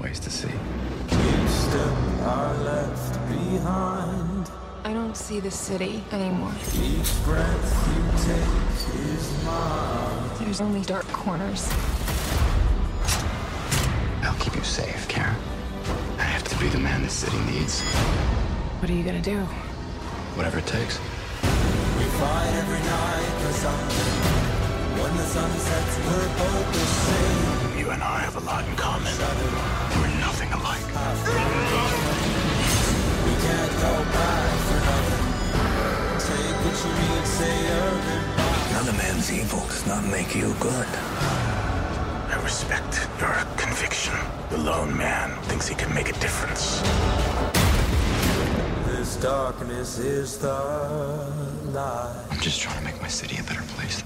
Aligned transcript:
ways 0.00 0.20
to 0.20 0.30
see. 0.30 0.48
Each 0.48 1.50
step 1.50 1.92
I 2.22 2.52
left 2.62 3.28
behind. 3.28 4.50
I 4.84 4.92
don't 4.92 5.16
see 5.16 5.40
the 5.40 5.50
city 5.50 6.02
anymore. 6.12 6.52
Each 6.74 7.24
breath 7.24 7.68
you 7.94 8.02
take 8.24 9.04
is 9.10 9.44
mine. 9.44 10.30
There's 10.40 10.60
only 10.60 10.82
dark 10.82 11.06
corners. 11.08 11.68
I'll 14.22 14.38
keep 14.38 14.54
you 14.54 14.62
safe, 14.62 15.08
Karen. 15.08 15.36
I 16.18 16.22
have 16.22 16.44
to 16.44 16.56
be 16.58 16.68
the 16.68 16.78
man 16.78 17.02
this 17.02 17.12
city 17.12 17.38
needs. 17.50 17.82
What 18.80 18.90
are 18.90 18.94
you 18.94 19.04
gonna 19.04 19.20
do? 19.20 19.40
Whatever 20.36 20.58
it 20.58 20.66
takes. 20.66 20.98
We 21.98 22.04
fight 22.20 22.50
every 22.54 22.78
night 22.78 23.30
for 23.42 23.52
something. 23.52 24.38
When 25.02 25.16
the 25.16 25.24
sun 25.24 25.50
sets, 25.50 25.98
we're 25.98 26.28
both 26.38 26.72
the 26.72 26.78
same. 26.78 27.67
And 27.98 28.06
I 28.06 28.20
have 28.20 28.36
a 28.36 28.40
lot 28.46 28.64
in 28.64 28.76
common. 28.76 29.12
We're 29.98 30.20
nothing 30.20 30.52
alike. 30.52 30.86
We 33.26 33.34
can't 33.42 33.74
go 33.82 33.92
back 34.14 34.54
for 34.66 34.78
nothing. 34.86 35.26
Take 36.22 36.58
what 36.62 36.78
you 36.84 36.92
need, 36.94 37.26
say. 37.26 37.58
Another 38.70 38.92
man's 38.92 39.32
evil 39.32 39.66
does 39.66 39.84
not 39.88 40.04
make 40.04 40.36
you 40.36 40.54
good. 40.60 40.86
I 42.30 42.40
respect 42.44 43.08
your 43.18 43.34
conviction. 43.56 44.14
The 44.50 44.58
lone 44.58 44.96
man 44.96 45.36
thinks 45.48 45.66
he 45.66 45.74
can 45.74 45.92
make 45.92 46.08
a 46.08 46.16
difference. 46.20 46.80
This 48.86 49.16
darkness 49.16 49.98
is 49.98 50.38
the 50.38 50.54
light. 51.72 52.26
I'm 52.30 52.38
just 52.38 52.60
trying 52.60 52.78
to 52.78 52.84
make 52.84 53.02
my 53.02 53.08
city 53.08 53.38
a 53.40 53.42
better 53.42 53.62
place. 53.74 54.04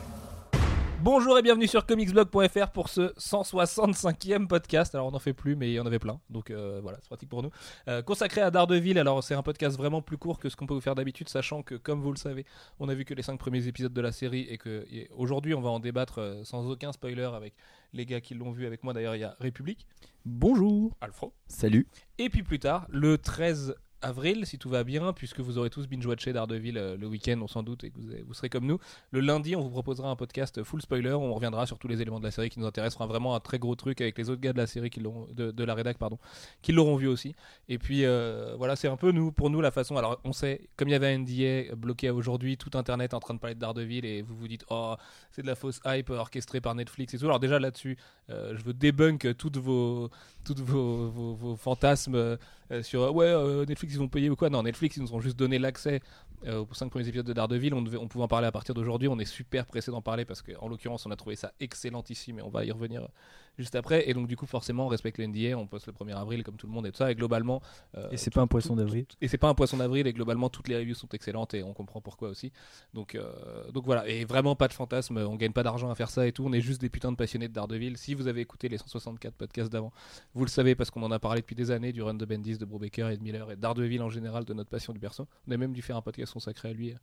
Bonjour 1.05 1.37
et 1.37 1.43
bienvenue 1.43 1.67
sur 1.67 1.85
comicsblog.fr 1.85 2.71
pour 2.73 2.89
ce 2.89 3.13
165e 3.15 4.47
podcast. 4.47 4.95
Alors 4.95 5.09
on 5.09 5.11
n'en 5.11 5.19
fait 5.19 5.33
plus, 5.33 5.57
mais 5.57 5.69
il 5.69 5.75
y 5.75 5.81
en 5.81 5.87
avait 5.87 5.99
plein, 5.99 6.21
donc 6.31 6.53
euh, 6.53 6.79
voilà, 6.81 6.99
c'est 7.01 7.09
pratique 7.09 7.29
pour 7.29 7.43
nous. 7.43 7.51
Euh, 7.89 8.03
consacré 8.03 8.41
à 8.41 8.53
Daredevil, 8.53 8.97
alors 9.01 9.25
c'est 9.25 9.35
un 9.35 9.43
podcast 9.43 9.77
vraiment 9.77 10.01
plus 10.01 10.17
court 10.17 10.39
que 10.39 10.49
ce 10.49 10.55
qu'on 10.55 10.67
peut 10.67 10.75
vous 10.75 10.81
faire 10.81 10.95
d'habitude, 10.95 11.29
sachant 11.29 11.65
que 11.65 11.75
comme 11.75 12.01
vous 12.03 12.13
le 12.13 12.19
savez, 12.19 12.47
on 12.79 12.89
a 12.89 12.95
vu 12.95 13.05
que 13.05 13.15
les 13.15 13.23
5 13.23 13.37
premiers 13.37 13.67
épisodes 13.67 13.93
de 13.93 14.01
la 14.01 14.13
série 14.13 14.43
et 14.43 14.59
que 14.59 14.87
aujourd'hui 15.17 15.55
on 15.55 15.61
va 15.61 15.71
en 15.71 15.81
débattre 15.81 16.21
euh, 16.21 16.45
sans 16.45 16.71
aucun 16.71 16.93
spoiler 16.93 17.29
avec 17.35 17.55
les 17.93 18.07
gars 18.07 18.21
qui 18.21 18.35
l'ont 18.35 18.53
vu 18.53 18.65
avec 18.65 18.85
moi. 18.85 18.93
D'ailleurs 18.93 19.17
il 19.17 19.23
y 19.23 19.25
a 19.25 19.35
République, 19.41 19.89
Bonjour. 20.25 20.97
Alfro, 21.01 21.33
Salut. 21.49 21.89
et 22.19 22.31
puis 22.31 22.45
plus 22.45 22.61
tard, 22.61 22.87
le 22.91 23.19
13 23.19 23.75
avril, 24.03 24.45
si 24.47 24.59
tout 24.59 24.69
va 24.69 24.85
bien, 24.85 25.13
puisque 25.13 25.41
vous 25.41 25.59
aurez 25.59 25.71
tous 25.71 25.87
binge-watché 25.89 26.33
Daredevil 26.33 26.77
euh, 26.77 26.97
le 26.97 27.07
week-end, 27.07 27.39
on 27.43 27.47
s'en 27.49 27.63
doute, 27.63 27.85
et 27.85 27.91
que 27.91 27.99
vous, 28.27 28.35
serez 28.35 28.49
comme 28.49 28.67
nous. 28.67 28.79
Le 29.11 29.21
lundi, 29.21 29.57
on 29.57 29.63
vous 29.63 29.71
proposera 29.71 30.11
un 30.11 30.17
podcast 30.17 30.63
full 30.63 30.83
spoiler, 30.83 31.13
où 31.13 31.23
on 31.23 31.35
reviendra 31.35 31.67
sur 31.67 31.79
tous 31.79 31.89
les 31.89 32.03
éléments 32.03 32.19
de 32.21 32.25
la 32.25 32.31
série 32.31 32.51
qui 32.51 32.61
nous 32.61 32.67
intéressent. 32.67 32.95
Fera 32.99 33.07
vraiment 33.07 33.35
un 33.35 33.41
très 33.41 33.59
gros 33.59 33.75
truc 33.75 34.01
avec 34.01 34.19
les 34.19 34.29
autres 34.31 34.41
gars 34.41 34.53
de 34.53 34.59
la 34.59 34.67
série, 34.67 34.91
qui 34.91 35.01
l'ont- 35.01 35.27
de, 35.33 35.65
la 35.65 35.75
rédac, 35.75 35.99
pardon, 35.99 36.19
qui 36.63 36.73
l'auront 36.73 36.97
vu 36.97 37.07
aussi. 37.09 37.35
Et 37.69 37.79
puis, 37.79 38.05
euh, 38.05 38.55
voilà, 38.59 38.77
c'est 38.77 38.89
un 38.89 38.97
peu 38.97 39.13
nous, 39.13 39.33
pour 39.33 39.51
nous 39.51 39.61
la 39.61 39.71
façon. 39.71 39.97
Alors, 39.97 40.21
on 40.25 40.33
sait, 40.33 40.69
comme 40.77 40.89
il 40.89 40.93
y 40.93 40.95
avait 40.95 41.17
NDA 41.17 41.75
bloqué 41.77 42.11
aujourd'hui, 42.11 42.57
tout 42.57 42.77
Internet 42.77 43.15
en 43.15 43.21
train 43.21 43.35
de 43.35 43.39
parler 43.39 43.55
de 43.55 43.61
Daredevil, 43.61 44.05
et 44.05 44.23
vous 44.23 44.35
vous 44.37 44.49
dites, 44.49 44.65
oh, 44.71 44.95
c'est 45.31 45.43
de 45.43 45.47
la 45.47 45.55
fausse 45.55 45.81
hype 45.87 46.11
orchestrée 46.11 46.61
par 46.61 46.75
Netflix 46.75 47.15
et 47.15 47.19
tout. 47.19 47.27
Alors, 47.27 47.41
déjà 47.41 47.59
là-dessus, 47.59 47.97
euh, 48.31 48.55
je 48.57 48.63
veux 48.65 48.73
débunk 48.75 49.37
toutes 49.37 49.57
vos, 49.59 50.11
toutes 50.45 50.61
vos, 50.61 51.09
vos- 51.11 51.57
fantasmes 51.57 52.15
euh, 52.15 52.23
euh, 52.33 52.37
sur 52.81 53.03
euh, 53.03 53.11
ouais 53.11 53.27
euh, 53.27 53.67
Netflix 53.67 53.95
ils 53.95 54.01
ont 54.01 54.09
payé 54.09 54.31
ou 54.31 54.37
quoi? 54.37 54.49
Non 54.49 54.63
Netflix 54.63 54.97
ils 54.97 55.03
nous 55.03 55.13
ont 55.13 55.21
juste 55.21 55.39
donné 55.39 55.59
l'accès 55.59 56.01
euh, 56.47 56.65
aux 56.65 56.75
5 56.75 56.89
premiers 56.89 57.07
épisodes 57.07 57.27
de 57.27 57.33
Daredevil. 57.33 57.75
On, 57.75 57.83
devait, 57.83 57.99
on 57.99 58.09
pouvait 58.09 58.25
en 58.25 58.29
parler 58.29 58.47
à 58.47 58.53
partir 58.53 58.75
d'aujourd'hui. 58.75 59.09
On 59.09 59.19
est 59.19 59.27
super 59.27 59.67
pressé 59.67 59.91
d'en 59.91 60.01
parler 60.01 60.25
parce 60.25 60.41
qu'en 60.41 60.69
l'occurrence 60.69 61.05
on 61.05 61.11
a 61.11 61.17
trouvé 61.17 61.37
ça 61.37 61.53
excellentissime 61.61 62.39
et 62.39 62.43
on 62.43 62.49
va 62.49 62.65
y 62.65 62.71
revenir 62.71 63.03
euh, 63.03 63.09
juste 63.59 63.75
après 63.75 64.09
et 64.09 64.15
donc 64.15 64.27
du 64.29 64.37
coup 64.37 64.47
forcément 64.47 64.87
on 64.87 64.89
respecte 64.89 65.19
le 65.19 65.27
NDA 65.27 65.57
on 65.59 65.67
poste 65.67 65.87
le 65.87 65.93
1er 65.93 66.17
avril 66.17 66.43
comme 66.43 66.57
tout 66.57 66.67
le 66.67 66.73
monde 66.73 66.87
et 66.87 66.91
tout 66.91 66.99
ça 66.99 67.11
et 67.11 67.15
globalement 67.15 67.61
euh, 67.97 68.09
Et 68.11 68.17
c'est 68.17 68.31
pas 68.31 68.41
un 68.41 68.47
poisson 68.47 68.77
d'avril. 68.77 69.07
et 69.21 69.29
c'est 69.29 69.39
pas 69.39 69.49
un 69.49 69.55
poisson 69.55 69.77
d'avril 69.77 70.07
et 70.07 70.13
globalement 70.13 70.49
toutes 70.49 70.69
les 70.69 70.77
reviews 70.77 70.95
sont 70.95 71.09
excellentes 71.09 71.55
et 71.55 71.63
on 71.63 71.73
comprend 71.75 72.01
pourquoi 72.01 72.29
aussi. 72.29 72.53
Donc, 72.95 73.15
euh, 73.15 73.71
donc 73.73 73.85
voilà, 73.85 74.09
et 74.09 74.25
vraiment 74.25 74.57
pas 74.57 74.69
de 74.69 74.73
fantasme, 74.73 75.19
on 75.19 75.37
gagne 75.37 75.53
pas 75.53 75.63
d'argent 75.63 75.91
à 75.91 75.95
faire 75.95 76.11
ça 76.11 76.27
et 76.27 76.33
tout, 76.33 76.45
on 76.47 76.53
est 76.53 76.61
juste 76.61 76.81
des 76.81 76.89
putains 76.89 77.13
de 77.13 77.17
passionnés 77.17 77.49
de 77.49 77.53
Daredevil. 77.53 77.97
Si 77.97 78.15
vous 78.15 78.27
avez 78.27 78.41
écouté 78.41 78.69
les 78.69 78.79
164 78.79 79.35
podcasts 79.35 79.71
d'avant, 79.73 79.93
vous 80.35 80.45
le 80.45 80.51
savez 80.51 80.75
parce 80.75 80.91
qu'on 80.91 81.03
en 81.03 81.11
a 81.11 81.19
parlé 81.19 81.41
depuis 81.41 81.55
des 81.57 81.71
années 81.71 81.93
du 81.93 82.03
run 82.03 82.15
de 82.15 82.25
Bendis, 82.25 82.59
de 82.59 82.65
Brubaker 82.65 83.11
et 83.11 83.17
de 83.17 83.23
Miller 83.23 83.51
et 83.51 83.57
de 83.57 83.61
Daredevil 83.61 84.03
en 84.03 84.11
général, 84.11 84.45
de 84.45 84.55
notre 84.55 84.71
passion 84.71 84.93
du 84.93 84.99
perso. 84.99 85.27
On 85.47 85.53
a 85.53 85.57
même 85.57 85.73
dû 85.73 85.83
faire 85.83 85.97
un 85.97 86.03
podcast 86.03 86.33
consacré 86.33 86.71
à 86.71 86.73
lui 86.73 86.95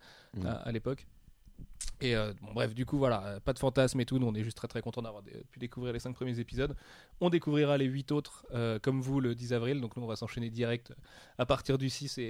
à, 0.45 0.51
à 0.51 0.71
l'époque. 0.71 1.05
Et 2.01 2.15
euh, 2.15 2.31
bon, 2.41 2.53
bref, 2.53 2.73
du 2.73 2.85
coup, 2.85 2.97
voilà, 2.97 3.25
euh, 3.25 3.39
pas 3.41 3.51
de 3.51 3.59
fantasme 3.59 3.99
et 3.99 4.05
tout. 4.05 4.19
Nous, 4.19 4.27
on 4.27 4.33
est 4.33 4.43
juste 4.43 4.55
très 4.55 4.69
très 4.69 4.81
content 4.81 5.01
d'avoir 5.01 5.21
pu 5.23 5.59
découvrir 5.59 5.91
les 5.91 5.99
5 5.99 6.13
premiers 6.15 6.39
épisodes. 6.39 6.75
On 7.19 7.29
découvrira 7.29 7.77
les 7.77 7.85
8 7.85 8.13
autres, 8.13 8.45
euh, 8.53 8.79
comme 8.79 9.01
vous, 9.01 9.19
le 9.19 9.35
10 9.35 9.51
avril. 9.51 9.81
Donc, 9.81 9.97
nous, 9.97 10.03
on 10.03 10.07
va 10.07 10.15
s'enchaîner 10.15 10.49
direct 10.49 10.93
à 11.37 11.45
partir 11.45 11.77
du 11.77 11.89
6 11.89 12.17
et, 12.17 12.23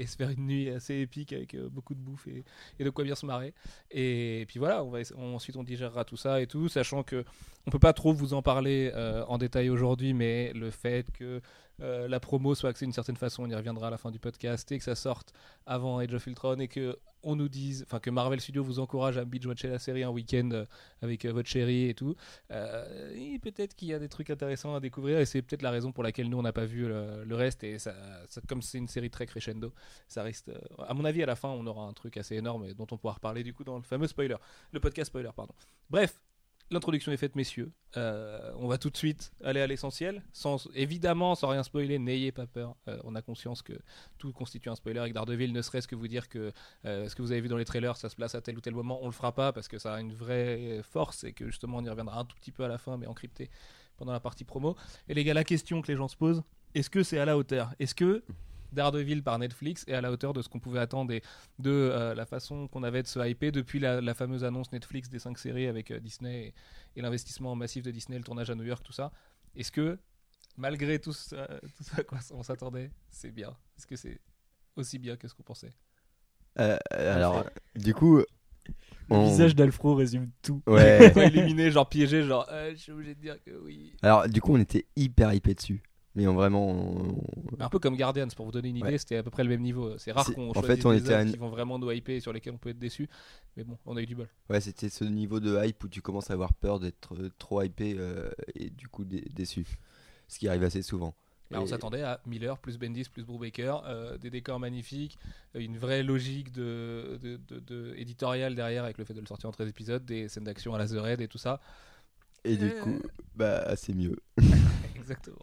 et- 0.00 0.06
se 0.06 0.14
faire 0.14 0.30
une 0.30 0.46
nuit 0.46 0.70
assez 0.70 0.94
épique 1.00 1.32
avec 1.32 1.56
beaucoup 1.56 1.94
de 1.94 1.98
bouffe 1.98 2.28
et, 2.28 2.44
de 2.84 2.90
quoi 2.90 3.02
bien 3.02 3.16
se 3.16 3.26
marrer. 3.26 3.52
Et, 3.90 4.44
puis 4.46 4.60
voilà, 4.60 4.84
on 4.84 4.90
va, 4.90 5.00
ensuite 5.18 5.56
on 5.56 5.64
digérera 5.64 6.04
tout 6.04 6.16
ça 6.16 6.40
et 6.40 6.46
tout, 6.46 6.68
sachant 6.68 7.02
que 7.02 7.24
on 7.66 7.72
peut 7.72 7.80
pas 7.80 7.92
trop 7.92 8.12
vous 8.12 8.34
en 8.34 8.42
parler 8.42 8.92
en 9.26 9.38
détail 9.38 9.68
aujourd'hui, 9.68 10.14
mais 10.14 10.52
le 10.52 10.70
fait 10.70 11.10
que 11.10 11.40
euh, 11.80 12.08
la 12.08 12.20
promo 12.20 12.54
soit 12.54 12.70
axée 12.70 12.84
d'une 12.84 12.92
certaine 12.92 13.16
façon, 13.16 13.44
on 13.44 13.48
y 13.48 13.54
reviendra 13.54 13.88
à 13.88 13.90
la 13.90 13.98
fin 13.98 14.10
du 14.10 14.18
podcast, 14.18 14.70
et 14.72 14.78
que 14.78 14.84
ça 14.84 14.94
sorte 14.94 15.32
avant 15.66 15.98
Age 15.98 16.14
of 16.14 16.26
Ultron 16.26 16.58
et 16.58 16.68
que 16.68 16.98
on 17.22 17.34
nous 17.34 17.48
dise, 17.48 17.82
enfin 17.86 17.98
que 17.98 18.08
Marvel 18.08 18.40
Studios 18.40 18.62
vous 18.62 18.78
encourage 18.78 19.18
à 19.18 19.24
binge-watcher 19.24 19.68
la 19.68 19.80
série 19.80 20.04
un 20.04 20.10
week-end 20.10 20.48
euh, 20.52 20.64
avec 21.02 21.24
euh, 21.24 21.32
votre 21.32 21.48
chérie 21.48 21.88
et 21.88 21.94
tout. 21.94 22.14
Peut-être 22.48 23.74
qu'il 23.74 23.88
y 23.88 23.94
a 23.94 23.98
des 23.98 24.08
trucs 24.08 24.30
intéressants 24.30 24.74
à 24.74 24.80
découvrir 24.80 25.18
et 25.18 25.24
c'est 25.24 25.42
peut-être 25.42 25.62
la 25.62 25.70
raison 25.70 25.92
pour 25.92 26.04
laquelle 26.04 26.28
nous 26.28 26.38
on 26.38 26.42
n'a 26.42 26.52
pas 26.52 26.64
vu 26.64 26.86
le, 26.86 27.34
reste 27.34 27.64
et 27.64 27.78
ça, 27.78 27.94
comme 28.48 28.62
c'est 28.62 28.78
une 28.78 28.88
série 28.88 29.10
très 29.10 29.26
crescendo, 29.26 29.72
ça 30.08 30.24
euh, 30.24 30.54
à 30.86 30.94
mon 30.94 31.04
avis, 31.04 31.22
à 31.22 31.26
la 31.26 31.36
fin, 31.36 31.48
on 31.48 31.66
aura 31.66 31.84
un 31.84 31.92
truc 31.92 32.16
assez 32.16 32.36
énorme 32.36 32.64
et 32.64 32.74
dont 32.74 32.86
on 32.90 32.96
pourra 32.96 33.14
reparler 33.14 33.42
du 33.42 33.52
coup 33.52 33.64
dans 33.64 33.76
le 33.76 33.82
fameux 33.82 34.06
spoiler, 34.06 34.36
le 34.72 34.80
podcast 34.80 35.08
spoiler, 35.08 35.30
pardon. 35.34 35.54
Bref. 35.90 36.20
L'introduction 36.70 37.12
est 37.12 37.16
faite, 37.16 37.36
messieurs. 37.36 37.70
Euh, 37.96 38.52
on 38.56 38.66
va 38.66 38.76
tout 38.76 38.90
de 38.90 38.96
suite 38.96 39.32
aller 39.44 39.60
à 39.60 39.68
l'essentiel. 39.68 40.24
Sans, 40.32 40.68
évidemment, 40.74 41.36
sans 41.36 41.48
rien 41.48 41.62
spoiler, 41.62 42.00
n'ayez 42.00 42.32
pas 42.32 42.46
peur. 42.48 42.74
Euh, 42.88 42.98
on 43.04 43.14
a 43.14 43.22
conscience 43.22 43.62
que 43.62 43.74
tout 44.18 44.32
constitue 44.32 44.68
un 44.68 44.74
spoiler 44.74 44.98
avec 44.98 45.12
Daredevil, 45.12 45.52
ne 45.52 45.62
serait-ce 45.62 45.86
que 45.86 45.94
vous 45.94 46.08
dire 46.08 46.28
que 46.28 46.52
euh, 46.84 47.08
ce 47.08 47.14
que 47.14 47.22
vous 47.22 47.30
avez 47.30 47.40
vu 47.40 47.48
dans 47.48 47.56
les 47.56 47.64
trailers, 47.64 47.96
ça 47.96 48.08
se 48.08 48.16
place 48.16 48.34
à 48.34 48.40
tel 48.40 48.56
ou 48.56 48.60
tel 48.60 48.74
moment. 48.74 48.98
On 49.02 49.06
le 49.06 49.12
fera 49.12 49.32
pas 49.32 49.52
parce 49.52 49.68
que 49.68 49.78
ça 49.78 49.94
a 49.94 50.00
une 50.00 50.12
vraie 50.12 50.80
force 50.82 51.22
et 51.22 51.32
que 51.32 51.46
justement 51.46 51.78
on 51.78 51.84
y 51.84 51.88
reviendra 51.88 52.18
un 52.18 52.24
tout 52.24 52.36
petit 52.36 52.52
peu 52.52 52.64
à 52.64 52.68
la 52.68 52.78
fin, 52.78 52.96
mais 52.96 53.06
encrypté 53.06 53.48
pendant 53.96 54.12
la 54.12 54.20
partie 54.20 54.44
promo. 54.44 54.76
Et 55.08 55.14
les 55.14 55.22
gars, 55.22 55.34
la 55.34 55.44
question 55.44 55.82
que 55.82 55.90
les 55.92 55.96
gens 55.96 56.08
se 56.08 56.16
posent, 56.16 56.42
est-ce 56.74 56.90
que 56.90 57.04
c'est 57.04 57.18
à 57.18 57.24
la 57.24 57.38
hauteur? 57.38 57.74
Est-ce 57.78 57.94
que 57.94 58.24
Daredevil 58.76 59.22
par 59.22 59.38
Netflix 59.38 59.84
est 59.88 59.94
à 59.94 60.00
la 60.00 60.12
hauteur 60.12 60.32
de 60.32 60.42
ce 60.42 60.48
qu'on 60.48 60.60
pouvait 60.60 60.78
attendre 60.78 61.12
et 61.12 61.22
de 61.58 61.70
euh, 61.70 62.14
la 62.14 62.26
façon 62.26 62.68
qu'on 62.68 62.82
avait 62.84 63.02
de 63.02 63.08
se 63.08 63.18
hyper 63.28 63.50
depuis 63.50 63.80
la, 63.80 64.00
la 64.00 64.14
fameuse 64.14 64.44
annonce 64.44 64.70
Netflix 64.70 65.08
des 65.08 65.18
5 65.18 65.36
séries 65.38 65.66
avec 65.66 65.90
euh, 65.90 65.98
Disney 65.98 66.48
et, 66.94 66.98
et 66.98 67.02
l'investissement 67.02 67.56
massif 67.56 67.82
de 67.82 67.90
Disney, 67.90 68.18
le 68.18 68.24
tournage 68.24 68.50
à 68.50 68.54
New 68.54 68.64
York, 68.64 68.84
tout 68.84 68.92
ça. 68.92 69.10
Est-ce 69.56 69.72
que, 69.72 69.98
malgré 70.56 70.98
tout 71.00 71.12
ça, 71.12 71.48
tout 71.76 71.82
ça 71.82 71.96
à 71.98 72.02
quoi 72.04 72.18
on 72.32 72.42
s'attendait, 72.42 72.92
c'est 73.10 73.32
bien? 73.32 73.56
Est-ce 73.76 73.86
que 73.86 73.96
c'est 73.96 74.20
aussi 74.76 74.98
bien 74.98 75.16
que 75.16 75.26
ce 75.26 75.34
qu'on 75.34 75.42
pensait? 75.42 75.72
Euh, 76.58 76.78
alors, 76.90 77.44
du 77.74 77.92
coup, 77.94 78.18
Le 78.18 78.24
on- 79.10 79.24
visage 79.24 79.54
d'Alfro 79.54 79.94
résume 79.94 80.30
tout. 80.42 80.62
Ouais. 80.66 81.10
Pas 81.14 81.24
éliminé, 81.24 81.70
genre 81.70 81.88
piégé, 81.88 82.22
genre 82.22 82.46
euh, 82.50 82.70
je 82.72 82.76
suis 82.76 82.92
obligé 82.92 83.14
de 83.14 83.20
dire 83.20 83.42
que 83.42 83.50
oui. 83.62 83.94
alors, 84.02 84.28
du 84.28 84.40
coup, 84.40 84.54
on 84.54 84.60
était 84.60 84.86
hyper 84.96 85.32
hypé 85.32 85.54
dessus. 85.54 85.82
Mais 86.16 86.26
on, 86.26 86.34
vraiment, 86.34 86.68
on- 86.70 87.20
Un 87.60 87.68
peu 87.68 87.78
comme 87.78 87.96
Guardians, 87.96 88.26
pour 88.34 88.46
vous 88.46 88.52
donner 88.52 88.70
une 88.70 88.78
idée, 88.78 88.88
Ouais. 88.88 88.98
c'était 88.98 89.16
à 89.18 89.22
peu 89.22 89.30
près 89.30 89.44
le 89.44 89.50
même 89.50 89.60
niveau. 89.62 89.96
C'est 89.98 90.10
rare 90.12 90.24
qu'on 90.34 90.52
choisisse 90.54 90.76
fait, 90.82 90.86
on 90.86 90.92
des 90.92 90.98
était 90.98 91.30
qui 91.30 91.36
vont 91.36 91.50
vraiment 91.50 91.78
nous 91.78 91.90
hyper 91.92 92.16
et 92.16 92.20
sur 92.20 92.32
lesquels 92.32 92.54
on 92.54 92.58
peut 92.58 92.70
être 92.70 92.78
déçu. 92.78 93.08
Mais 93.56 93.64
bon, 93.64 93.76
on 93.86 93.96
a 93.96 94.02
eu 94.02 94.06
du 94.06 94.14
bol. 94.16 94.28
ouais, 94.50 94.60
c'était 94.60 94.88
ce 94.88 95.04
niveau 95.04 95.38
de 95.40 95.62
hype 95.64 95.84
où 95.84 95.88
tu 95.88 96.00
commences 96.02 96.30
à 96.30 96.32
avoir 96.32 96.52
peur 96.54 96.80
d'être 96.80 97.14
euh, 97.14 97.30
trop 97.38 97.62
hypé 97.62 97.94
euh, 97.98 98.30
et 98.54 98.70
du 98.70 98.88
coup 98.88 99.04
dé- 99.04 99.28
déçu. 99.30 99.66
Ce 100.26 100.38
qui 100.38 100.48
arrive 100.48 100.64
assez 100.64 100.82
souvent. 100.82 101.14
Bah, 101.50 101.58
on 101.60 101.66
s'attendait 101.66 102.02
à 102.02 102.20
Miller 102.26 102.58
plus 102.58 102.76
Bendis 102.76 103.04
plus 103.08 103.22
Brubaker, 103.22 103.82
euh, 103.86 104.18
des 104.18 104.30
décors 104.30 104.58
magnifiques, 104.58 105.16
euh, 105.54 105.60
une 105.60 105.78
vraie 105.78 106.02
logique 106.02 106.50
de, 106.50 107.20
de, 107.22 107.36
de- 107.48 107.60
de- 107.60 107.94
éditoriale 107.96 108.56
derrière 108.56 108.82
avec 108.82 108.98
le 108.98 109.04
fait 109.04 109.14
de 109.14 109.20
le 109.20 109.26
sortir 109.26 109.48
en 109.50 109.52
13 109.52 109.68
épisodes, 109.68 110.04
des 110.04 110.28
scènes 110.28 110.42
d'action 110.44 110.74
à 110.74 110.78
la 110.78 110.88
The 110.88 110.92
Red 110.98 111.20
et 111.20 111.28
tout 111.28 111.38
ça. 111.38 111.60
Et 112.42 112.56
du 112.56 112.70
coup, 112.82 112.98
bah, 113.36 113.76
c'est 113.76 113.94
mieux. 113.94 114.16
Exactement. 114.96 115.36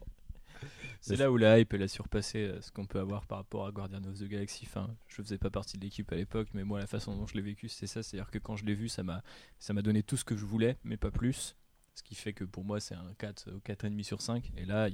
C'est 1.05 1.17
là 1.17 1.29
où 1.29 1.35
la 1.35 1.59
hype 1.59 1.73
elle 1.73 1.83
a 1.83 1.88
surpassé 1.89 2.39
euh, 2.39 2.61
ce 2.61 2.71
qu'on 2.71 2.85
peut 2.85 3.00
avoir 3.00 3.25
par 3.25 3.39
rapport 3.39 3.65
à 3.65 3.71
Guardian 3.71 4.03
of 4.05 4.17
the 4.19 4.23
Galaxy. 4.23 4.65
Enfin, 4.65 4.95
je 5.07 5.21
faisais 5.21 5.38
pas 5.38 5.50
partie 5.50 5.77
de 5.77 5.83
l'équipe 5.83 6.09
à 6.13 6.15
l'époque, 6.15 6.47
mais 6.53 6.63
moi 6.63 6.79
la 6.79 6.88
façon 6.88 7.13
dont 7.13 7.27
je 7.27 7.35
l'ai 7.35 7.41
vécu 7.41 7.67
c'est 7.67 7.88
ça, 7.88 8.01
c'est-à-dire 8.01 8.31
que 8.31 8.38
quand 8.39 8.55
je 8.55 8.63
l'ai 8.63 8.73
vu, 8.73 8.88
ça 8.88 9.03
m'a 9.03 9.21
ça 9.59 9.73
m'a 9.73 9.81
donné 9.81 10.01
tout 10.01 10.15
ce 10.15 10.23
que 10.23 10.38
je 10.38 10.45
voulais, 10.45 10.77
mais 10.85 10.95
pas 10.95 11.11
plus. 11.11 11.57
Ce 11.95 12.03
qui 12.03 12.15
fait 12.15 12.31
que 12.31 12.45
pour 12.45 12.63
moi 12.63 12.79
c'est 12.79 12.95
un 12.95 13.13
4 13.17 13.51
ou 13.51 13.59
4,5 13.59 14.03
sur 14.03 14.21
5. 14.21 14.51
Et 14.55 14.65
là, 14.65 14.88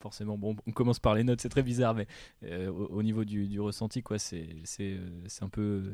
forcément, 0.00 0.38
bon, 0.38 0.56
on 0.66 0.72
commence 0.72 1.00
par 1.00 1.16
les 1.16 1.24
notes, 1.24 1.40
c'est 1.40 1.48
très 1.48 1.64
bizarre, 1.64 1.94
mais 1.94 2.06
euh, 2.44 2.70
au, 2.70 2.86
au 2.86 3.02
niveau 3.02 3.24
du, 3.24 3.48
du 3.48 3.60
ressenti, 3.60 4.02
quoi, 4.02 4.18
c'est 4.18 4.46
euh, 4.80 5.26
un 5.40 5.48
peu 5.48 5.92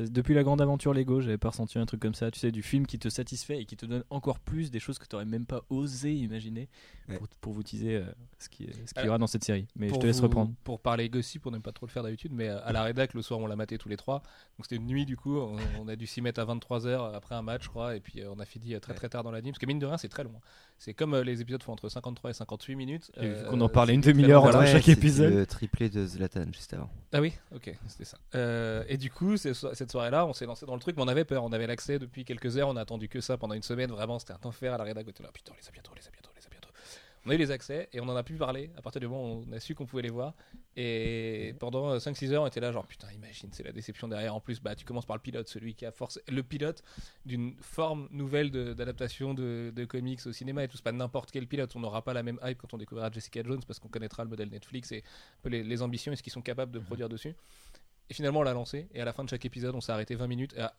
Depuis 0.00 0.34
la 0.34 0.42
grande 0.42 0.60
aventure 0.60 0.92
Lego, 0.92 1.22
j'avais 1.22 1.38
pas 1.38 1.48
ressenti 1.48 1.78
un 1.78 1.86
truc 1.86 2.00
comme 2.00 2.14
ça. 2.14 2.30
Tu 2.30 2.38
sais, 2.38 2.52
du 2.52 2.62
film 2.62 2.86
qui 2.86 2.98
te 2.98 3.08
satisfait 3.08 3.60
et 3.60 3.64
qui 3.64 3.74
te 3.76 3.86
donne 3.86 4.04
encore 4.10 4.38
plus 4.38 4.70
des 4.70 4.80
choses 4.80 4.98
que 4.98 5.06
tu 5.06 5.14
n'aurais 5.16 5.24
même 5.24 5.46
pas 5.46 5.62
osé 5.70 6.14
imaginer 6.14 6.68
Ouais. 7.08 7.16
pour, 7.16 7.26
pour 7.40 7.52
vous 7.54 7.62
teaser 7.62 7.96
euh, 7.96 8.04
ce 8.38 8.50
qui, 8.50 8.64
ce 8.66 8.70
qu'il 8.70 8.96
y 8.96 8.98
Alors, 8.98 9.08
aura 9.12 9.18
dans 9.18 9.26
cette 9.26 9.42
série. 9.44 9.66
Mais 9.76 9.86
je 9.88 9.92
Pour 9.92 10.02
te 10.02 10.06
laisse 10.06 10.18
vous- 10.18 10.24
reprendre. 10.24 10.52
Pour 10.62 10.78
parler 10.80 11.08
gossip, 11.08 11.46
on 11.46 11.50
n'aime 11.52 11.62
pas 11.62 11.72
trop 11.72 11.86
le 11.86 11.90
faire 11.90 12.02
d'habitude, 12.02 12.32
mais 12.34 12.48
euh, 12.50 12.62
à 12.66 12.72
la 12.72 12.82
rédac, 12.82 13.14
le 13.14 13.22
soir, 13.22 13.40
on 13.40 13.46
l'a 13.46 13.56
maté 13.56 13.78
tous 13.78 13.88
les 13.88 13.96
trois. 13.96 14.18
Donc 14.58 14.66
c'était 14.66 14.76
une 14.76 14.86
nuit, 14.86 15.06
du 15.06 15.16
coup, 15.16 15.38
on, 15.38 15.56
on 15.80 15.88
a 15.88 15.96
dû 15.96 16.06
s'y 16.06 16.20
mettre 16.20 16.38
à 16.40 16.44
23h 16.44 17.14
après 17.14 17.34
un 17.34 17.40
match, 17.42 17.62
je 17.64 17.68
crois, 17.70 17.96
et 17.96 18.00
puis 18.00 18.20
euh, 18.20 18.30
on 18.30 18.38
a 18.40 18.44
fini 18.44 18.78
très 18.80 18.92
très 18.92 19.08
tard 19.08 19.22
dans 19.24 19.30
la 19.30 19.40
nuit, 19.40 19.52
parce 19.52 19.58
que 19.58 19.64
mine 19.66 19.78
de 19.78 19.86
rien, 19.86 19.96
c'est 19.96 20.08
très 20.10 20.22
long. 20.22 20.34
C'est 20.80 20.94
comme 20.94 21.14
euh, 21.14 21.24
les 21.24 21.40
épisodes 21.40 21.62
font 21.62 21.72
entre 21.72 21.88
53 21.88 22.30
et 22.30 22.34
58 22.34 22.76
minutes. 22.76 23.10
Et 23.16 23.26
vu 23.26 23.32
euh, 23.34 23.50
qu'on 23.50 23.60
en 23.60 23.68
parlait 23.68 23.94
une 23.94 24.00
demi-heure 24.00 24.44
entre 24.44 24.64
chaque 24.64 24.84
c'était 24.84 24.92
épisode. 24.92 25.32
Le 25.34 25.44
triplé 25.46 25.88
de 25.88 26.06
Zlatan 26.06 26.44
juste 26.52 26.72
avant. 26.72 26.88
Ah 27.12 27.20
oui, 27.20 27.32
ok, 27.54 27.74
c'était 27.88 28.04
ça. 28.04 28.16
Euh, 28.36 28.84
et 28.88 28.96
du 28.96 29.10
coup, 29.10 29.36
c'est- 29.36 29.54
cette 29.74 29.90
soirée-là, 29.90 30.24
on 30.26 30.32
s'est 30.32 30.46
lancé 30.46 30.66
dans 30.66 30.74
le 30.74 30.80
truc, 30.80 30.96
mais 30.96 31.02
on 31.02 31.08
avait 31.08 31.24
peur. 31.24 31.42
On 31.42 31.52
avait 31.52 31.66
l'accès 31.66 31.98
depuis 31.98 32.24
quelques 32.24 32.56
heures, 32.56 32.68
on 32.68 32.76
a 32.76 32.80
attendu 32.80 33.08
que 33.08 33.20
ça 33.20 33.36
pendant 33.36 33.54
une 33.54 33.62
semaine. 33.62 33.90
Vraiment, 33.90 34.18
c'était 34.20 34.34
un 34.34 34.38
enfer 34.44 34.72
à 34.72 34.78
la 34.78 34.84
rédac. 34.84 35.04
On 35.06 35.10
était 35.10 35.22
là, 35.24 35.30
putain, 35.32 35.52
on 35.52 35.60
les 35.60 35.68
a 35.68 35.72
bientôt, 35.72 35.90
on 35.92 35.96
les 35.96 36.06
a 36.06 36.10
bientôt, 36.12 36.27
on 37.28 37.30
a 37.30 37.34
eu 37.34 37.38
les 37.38 37.50
accès 37.50 37.88
et 37.92 38.00
on 38.00 38.08
en 38.08 38.16
a 38.16 38.22
pu 38.22 38.34
parler 38.36 38.70
à 38.76 38.80
partir 38.80 39.00
du 39.00 39.06
moment 39.06 39.34
où 39.34 39.44
on 39.46 39.52
a 39.52 39.60
su 39.60 39.74
qu'on 39.74 39.84
pouvait 39.84 40.00
les 40.02 40.08
voir. 40.10 40.34
Et 40.76 41.54
pendant 41.60 41.90
euh, 41.90 41.98
5-6 41.98 42.30
heures, 42.32 42.42
on 42.42 42.46
était 42.46 42.60
là, 42.60 42.72
genre 42.72 42.86
putain, 42.86 43.08
imagine, 43.12 43.50
c'est 43.52 43.62
la 43.62 43.72
déception 43.72 44.08
derrière. 44.08 44.34
En 44.34 44.40
plus, 44.40 44.60
bah, 44.60 44.74
tu 44.74 44.84
commences 44.84 45.04
par 45.06 45.16
le 45.16 45.20
pilote, 45.22 45.46
celui 45.48 45.74
qui 45.74 45.84
a 45.84 45.92
forcé. 45.92 46.20
Le 46.28 46.42
pilote 46.42 46.82
d'une 47.26 47.54
forme 47.60 48.08
nouvelle 48.10 48.50
d'adaptation 48.50 49.34
de, 49.34 49.72
de 49.74 49.84
comics 49.84 50.20
au 50.26 50.32
cinéma 50.32 50.64
et 50.64 50.68
tout. 50.68 50.76
C'est 50.76 50.82
pas 50.84 50.92
n'importe 50.92 51.30
quel 51.30 51.46
pilote. 51.46 51.74
On 51.76 51.80
n'aura 51.80 52.02
pas 52.02 52.14
la 52.14 52.22
même 52.22 52.38
hype 52.42 52.58
quand 52.58 52.72
on 52.74 52.78
découvrira 52.78 53.10
Jessica 53.10 53.42
Jones 53.42 53.60
parce 53.66 53.78
qu'on 53.78 53.88
connaîtra 53.88 54.24
le 54.24 54.30
modèle 54.30 54.48
Netflix 54.48 54.90
et 54.92 54.98
un 54.98 55.42
peu 55.42 55.50
les, 55.50 55.62
les 55.62 55.82
ambitions 55.82 56.12
et 56.12 56.16
ce 56.16 56.22
qu'ils 56.22 56.32
sont 56.32 56.42
capables 56.42 56.72
de 56.72 56.78
produire 56.78 57.08
dessus. 57.08 57.34
Et 58.10 58.14
finalement, 58.14 58.40
on 58.40 58.44
l'a 58.44 58.54
lancé. 58.54 58.88
Et 58.94 59.00
à 59.02 59.04
la 59.04 59.12
fin 59.12 59.24
de 59.24 59.28
chaque 59.28 59.44
épisode, 59.44 59.74
on 59.74 59.80
s'est 59.82 59.92
arrêté 59.92 60.14
20 60.14 60.26
minutes. 60.28 60.54
Et 60.56 60.60
à- 60.60 60.72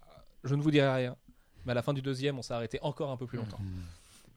je 0.44 0.56
ne 0.56 0.62
vous 0.62 0.72
dirai 0.72 0.92
rien. 0.92 1.16
Mais 1.66 1.72
à 1.74 1.76
la 1.76 1.82
fin 1.84 1.94
du 1.94 2.02
deuxième, 2.02 2.40
on 2.40 2.42
s'est 2.42 2.54
arrêté 2.54 2.80
encore 2.82 3.12
un 3.12 3.18
peu 3.18 3.28
plus 3.28 3.38
longtemps. 3.38 3.60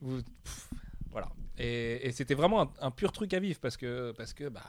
Vous- 0.01 0.23
pff, 0.45 0.69
voilà. 1.13 1.29
Et, 1.59 2.11
c'était 2.13 2.35
vraiment 2.35 2.63
un, 2.63 2.71
un 2.81 2.91
pur 2.91 3.13
truc 3.13 3.35
à 3.35 3.41
vivre 3.41 3.59
parce 3.61 3.77
que, 3.77 4.13
parce 4.17 4.33
que, 4.33 4.49
bah, 4.49 4.63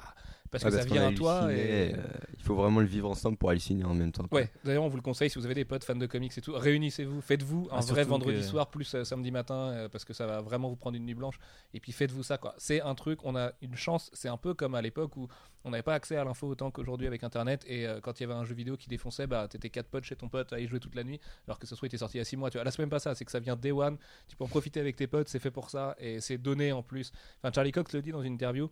parce 0.53 0.63
que 0.63 0.71
ça 0.71 0.85
vient 0.85 1.07
à 1.09 1.11
toi. 1.13 1.51
Et... 1.53 1.93
euh, 1.93 1.97
il 2.37 2.43
faut 2.43 2.55
vraiment 2.55 2.79
le 2.79 2.85
vivre 2.85 3.09
ensemble 3.09 3.37
pour 3.37 3.49
halluciner 3.49 3.83
en 3.83 3.93
même 3.93 4.11
temps. 4.11 4.25
Ouais, 4.31 4.49
d'ailleurs, 4.63 4.83
on 4.83 4.87
vous 4.89 4.95
le 4.97 5.01
conseille 5.01 5.29
si 5.29 5.37
vous 5.39 5.45
avez 5.45 5.55
des 5.55 5.65
potes 5.65 5.83
fans 5.83 5.95
de 5.95 6.05
comics 6.05 6.37
et 6.37 6.41
tout. 6.41 6.53
Réunissez-vous, 6.53 7.21
faites-vous 7.21 7.67
un 7.71 7.77
Ah, 7.77 7.81
vrai 7.81 8.03
vendredi 8.03 8.39
que- 8.39 8.45
soir 8.45 8.69
plus 8.69 8.95
euh, 8.95 9.03
samedi 9.03 9.31
matin 9.31 9.55
euh, 9.73 9.89
parce 9.89 10.05
que 10.05 10.13
ça 10.13 10.25
va 10.27 10.41
vraiment 10.41 10.69
vous 10.69 10.75
prendre 10.75 10.95
une 10.95 11.05
nuit 11.05 11.13
blanche. 11.15 11.39
Et 11.73 11.79
puis 11.79 11.91
faites-vous 11.91 12.23
ça, 12.23 12.37
quoi. 12.37 12.53
C'est 12.57 12.81
un 12.81 12.95
truc, 12.95 13.19
on 13.25 13.35
a 13.35 13.51
une 13.61 13.75
chance. 13.75 14.09
C'est 14.13 14.29
un 14.29 14.37
peu 14.37 14.53
comme 14.53 14.75
à 14.75 14.81
l'époque 14.81 15.17
où 15.17 15.27
on 15.65 15.69
n'avait 15.71 15.83
pas 15.83 15.93
accès 15.95 16.15
à 16.17 16.23
l'info 16.23 16.47
autant 16.47 16.71
qu'aujourd'hui 16.71 17.07
avec 17.07 17.23
internet. 17.23 17.63
Et 17.67 17.87
quand 18.01 18.19
il 18.19 18.23
y 18.23 18.25
avait 18.25 18.33
un 18.33 18.43
jeu 18.45 18.53
vidéo 18.55 18.75
qui 18.77 18.89
défonçait, 18.89 19.27
bah 19.27 19.47
t'étais 19.49 19.69
quatre 19.69 19.87
potes 19.87 20.03
chez 20.03 20.15
ton 20.15 20.27
pote 20.27 20.51
à 20.53 20.59
y 20.59 20.67
jouer 20.67 20.79
toute 20.79 20.95
la 20.95 21.03
nuit. 21.03 21.19
Alors 21.47 21.57
que 21.59 21.65
ce 21.67 21.75
soit 21.75 21.87
était 21.87 21.97
sorti 21.97 22.17
il 22.17 22.19
y 22.19 22.21
a 22.21 22.25
6 22.25 22.35
mois. 22.37 22.49
Tu 22.49 22.57
vois, 22.57 22.65
là, 22.65 22.71
c'est 22.71 22.79
même 22.81 22.89
pas 22.89 22.99
ça, 22.99 23.15
c'est 23.15 23.23
que 23.25 23.31
ça 23.31 23.39
vient 23.39 23.55
day 23.55 23.71
one. 23.71 23.97
Tu 24.27 24.35
peux 24.35 24.43
en 24.43 24.47
profiter 24.49 24.79
avec 24.81 24.95
tes 24.97 25.07
potes, 25.07 25.29
c'est 25.29 25.39
fait 25.39 25.51
pour 25.51 25.69
ça 25.69 25.95
et 25.97 26.19
c'est 26.19 26.37
donné 26.37 26.71
en 26.73 26.83
plus. 26.83 27.11
Enfin, 27.41 27.51
Charlie 27.53 27.71
Cox 27.71 27.93
le 27.93 28.01
dit 28.01 28.11
dans 28.11 28.21
une 28.21 28.33
interview. 28.33 28.69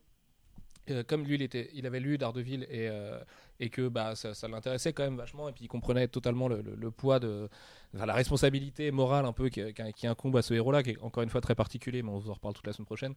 Euh, 0.90 1.04
comme 1.04 1.24
lui, 1.24 1.36
il, 1.74 1.86
avait 1.86 2.00
lu 2.00 2.18
Daredevil 2.18 2.64
et, 2.64 2.90
euh, 2.90 3.20
et 3.60 3.70
que 3.70 3.88
bah, 3.88 4.16
ça, 4.16 4.48
l'intéressait 4.48 4.94
quand 4.94 5.04
même 5.04 5.18
vachement, 5.18 5.48
et 5.48 5.52
puis 5.52 5.66
il 5.66 5.68
comprenait 5.68 6.08
totalement 6.08 6.48
le, 6.48 6.92
poids 6.92 7.20
de 7.20 7.50
la 7.94 8.14
responsabilité 8.14 8.90
morale 8.92 9.26
un 9.26 9.34
peu 9.34 9.50
qui, 9.50 9.62
incombe 10.08 10.38
à 10.38 10.42
ce 10.42 10.54
héros-là, 10.54 10.82
qui 10.82 10.92
est 10.92 11.02
encore 11.02 11.24
une 11.24 11.30
fois 11.30 11.42
très 11.42 11.56
particulier, 11.56 12.02
mais 12.02 12.10
on 12.10 12.18
vous 12.18 12.32
en 12.32 12.34
reparle 12.34 12.56
toute 12.56 12.66
la 12.66 12.74
semaine 12.74 12.88
prochaine. 12.88 13.14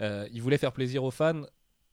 Euh, 0.00 0.28
il 0.32 0.42
voulait 0.42 0.58
faire 0.58 0.72
plaisir 0.72 1.02
aux 1.02 1.10
fans 1.10 1.42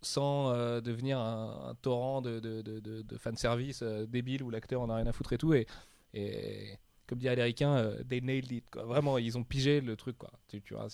sans 0.02 0.52
euh, 0.52 0.82
devenir 0.82 1.18
un, 1.18 1.76
torrent 1.82 2.22
de, 2.22 3.04
fanservice 3.18 3.82
débile 3.82 4.44
où 4.44 4.52
l'acteur 4.52 4.82
en 4.82 4.90
a 4.90 4.98
rien 4.98 5.08
à 5.08 5.12
foutre 5.12 5.34
et 5.34 5.38
tout. 5.40 5.56
Et, 5.56 6.78
comme 7.08 7.18
dirait 7.18 7.36
l'américain, 7.36 7.92
they 8.08 8.22
nailed 8.22 8.52
it. 8.52 8.66
Vraiment, 8.76 9.18
ils 9.18 9.38
ont 9.38 9.44
pigé 9.44 9.82
le 9.82 9.96
truc. 9.96 10.18
Tu, 10.48 10.62
vois, 10.72 10.88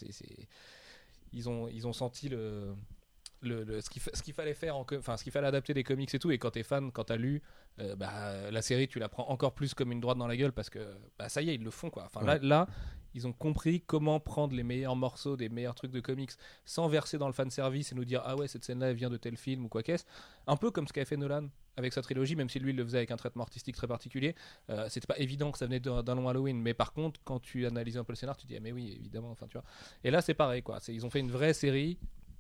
ils 1.33 1.49
ont 1.49 1.93
senti 1.93 2.29
le, 2.29 2.73
le, 3.41 3.63
le- 3.63 3.81
ce, 3.81 3.89
qu'il 3.89 4.33
fallait 4.33 4.53
faire, 4.53 4.77
en 4.77 4.85
enfin 4.97 5.17
ce 5.17 5.23
qu'il 5.23 5.31
fallait 5.31 5.47
adapter 5.47 5.73
des 5.73 5.83
comics 5.83 6.13
et 6.13 6.19
tout. 6.19 6.31
Et 6.31 6.37
quand 6.37 6.51
t'es 6.51 6.63
fan, 6.63 6.91
quand 6.91 7.05
t'as 7.05 7.17
lu 7.17 7.41
euh, 7.79 7.95
bah, 7.95 8.49
la 8.51 8.61
série, 8.61 8.87
tu 8.87 8.99
la 8.99 9.09
prends 9.09 9.27
encore 9.29 9.53
plus 9.53 9.73
comme 9.73 9.91
une 9.91 9.99
droite 9.99 10.17
dans 10.17 10.27
la 10.27 10.37
gueule 10.37 10.51
parce 10.53 10.69
que 10.69 10.79
bah, 11.17 11.29
ça 11.29 11.41
y 11.41 11.49
est, 11.49 11.55
ils 11.55 11.63
le 11.63 11.71
font. 11.71 11.89
Quoi. 11.89 12.03
Enfin, 12.05 12.23
là, 12.25 12.37
là, 12.41 12.67
ils 13.13 13.27
ont 13.27 13.33
compris 13.33 13.81
comment 13.81 14.19
prendre 14.19 14.55
les 14.55 14.63
meilleurs 14.63 14.95
morceaux 14.95 15.35
des 15.35 15.49
meilleurs 15.49 15.75
trucs 15.75 15.91
de 15.91 15.99
comics 15.99 16.31
sans 16.65 16.87
verser 16.87 17.17
dans 17.17 17.27
le 17.27 17.33
fanservice 17.33 17.91
et 17.91 17.95
nous 17.95 18.05
dire 18.05 18.21
ah 18.25 18.35
ouais 18.35 18.47
cette 18.47 18.63
scène 18.63 18.79
là 18.79 18.89
elle 18.89 18.95
vient 18.95 19.09
de 19.09 19.17
tel 19.17 19.35
film 19.37 19.65
ou 19.65 19.67
quoi 19.69 19.83
qu'est-ce 19.83 20.05
un 20.47 20.55
peu 20.55 20.71
comme 20.71 20.87
ce 20.87 20.93
qu'a 20.93 21.05
fait 21.05 21.17
Nolan 21.17 21.49
avec 21.75 21.93
sa 21.93 22.01
trilogie 22.01 22.35
même 22.35 22.49
si 22.49 22.59
lui 22.59 22.71
il 22.71 22.77
le 22.77 22.83
faisait 22.83 22.99
avec 22.99 23.11
un 23.11 23.17
traitement 23.17 23.43
artistique 23.43 23.75
très 23.75 23.87
particulier 23.87 24.35
euh, 24.69 24.87
c'était 24.89 25.07
pas 25.07 25.19
évident 25.19 25.51
que 25.51 25.57
ça 25.57 25.65
venait 25.65 25.79
d'un 25.79 26.15
long 26.15 26.27
Halloween 26.29 26.61
mais 26.61 26.73
par 26.73 26.93
contre 26.93 27.19
quand 27.23 27.39
tu 27.39 27.65
analyses 27.65 27.97
un 27.97 28.03
peu 28.03 28.13
le 28.13 28.17
scénar 28.17 28.37
tu 28.37 28.47
dis 28.47 28.55
ah 28.55 28.59
mais 28.61 28.71
oui 28.71 28.95
évidemment 28.97 29.31
enfin 29.31 29.47
tu 29.47 29.53
vois 29.53 29.65
et 30.03 30.11
là 30.11 30.21
c'est 30.21 30.33
pareil 30.33 30.61
quoi 30.61 30.79
ils 30.87 31.05
ont 31.05 31.09
fait 31.09 31.19
une 31.19 31.31
vraie 31.31 31.53
série 31.53 31.97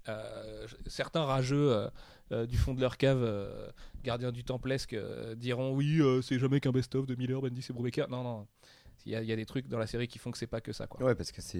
euh, 0.09 0.67
certains 0.87 1.23
rageux 1.23 1.71
euh, 1.73 1.89
euh, 2.31 2.45
du 2.45 2.57
fond 2.57 2.73
de 2.73 2.81
leur 2.81 2.97
cave 2.97 3.21
euh, 3.23 3.69
gardiens 4.03 4.31
du 4.31 4.43
templesque 4.43 4.93
euh, 4.93 5.35
diront 5.35 5.73
oui 5.75 5.99
euh, 6.01 6.21
c'est 6.21 6.39
jamais 6.39 6.59
qu'un 6.59 6.71
best-of 6.71 7.05
de 7.05 7.15
Miller, 7.15 7.41
Bendis 7.41 7.65
et 7.69 7.73
Brubaker 7.73 8.07
non 8.09 8.23
non 8.23 8.47
il 9.05 9.11
y, 9.11 9.15
a, 9.15 9.21
il 9.23 9.27
y 9.27 9.31
a 9.31 9.35
des 9.35 9.45
trucs 9.47 9.67
dans 9.67 9.79
la 9.79 9.87
série 9.87 10.07
qui 10.07 10.19
font 10.19 10.29
que 10.31 10.37
c'est 10.37 10.45
pas 10.47 10.61
que 10.61 10.71
ça 10.73 10.85
quoi 10.85 11.03
Ouais, 11.03 11.15
parce 11.15 11.31
que 11.31 11.41
c'est 11.41 11.57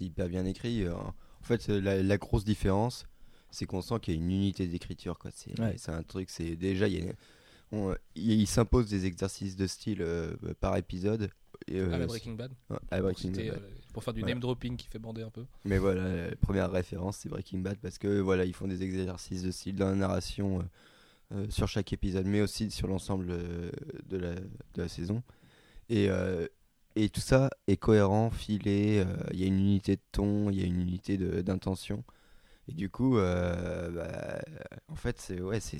hyper 0.00 0.28
bien 0.28 0.44
écrit. 0.44 0.88
En 0.88 1.14
fait, 1.42 1.68
la, 1.68 2.02
la 2.02 2.18
grosse 2.18 2.44
différence, 2.44 3.06
c'est 3.52 3.64
qu'on 3.64 3.80
sent 3.80 4.00
qu'il 4.02 4.14
y 4.14 4.16
a 4.16 4.20
une 4.20 4.28
unité 4.32 4.66
d'écriture. 4.66 5.16
quoi. 5.16 5.30
C'est 5.32 5.56
Ouais. 5.60 5.76
un 5.86 6.02
truc, 6.02 6.30
c'est 6.30 6.56
déjà, 6.56 6.88
il, 6.88 7.04
y 7.04 7.08
a- 7.08 7.12
on- 7.70 7.94
il, 8.16 8.32
il 8.40 8.46
s'impose 8.48 8.88
des 8.90 9.06
exercices 9.06 9.54
de 9.54 9.68
style 9.68 10.02
euh, 10.02 10.34
par 10.58 10.76
épisode. 10.78 11.30
Et, 11.68 11.78
euh, 11.78 11.92
à 11.92 11.98
la 11.98 12.06
Breaking 12.06 12.32
Bad 12.34 12.50
ouais, 12.70 12.76
à 12.90 12.96
la 12.96 13.02
Breaking 13.02 13.30
Bad. 13.30 13.62
Euh, 13.90 13.92
pour 13.92 14.04
faire 14.04 14.14
du 14.14 14.20
Voilà. 14.20 14.34
name 14.34 14.40
dropping 14.40 14.76
qui 14.76 14.86
fait 14.88 14.98
bander 14.98 15.22
un 15.22 15.30
peu 15.30 15.44
Mais 15.64 15.78
voilà, 15.78 16.28
la 16.28 16.36
première 16.36 16.70
référence, 16.70 17.18
c'est 17.18 17.28
Breaking 17.28 17.58
Bad 17.58 17.78
parce 17.78 17.98
que 17.98 18.20
voilà, 18.20 18.44
ils 18.44 18.54
font 18.54 18.68
des 18.68 18.82
exercices 18.82 19.42
de 19.42 19.50
style 19.50 19.76
dans 19.76 19.88
la 19.88 19.94
narration 19.96 20.60
euh, 20.60 20.62
euh, 21.32 21.46
sur 21.50 21.68
chaque 21.68 21.92
épisode, 21.92 22.26
mais 22.26 22.40
aussi 22.40 22.70
sur 22.70 22.88
l'ensemble 22.88 23.26
euh, 23.30 23.70
de, 24.08 24.16
la, 24.16 24.34
de 24.34 24.42
la 24.82 24.88
saison. 24.88 25.22
Et, 25.88 26.08
euh, 26.08 26.46
et 26.96 27.08
tout 27.08 27.20
ça 27.20 27.50
est 27.68 27.76
cohérent, 27.76 28.30
filé, 28.30 28.98
euh, 29.06 29.16
il 29.32 29.40
y 29.40 29.44
a 29.44 29.46
une 29.46 29.58
unité 29.60 29.96
de 29.96 30.02
ton, 30.12 30.50
il 30.50 30.58
y 30.58 30.62
a 30.62 30.66
une 30.66 30.80
unité 30.80 31.16
d'intention. 31.18 32.02
Et 32.68 32.72
du 32.72 32.88
coup, 32.90 33.18
euh, 33.18 33.90
bah, 33.90 34.40
en 34.88 34.94
fait, 34.96 35.20
c'est. 35.20 35.40
Ouais, 35.40 35.58
c'est. 35.60 35.78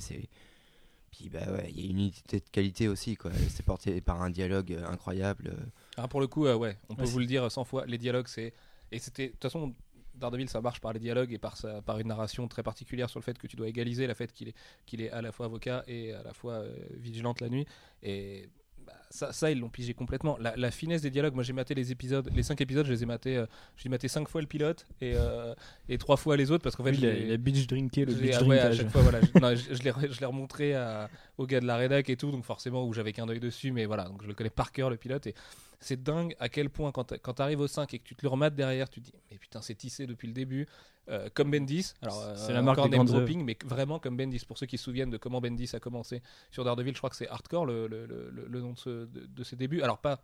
Puis, 1.11 1.29
bah 1.29 1.39
ouais, 1.51 1.69
il 1.73 1.79
y 1.79 1.87
a 1.87 1.89
une 1.91 1.99
unité 1.99 2.39
de 2.39 2.49
qualité 2.51 2.87
aussi, 2.87 3.15
quoi. 3.15 3.31
C'est 3.49 3.63
porté 3.65 3.99
par 4.01 4.21
un 4.21 4.29
dialogue 4.29 4.73
euh, 4.73 4.85
incroyable. 4.87 5.55
Ah, 5.97 6.07
pour 6.07 6.21
le 6.21 6.27
coup, 6.27 6.45
euh, 6.45 6.55
ouais, 6.55 6.77
on 6.89 6.95
peut 6.95 7.03
vous 7.03 7.19
le 7.19 7.25
dire 7.25 7.51
100 7.51 7.63
fois, 7.65 7.85
les 7.85 7.97
dialogues, 7.97 8.27
c'est. 8.27 8.53
Et 8.91 8.99
c'était. 8.99 9.27
De 9.27 9.31
toute 9.33 9.43
façon, 9.43 9.73
Daredevil, 10.15 10.49
ça 10.49 10.61
marche 10.61 10.79
par 10.81 10.93
les 10.93 10.99
dialogues 10.99 11.31
et 11.33 11.37
par, 11.37 11.57
sa... 11.57 11.81
par 11.81 11.99
une 11.99 12.07
narration 12.07 12.47
très 12.47 12.63
particulière 12.63 13.09
sur 13.09 13.19
le 13.19 13.23
fait 13.23 13.37
que 13.37 13.47
tu 13.47 13.55
dois 13.55 13.67
égaliser 13.67 14.07
le 14.07 14.13
fait 14.13 14.31
qu'il 14.31 14.49
est... 14.49 14.55
qu'il 14.85 15.01
est 15.01 15.09
à 15.11 15.21
la 15.21 15.31
fois 15.31 15.45
avocat 15.47 15.83
et 15.87 16.13
à 16.13 16.23
la 16.23 16.33
fois 16.33 16.53
euh, 16.53 16.73
vigilante 16.97 17.41
la 17.41 17.49
nuit. 17.49 17.65
Et. 18.03 18.49
bah, 18.85 18.93
ça, 19.09 19.33
ça, 19.33 19.51
ils 19.51 19.59
l'ont 19.59 19.69
pigé 19.69 19.93
complètement. 19.93 20.37
La, 20.39 20.55
la 20.55 20.71
finesse 20.71 21.01
des 21.01 21.09
dialogues, 21.09 21.33
moi 21.33 21.43
j'ai 21.43 21.53
maté 21.53 21.73
les 21.75 21.91
épisodes, 21.91 22.29
les 22.33 22.43
5 22.43 22.59
épides, 22.61 22.83
je 22.85 22.91
les 22.93 23.03
ai 23.03 23.05
matés, 23.05 23.37
euh, 23.37 23.45
j'ai 23.77 23.89
maté 23.89 24.07
5 24.07 24.27
fois 24.29 24.39
le 24.41 24.47
pilote 24.47 24.85
et, 25.01 25.13
euh, 25.15 25.53
et 25.89 25.97
3 25.97 26.15
fois 26.17 26.37
les 26.37 26.51
autres 26.51 26.63
parce 26.63 26.75
qu'en 26.77 26.83
fait, 26.85 26.91
Lui, 26.91 26.99
il, 26.99 27.05
a, 27.07 27.13
il 27.13 27.31
a 27.33 27.37
binge 27.37 27.67
drinké 27.67 28.05
le 28.05 28.13
binge 28.13 28.35
ah 28.39 28.43
ouais, 28.43 28.59
à 28.59 28.71
chaque 28.73 28.89
fois, 28.89 29.01
voilà, 29.01 29.19
je, 29.21 29.27
non, 29.41 29.55
je- 29.55 29.73
je 29.75 29.83
l'ai 29.83 29.91
re- 29.91 30.11
je 30.11 30.19
l'ai 30.21 30.25
remontré 30.25 30.73
à- 30.75 31.09
au 31.37 31.45
gars 31.45 31.59
de 31.59 31.65
la 31.65 31.75
rédac 31.77 32.09
et 32.09 32.15
tout, 32.17 32.31
donc 32.31 32.43
forcément 32.45 32.85
où 32.85 32.93
j'avais 32.93 33.11
qu'un 33.13 33.27
œil 33.29 33.39
dessus, 33.39 33.71
mais 33.71 33.85
voilà, 33.85 34.05
donc 34.05 34.21
je 34.23 34.27
le 34.27 34.33
connais 34.33 34.49
par 34.49 34.71
cœur 34.71 34.89
le 34.89 34.97
pilote 34.97 35.27
et 35.27 35.35
c'est 35.81 36.01
dingue 36.01 36.35
à 36.39 36.47
quel 36.47 36.69
point 36.69 36.91
quand, 36.91 37.17
quand 37.21 37.33
t'arrives 37.33 37.59
au 37.59 37.67
5 37.67 37.93
et 37.93 37.99
que 37.99 38.03
tu 38.03 38.15
te 38.15 38.21
le 38.23 38.29
remates 38.29 38.55
derrière, 38.55 38.89
tu 38.89 39.01
te 39.01 39.05
dis 39.05 39.13
mais 39.29 39.37
putain 39.37 39.61
c'est 39.61 39.75
tissé 39.75 40.07
depuis 40.07 40.27
le 40.27 40.33
début, 40.33 40.65
Euh, 41.09 41.29
comme 41.33 41.49
Bendis. 41.51 41.93
Alors 42.03 42.21
euh, 42.21 42.35
C'est 42.37 42.53
la 42.53 42.61
marque 42.61 42.77
encore 42.77 42.89
des 42.91 42.97
dropping, 43.19 43.43
mais 43.43 43.57
vraiment 43.65 43.97
comme 43.99 44.15
Bendis. 44.15 44.45
Pour 44.47 44.57
ceux 44.59 44.67
qui 44.67 44.77
se 44.77 44.83
souviennent 44.83 45.09
de 45.09 45.17
comment 45.17 45.41
Bendis 45.41 45.69
a 45.73 45.79
commencé 45.79 46.21
sur 46.51 46.63
Daredevil, 46.63 46.93
je 46.93 46.97
crois 46.99 47.09
que 47.09 47.15
c'est 47.15 47.27
Hardcore 47.27 47.65
le, 47.65 47.87
le, 47.87 48.05
le, 48.05 48.29
le- 48.29 48.45
le 48.47 48.61
nom 48.61 48.73
de, 48.73 48.77
ce- 48.77 49.05
de, 49.07 49.25
de 49.25 49.43
ses 49.43 49.55
débuts. 49.57 49.81
Alors 49.81 49.97
pas 49.99 50.23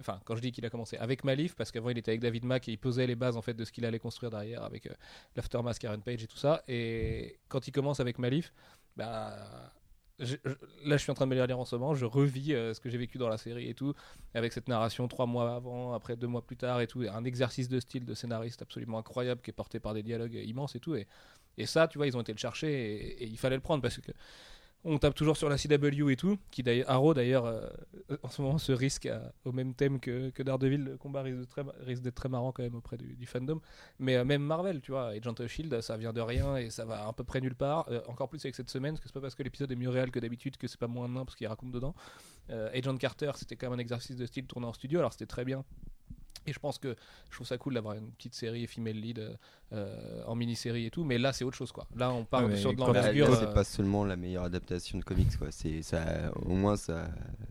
Enfin, 0.00 0.20
quand 0.24 0.36
je 0.36 0.40
dis 0.42 0.52
qu'il 0.52 0.64
a 0.64 0.70
commencé 0.70 0.96
avec 0.98 1.24
Malif, 1.24 1.56
parce 1.56 1.72
qu'avant 1.72 1.88
il 1.90 1.98
était 1.98 2.12
avec 2.12 2.20
David 2.20 2.44
Mack 2.44 2.68
et 2.68 2.72
il 2.72 2.78
posait 2.78 3.06
les 3.08 3.16
bases 3.16 3.36
en 3.36 3.42
fait 3.42 3.54
de 3.54 3.64
ce 3.64 3.72
qu'il 3.72 3.84
allait 3.84 3.98
construire 3.98 4.30
derrière 4.30 4.62
avec 4.62 4.86
euh, 4.86 4.92
l'Aftermath, 5.34 5.78
Karen 5.80 6.00
Page 6.02 6.22
et 6.22 6.26
tout 6.28 6.36
ça. 6.36 6.62
Et 6.68 7.38
quand 7.48 7.66
il 7.66 7.72
commence 7.72 7.98
avec 7.98 8.18
Malif, 8.20 8.52
bah, 8.96 9.72
je- 10.18 10.36
là 10.84 10.96
je 10.96 11.02
suis 11.02 11.10
en 11.10 11.14
train 11.14 11.26
de 11.26 11.30
me 11.30 11.34
les 11.34 11.42
relire 11.42 11.58
en 11.58 11.64
ce 11.64 11.76
moment, 11.76 11.94
je 11.94 12.04
revis 12.06 12.54
euh, 12.54 12.74
ce 12.74 12.80
que 12.80 12.88
j'ai 12.90 12.98
vécu 12.98 13.18
dans 13.18 13.28
la 13.28 13.38
série 13.38 13.68
et 13.68 13.74
tout, 13.74 13.94
avec 14.34 14.52
cette 14.52 14.68
narration 14.68 15.08
trois 15.08 15.26
mois 15.26 15.54
avant, 15.56 15.92
après 15.94 16.16
deux 16.16 16.26
mois 16.26 16.42
plus 16.42 16.56
tard 16.56 16.80
et 16.80 16.86
tout, 16.86 17.02
un 17.10 17.24
exercice 17.24 17.68
de 17.68 17.80
style 17.80 18.04
de 18.04 18.14
scénariste 18.14 18.62
absolument 18.62 18.98
incroyable 18.98 19.40
qui 19.40 19.50
est 19.50 19.52
porté 19.54 19.80
par 19.80 19.94
des 19.94 20.02
dialogues 20.02 20.34
immenses 20.34 20.74
et 20.74 20.80
tout. 20.80 20.94
Et, 20.96 21.06
et 21.56 21.66
ça, 21.66 21.88
tu 21.88 21.98
vois, 21.98 22.06
ils 22.06 22.16
ont 22.16 22.20
été 22.20 22.32
le 22.32 22.38
chercher 22.38 22.68
et, 22.72 23.24
et 23.24 23.26
il 23.26 23.38
fallait 23.38 23.56
le 23.56 23.62
prendre 23.62 23.82
parce 23.82 23.98
que 23.98 24.12
On 24.84 24.96
tape 24.98 25.14
toujours 25.14 25.36
sur 25.36 25.48
la 25.48 25.56
CW 25.58 26.10
et 26.10 26.16
tout, 26.16 26.38
qui 26.52 26.62
d'ailleurs, 26.62 26.88
Arrow 26.88 27.12
d'ailleurs, 27.12 27.46
euh, 27.46 27.68
en 28.22 28.28
ce 28.28 28.40
moment 28.40 28.58
se 28.58 28.70
risque 28.70 29.08
au 29.44 29.50
même 29.50 29.74
thème 29.74 29.98
que, 29.98 30.30
Daredevil. 30.40 30.84
Le 30.84 30.96
combat 30.96 31.22
risque 31.22 32.02
d'être 32.02 32.14
très, 32.14 32.28
marrant 32.28 32.52
quand 32.52 32.62
même 32.62 32.76
auprès 32.76 32.96
du, 32.96 33.26
fandom. 33.26 33.60
Mais 33.98 34.16
euh, 34.16 34.24
même 34.24 34.42
Marvel, 34.42 34.80
tu 34.80 34.92
vois, 34.92 35.08
Agent 35.08 35.34
of 35.40 35.48
Shield, 35.48 35.80
ça 35.80 35.96
vient 35.96 36.12
de 36.12 36.20
rien 36.20 36.56
et 36.56 36.70
ça 36.70 36.84
va 36.84 37.08
à 37.08 37.12
peu 37.12 37.24
près 37.24 37.40
nulle 37.40 37.56
part. 37.56 37.88
Euh, 37.90 38.00
encore 38.06 38.28
plus 38.28 38.44
avec 38.44 38.54
cette 38.54 38.70
semaine, 38.70 38.94
parce 38.94 39.02
que 39.02 39.08
c'est 39.08 39.14
pas 39.14 39.20
parce 39.20 39.34
que 39.34 39.42
l'épisode 39.42 39.72
est 39.72 39.76
mieux 39.76 39.90
réel 39.90 40.12
que 40.12 40.20
d'habitude 40.20 40.56
que 40.56 40.68
c'est 40.68 40.78
pas 40.78 40.86
moins 40.86 41.08
nain 41.08 41.24
parce 41.24 41.34
qu'il 41.34 41.48
raconte 41.48 41.72
dedans. 41.72 41.94
Agent 42.48 42.96
Carter, 42.96 43.32
c'était 43.34 43.56
quand 43.56 43.68
même 43.68 43.78
un 43.78 43.82
exercice 43.82 44.16
de 44.16 44.24
style 44.24 44.46
tourné 44.46 44.66
en 44.66 44.72
studio, 44.72 45.00
alors 45.00 45.12
c'était 45.12 45.26
très 45.26 45.44
bien. 45.44 45.64
Et 46.48 46.52
je 46.52 46.58
pense 46.58 46.78
que 46.78 46.96
je 47.30 47.34
trouve 47.36 47.46
ça 47.46 47.58
cool 47.58 47.74
d'avoir 47.74 47.94
une 47.94 48.10
petite 48.12 48.34
série 48.34 48.66
female 48.66 48.96
lead 48.96 49.18
euh, 49.18 49.34
euh, 49.72 50.22
en 50.26 50.34
mini-série 50.34 50.86
et 50.86 50.90
tout, 50.90 51.04
mais 51.04 51.18
là 51.18 51.32
c'est 51.32 51.44
autre 51.44 51.56
chose 51.56 51.72
quoi. 51.72 51.86
Là 51.94 52.10
on 52.10 52.24
parle 52.24 52.46
Ouais, 52.52 52.56
sur 52.56 52.72
de 52.72 52.78
l'envergure. 52.78 53.30
euh, 53.30 53.36
c'est 53.38 53.52
pas 53.54 53.64
seulement 53.64 54.04
la 54.04 54.16
meilleure 54.16 54.44
adaptation 54.44 54.98
de 54.98 55.04
comics, 55.04 55.36
quoi. 55.38 55.48
C'est 55.50 55.82
ça, 55.82 56.32
au 56.36 56.54
moins 56.54 56.76
ça, 56.76 57.08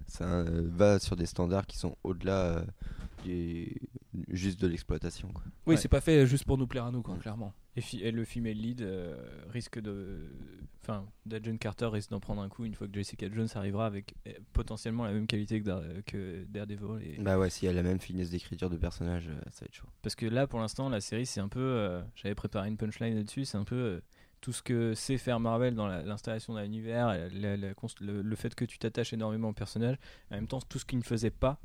ça 0.08 0.44
va 0.48 1.00
sur 1.00 1.16
des 1.16 1.25
standards 1.27 1.68
qui 1.68 1.77
sont 1.77 1.96
au-delà 2.04 2.63
du- 3.24 3.75
juste 4.30 4.60
de 4.62 4.68
l'exploitation, 4.68 5.30
quoi. 5.30 5.44
Oui, 5.66 5.76
Ouais. 5.76 5.78
c'est 5.82 5.88
pas 5.88 6.02
fait 6.02 6.26
juste 6.28 6.46
pour 6.46 6.58
nous 6.58 6.68
plaire 6.68 6.86
à 6.86 6.92
nous, 6.92 7.02
quoi, 7.02 7.16
clairement. 7.18 7.54
Et, 7.76 7.82
fi- 7.82 8.02
et 8.02 8.12
le 8.12 8.26
female 8.26 8.54
lead 8.54 8.82
euh, 8.82 9.16
risque 9.50 9.80
de. 9.80 10.30
Enfin, 10.82 11.06
D'Agent 11.26 11.58
Carter 11.58 11.86
risque 11.88 12.10
d'en 12.12 12.20
prendre 12.20 12.42
un 12.42 12.50
coup 12.50 12.64
une 12.66 12.74
fois 12.74 12.88
que 12.88 12.94
Jessica 12.94 13.28
Jones 13.32 13.50
arrivera 13.56 13.86
avec 13.86 14.16
euh, 14.28 14.32
potentiellement 14.54 15.04
la 15.04 15.12
même 15.12 15.28
qualité 15.28 15.60
que, 15.60 15.66
Dare- 15.66 15.84
que 16.06 16.46
Daredevil. 16.46 17.04
Et... 17.04 17.22
Bah 17.22 17.38
ouais, 17.38 17.50
s'il 17.50 17.68
y 17.68 17.70
a 17.70 17.74
la 17.74 17.84
même 17.84 18.00
finesse 18.00 18.30
d'écriture 18.30 18.70
de 18.70 18.78
personnage, 18.78 19.28
euh, 19.28 19.36
ça 19.52 19.62
va 19.62 19.66
être 19.66 19.76
chaud. 19.76 19.88
Parce 20.02 20.16
que 20.16 20.26
là, 20.26 20.48
pour 20.48 20.60
l'instant, 20.60 20.88
la 20.90 21.02
série, 21.02 21.26
c'est 21.26 21.42
un 21.42 21.50
peu. 21.50 21.60
euh, 21.60 22.02
J'avais 22.16 22.36
préparé 22.36 22.68
une 22.70 22.78
punchline 22.78 23.16
là-dessus, 23.16 23.46
c'est 23.46 23.58
un 23.58 23.66
peu. 23.66 23.76
euh, 23.76 24.02
tout 24.40 24.54
ce 24.54 24.62
que 24.62 24.94
sait 24.94 25.18
faire 25.18 25.40
Marvel 25.40 25.74
dans 25.74 25.88
la- 25.88 26.04
l'installation 26.04 26.54
d'un 26.54 26.64
univers, 26.64 27.08
la- 27.08 27.28
la 27.30 27.58
le, 27.58 28.22
le 28.22 28.36
fait 28.36 28.54
que 28.54 28.66
tu 28.66 28.78
t'attaches 28.78 29.12
énormément 29.12 29.50
au 29.50 29.54
personnage, 29.54 29.98
en 30.32 30.36
même 30.36 30.48
temps 30.48 30.60
tout 30.62 30.78
ce 30.78 30.86
qu'ils 30.86 31.00
ne 31.00 31.04
faisaient 31.04 31.32
pas, 31.32 31.60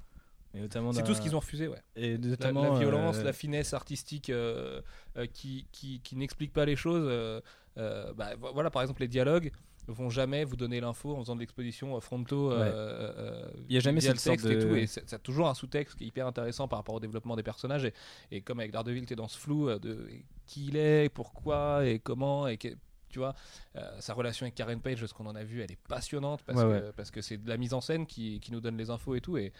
C'est 0.54 0.68
dans- 0.74 0.92
tout 0.92 1.14
ce 1.14 1.20
qu'ils 1.20 1.34
ont 1.34 1.40
refusé, 1.40 1.66
ouais. 1.68 1.82
et 1.96 2.16
La, 2.18 2.28
notamment 2.28 2.72
la 2.74 2.78
violence, 2.78 3.16
euh, 3.18 3.24
la 3.24 3.32
finesse 3.32 3.72
artistique 3.72 4.28
euh, 4.30 4.82
euh, 5.16 5.26
qui, 5.26 5.66
qui, 5.72 6.00
qui 6.00 6.14
n'explique 6.16 6.52
pas 6.52 6.64
les 6.66 6.76
choses. 6.76 7.06
euh, 7.08 7.40
euh, 7.78 8.12
bah, 8.12 8.34
vo- 8.36 8.52
voilà, 8.52 8.70
par 8.70 8.82
exemple, 8.82 9.00
les 9.00 9.08
dialogues 9.08 9.50
vont 9.88 10.10
jamais 10.10 10.44
vous 10.44 10.54
donner 10.56 10.80
l'info 10.80 11.16
en 11.16 11.20
faisant 11.20 11.34
de 11.34 11.40
l'exposition 11.40 11.96
euh, 11.96 12.00
fronto. 12.00 12.52
euh, 12.52 12.58
Ouais. 12.60 12.70
euh, 12.72 13.50
Il 13.68 13.74
y 13.74 13.78
a 13.78 13.80
jamais 13.80 14.00
cette 14.00 14.12
texte 14.22 14.26
sorte 14.26 14.44
et 14.44 14.56
de- 14.56 14.62
tout, 14.62 14.74
et 14.76 14.86
ça 14.86 15.00
a 15.10 15.18
toujours 15.18 15.48
un 15.48 15.54
sous-texte 15.54 15.96
qui 15.96 16.04
est 16.04 16.06
hyper 16.08 16.26
intéressant 16.26 16.68
par 16.68 16.78
rapport 16.78 16.94
au 16.94 17.00
développement 17.00 17.34
des 17.34 17.42
personnages. 17.42 17.84
Et, 17.86 17.94
et 18.30 18.40
comme 18.42 18.60
avec 18.60 18.72
Daredevil, 18.72 19.06
tu 19.06 19.14
es 19.14 19.16
dans 19.16 19.28
ce 19.28 19.38
flou 19.38 19.68
euh, 19.70 19.78
de 19.78 20.06
qui 20.46 20.66
il 20.66 20.76
est, 20.76 21.08
pourquoi 21.08 21.86
et 21.86 21.98
comment. 21.98 22.46
Et 22.46 22.58
que- 22.58 22.76
tu 23.08 23.18
vois, 23.18 23.34
euh, 23.76 23.80
sa 24.00 24.14
relation 24.14 24.44
avec 24.44 24.54
Karen 24.54 24.80
Page, 24.80 25.04
ce 25.04 25.12
qu'on 25.12 25.26
en 25.26 25.34
a 25.34 25.44
vu, 25.44 25.60
elle 25.60 25.70
est 25.72 25.78
passionnante 25.88 26.42
parce 26.46 26.58
Ouais, 26.62 26.64
que, 26.80 26.84
ouais. 26.86 26.92
parce 26.96 27.10
que 27.10 27.20
c'est 27.20 27.36
de 27.36 27.46
la 27.48 27.58
mise 27.58 27.74
en 27.74 27.80
scène 27.82 28.06
qui, 28.06 28.40
qui 28.40 28.52
nous 28.52 28.60
donne 28.60 28.76
les 28.78 28.88
infos 28.88 29.14
et 29.14 29.20
tout. 29.20 29.36
Et 29.36 29.52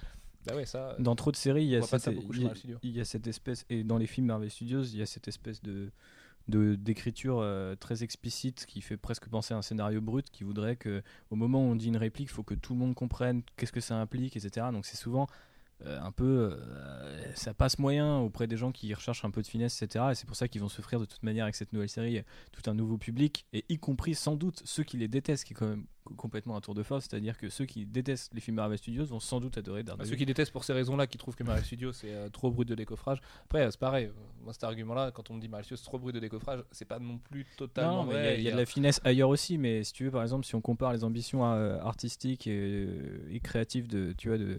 bah 0.47 0.57
ouais, 0.57 0.67
ça. 0.67 0.97
dans 0.99 1.15
trop 1.15 1.31
de 1.31 1.37
séries, 1.37 1.65
il 1.65 1.71
y, 1.71 1.77
a 1.77 1.83
cette, 1.83 2.07
il 2.07 2.79
il 2.83 2.97
y 2.97 3.01
a 3.01 3.05
espèce, 3.27 3.65
et 3.71 3.85
dans 3.85 3.99
les 3.99 4.07
films 4.07 4.27
Marvel 4.27 4.51
Studios, 4.51 4.83
il 4.83 4.99
y 4.99 5.03
a 5.03 5.07
cette 5.07 5.29
espèce 5.29 5.63
de 5.63 5.91
d'écriture 6.49 7.39
euh, 7.41 7.77
très 7.77 8.03
explicite 8.03 8.67
qui 8.67 8.81
fait 8.81 8.97
presque 8.97 9.29
penser 9.29 9.55
à 9.55 9.59
un 9.59 9.63
scénario 9.63 10.01
brut 10.01 10.29
qui 10.31 10.43
voudrait 10.43 10.75
que 10.75 11.03
au 11.31 11.37
moment 11.37 11.61
où 11.61 11.71
on 11.71 11.77
dit 11.77 11.87
une 11.89 11.97
réplique, 11.97 12.29
il 12.29 12.33
faut 12.33 12.43
que 12.43 12.55
tout 12.55 12.73
le 12.73 12.81
monde 12.81 12.95
comprenne 12.95 13.43
qu'est-ce 13.57 13.73
que 13.73 13.81
ça 13.81 13.97
implique, 13.97 14.37
etc. 14.37 14.67
Donc 14.73 14.85
c'est 14.85 14.97
souvent 14.97 15.29
euh, 15.29 15.52
un 15.87 16.13
peu 16.13 16.51
euh, 16.53 17.33
ça 17.35 17.55
passe 17.55 17.79
moyen 17.79 18.19
auprès 18.19 18.47
des 18.47 18.57
gens 18.57 18.73
qui 18.73 18.93
recherchent 18.95 19.25
un 19.25 19.31
peu 19.31 19.43
de 19.43 19.47
finesse, 19.47 19.81
etc. 19.83 20.07
Et 20.11 20.15
c'est 20.15 20.27
pour 20.27 20.37
ça 20.37 20.49
qu'ils 20.49 20.61
vont 20.61 20.69
s'offrir 20.69 21.01
de 21.01 21.05
toute 21.05 21.23
manière 21.23 21.45
avec 21.45 21.55
cette 21.55 21.73
nouvelle 21.73 21.89
série 21.89 22.19
euh, 22.19 22.23
tout 22.53 22.69
un 22.71 22.75
nouveau 22.75 22.99
public, 22.99 23.47
et 23.53 23.65
y 23.69 23.79
compris 23.79 24.15
sans 24.15 24.37
doute 24.37 24.63
ceux 24.65 24.83
qui 24.85 24.97
les 24.97 25.09
détestent, 25.09 25.45
qui 25.45 25.53
est 25.53 25.57
quand 25.57 25.67
même 25.67 25.85
co- 26.05 26.15
complètement 26.15 26.57
un 26.57 26.61
tour 26.61 26.75
de 26.75 26.83
force, 26.83 27.07
c'est-à-dire 27.09 27.37
que 27.39 27.49
ceux 27.49 27.65
qui 27.67 27.87
détestent 27.87 28.33
les 28.35 28.41
films 28.41 28.57
Marvel 28.57 28.79
Studios 28.79 29.05
vont 29.07 29.21
sans 29.21 29.41
doute 29.41 29.59
adorer 29.59 29.83
Daredevil. 29.83 30.09
ceux 30.11 30.17
qui 30.17 30.27
détestent 30.27 30.53
pour 30.53 30.65
ces 30.65 30.73
raisons-là, 30.73 31.07
qui 31.07 31.19
trouvent 31.19 31.37
que 31.37 31.45
Marvel 31.45 31.65
Studios 31.65 31.93
c'est 31.93 32.13
euh, 32.13 32.29
trop 32.29 32.51
brut 32.51 32.69
de 32.69 32.75
décoffrage. 32.75 33.21
Après, 33.45 33.63
euh, 33.67 33.71
c'est 33.71 33.81
pareil. 33.81 34.07
euh, 34.07 34.13
Moi, 34.45 34.53
cet 34.53 34.65
argument-là, 34.65 35.11
quand 35.13 35.31
on 35.31 35.35
me 35.35 35.41
dit 35.41 35.49
Marvel 35.49 35.65
Studios 35.65 35.77
c'est 35.79 35.85
trop 35.85 35.99
brut 35.99 36.15
de 36.15 36.21
décoffrage, 36.21 36.63
c'est 36.71 36.85
pas 36.85 36.99
non 36.99 37.19
plus 37.19 37.47
totalement 37.57 38.05
Non, 38.05 38.11
mais 38.11 38.15
vrai. 38.15 38.23
il 38.23 38.25
y 38.25 38.29
a- 38.29 38.35
il 38.39 38.43
y, 38.45 38.49
a 38.49 38.53
de 38.53 38.57
la 38.57 38.67
finesse 38.67 39.01
ailleurs 39.05 39.29
aussi, 39.29 39.59
mais 39.59 39.85
si 39.85 39.93
tu 39.93 40.05
veux, 40.05 40.11
par 40.11 40.23
exemple, 40.23 40.45
si 40.47 40.55
on 40.55 40.61
compare 40.61 40.93
les 40.93 41.05
ambitions 41.05 41.45
euh, 41.45 41.79
artistiques 41.81 42.47
et, 42.47 42.87
euh, 42.89 43.29
et 43.31 43.41
créatives 43.41 43.87
de, 43.89 44.13
tu 44.17 44.29
vois, 44.29 44.39
de, 44.39 44.59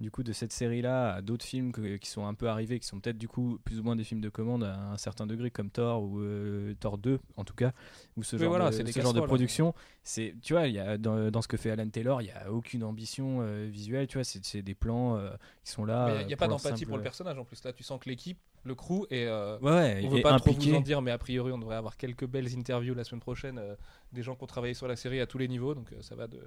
du 0.00 0.10
coup, 0.10 0.22
de 0.22 0.32
cette 0.32 0.52
série-là 0.52 1.14
à 1.14 1.22
d'autres 1.22 1.44
films 1.44 1.72
que- 1.72 1.96
qui 1.96 2.08
sont 2.10 2.26
un 2.26 2.34
peu 2.34 2.48
arrivés, 2.48 2.80
qui 2.80 2.86
sont 2.86 2.98
peut-être 3.00 3.18
du 3.18 3.28
coup 3.28 3.58
plus 3.64 3.78
ou 3.78 3.82
moins 3.82 3.94
des 3.96 4.04
films 4.04 4.20
de 4.20 4.28
commande 4.28 4.64
à 4.64 4.76
un 4.90 4.96
certain 4.96 5.26
degré, 5.26 5.50
comme 5.50 5.70
Thor 5.70 6.02
ou 6.02 6.20
euh, 6.20 6.74
Thor 6.80 6.98
2 6.98 7.20
en 7.36 7.44
tout 7.44 7.54
cas, 7.54 7.72
ou 8.16 8.22
ce 8.22 8.36
genre, 8.36 8.48
voilà, 8.48 8.70
de, 8.70 8.90
ce 8.90 9.00
genre 9.00 9.14
de 9.14 9.20
hein. 9.20 9.26
production. 9.26 9.74
C'est, 10.02 10.34
tu 10.42 10.54
vois, 10.54 10.66
il 10.66 10.74
y 10.74 10.80
a, 10.80 10.98
dans, 10.98 11.30
dans 11.30 11.42
ce 11.42 11.48
que 11.48 11.56
fait 11.56 11.70
Alan 11.70 11.88
Taylor, 11.88 12.20
il 12.22 12.26
y 12.28 12.30
a 12.32 12.50
aucune 12.50 12.82
ambition 12.82 13.38
euh, 13.42 13.68
visuelle, 13.70 14.06
tu 14.08 14.18
vois, 14.18 14.24
c'est, 14.24 14.62
des 14.62 14.74
plans 14.74 15.16
euh, 15.16 15.30
qui 15.64 15.70
sont 15.70 15.84
là. 15.84 16.18
Il 16.22 16.26
n'y 16.26 16.34
a 16.34 16.36
pas 16.36 16.48
d'empathie 16.48 16.80
simple- 16.80 16.86
pour 16.88 16.96
le 16.96 17.02
personnage 17.04 17.38
en 17.38 17.44
plus. 17.44 17.62
Là, 17.64 17.72
tu 17.72 17.82
sens 17.84 18.00
que 18.00 18.08
l'équipe, 18.08 18.38
le 18.64 18.74
crew, 18.74 19.06
et 19.10 19.26
euh, 19.26 19.58
Ouais, 19.58 20.02
on 20.04 20.08
veut 20.08 20.22
pas 20.22 20.38
trop 20.38 20.52
vous 20.52 20.74
en 20.74 20.80
dire, 20.80 21.02
mais 21.02 21.10
a 21.10 21.18
priori, 21.18 21.50
on 21.52 21.58
devrait 21.58 21.76
avoir 21.76 21.96
quelques 21.96 22.26
belles 22.26 22.56
interviews 22.56 22.94
la 22.94 23.04
semaine 23.04 23.20
prochaine. 23.20 23.58
euh, 23.58 23.74
des 24.12 24.22
gens 24.22 24.36
qui 24.36 24.44
ont 24.44 24.46
travaillé 24.46 24.74
sur 24.74 24.86
la 24.86 24.94
série 24.96 25.20
à 25.20 25.26
tous 25.26 25.38
les 25.38 25.48
niveaux. 25.48 25.74
Donc, 25.74 25.92
euh, 25.92 26.02
ça 26.02 26.14
va 26.14 26.26
de 26.26 26.38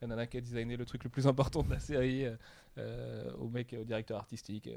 la 0.00 0.06
nana 0.06 0.26
qui 0.26 0.36
a 0.38 0.40
designé 0.40 0.76
le 0.76 0.84
truc 0.86 1.02
le 1.04 1.10
plus 1.10 1.26
important 1.26 1.62
de 1.62 1.70
la 1.70 1.80
série, 1.80 2.24
euh, 2.78 3.32
au 3.38 3.48
mec, 3.48 3.74
au 3.78 3.84
directeur 3.84 4.18
artistique, 4.18 4.70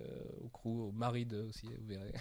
au 0.43 0.49
crew, 0.49 0.87
au 0.87 0.91
mari 0.91 1.25
de 1.25 1.43
aussi, 1.43 1.67
vous 1.67 1.87
verrez. 1.87 2.11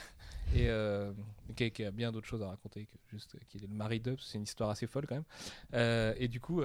Et 0.54 1.54
qui, 1.54 1.70
qui 1.70 1.84
a 1.84 1.90
bien 1.90 2.12
d'autres 2.12 2.26
choses 2.28 2.42
à 2.42 2.48
raconter 2.48 2.84
que 2.86 2.96
juste 3.10 3.36
qu'il 3.48 3.64
est 3.64 3.66
le 3.68 3.74
mari 3.74 3.98
de, 4.00 4.14
c'est 4.20 4.36
une 4.38 4.44
histoire 4.44 4.70
assez 4.70 4.86
folle 4.86 5.06
quand 5.06 5.16
même. 5.16 6.14
Et 6.18 6.28
du 6.28 6.38
coup, 6.40 6.62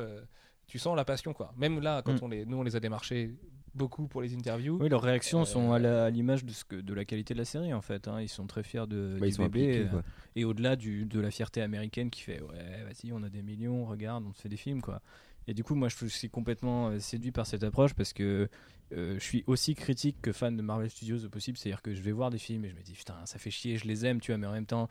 tu 0.67 0.77
sens 0.79 0.95
la 0.97 1.05
passion, 1.05 1.33
quoi. 1.33 1.53
Même 1.57 1.79
là, 1.79 2.01
quand 2.03 2.13
Mm. 2.13 2.23
on 2.23 2.27
les, 2.27 2.45
nous, 2.45 2.57
on 2.57 2.63
les 2.63 2.75
a 2.75 2.79
démarchés 2.79 3.35
beaucoup 3.75 4.07
pour 4.07 4.21
les 4.21 4.33
interviews. 4.33 4.77
Oui, 4.81 4.89
leurs 4.89 5.01
réactions 5.01 5.41
Euh, 5.41 5.45
sont 5.45 5.71
à 5.73 6.09
l'image 6.09 6.43
de, 6.45 6.51
ce 6.51 6.63
que- 6.65 6.75
de 6.75 6.93
la 6.93 7.05
qualité 7.05 7.33
de 7.33 7.39
la 7.39 7.45
série 7.45 7.73
en 7.73 7.81
fait. 7.81 8.07
hein. 8.07 8.21
Ils 8.21 8.29
sont 8.29 8.47
très 8.47 8.63
fiers 8.63 8.87
de, 8.87 9.17
Bah, 9.19 9.27
ils 9.27 9.33
sont 9.33 9.43
bébé. 9.43 9.67
impliqués, 9.81 9.95
euh, 9.97 10.01
et 10.35 10.45
au-delà 10.45 10.75
du- 10.75 11.05
de 11.05 11.19
la 11.19 11.31
fierté 11.31 11.61
américaine 11.61 12.09
qui 12.09 12.21
fait 12.21 12.41
ouais, 12.41 12.83
vas-y, 12.83 13.11
on 13.11 13.21
a 13.23 13.29
des 13.29 13.41
millions, 13.41 13.85
regarde, 13.85 14.23
on 14.27 14.31
te 14.31 14.39
fait 14.39 14.49
des 14.49 14.57
films 14.57 14.81
quoi. 14.81 15.01
Et 15.47 15.53
du 15.53 15.63
coup, 15.63 15.75
moi 15.75 15.89
je 15.89 16.05
suis 16.07 16.29
complètement 16.29 16.89
euh, 16.89 16.99
séduit 16.99 17.31
par 17.31 17.45
cette 17.45 17.63
approche 17.63 17.93
parce 17.93 18.13
que 18.13 18.49
euh, 18.93 19.15
je 19.15 19.23
suis 19.23 19.43
aussi 19.47 19.75
critique 19.75 20.17
que 20.21 20.31
fan 20.31 20.55
de 20.55 20.61
Marvel 20.61 20.89
Studios 20.89 21.23
au 21.25 21.29
possible. 21.29 21.57
C'est-à-dire 21.57 21.81
que 21.81 21.93
je 21.93 22.01
vais 22.01 22.11
voir 22.11 22.29
des 22.29 22.37
films 22.39 22.65
et 22.65 22.69
je 22.69 22.75
me 22.75 22.81
dis 22.81 22.93
putain, 22.93 23.15
ça 23.25 23.37
fait 23.39 23.51
chier, 23.51 23.77
je 23.77 23.85
les 23.85 24.05
aime, 24.05 24.19
tu 24.21 24.31
vois, 24.31 24.37
mais 24.37 24.47
en 24.47 24.51
même 24.53 24.65
temps, 24.65 24.87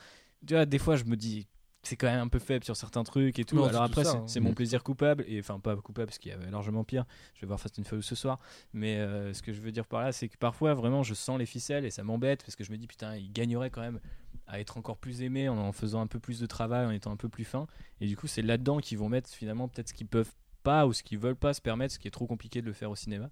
tu 0.47 0.55
vois, 0.55 0.67
des 0.67 0.79
fois 0.79 0.97
je 0.97 1.05
me 1.05 1.17
dis 1.17 1.47
c'est 1.87 1.97
quand 1.97 2.07
même 2.07 2.21
un 2.21 2.29
peu 2.29 2.39
faible 2.39 2.65
sur 2.65 2.77
certains 2.77 3.05
trucs 3.05 3.39
et 3.39 3.45
tout. 3.45 3.57
Non, 3.57 3.65
Alors 3.65 3.83
après, 3.83 4.05
c'est 4.05 4.17
hein. 4.17 4.25
c'est 4.27 4.41
mon 4.41 4.53
plaisir 4.55 4.83
coupable, 4.83 5.25
et 5.29 5.41
enfin 5.41 5.59
pas 5.59 5.77
coupable 5.77 6.07
parce 6.07 6.19
qu'il 6.19 6.31
y 6.31 6.35
avait 6.35 6.51
largement 6.51 6.85
pire. 6.85 7.05
Je 7.35 7.43
vais 7.43 7.47
voir 7.47 7.61
Fast 7.61 7.79
and 7.79 7.85
Furious 7.85 8.03
ce 8.03 8.15
soir, 8.15 8.39
mais 8.73 8.97
euh, 8.99 9.33
ce 9.33 9.43
que 9.43 9.53
je 9.53 9.61
veux 9.61 9.73
dire 9.73 9.87
par 9.87 10.01
là, 10.01 10.13
c'est 10.13 10.29
que 10.29 10.37
parfois 10.37 10.75
vraiment 10.75 11.03
je 11.03 11.15
sens 11.15 11.39
les 11.39 11.47
ficelles 11.47 11.85
et 11.85 11.91
ça 11.91 12.03
m'embête 12.05 12.43
parce 12.43 12.57
que 12.57 12.65
je 12.65 12.73
me 12.73 12.77
dis 12.77 12.87
putain, 12.87 13.17
il 13.17 13.33
gagnerait 13.33 13.71
quand 13.71 13.83
même 13.83 14.01
à 14.47 14.61
être 14.61 14.77
encore 14.77 14.99
plus 14.99 15.23
aimé 15.23 15.49
en 15.49 15.57
en 15.59 15.73
faisant 15.73 16.01
un 16.01 16.07
peu 16.07 16.19
plus 16.19 16.41
de 16.41 16.47
travail, 16.47 16.87
en 16.87 16.91
étant 16.91 17.13
un 17.13 17.17
peu 17.17 17.29
plus 17.29 17.45
fin. 17.45 17.67
Et 18.01 18.07
du 18.07 18.17
coup, 18.17 18.27
c'est 18.27 18.43
là-dedans 18.43 18.79
qu'ils 18.79 18.99
vont 18.99 19.09
mettre 19.09 19.31
finalement 19.31 19.69
peut-être 19.69 19.89
ce 19.89 19.95
qu'ils 19.95 20.07
peuvent 20.07 20.33
pas 20.63 20.87
ou 20.87 20.93
ce 20.93 21.03
qu'ils 21.03 21.19
veulent 21.19 21.37
pas 21.37 21.55
se 21.55 21.61
permettre, 21.61 21.95
ce 21.95 21.99
qui 21.99 22.09
est 22.09 22.11
trop 22.11 22.27
compliqué 22.27 22.61
de 22.61 22.67
le 22.67 22.73
faire 22.73 22.91
au 22.91 22.97
cinéma. 22.97 23.31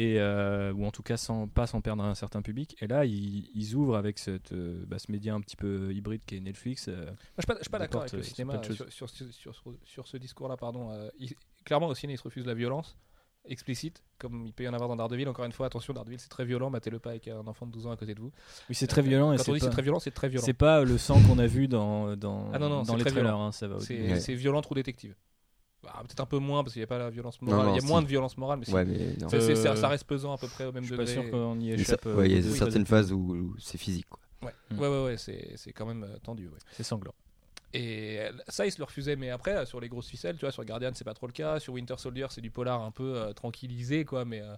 Et 0.00 0.20
euh, 0.20 0.72
ou 0.74 0.84
en 0.86 0.90
tout 0.92 1.02
cas 1.02 1.16
sans 1.16 1.48
pas 1.48 1.66
sans 1.66 1.80
perdre 1.80 2.04
un 2.04 2.14
certain 2.14 2.40
public. 2.40 2.76
Et 2.80 2.86
là, 2.86 3.04
ils, 3.04 3.50
ils 3.54 3.74
ouvrent 3.74 3.96
avec 3.96 4.18
cette, 4.18 4.52
euh, 4.52 4.84
bah, 4.86 4.98
ce 4.98 5.10
média 5.10 5.34
un 5.34 5.40
petit 5.40 5.56
peu 5.56 5.92
hybride 5.92 6.20
qui 6.24 6.36
est 6.36 6.40
Netflix. 6.40 6.86
euh, 6.88 7.06
Moi, 7.06 7.14
je 7.38 7.42
suis 7.42 7.46
pas, 7.46 7.54
je 7.56 7.62
suis 7.62 7.70
pas 7.70 7.78
d'accord 7.78 8.02
avec 8.02 8.12
le 8.12 8.22
cinéma 8.22 8.62
sur, 8.62 8.74
sur, 8.76 8.92
sur, 8.92 9.10
sur, 9.10 9.54
sur- 9.54 9.74
sur 9.84 10.06
ce 10.06 10.16
discours-là. 10.16 10.56
Pardon. 10.56 10.90
Il- 11.18 11.34
clairement, 11.64 11.88
au 11.88 11.94
ciné, 11.94 12.12
il 12.12 12.16
se 12.16 12.22
refuse 12.22 12.46
la 12.46 12.54
violence 12.54 12.96
explicite, 13.44 14.02
comme 14.18 14.44
il 14.46 14.52
peut 14.52 14.64
y 14.64 14.68
en 14.68 14.74
avoir 14.74 14.88
dans 14.90 14.96
Daredevil. 14.96 15.26
Encore 15.28 15.46
une 15.46 15.52
fois, 15.52 15.66
attention, 15.66 15.94
Daredevil, 15.94 16.18
c'est 16.20 16.28
très 16.28 16.44
violent. 16.44 16.70
Battez-le 16.70 16.98
pas 16.98 17.10
avec 17.10 17.28
un 17.28 17.46
enfant 17.46 17.66
de 17.66 17.72
12 17.72 17.86
ans 17.86 17.92
à 17.92 17.96
côté 17.96 18.14
de 18.14 18.20
vous. 18.20 18.30
Oui, 18.68 18.74
c'est 18.74 18.86
très 18.86 19.00
violent. 19.00 19.30
Quand 19.34 19.42
c'est 19.42 19.50
on 19.50 19.54
dit 19.54 19.60
c'est 19.60 19.66
pas- 19.66 19.72
très 19.72 19.82
violent, 19.82 19.98
c'est 20.00 20.10
très 20.10 20.28
violent. 20.28 20.44
C'est 20.44 20.52
pas 20.52 20.84
le 20.84 20.98
sang 20.98 21.18
qu'on 21.22 21.38
a 21.38 21.46
vu 21.46 21.66
dans, 21.66 22.14
dans, 22.16 22.50
Ah 22.52 22.58
non, 22.58 22.68
non, 22.68 22.82
dans 22.82 22.94
les 22.96 23.02
très 23.04 23.10
trailers, 23.10 23.34
hein, 23.34 23.50
Ouais. 23.62 24.20
c'est 24.20 24.34
violent 24.34 24.60
trop 24.60 24.74
détective. 24.74 25.14
Bah, 25.94 26.02
Peut-être 26.06 26.20
un 26.20 26.26
peu 26.26 26.38
moins 26.38 26.62
parce 26.62 26.74
qu'il 26.74 26.80
n'y 26.80 26.84
a 26.84 26.88
pas 26.88 26.98
la 26.98 27.10
violence 27.10 27.40
morale. 27.42 27.66
non, 27.66 27.74
il 27.74 27.80
y 27.80 27.84
a 27.84 27.86
moins 27.86 28.02
de 28.02 28.06
violence 28.06 28.36
morale, 28.36 28.60
mais. 28.66 28.72
Ouais, 28.72 28.84
Euh, 29.32 29.74
ça 29.76 29.88
reste 29.88 30.04
pesant 30.04 30.32
à 30.32 30.38
peu 30.38 30.48
près 30.48 30.64
au 30.64 30.72
même 30.72 30.82
Je 30.84 30.88
suis 30.88 30.96
degré. 30.96 31.14
pas 31.14 31.22
sûr 31.22 31.30
qu'on 31.30 31.58
y 31.60 31.70
échappe. 31.72 32.06
euh, 32.06 32.14
ouais, 32.16 32.28
il 32.30 32.36
y 32.36 32.48
a 32.48 32.52
certaines 32.54 32.86
phases 32.86 33.12
où, 33.12 33.18
où 33.34 33.54
c'est 33.58 33.78
physique, 33.78 34.06
quoi. 34.08 34.18
Ouais, 34.42 34.54
Mm. 34.70 34.78
ouais, 34.78 34.88
ouais, 34.88 35.04
ouais, 35.04 35.16
c'est 35.16 35.52
c'est 35.56 35.72
quand 35.72 35.86
même 35.86 36.04
euh, 36.04 36.16
tendu. 36.22 36.46
Ouais. 36.46 36.58
C'est 36.72 36.82
sanglant. 36.84 37.14
Et 37.74 38.20
ça, 38.48 38.64
ils 38.66 38.72
se 38.72 38.78
le 38.78 38.84
refusaient. 38.84 39.16
Mais 39.16 39.28
après, 39.30 39.66
sur 39.66 39.78
les 39.80 39.88
grosses 39.90 40.08
ficelles, 40.08 40.36
tu 40.36 40.40
vois, 40.40 40.52
sur 40.52 40.64
Guardian, 40.64 40.90
c'est 40.94 41.04
pas 41.04 41.12
trop 41.12 41.26
le 41.26 41.32
cas. 41.32 41.60
Sur 41.60 41.74
Winter 41.74 41.96
Soldier, 41.98 42.26
c'est 42.30 42.40
du 42.40 42.50
polar 42.50 42.80
un 42.82 42.90
peu 42.90 43.14
euh, 43.16 43.32
tranquillisé, 43.34 44.04
quoi. 44.06 44.24
Mais 44.24 44.40
euh, 44.40 44.54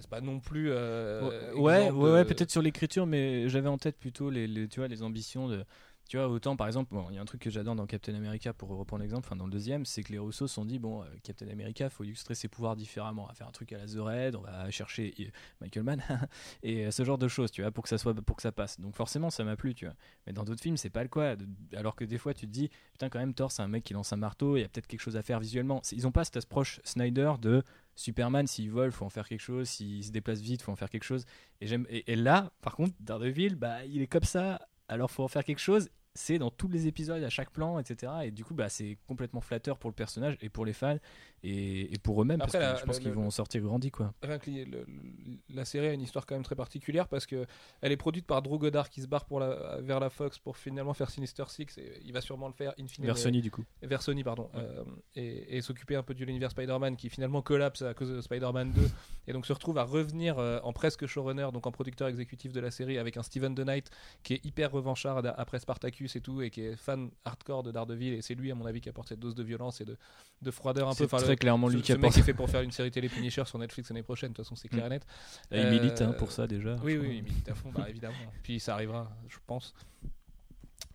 c'est 0.00 0.10
pas 0.10 0.20
non 0.20 0.38
plus. 0.38 0.70
euh, 0.70 1.22
ouais, 1.54 1.90
ouais, 1.90 2.10
ouais, 2.12 2.24
de- 2.24 2.28
peut-être 2.28 2.50
sur 2.50 2.60
l'écriture, 2.60 3.06
mais 3.06 3.48
j'avais 3.48 3.68
en 3.68 3.78
tête 3.78 3.96
plutôt 3.96 4.28
les, 4.28 4.46
les- 4.46 4.68
tu 4.68 4.80
vois, 4.80 4.88
les 4.88 5.02
ambitions 5.02 5.48
de, 5.48 5.64
tu 6.08 6.16
vois, 6.18 6.28
autant 6.28 6.56
par 6.56 6.66
exemple, 6.66 6.94
il 7.10 7.14
y 7.14 7.18
a 7.18 7.22
un 7.22 7.24
truc 7.24 7.40
que 7.40 7.50
j'adore 7.50 7.74
dans 7.74 7.86
Captain 7.86 8.14
America 8.14 8.52
pour 8.52 8.68
reprendre 8.70 9.02
l'exemple, 9.02 9.26
enfin 9.26 9.36
dans 9.36 9.46
le 9.46 9.50
deuxième, 9.50 9.86
c'est 9.86 10.02
que 10.02 10.12
les 10.12 10.18
Russos 10.18 10.46
se 10.46 10.54
sont 10.54 10.64
dit 10.64 10.78
bon, 10.78 11.02
euh, 11.02 11.06
Captain 11.22 11.48
America, 11.48 11.88
faut 11.88 12.04
illustrer 12.04 12.34
ses 12.34 12.48
pouvoirs 12.48 12.76
différemment, 12.76 13.26
on 13.30 13.34
faire 13.34 13.48
un 13.48 13.52
truc 13.52 13.72
à 13.72 13.78
la 13.78 13.86
The 13.86 13.96
Red, 13.98 14.36
on 14.36 14.42
va 14.42 14.70
chercher 14.70 15.14
euh, 15.20 15.24
Michael 15.60 15.84
Mann 15.84 16.02
et 16.62 16.86
euh, 16.86 16.90
ce 16.90 17.04
genre 17.04 17.18
de 17.18 17.28
choses, 17.28 17.50
tu 17.50 17.62
vois, 17.62 17.70
pour 17.70 17.84
que 17.84 17.88
ça 17.88 17.98
soit 17.98 18.14
pour 18.14 18.36
que 18.36 18.42
ça 18.42 18.52
passe. 18.52 18.78
Donc 18.78 18.94
forcément, 18.94 19.30
ça 19.30 19.44
m'a 19.44 19.56
plu, 19.56 19.74
tu 19.74 19.86
vois. 19.86 19.94
Mais 20.26 20.32
dans 20.32 20.44
d'autres 20.44 20.62
films, 20.62 20.76
c'est 20.76 20.90
pas 20.90 21.02
le 21.02 21.08
quoi. 21.08 21.34
Alors 21.74 21.96
que 21.96 22.04
des 22.04 22.18
fois, 22.18 22.34
tu 22.34 22.46
te 22.46 22.52
dis 22.52 22.68
putain, 22.92 23.08
quand 23.08 23.18
même, 23.18 23.34
Thor, 23.34 23.50
c'est 23.50 23.62
un 23.62 23.68
mec 23.68 23.84
qui 23.84 23.94
lance 23.94 24.12
un 24.12 24.16
marteau, 24.16 24.56
il 24.56 24.60
y 24.60 24.64
a 24.64 24.68
peut-être 24.68 24.86
quelque 24.86 25.00
chose 25.00 25.16
à 25.16 25.22
faire 25.22 25.40
visuellement. 25.40 25.80
Ils 25.92 26.06
ont 26.06 26.12
pas 26.12 26.24
cette 26.24 26.36
approche 26.36 26.80
Snyder 26.84 27.32
de 27.40 27.62
Superman, 27.94 28.46
s'il 28.46 28.70
vole, 28.70 28.92
faut 28.92 29.04
en 29.04 29.10
faire 29.10 29.28
quelque 29.28 29.40
chose. 29.40 29.68
S'il 29.68 30.04
se 30.04 30.10
déplace 30.10 30.40
vite, 30.40 30.62
faut 30.62 30.72
en 30.72 30.76
faire 30.76 30.90
quelque 30.90 31.04
chose. 31.04 31.24
Et, 31.60 32.12
et 32.12 32.16
là, 32.16 32.52
par 32.60 32.76
contre, 32.76 32.94
Daredevil, 33.00 33.54
bah, 33.54 33.84
il 33.84 34.02
est 34.02 34.06
comme 34.06 34.24
ça. 34.24 34.60
Alors, 34.88 35.10
faut 35.10 35.24
en 35.24 35.28
faire 35.28 35.44
quelque 35.44 35.58
chose. 35.60 35.88
C'est 36.14 36.38
dans 36.38 36.50
tous 36.50 36.68
les 36.68 36.86
épisodes, 36.86 37.22
à 37.22 37.30
chaque 37.30 37.50
plan, 37.50 37.78
etc. 37.78 38.12
Et 38.24 38.30
du 38.30 38.44
coup, 38.44 38.52
bah, 38.54 38.68
c'est 38.68 38.98
complètement 39.08 39.40
flatteur 39.40 39.78
pour 39.78 39.88
le 39.88 39.94
personnage 39.94 40.36
et 40.42 40.50
pour 40.50 40.66
les 40.66 40.74
fans 40.74 40.98
et, 41.42 41.94
et 41.94 41.98
pour 41.98 42.20
eux-mêmes. 42.20 42.38
Parce 42.38 42.52
que 42.52 42.58
la- 42.58 42.74
je 42.76 42.84
pense 42.84 42.98
qu'ils 42.98 43.12
vont 43.12 43.26
en 43.26 43.30
sortir 43.30 43.62
grandis, 43.62 43.90
quoi. 43.90 44.12
Rien 44.22 44.38
que 44.38 44.50
les- 44.50 44.66
le- 44.66 44.84
le- 44.86 45.38
la 45.54 45.64
série 45.64 45.86
a 45.86 45.92
une 45.94 46.02
histoire 46.02 46.26
quand 46.26 46.34
même 46.34 46.44
très 46.44 46.54
particulière 46.54 47.08
parce 47.08 47.24
que 47.24 47.46
elle 47.80 47.92
est 47.92 47.96
produite 47.96 48.26
par 48.26 48.42
Drew 48.42 48.58
Goddard 48.58 48.90
qui 48.90 49.00
se 49.00 49.06
barre 49.06 49.24
pour 49.24 49.40
la, 49.40 49.80
vers 49.80 50.00
la 50.00 50.10
Fox 50.10 50.38
pour 50.38 50.58
finalement 50.58 50.92
faire 50.92 51.08
Sinister 51.08 51.44
Six 51.48 51.78
et 51.78 52.00
il 52.04 52.12
va 52.12 52.20
sûrement 52.20 52.46
le 52.48 52.52
faire 52.54 52.74
in 52.78 52.86
fine 52.88 53.06
Vers 53.06 53.16
Sony, 53.16 53.40
du 53.40 53.50
coup. 53.50 53.64
vers 53.80 54.02
Sony 54.02 54.22
pardon 54.22 54.50
euh, 54.54 54.84
et, 55.16 55.56
et 55.56 55.62
s'occuper 55.62 55.96
un 55.96 56.02
peu 56.02 56.12
de 56.14 56.22
l'univers 56.24 56.50
Spider-Man 56.50 56.96
qui 56.96 57.08
finalement 57.08 57.40
collapse 57.40 57.80
à 57.80 57.94
cause 57.94 58.10
de 58.10 58.20
Spider-Man 58.20 58.72
2 58.72 58.82
et 59.28 59.32
donc 59.32 59.46
se 59.46 59.52
retrouve 59.54 59.78
à 59.78 59.84
revenir 59.84 60.38
euh, 60.38 60.60
en 60.62 60.74
presque 60.74 61.06
showrunner 61.06 61.48
donc 61.54 61.66
en 61.66 61.72
producteur 61.72 62.08
exécutif 62.08 62.52
de 62.52 62.60
la 62.60 62.70
série 62.70 62.98
avec 62.98 63.16
un 63.16 63.22
Steven 63.22 63.54
The 63.54 63.60
Knight 63.60 63.90
qui 64.22 64.34
est 64.34 64.44
hyper 64.44 64.70
revanchard 64.72 65.22
après 65.38 65.58
Spartacus 65.58 66.01
et 66.16 66.20
tout 66.20 66.42
et 66.42 66.50
qui 66.50 66.60
est 66.62 66.76
fan 66.76 67.10
hardcore 67.24 67.62
de 67.62 67.70
Daredevil 67.72 68.14
et 68.14 68.22
c'est 68.22 68.34
lui 68.34 68.50
à 68.50 68.54
mon 68.54 68.66
avis 68.66 68.80
qui 68.80 68.88
apporte 68.88 69.08
cette 69.08 69.20
dose 69.20 69.34
de 69.34 69.42
violence 69.42 69.80
et 69.80 69.84
de, 69.84 69.96
de 70.42 70.50
froideur 70.50 70.88
un 70.88 70.92
peu 70.92 70.96
C'est 70.98 71.04
Enfin, 71.04 71.18
très 71.18 71.28
le- 71.30 71.36
clairement 71.36 71.68
ce, 71.68 71.74
lui 71.74 71.82
qui 71.82 71.88
ce 71.92 71.96
mec 71.96 72.04
apporte. 72.04 72.18
est 72.18 72.22
fait 72.22 72.34
pour 72.34 72.48
faire 72.50 72.62
une 72.62 72.70
série 72.72 72.90
télé 72.90 73.08
Punisher 73.08 73.44
sur 73.44 73.58
Netflix 73.58 73.88
l'année 73.90 74.02
prochaine 74.02 74.30
de 74.30 74.34
toute 74.36 74.44
façon 74.44 74.56
c'est 74.56 74.68
clair 74.68 74.86
et 74.86 74.90
net 74.90 75.06
Et 75.50 75.60
il 75.60 75.68
milite 75.68 76.00
hein, 76.02 76.10
Euh, 76.10 76.18
pour 76.18 76.32
ça 76.32 76.46
déjà. 76.46 76.76
oui, 76.82 76.96
oui, 76.98 77.16
il 77.18 77.22
milite 77.24 77.48
à 77.48 77.54
fond, 77.54 77.70
bah, 77.74 77.86
évidemment. 77.88 78.14
Puis 78.42 78.58
ça 78.60 78.74
arrivera, 78.74 79.10
je 79.28 79.36
pense. 79.46 79.74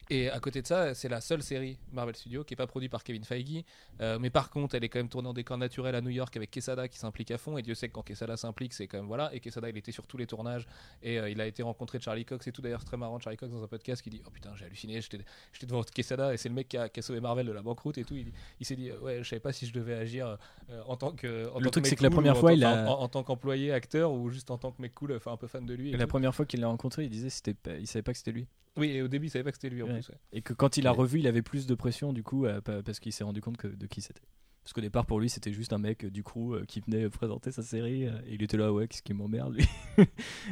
Et 0.09 0.29
à 0.29 0.39
côté 0.39 0.61
de 0.61 0.67
ça, 0.67 0.93
c'est 0.93 1.09
la 1.09 1.19
seule 1.19 1.43
série 1.43 1.77
Marvel 1.91 2.15
Studios 2.15 2.43
qui 2.45 2.53
n'est 2.53 2.57
pas 2.57 2.65
produite 2.67 2.89
par 2.91 3.03
Kevin 3.03 3.23
Feige. 3.25 3.63
Euh, 3.99 4.17
mais 4.19 4.29
par 4.29 4.49
contre, 4.49 4.75
elle 4.75 4.83
est 4.85 4.89
quand 4.89 4.99
même 4.99 5.09
tournée 5.09 5.27
en 5.27 5.33
décor 5.33 5.57
naturel 5.57 5.95
à 5.95 6.01
New 6.01 6.09
York 6.11 6.35
avec 6.37 6.49
Quesada 6.49 6.87
qui 6.87 6.97
s'implique 6.97 7.29
à 7.31 7.37
fond. 7.37 7.57
Et 7.57 7.61
Dieu 7.61 7.75
sait 7.75 7.89
que 7.89 7.93
quand 7.93 8.03
Quesada 8.03 8.37
s'implique, 8.37 8.73
c'est 8.73 8.87
quand 8.87 8.97
même 8.99 9.07
voilà. 9.07 9.33
Et 9.33 9.39
Quesada, 9.41 9.69
il 9.69 9.77
était 9.77 9.91
sur 9.91 10.07
tous 10.07 10.15
les 10.17 10.25
tournages. 10.25 10.65
Et 11.03 11.19
euh, 11.19 11.29
il 11.29 11.41
a 11.41 11.45
été 11.45 11.61
rencontré 11.61 11.97
de 11.97 12.03
Charlie 12.03 12.23
Cox 12.23 12.47
et 12.47 12.51
tout. 12.53 12.61
D'ailleurs, 12.61 12.85
très 12.85 12.95
marrant. 12.95 13.19
Charlie 13.19 13.37
Cox 13.37 13.51
dans 13.51 13.61
un 13.63 13.67
podcast 13.67 14.01
qui 14.01 14.09
dit 14.09 14.21
Oh 14.25 14.29
putain, 14.29 14.55
j'ai 14.55 14.65
halluciné, 14.65 15.01
j'étais 15.01 15.17
devant 15.65 15.83
Quesada. 15.83 16.33
Et 16.33 16.37
c'est 16.37 16.47
le 16.49 16.55
mec 16.55 16.69
qui 16.69 16.77
a, 16.77 16.87
qui 16.87 17.01
a 17.01 17.03
sauvé 17.03 17.19
Marvel 17.19 17.45
de 17.45 17.51
la 17.51 17.61
banqueroute 17.61 17.97
et 17.97 18.05
tout. 18.05 18.15
Il, 18.15 18.31
il 18.61 18.65
s'est 18.65 18.75
dit 18.77 18.91
Ouais, 19.01 19.23
je 19.23 19.27
savais 19.29 19.41
pas 19.41 19.51
si 19.51 19.65
je 19.67 19.73
devais 19.73 19.93
agir 19.95 20.37
euh, 20.69 20.81
en 20.87 20.95
tant 20.95 21.11
que. 21.11 21.49
En 21.51 21.59
Le 21.59 21.65
tant 21.65 21.71
truc, 21.71 21.85
c'est 21.87 21.97
que 21.97 22.03
la 22.03 22.09
cool 22.09 22.15
première 22.15 22.37
fois, 22.37 22.53
il 22.53 22.63
a- 22.63 22.89
en, 22.89 23.01
en 23.01 23.07
tant 23.09 23.23
qu'employé, 23.23 23.73
acteur 23.73 24.13
ou 24.13 24.29
juste 24.29 24.51
en 24.51 24.57
tant 24.57 24.71
que 24.71 24.81
mec 24.81 24.93
cool, 24.95 25.13
enfin 25.17 25.33
un 25.33 25.37
peu 25.37 25.47
fan 25.47 25.65
de 25.65 25.73
lui. 25.73 25.89
et 25.89 25.97
la 25.97 26.05
tout. 26.05 26.09
première 26.09 26.33
fois 26.33 26.45
qu'il 26.45 26.61
l'a 26.61 26.67
rencontré, 26.67 27.03
il 27.03 27.09
disait 27.09 27.29
c'était 27.29 27.55
il 27.79 27.87
savait 27.87 28.03
pas 28.03 28.13
que 28.13 28.17
c'était 28.19 28.31
lui. 28.31 28.47
Oui, 28.77 28.89
et 28.91 29.01
au 29.01 29.07
début, 29.07 29.27
il 29.27 29.29
savait 29.29 29.43
pas 29.43 29.51
que 29.51 29.57
c'était 29.57 29.73
lui 29.73 29.81
en 29.83 29.87
Ouais. 29.87 29.93
plus. 29.99 30.09
ouais. 30.09 30.15
Et 30.33 30.41
que 30.41 30.53
quand 30.53 30.77
il 30.77 30.87
a 30.87 30.91
Ouais. 30.91 30.97
revu, 30.97 31.19
il 31.19 31.27
avait 31.27 31.41
plus 31.41 31.65
de 31.67 31.75
pression 31.75 32.13
du 32.13 32.23
coup 32.23 32.45
euh, 32.45 32.61
pa- 32.61 32.83
parce 32.83 32.99
qu'il 32.99 33.11
s'est 33.13 33.23
rendu 33.23 33.41
compte 33.41 33.57
que, 33.57 33.67
de 33.67 33.85
qui 33.87 34.01
c'était. 34.01 34.21
Parce 34.63 34.73
qu'au 34.73 34.81
départ, 34.81 35.05
pour 35.05 35.21
lui, 35.21 35.29
c'était 35.29 35.53
juste 35.53 35.71
un 35.71 35.77
mec 35.77 36.03
euh, 36.03 36.11
du 36.11 36.23
crew 36.23 36.51
euh, 36.55 36.65
qui 36.67 36.81
venait 36.81 37.09
présenter 37.09 37.51
sa 37.51 37.61
série. 37.63 38.05
euh, 38.05 38.11
et 38.25 38.33
il 38.33 38.43
était 38.43 38.57
là, 38.57 38.73
ouais, 38.73 38.85
qu'est-ce 38.89 39.01
qui 39.01 39.13
m'emmerde 39.13 39.53
lui. 39.55 39.65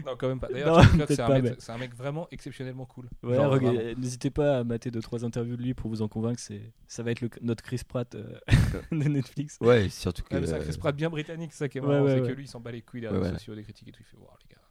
Non, 0.05 0.15
quand 0.17 0.29
même 0.29 0.39
pas. 0.39 0.47
D'ailleurs, 0.47 0.81
c'est 1.09 1.19
un, 1.19 1.27
mec- 1.27 1.43
mais- 1.43 1.55
c'est 1.59 1.71
un 1.73 1.77
mec 1.77 1.93
vraiment 1.93 2.25
exceptionnellement 2.31 2.85
cool. 2.85 3.09
Ouais, 3.23 3.93
n'hésitez 3.95 4.29
pas 4.29 4.59
à 4.59 4.63
mater 4.63 4.89
deux 4.89 5.01
trois 5.01 5.25
interviews 5.25 5.57
de 5.57 5.61
lui 5.63 5.73
pour 5.73 5.89
vous 5.89 6.01
en 6.01 6.07
convaincre. 6.07 6.39
C'est, 6.39 6.71
ça 6.87 7.03
va 7.03 7.11
être 7.11 7.19
le- 7.19 7.29
notre 7.41 7.61
Chris 7.61 7.81
Pratt 7.85 8.15
euh, 8.15 8.39
de 8.93 9.09
Netflix. 9.09 9.57
Ouais, 9.59 9.89
surtout 9.89 10.23
que. 10.23 10.45
C'est 10.45 10.53
un 10.53 10.59
Chris 10.59 10.77
Pratt 10.77 10.95
bien 10.95 11.09
britannique, 11.09 11.51
c'est 11.51 11.59
ça 11.59 11.67
qui 11.69 11.79
est 11.79 11.81
marrant. 11.81 12.03
ouais, 12.05 12.15
c'est 12.15 12.21
ouais. 12.21 12.27
que 12.29 12.33
lui, 12.33 12.45
il 12.45 12.47
s'en 12.47 12.61
bat 12.61 12.71
les 12.71 12.81
couilles 12.83 13.01
des 13.01 13.07
Ouais, 13.07 13.13
réseaux 13.17 13.25
ouais. 13.25 13.33
sociaux, 13.33 13.53
des 13.55 13.63
critiques 13.63 13.89
et 13.89 13.91
tout. 13.91 14.01
Il 14.01 14.05
fait 14.05 14.17
voir, 14.17 14.37
les 14.41 14.55
gars. 14.55 14.61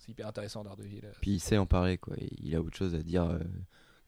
C'est 0.00 0.10
hyper 0.12 0.26
intéressant, 0.26 0.64
Daredevil. 0.64 1.02
euh. 1.04 1.12
Puis 1.20 1.32
il 1.32 1.40
sait 1.40 1.58
en 1.58 1.66
parler, 1.66 1.98
quoi. 1.98 2.16
il 2.42 2.54
a 2.56 2.60
autre 2.60 2.76
chose 2.76 2.94
à 2.94 3.02
dire 3.02 3.24
euh, 3.24 3.38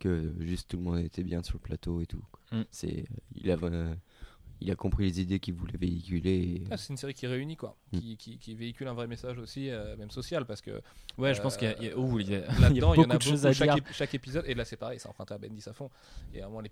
que 0.00 0.32
juste 0.40 0.68
tout 0.70 0.76
le 0.78 0.82
monde 0.82 0.98
était 0.98 1.22
bien 1.22 1.42
sur 1.42 1.54
le 1.54 1.60
plateau 1.60 2.00
et 2.00 2.06
tout. 2.06 2.24
quoi. 2.32 2.58
Mm. 2.58 2.64
C'est, 2.70 3.04
il, 3.36 3.50
a, 3.50 3.56
euh, 3.62 3.94
il 4.60 4.70
a 4.70 4.74
compris 4.74 5.04
les 5.04 5.20
idées 5.20 5.38
qu'il 5.38 5.54
voulait 5.54 5.76
véhiculer. 5.78 6.30
et- 6.30 6.64
Ah, 6.70 6.76
c'est 6.76 6.88
une 6.90 6.96
série 6.96 7.14
qui 7.14 7.26
réunit, 7.26 7.56
quoi. 7.56 7.76
Mm. 7.92 7.98
Qui, 7.98 8.16
qui, 8.16 8.38
qui 8.38 8.54
véhicule 8.54 8.88
un 8.88 8.94
vrai 8.94 9.06
message 9.06 9.38
aussi, 9.38 9.70
euh, 9.70 9.96
même 9.96 10.10
social, 10.10 10.44
parce 10.46 10.60
que 10.62 10.80
Ouais, 11.18 11.34
je 11.34 11.42
pense 11.42 11.56
qu'il 11.58 11.68
y 11.68 11.72
a, 11.72 11.76
il 11.78 11.84
y 11.88 11.90
a- 11.90 11.98
ouh, 11.98 12.18
il 12.20 12.30
y 12.30 12.34
a- 12.36 12.38
il 12.50 12.54
y 12.54 12.56
a 12.56 12.60
Là-dedans, 12.60 12.94
il 12.94 13.00
y 13.00 13.00
en 13.00 13.02
beaucoup 13.02 13.12
a 13.12 13.18
de 13.18 13.22
choses 13.22 13.44
à 13.46 13.52
Chaque, 13.52 13.74
dire. 13.74 13.84
ép- 13.84 13.92
chaque 13.92 14.14
épisode, 14.14 14.44
et 14.46 14.54
là 14.54 14.64
c'est 14.64 14.76
pareil, 14.78 14.98
c'est 14.98 15.08
emprunté 15.08 15.34
à 15.34 15.38
Bendis 15.38 15.62
à 15.68 15.72
fond. 15.74 15.90
Il 16.32 16.38
y 16.38 16.42
a 16.42 16.46
vraiment 16.48 16.62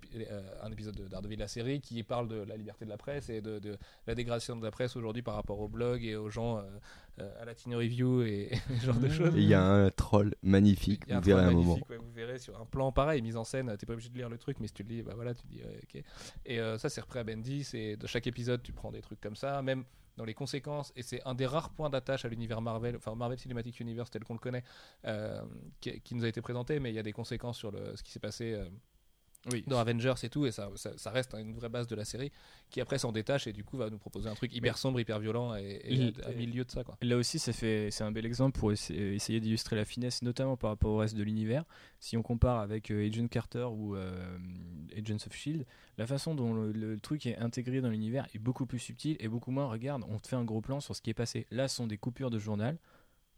un 0.62 0.72
épisode 0.72 0.96
de 0.96 1.06
Daredevil, 1.08 1.38
la 1.38 1.46
série, 1.48 1.80
qui 1.82 2.02
parle 2.02 2.26
de 2.28 2.36
la 2.36 2.56
liberté 2.56 2.84
de 2.86 2.90
la 2.90 2.96
presse 2.96 3.28
et 3.28 3.42
de, 3.42 3.58
de 3.58 3.76
la 4.06 4.14
dégradation 4.14 4.56
de 4.56 4.64
la 4.64 4.70
presse 4.70 4.96
aujourd'hui 4.96 5.22
par 5.22 5.34
rapport 5.34 5.60
au 5.60 5.68
blog 5.68 6.02
et 6.04 6.16
aux 6.16 6.30
gens 6.30 6.62
à 7.40 7.44
Latino 7.44 7.78
Review 7.78 8.22
et, 8.22 8.50
ce 8.80 8.86
genre 8.86 8.96
de 8.96 9.08
choses. 9.08 9.34
Et 9.36 9.40
il 9.40 9.48
y 9.48 9.54
a 9.54 9.62
un 9.62 9.90
troll 9.90 10.34
magnifique, 10.42 11.10
vous 11.10 11.20
verrez 11.20 11.42
un 11.44 11.50
moment. 11.50 11.70
magnifique, 11.70 11.90
ouais, 11.90 11.96
vous 11.96 12.12
verrez 12.12 12.38
sur 12.38 12.60
un 12.60 12.64
plan 12.64 12.92
pareil, 12.92 13.22
mise 13.22 13.36
en 13.36 13.44
scène, 13.44 13.74
t'es 13.78 13.86
pas 13.86 13.92
obligé 13.92 14.08
de 14.08 14.16
lire 14.16 14.28
le 14.28 14.38
truc, 14.38 14.58
mais 14.60 14.66
si 14.66 14.74
tu 14.74 14.82
le 14.82 14.88
lis, 14.88 15.02
bah 15.02 15.12
voilà, 15.14 15.34
tu 15.34 15.46
dis 15.46 15.62
ok. 15.62 16.02
Et 16.46 16.60
euh, 16.60 16.78
ça 16.78 16.88
c'est 16.88 17.00
repris 17.00 17.18
à 17.18 17.24
Bendis, 17.24 17.68
et 17.74 17.96
de 17.96 18.06
chaque 18.06 18.26
épisode 18.26 18.62
tu 18.62 18.72
prends 18.72 18.90
des 18.90 19.00
trucs 19.00 19.20
comme 19.20 19.36
ça, 19.36 19.60
même 19.62 19.84
dans 20.16 20.24
les 20.24 20.34
conséquences, 20.34 20.92
et 20.96 21.02
c'est 21.02 21.22
un 21.26 21.34
des 21.34 21.46
rares 21.46 21.70
points 21.70 21.88
d'attache 21.88 22.24
à 22.24 22.28
l'univers 22.28 22.60
Marvel, 22.60 22.96
enfin 22.96 23.14
Marvel 23.14 23.38
Cinematic 23.38 23.80
Universe 23.80 24.10
tel 24.10 24.22
qu'on 24.24 24.34
le 24.34 24.38
connaît, 24.38 24.64
euh, 25.06 25.40
qui, 25.80 26.00
qui 26.00 26.14
nous 26.14 26.24
a 26.24 26.28
été 26.28 26.40
présenté, 26.40 26.78
mais 26.78 26.90
il 26.90 26.94
y 26.94 26.98
a 26.98 27.02
des 27.02 27.12
conséquences 27.12 27.56
sur 27.56 27.70
le, 27.70 27.96
ce 27.96 28.02
qui 28.02 28.12
s'est 28.12 28.20
passé. 28.20 28.52
euh, 28.52 28.68
Oui. 29.50 29.64
dans 29.66 29.78
Avengers 29.78 30.12
et 30.22 30.28
tout, 30.28 30.44
et 30.44 30.52
ça, 30.52 30.68
ça, 30.76 30.90
ça 30.98 31.10
reste 31.10 31.32
une 31.34 31.54
vraie 31.54 31.70
base 31.70 31.86
de 31.86 31.94
la 31.96 32.04
série 32.04 32.30
qui 32.68 32.78
après 32.82 32.98
s'en 32.98 33.10
détache 33.10 33.46
et 33.46 33.54
du 33.54 33.64
coup 33.64 33.78
va 33.78 33.88
nous 33.88 33.96
proposer 33.96 34.28
un 34.28 34.34
truc 34.34 34.54
hyper 34.54 34.76
sombre, 34.76 35.00
hyper 35.00 35.18
violent 35.18 35.56
et, 35.56 35.62
et 35.82 35.94
Il- 35.94 36.14
à, 36.26 36.30
milieu 36.32 36.62
de 36.62 36.70
ça 36.70 36.84
quoi. 36.84 36.98
Là 37.00 37.16
aussi, 37.16 37.38
ça 37.38 37.54
fait, 37.54 37.88
c'est 37.90 38.04
un 38.04 38.12
bel 38.12 38.26
exemple 38.26 38.58
pour 38.58 38.70
essa- 38.70 38.92
essayer 38.92 39.40
d'illustrer 39.40 39.76
la 39.76 39.86
finesse, 39.86 40.20
notamment 40.20 40.58
par 40.58 40.68
rapport 40.68 40.90
au 40.92 40.98
reste 40.98 41.16
de 41.16 41.22
l'univers. 41.22 41.64
Si 42.00 42.18
on 42.18 42.22
compare 42.22 42.58
avec 42.58 42.90
euh, 42.90 43.06
Agent 43.08 43.28
Carter 43.28 43.64
ou 43.72 43.96
euh, 43.96 44.38
Agents 44.94 45.16
of 45.26 45.34
Shield, 45.34 45.64
la 45.96 46.06
façon 46.06 46.34
dont 46.34 46.52
le, 46.52 46.70
le 46.72 47.00
truc 47.00 47.24
est 47.24 47.38
intégré 47.38 47.80
dans 47.80 47.88
l'univers 47.88 48.26
est 48.34 48.38
beaucoup 48.38 48.66
plus 48.66 48.78
subtile 48.78 49.16
et 49.20 49.28
beaucoup 49.28 49.52
moins. 49.52 49.68
Regarde, 49.70 50.04
on 50.10 50.18
te 50.18 50.28
fait 50.28 50.36
un 50.36 50.44
gros 50.44 50.60
plan 50.60 50.80
sur 50.80 50.94
ce 50.94 51.00
qui 51.00 51.08
est 51.08 51.14
passé. 51.14 51.46
Là, 51.50 51.66
ce 51.66 51.76
sont 51.76 51.86
des 51.86 51.96
coupures 51.96 52.28
de 52.30 52.38
journal, 52.38 52.78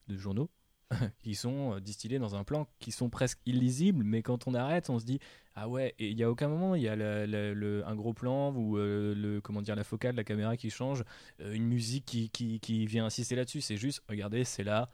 de 0.08 0.16
journaux. 0.16 0.50
qui 1.22 1.34
sont 1.34 1.76
euh, 1.76 1.80
distillés 1.80 2.18
dans 2.18 2.34
un 2.34 2.44
plan 2.44 2.66
qui 2.78 2.92
sont 2.92 3.08
presque 3.08 3.38
illisibles 3.46 4.04
mais 4.04 4.20
quand 4.20 4.46
on 4.46 4.52
arrête 4.52 4.90
on 4.90 4.98
se 4.98 5.06
dit 5.06 5.20
ah 5.54 5.68
ouais 5.68 5.94
et 5.98 6.08
il 6.08 6.18
y 6.18 6.22
a 6.24 6.30
aucun 6.30 6.48
moment 6.48 6.74
il 6.74 6.82
y 6.82 6.88
a 6.88 6.96
la- 6.96 7.26
la- 7.26 7.52
le- 7.52 7.86
un 7.86 7.94
gros 7.94 8.14
plan 8.14 8.52
ou 8.54 8.78
euh, 8.78 9.14
le 9.14 9.40
comment 9.40 9.60
dire 9.62 9.76
la 9.76 9.84
focale 9.84 10.14
la 10.16 10.24
caméra 10.24 10.56
qui 10.56 10.70
change 10.70 11.04
euh, 11.40 11.52
une 11.52 11.66
musique 11.66 12.04
qui, 12.06 12.30
qui, 12.30 12.58
qui 12.60 12.86
vient 12.86 13.04
insister 13.06 13.36
là-dessus. 13.36 13.60
C'est 13.60 13.76
juste, 13.76 14.02
regardez, 14.08 14.44
c'est 14.44 14.64
là. 14.64 14.88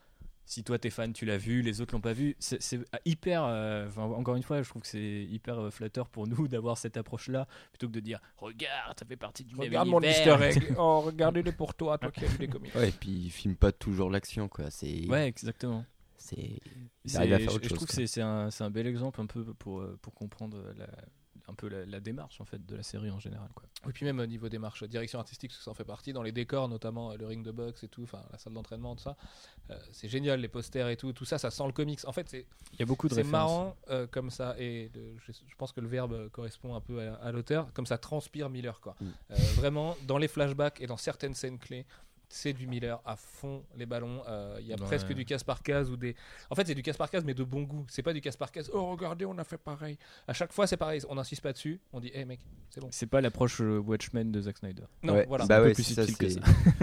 Si 0.50 0.64
toi 0.64 0.78
t'es 0.78 0.88
fan, 0.88 1.12
tu 1.12 1.26
l'as 1.26 1.36
vu, 1.36 1.60
les 1.60 1.82
autres 1.82 1.94
l'ont 1.94 2.00
pas 2.00 2.14
vu. 2.14 2.34
C'est 2.38 2.62
c'est 2.62 2.80
hyper. 3.04 3.44
euh, 3.44 3.86
enfin, 3.86 4.04
encore 4.04 4.34
une 4.34 4.42
fois, 4.42 4.62
je 4.62 4.68
trouve 4.70 4.80
que 4.80 4.88
c'est 4.88 5.24
hyper 5.30 5.58
euh, 5.60 5.70
flatteur 5.70 6.08
pour 6.08 6.26
nous 6.26 6.48
d'avoir 6.48 6.78
cette 6.78 6.96
approche-là 6.96 7.46
plutôt 7.70 7.86
que 7.88 7.92
de 7.92 8.00
dire, 8.00 8.18
regarde, 8.38 8.98
ça 8.98 9.04
fait 9.04 9.16
partie 9.16 9.44
du 9.44 9.54
même 9.64 9.72
univers. 10.08 10.38
Oh, 10.78 11.00
regardez-le 11.02 11.52
pour 11.52 11.74
toi, 11.74 11.98
toi 11.98 12.10
qui 12.10 12.24
as 12.24 12.28
lu 12.28 12.38
les 12.40 12.48
comics. 12.48 12.74
Ouais, 12.74 12.88
et 12.88 12.92
puis 12.92 13.10
il 13.10 13.30
filme 13.30 13.56
pas 13.56 13.72
toujours 13.72 14.10
l'action, 14.10 14.48
quoi. 14.48 14.70
Ouais, 15.10 15.26
exactement. 15.28 15.84
C'est. 16.28 16.60
Je, 17.04 17.74
trouve 17.74 17.86
que 17.88 18.06
c'est- 18.06 18.20
un, 18.20 18.70
bel 18.70 18.86
exemple 18.86 19.20
un 19.20 19.26
peu 19.26 19.44
pour, 19.54 19.80
euh, 19.80 19.98
pour 20.02 20.14
comprendre 20.14 20.58
la, 20.76 20.86
un 21.48 21.54
peu 21.54 21.68
la, 21.68 21.86
la 21.86 22.00
démarche 22.00 22.40
en 22.40 22.44
fait 22.44 22.64
de 22.66 22.76
la 22.76 22.82
série 22.82 23.10
en 23.10 23.18
général. 23.18 23.48
Quoi. 23.54 23.66
Et 23.88 23.92
puis 23.92 24.04
même 24.04 24.18
au 24.18 24.26
niveau 24.26 24.48
démarche, 24.48 24.82
direction 24.84 25.18
artistique, 25.18 25.50
parce 25.50 25.58
que 25.58 25.64
ça 25.64 25.70
en 25.70 25.74
fait 25.74 25.84
partie, 25.84 26.12
dans 26.12 26.22
les 26.22 26.32
décors, 26.32 26.68
notamment 26.68 27.12
euh, 27.12 27.16
le 27.16 27.26
ring 27.26 27.42
de 27.44 27.50
boxe 27.50 27.82
et 27.84 27.88
tout, 27.88 28.02
enfin 28.02 28.22
la 28.30 28.38
salle 28.38 28.52
d'entraînement, 28.52 28.94
tout 28.94 29.04
ça, 29.04 29.16
euh, 29.70 29.78
c'est 29.90 30.08
génial, 30.08 30.40
les 30.40 30.48
posters 30.48 30.88
et 30.88 30.96
tout, 30.96 31.12
tout 31.14 31.24
ça, 31.24 31.38
ça 31.38 31.50
sent 31.50 31.64
le 31.66 31.72
comics. 31.72 32.00
En 32.06 32.12
fait, 32.12 32.28
c'est 32.28 32.46
Il 32.74 32.80
y 32.80 32.82
a 32.82 32.86
beaucoup 32.86 33.08
de 33.08 33.14
c'est 33.14 33.24
marrant 33.24 33.76
euh, 33.88 34.06
comme 34.06 34.30
ça, 34.30 34.54
et 34.58 34.90
le- 34.94 35.16
je, 35.20 35.32
je 35.32 35.54
pense 35.56 35.72
que 35.72 35.80
le 35.80 35.88
verbe 35.88 36.28
correspond 36.30 36.74
un 36.74 36.80
peu 36.80 37.00
à, 37.00 37.14
à 37.14 37.32
l'auteur, 37.32 37.72
comme 37.72 37.86
ça 37.86 37.96
transpire 37.96 38.50
Miller, 38.50 38.80
quoi. 38.80 38.94
Mm. 39.00 39.06
Euh, 39.30 39.34
vraiment, 39.56 39.96
dans 40.06 40.18
les 40.18 40.28
flashbacks 40.28 40.80
et 40.82 40.86
dans 40.86 40.98
certaines 40.98 41.34
scènes 41.34 41.58
clés, 41.58 41.86
c'est 42.30 42.52
du 42.52 42.66
Miller 42.66 43.00
à 43.04 43.16
fond 43.16 43.64
les 43.76 43.86
ballons. 43.86 44.22
Euh, 44.28 44.56
Il 44.60 44.66
y 44.66 44.72
a 44.72 44.76
Ouais. 44.76 44.84
presque 44.86 45.12
du 45.12 45.24
casse 45.24 45.44
par 45.44 45.62
case 45.62 45.90
ou 45.90 45.96
des. 45.96 46.14
En 46.50 46.54
fait, 46.54 46.66
c'est 46.66 46.74
du 46.74 46.82
casse 46.82 46.96
par 46.96 47.10
case, 47.10 47.24
mais 47.24 47.34
de 47.34 47.42
bon 47.44 47.62
goût. 47.62 47.86
C'est 47.88 48.02
pas 48.02 48.12
du 48.12 48.20
casse 48.20 48.36
par 48.36 48.50
case. 48.52 48.70
Oh, 48.74 48.90
regardez, 48.92 49.24
on 49.24 49.36
a 49.38 49.44
fait 49.44 49.56
pareil. 49.58 49.96
À 50.26 50.32
chaque 50.32 50.52
fois, 50.52 50.66
c'est 50.66 50.76
pareil. 50.76 51.00
On 51.08 51.14
n'insiste 51.14 51.42
pas 51.42 51.52
dessus. 51.52 51.80
On 51.92 52.00
dit, 52.00 52.10
hé 52.12 52.24
mec, 52.24 52.40
c'est 52.70 52.80
bon. 52.80 52.88
C'est 52.90 53.06
pas 53.06 53.20
l'approche 53.20 53.60
euh, 53.60 53.78
Watchmen 53.78 54.30
de 54.30 54.40
Zack 54.42 54.58
Snyder. 54.58 54.82
Non, 55.02 55.14
Ouais, 55.14 55.24
voilà. 55.26 55.44
C'est 55.44 55.48
Bah 55.48 55.56
un 55.56 55.60
peu 55.62 55.66
ouais, 55.68 55.74
plus 55.74 55.82
ça, 55.84 56.04
que 56.06 56.28
c'est- 56.28 56.40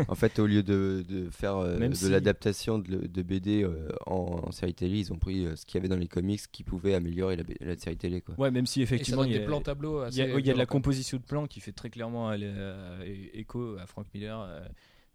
en 0.10 0.16
fait, 0.16 0.40
au 0.40 0.48
lieu 0.48 0.64
de, 0.64 1.06
de 1.08 1.30
faire 1.30 1.58
euh, 1.58 1.78
Même 1.78 1.92
de 1.92 1.96
si- 1.96 2.10
l'adaptation 2.10 2.80
de, 2.80 3.06
de 3.08 3.22
BD 3.22 3.64
euh, 3.64 3.90
en, 4.08 4.42
en 4.48 4.52
série 4.52 4.74
télé, 4.74 4.98
ils 5.00 5.14
ont 5.14 5.18
pris 5.20 5.46
euh, 5.46 5.56
ce 5.56 5.66
qu'il 5.66 5.76
y 5.76 5.80
avait 5.80 5.88
dans 5.90 5.98
les 5.98 6.08
comics 6.08 6.42
qui 6.52 6.64
pouvait 6.64 6.96
améliorer 6.96 7.38
la, 7.62 7.76
série 7.78 7.98
télé, 7.98 8.22
quoi. 8.22 8.36
Ouais, 8.40 8.52
même 8.52 8.66
si 8.66 8.80
ça 8.80 8.84
effectivement 8.84 9.24
il 9.24 9.32
y 9.32 9.38
des 9.38 9.44
a, 9.44 9.46
plans 9.48 9.62
tableaux. 9.62 10.08
il 10.08 10.16
y 10.18 10.22
a- 10.22 10.28
y 10.28 10.50
a 10.50 10.54
de 10.54 10.58
la 10.58 10.66
composition 10.66 11.18
de 11.18 11.24
plans 11.24 11.46
qui 11.48 11.60
fait 11.60 11.72
très 11.72 11.90
clairement 11.90 12.32
écho 13.34 13.78
à 13.78 13.86
Frank 13.86 14.08
Miller. 14.14 14.40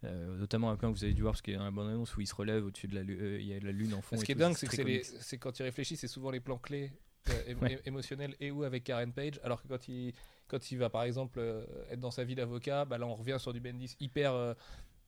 Euh, 0.04 0.08
euh, 0.08 0.36
notamment 0.38 0.70
un 0.70 0.76
plan 0.76 0.92
que 0.92 0.98
vous 0.98 1.04
avez 1.04 1.14
dû 1.14 1.22
voir 1.22 1.32
parce 1.32 1.42
qu'il 1.42 1.54
y 1.54 1.56
a 1.56 1.60
un 1.62 1.72
bande 1.72 1.88
annonce 1.88 2.16
où 2.16 2.20
il 2.20 2.26
se 2.26 2.34
relève 2.34 2.64
au-dessus 2.64 2.88
de 2.88 2.94
la 2.94 3.02
lune, 3.02 3.36
il 3.40 3.46
y 3.46 3.54
a 3.54 3.60
la 3.60 3.72
lune 3.72 3.94
en 3.94 4.00
fond. 4.02 4.16
Ce 4.16 4.24
qui 4.24 4.32
est 4.32 4.34
dingue, 4.34 4.56
c'est 4.56 4.66
que 4.66 5.36
quand 5.42 5.58
il 5.58 5.62
réfléchit, 5.62 5.96
c'est 5.96 6.08
souvent 6.08 6.30
les 6.30 6.40
plans 6.40 6.58
clés 6.58 6.92
euh, 7.28 7.42
é- 7.48 7.54
Ouais. 7.54 7.72
é- 7.74 7.88
émotionnel 7.88 8.34
et 8.40 8.50
ou 8.50 8.64
avec 8.64 8.84
Karen 8.84 9.12
Page, 9.12 9.38
alors 9.44 9.62
que 9.62 9.68
quand 9.68 9.88
il, 9.88 10.14
quand 10.48 10.70
il 10.72 10.78
va 10.78 10.88
par 10.88 11.02
exemple 11.02 11.38
euh, 11.38 11.66
être 11.90 12.00
dans 12.00 12.10
sa 12.10 12.24
vie 12.24 12.34
d'avocat, 12.34 12.86
bah 12.86 12.96
là 12.96 13.06
on 13.06 13.14
revient 13.14 13.36
sur 13.38 13.52
du 13.52 13.60
Bendis 13.60 13.94
hyper, 14.00 14.32
euh, 14.32 14.54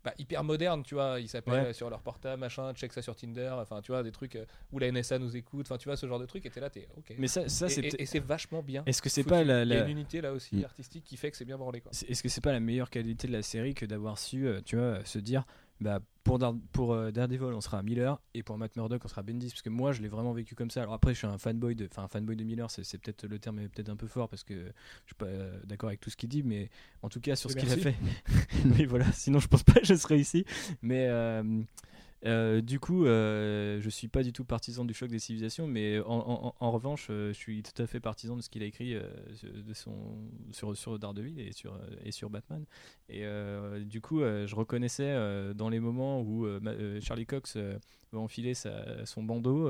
bah, 0.04 0.12
hyper 0.18 0.42
moderne, 0.44 0.82
tu 0.82 0.94
vois. 0.94 1.20
Il 1.20 1.28
s'appelle 1.28 1.54
Ouais. 1.54 1.66
euh, 1.68 1.72
sur 1.72 1.88
leur 1.90 2.00
portable, 2.02 2.40
machin, 2.40 2.72
check 2.74 2.92
ça 2.92 3.02
sur 3.02 3.14
Tinder, 3.14 3.50
enfin 3.60 3.80
tu 3.82 3.92
vois, 3.92 4.02
des 4.02 4.10
trucs 4.12 4.36
euh, 4.36 4.44
où 4.72 4.78
la 4.78 4.90
NSA 4.90 5.18
nous 5.18 5.36
écoute, 5.36 5.66
enfin 5.68 5.78
tu 5.78 5.88
vois, 5.88 5.96
ce 5.96 6.06
genre 6.06 6.18
de 6.18 6.26
truc, 6.26 6.44
et 6.46 6.50
t'es 6.50 6.60
là, 6.60 6.70
t'es 6.70 6.88
ok. 6.96 7.14
Mais 7.18 7.28
ça, 7.28 7.48
ça 7.48 7.66
Et- 7.66 7.68
c'est 7.68 7.80
et, 7.82 8.02
et 8.02 8.06
c'est 8.06 8.18
vachement 8.20 8.62
bien. 8.62 8.82
Est-ce 8.86 9.00
que 9.02 9.08
c'est 9.08 9.22
pas 9.24 9.44
la, 9.44 9.62
Il 9.62 9.68
y 9.68 9.72
a 9.72 9.76
la- 9.76 9.84
une 9.84 9.90
unité 9.98 10.20
là 10.20 10.32
aussi 10.32 10.56
Mm. 10.56 10.64
artistique 10.64 11.04
qui 11.04 11.16
fait 11.16 11.30
que 11.30 11.36
c'est 11.36 11.44
bien 11.44 11.58
branlé 11.58 11.80
quoi. 11.80 11.92
est-ce 11.92 12.22
que 12.22 12.28
c'est 12.28 12.40
pas 12.40 12.52
la 12.52 12.60
meilleure 12.60 12.90
qualité 12.90 13.28
de 13.28 13.32
la 13.32 13.42
série 13.42 13.74
que 13.74 13.86
d'avoir 13.86 14.18
su, 14.18 14.46
euh, 14.46 14.60
tu 14.64 14.76
vois, 14.76 15.04
se 15.04 15.18
dire, 15.18 15.44
bah 15.80 16.00
pour 16.24 16.38
Dar- 16.38 16.54
pour 16.72 16.92
euh, 16.92 17.10
Daredevil 17.10 17.52
on 17.54 17.60
sera 17.60 17.78
à 17.78 17.82
Miller 17.82 18.20
et 18.34 18.42
pour 18.42 18.56
Matt 18.58 18.76
Murdock 18.76 19.02
on 19.04 19.08
sera 19.08 19.20
à 19.20 19.22
Bendis 19.22 19.48
parce 19.48 19.62
que 19.62 19.70
moi 19.70 19.92
je 19.92 20.02
l'ai 20.02 20.08
vraiment 20.08 20.32
vécu 20.32 20.54
comme 20.54 20.70
ça. 20.70 20.82
Alors 20.82 20.94
après 20.94 21.14
je 21.14 21.18
suis 21.18 21.26
un 21.26 21.38
fanboy 21.38 21.74
de, 21.74 21.86
enfin 21.90 22.04
un 22.04 22.08
fanboy 22.08 22.36
de 22.36 22.44
Miller, 22.44 22.70
c'est 22.70 22.98
peut-être 22.98 23.26
le 23.26 23.38
terme 23.38 23.58
est 23.58 23.68
peut-être 23.68 23.88
un 23.88 23.96
peu 23.96 24.06
fort 24.06 24.28
parce 24.28 24.44
que 24.44 24.54
je 24.54 25.06
suis 25.06 25.14
pas 25.16 25.26
euh, 25.26 25.58
d'accord 25.64 25.88
avec 25.88 26.00
tout 26.00 26.10
ce 26.10 26.16
qu'il 26.16 26.28
dit, 26.28 26.42
mais 26.42 26.70
en 27.02 27.08
tout 27.08 27.20
cas 27.20 27.36
sur 27.36 27.50
ce 27.50 27.56
qu'il 27.56 27.70
a 27.70 27.76
fait. 27.76 27.96
oui 28.64 28.84
voilà, 28.84 29.10
sinon 29.12 29.38
je 29.40 29.48
pense 29.48 29.62
pas 29.62 29.80
que 29.80 29.86
je 29.86 29.94
serais 29.94 30.18
ici. 30.18 30.44
Mais 30.82 31.06
euh, 31.08 31.62
euh, 32.24 32.60
du 32.60 32.78
coup, 32.78 33.04
euh, 33.04 33.80
je 33.80 33.90
suis 33.90 34.08
pas 34.08 34.22
du 34.22 34.32
tout 34.32 34.44
partisan 34.44 34.84
du 34.84 34.94
choc 34.94 35.10
des 35.10 35.18
civilisations, 35.18 35.66
mais 35.66 35.98
en, 36.00 36.70
revanche, 36.70 37.08
euh, 37.10 37.28
je 37.32 37.38
suis 37.38 37.62
tout 37.62 37.82
à 37.82 37.86
fait 37.86 38.00
partisan 38.00 38.36
de 38.36 38.42
ce 38.42 38.48
qu'il 38.48 38.62
a 38.62 38.66
écrit 38.66 38.94
euh, 38.94 39.02
de 39.42 39.74
son, 39.74 39.92
sur, 40.52 40.76
sur 40.76 40.98
Daredevil 40.98 41.40
et 41.40 41.52
sur, 41.52 41.78
et 42.04 42.12
sur 42.12 42.30
Batman. 42.30 42.64
Et 43.08 43.24
du 43.84 44.00
coup, 44.00 44.20
je 44.20 44.54
reconnaissais 44.54 45.14
dans 45.54 45.68
les 45.68 45.80
moments 45.80 46.20
où 46.20 46.46
Charlie 47.00 47.26
Cox 47.26 47.56
va 47.56 48.18
enfiler 48.18 48.54
son 48.54 49.22
bandeau. 49.22 49.68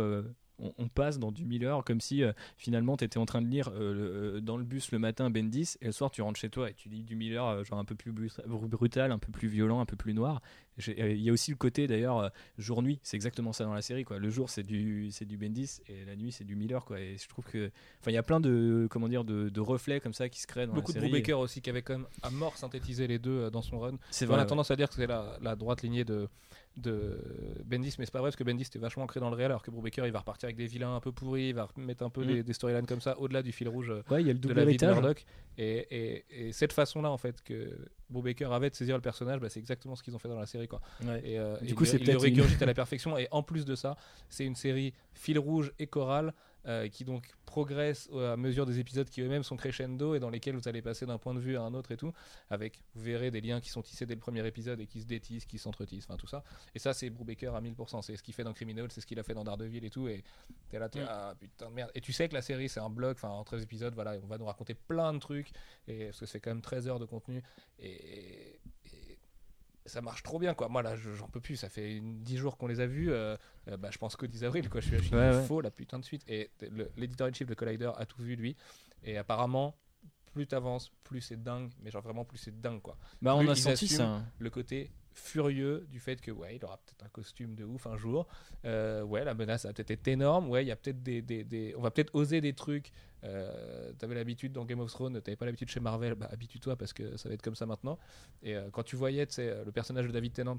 On, 0.62 0.72
on 0.78 0.88
passe 0.88 1.18
dans 1.18 1.32
du 1.32 1.44
Miller 1.44 1.82
comme 1.84 2.00
si 2.00 2.22
euh, 2.22 2.32
finalement 2.56 2.96
tu 2.96 3.04
étais 3.04 3.18
en 3.18 3.26
train 3.26 3.42
de 3.42 3.48
lire 3.48 3.68
euh, 3.74 3.92
le- 3.92 4.36
euh, 4.36 4.40
dans 4.40 4.56
le 4.56 4.64
bus 4.64 4.92
le 4.92 4.98
matin 4.98 5.28
Bendis 5.28 5.74
et 5.80 5.86
le 5.86 5.92
soir 5.92 6.10
tu 6.10 6.22
rentres 6.22 6.38
chez 6.40 6.48
toi 6.50 6.70
et 6.70 6.74
tu 6.74 6.88
lis 6.88 7.02
du 7.02 7.16
Miller 7.16 7.64
genre 7.64 7.78
un 7.78 7.84
peu 7.84 7.94
plus 7.94 8.12
brut- 8.12 8.40
brutal, 8.46 9.12
un 9.12 9.18
peu 9.18 9.30
plus 9.32 9.48
violent, 9.48 9.80
un 9.80 9.86
peu 9.86 9.96
plus 9.96 10.14
noir. 10.14 10.40
Il 10.86 11.20
y 11.20 11.28
a 11.28 11.32
aussi 11.34 11.50
le 11.50 11.58
côté 11.58 11.86
d'ailleurs 11.86 12.30
jour-nuit, 12.56 12.98
c'est 13.02 13.16
exactement 13.16 13.52
ça 13.52 13.64
dans 13.64 13.74
la 13.74 13.82
série 13.82 14.04
quoi. 14.04 14.18
Le 14.18 14.30
jour 14.30 14.48
c'est 14.48 14.62
du 14.62 15.10
c'est 15.10 15.26
du 15.26 15.36
Bendis 15.36 15.80
et 15.86 16.04
la 16.06 16.16
nuit 16.16 16.32
c'est 16.32 16.44
du 16.44 16.56
Miller 16.56 16.84
quoi. 16.86 16.98
Et 16.98 17.16
je 17.18 17.28
trouve 17.28 17.44
que 17.44 17.70
enfin 18.00 18.10
il 18.10 18.14
y 18.14 18.18
a 18.18 18.22
plein 18.22 18.40
de 18.40 18.86
comment 18.90 19.08
dire 19.08 19.24
de, 19.24 19.50
de 19.50 19.60
reflets 19.60 20.00
comme 20.00 20.14
ça 20.14 20.28
qui 20.30 20.40
se 20.40 20.46
créent 20.46 20.66
dans 20.66 20.72
Beaucoup 20.72 20.92
de 20.92 20.96
la 20.96 21.02
série. 21.02 21.10
Brubaker 21.12 21.38
aussi 21.38 21.60
qui 21.60 21.68
avait 21.68 21.82
quand 21.82 21.98
même 21.98 22.06
à 22.22 22.30
mort 22.30 22.56
synthétisé 22.56 23.06
les 23.06 23.18
deux 23.18 23.50
dans 23.50 23.60
son 23.62 23.80
run. 23.80 23.96
C'est 24.10 24.24
on 24.24 24.28
vrai. 24.28 24.38
a 24.38 24.40
ouais. 24.42 24.46
tendance 24.46 24.70
à 24.70 24.76
dire 24.76 24.88
que 24.88 24.94
c'est 24.94 25.06
la, 25.06 25.36
la 25.42 25.56
droite 25.56 25.82
lignée 25.82 26.04
de, 26.04 26.26
de 26.76 27.18
Bendis, 27.64 27.94
mais 27.98 28.06
c'est 28.06 28.12
pas 28.12 28.20
vrai 28.20 28.28
parce 28.28 28.36
que 28.36 28.44
Bendis 28.44 28.62
était 28.62 28.78
vachement 28.78 29.02
ancré 29.04 29.20
dans 29.20 29.28
le 29.30 29.36
réel, 29.36 29.50
alors 29.50 29.62
que 29.62 29.70
Brubaker 29.70 30.06
il 30.06 30.12
va 30.12 30.20
repartir 30.20 30.46
avec 30.46 30.56
des 30.56 30.66
vilains 30.66 30.96
un 30.96 31.00
peu 31.00 31.12
pourris, 31.12 31.48
il 31.48 31.54
va 31.54 31.68
mettre 31.76 32.02
un 32.04 32.10
peu 32.10 32.22
Mm. 32.24 32.26
des, 32.28 32.42
des 32.42 32.52
storylines 32.54 32.86
comme 32.86 33.00
ça 33.02 33.18
au-delà 33.18 33.42
du 33.42 33.52
fil 33.52 33.68
rouge 33.68 33.90
euh, 33.90 34.02
Ouais, 34.10 34.22
il 34.22 34.26
y 34.26 34.30
a 34.30 34.32
le 34.32 34.38
de 34.38 34.48
double 34.48 34.54
la 34.54 34.64
vie 34.64 34.76
de 34.76 34.82
héritage. 34.84 34.94
Murdoch. 35.02 35.24
Et, 35.58 35.86
et- 35.90 36.46
et 36.48 36.52
cette 36.52 36.72
façon-là 36.72 37.10
en 37.10 37.18
fait 37.18 37.42
que 37.42 37.76
Brubaker 38.08 38.50
avait 38.52 38.70
de 38.70 38.74
saisir 38.74 38.96
le 38.96 39.02
personnage, 39.02 39.38
bah, 39.40 39.48
c'est 39.50 39.60
exactement 39.60 39.96
ce 39.96 40.02
qu'ils 40.02 40.14
ont 40.14 40.18
fait 40.18 40.28
dans 40.28 40.38
la 40.38 40.46
série 40.46 40.68
quoi. 40.68 40.80
Ouais. 41.04 41.20
Et, 41.24 41.38
euh, 41.38 41.56
Du 41.60 41.74
coup, 41.74 41.84
il- 41.84 41.86
c'est 41.88 41.96
il 41.96 42.00
le 42.00 42.04
peut-être 42.06 42.16
une- 42.18 42.22
régurgite 42.24 42.62
à 42.62 42.66
la 42.66 42.74
perfection. 42.74 43.18
Et 43.18 43.28
en 43.30 43.42
plus 43.42 43.64
de 43.64 43.74
ça, 43.74 43.96
c'est 44.30 44.44
une 44.44 44.54
série 44.56 44.94
fil 45.12 45.38
rouge 45.38 45.72
et 45.78 45.86
chorale 45.86 46.32
euh, 46.66 46.88
qui 46.88 47.04
donc 47.04 47.28
progresse 47.46 48.08
au- 48.12 48.20
à 48.20 48.36
mesure 48.36 48.64
des 48.66 48.78
épisodes 48.78 49.08
qui 49.10 49.20
eux-mêmes 49.20 49.42
sont 49.42 49.56
crescendo 49.56 50.14
et 50.14 50.20
dans 50.20 50.30
lesquels 50.30 50.54
vous 50.56 50.68
allez 50.68 50.80
passer 50.80 51.04
d'un 51.06 51.18
point 51.18 51.34
de 51.34 51.40
vue 51.40 51.56
à 51.56 51.62
un 51.62 51.74
autre 51.74 51.90
et 51.92 51.96
tout, 51.96 52.12
avec 52.50 52.82
vous 52.94 53.02
verrez 53.02 53.30
des 53.30 53.40
liens 53.40 53.60
qui 53.60 53.68
sont 53.68 53.82
tissés 53.82 54.06
dès 54.06 54.14
le 54.14 54.20
premier 54.20 54.46
épisode 54.46 54.80
et 54.80 54.86
qui 54.86 55.00
se 55.00 55.06
détissent, 55.06 55.44
qui 55.44 55.58
s'entretissent, 55.58 56.04
enfin 56.08 56.16
tout 56.16 56.26
ça. 56.26 56.44
Et 56.74 56.78
ça, 56.78 56.94
c'est 56.94 57.10
Brubaker 57.10 57.54
à 57.54 57.60
1000%. 57.60 58.00
C'est 58.02 58.16
ce 58.16 58.22
qu'il 58.22 58.32
fait 58.34 58.44
dans 58.44 58.52
Criminal, 58.54 58.90
c'est 58.90 59.00
ce 59.00 59.06
qu'il 59.06 59.18
a 59.18 59.22
fait 59.22 59.34
dans 59.34 59.44
Daredevil 59.44 59.84
et 59.84 59.90
tout. 59.90 60.08
Et 60.08 60.22
t'es 60.68 60.78
là, 60.78 60.88
t'es 60.88 61.00
Mm. 61.02 61.06
ah 61.08 61.34
putain 61.38 61.68
de 61.68 61.74
merde. 61.74 61.90
Et 61.94 62.00
tu 62.00 62.12
sais 62.12 62.28
que 62.28 62.34
la 62.34 62.42
série, 62.42 62.68
c'est 62.68 62.80
un 62.80 62.90
bloc, 62.90 63.16
enfin 63.16 63.28
en 63.30 63.44
13 63.44 63.62
épisodes, 63.62 63.94
voilà, 63.94 64.16
on 64.22 64.26
va 64.26 64.38
nous 64.38 64.46
raconter 64.46 64.74
plein 64.74 65.12
de 65.12 65.18
trucs 65.18 65.50
et 65.88 66.06
parce 66.06 66.20
que 66.20 66.26
c'est 66.26 66.40
quand 66.40 66.50
même 66.50 66.62
13 66.62 66.88
heures 66.88 66.98
de 67.00 67.04
contenu 67.06 67.42
et, 67.78 67.90
et 67.90 68.60
ça 69.86 70.00
marche 70.00 70.22
trop 70.22 70.38
bien 70.38 70.54
quoi. 70.54 70.68
Moi 70.68 70.82
là, 70.82 70.94
je- 70.96 71.12
j'en 71.12 71.28
peux 71.28 71.40
plus. 71.40 71.56
Ça 71.56 71.68
fait 71.68 71.96
une- 71.96 72.22
10 72.22 72.36
jours 72.36 72.56
qu'on 72.56 72.66
les 72.66 72.80
a 72.80 72.86
vus. 72.86 73.10
euh, 73.10 73.36
euh, 73.68 73.76
bah, 73.76 73.90
je 73.90 73.98
pense 73.98 74.16
qu'au 74.16 74.26
10 74.26 74.44
avril 74.44 74.68
quoi. 74.68 74.80
Je 74.80 74.86
suis, 74.88 74.96
je 74.98 75.02
suis 75.02 75.14
Ouais, 75.14 75.30
ouais. 75.30 75.44
faux 75.46 75.60
la 75.60 75.70
putain 75.70 75.98
de 75.98 76.04
suite. 76.04 76.22
Et 76.28 76.50
in 76.62 77.32
chief 77.32 77.46
de 77.46 77.54
Collider 77.54 77.90
a 77.96 78.06
tout 78.06 78.22
vu 78.22 78.36
lui. 78.36 78.56
Et 79.04 79.16
apparemment, 79.18 79.76
plus 80.32 80.46
t'avances, 80.46 80.90
plus 81.04 81.20
c'est 81.20 81.42
dingue. 81.42 81.70
Mais 81.82 81.90
genre 81.90 82.02
vraiment 82.02 82.24
plus 82.24 82.38
c'est 82.38 82.60
dingue 82.60 82.80
quoi. 82.80 82.96
Bah, 83.20 83.34
on 83.36 83.46
a 83.48 83.54
senti 83.54 83.88
ça. 83.88 84.22
Le 84.38 84.50
côté 84.50 84.90
furieux 85.14 85.86
du 85.90 86.00
fait 86.00 86.20
que 86.20 86.30
ouais, 86.30 86.56
il 86.56 86.64
aura 86.64 86.76
peut-être 86.78 87.04
un 87.04 87.08
costume 87.08 87.54
de 87.54 87.64
ouf 87.64 87.86
un 87.86 87.96
jour. 87.96 88.26
Euh, 88.64 89.02
ouais, 89.02 89.24
la 89.24 89.34
menace 89.34 89.64
a 89.64 89.72
peut-être 89.72 89.90
été 89.90 90.12
énorme. 90.12 90.48
Ouais, 90.48 90.64
il 90.64 90.68
y 90.68 90.70
a 90.70 90.76
peut-être 90.76 91.02
des, 91.02 91.74
on 91.76 91.80
va 91.80 91.90
peut-être 91.90 92.14
oser 92.14 92.40
des 92.40 92.52
trucs. 92.52 92.90
Euh, 93.24 93.92
t'avais 93.98 94.14
l'habitude 94.14 94.52
dans 94.52 94.64
Game 94.64 94.80
of 94.80 94.90
Thrones, 94.90 95.20
t'avais 95.20 95.36
pas 95.36 95.46
l'habitude 95.46 95.68
chez 95.68 95.80
Marvel. 95.80 96.14
Bah 96.14 96.28
habitue-toi 96.30 96.76
parce 96.76 96.92
que 96.92 97.16
ça 97.16 97.28
va 97.28 97.34
être 97.34 97.42
comme 97.42 97.54
ça 97.54 97.66
maintenant. 97.66 97.98
Et 98.42 98.56
euh, 98.56 98.68
quand 98.70 98.82
tu 98.82 98.96
voyais, 98.96 99.26
le 99.38 99.70
personnage 99.70 100.06
de 100.06 100.12
David 100.12 100.32
Tennant 100.32 100.58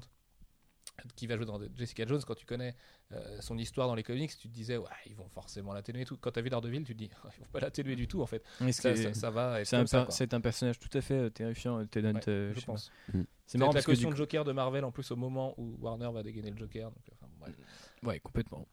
qui 1.16 1.26
va 1.26 1.36
jouer 1.36 1.44
dans 1.46 1.60
Jessica 1.76 2.06
Jones, 2.06 2.20
quand 2.26 2.34
tu 2.34 2.46
connais 2.46 2.74
euh, 3.12 3.40
son 3.40 3.58
histoire 3.58 3.88
dans 3.88 3.94
les 3.94 4.02
comics, 4.02 4.30
tu 4.36 4.48
te 4.48 4.52
disais 4.54 4.76
ouais, 4.76 4.88
ils 5.06 5.14
vont 5.16 5.28
forcément 5.28 5.72
l'atténuer 5.72 6.02
et 6.02 6.04
tout. 6.04 6.16
Quand 6.16 6.30
t'as 6.30 6.40
vu 6.40 6.50
Daredevil, 6.50 6.84
tu 6.84 6.92
te 6.94 6.98
dis 6.98 7.10
ils 7.36 7.40
vont 7.40 7.46
pas 7.52 7.60
l'atténuer 7.60 7.96
du 7.96 8.06
tout 8.08 8.22
en 8.22 8.26
fait. 8.26 8.42
Ça, 8.72 8.94
ça, 8.96 9.14
ça 9.14 9.30
va. 9.30 9.60
être 9.60 9.66
C'est 9.66 9.76
un, 9.76 9.80
comme 9.80 9.86
ça, 9.88 9.98
per- 10.00 10.04
quoi. 10.06 10.14
c'est 10.14 10.34
un 10.34 10.40
personnage 10.40 10.78
tout 10.78 10.96
à 10.96 11.00
fait 11.00 11.14
euh, 11.14 11.30
terrifiant, 11.30 11.80
euh, 11.80 11.84
Tennant. 11.86 12.14
Ouais, 12.14 12.28
euh, 12.28 12.52
je 12.54 12.60
pense. 12.64 12.90
moi. 13.12 13.22
C'est 13.22 13.26
C'est 13.46 13.58
marrant 13.58 13.72
la 13.72 13.74
parce 13.74 13.86
que 13.86 13.90
du 13.92 13.96
caution 13.96 14.08
coup- 14.08 14.14
de 14.14 14.18
Joker 14.18 14.44
de 14.44 14.52
Marvel 14.52 14.84
en 14.84 14.90
plus 14.92 15.10
au 15.10 15.16
moment 15.16 15.54
où 15.58 15.76
Warner 15.80 16.10
va 16.12 16.22
dégainer 16.22 16.50
le 16.50 16.56
Joker. 16.56 16.90
Donc, 16.90 17.02
enfin, 17.12 17.26
bon, 17.30 17.36
bref. 17.40 17.54
Ouais, 18.02 18.20
complètement. 18.20 18.66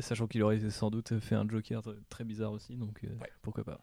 Sachant 0.00 0.26
qu'il 0.26 0.42
aurait 0.42 0.70
sans 0.70 0.90
doute 0.90 1.18
fait 1.20 1.34
un 1.36 1.48
Joker 1.48 1.80
tr- 1.80 1.96
très 2.08 2.24
bizarre 2.24 2.52
aussi, 2.52 2.76
donc 2.76 3.02
euh, 3.04 3.08
Ouais. 3.20 3.30
pourquoi 3.42 3.64
pas. 3.64 3.80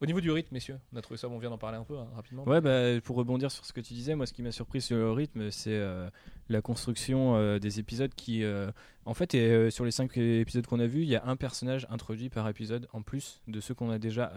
Au 0.00 0.06
niveau 0.06 0.20
du 0.20 0.30
rythme, 0.30 0.54
messieurs, 0.54 0.78
on 0.92 0.96
a 0.96 1.02
trouvé 1.02 1.18
ça, 1.18 1.26
bon, 1.26 1.34
on 1.34 1.38
vient 1.40 1.50
d'en 1.50 1.58
parler 1.58 1.76
un 1.76 1.82
peu 1.82 1.98
hein, 1.98 2.08
rapidement. 2.14 2.44
Ouais, 2.44 2.60
bah, 2.60 3.00
pour 3.02 3.16
rebondir 3.16 3.50
sur 3.50 3.64
ce 3.64 3.72
que 3.72 3.80
tu 3.80 3.94
disais, 3.94 4.14
moi 4.14 4.26
ce 4.26 4.32
qui 4.32 4.42
m'a 4.42 4.52
surpris 4.52 4.80
sur 4.80 4.96
le 4.96 5.10
rythme, 5.10 5.50
c'est 5.50 5.74
euh, 5.74 6.08
la 6.48 6.62
construction 6.62 7.36
euh, 7.36 7.58
des 7.58 7.78
épisodes 7.78 8.14
qui, 8.14 8.42
euh, 8.42 8.70
en 9.04 9.14
fait, 9.14 9.34
euh, 9.34 9.70
sur 9.70 9.84
les 9.84 9.90
cinq 9.90 10.16
épisodes 10.16 10.66
qu'on 10.66 10.80
a 10.80 10.86
vus, 10.86 11.02
il 11.02 11.08
y 11.08 11.16
a 11.16 11.24
un 11.26 11.36
personnage 11.36 11.86
introduit 11.90 12.30
par 12.30 12.48
épisode 12.48 12.88
en 12.92 13.02
plus 13.02 13.40
de 13.46 13.60
ceux 13.60 13.74
qu'on 13.74 13.90
a 13.90 13.98
déjà 13.98 14.32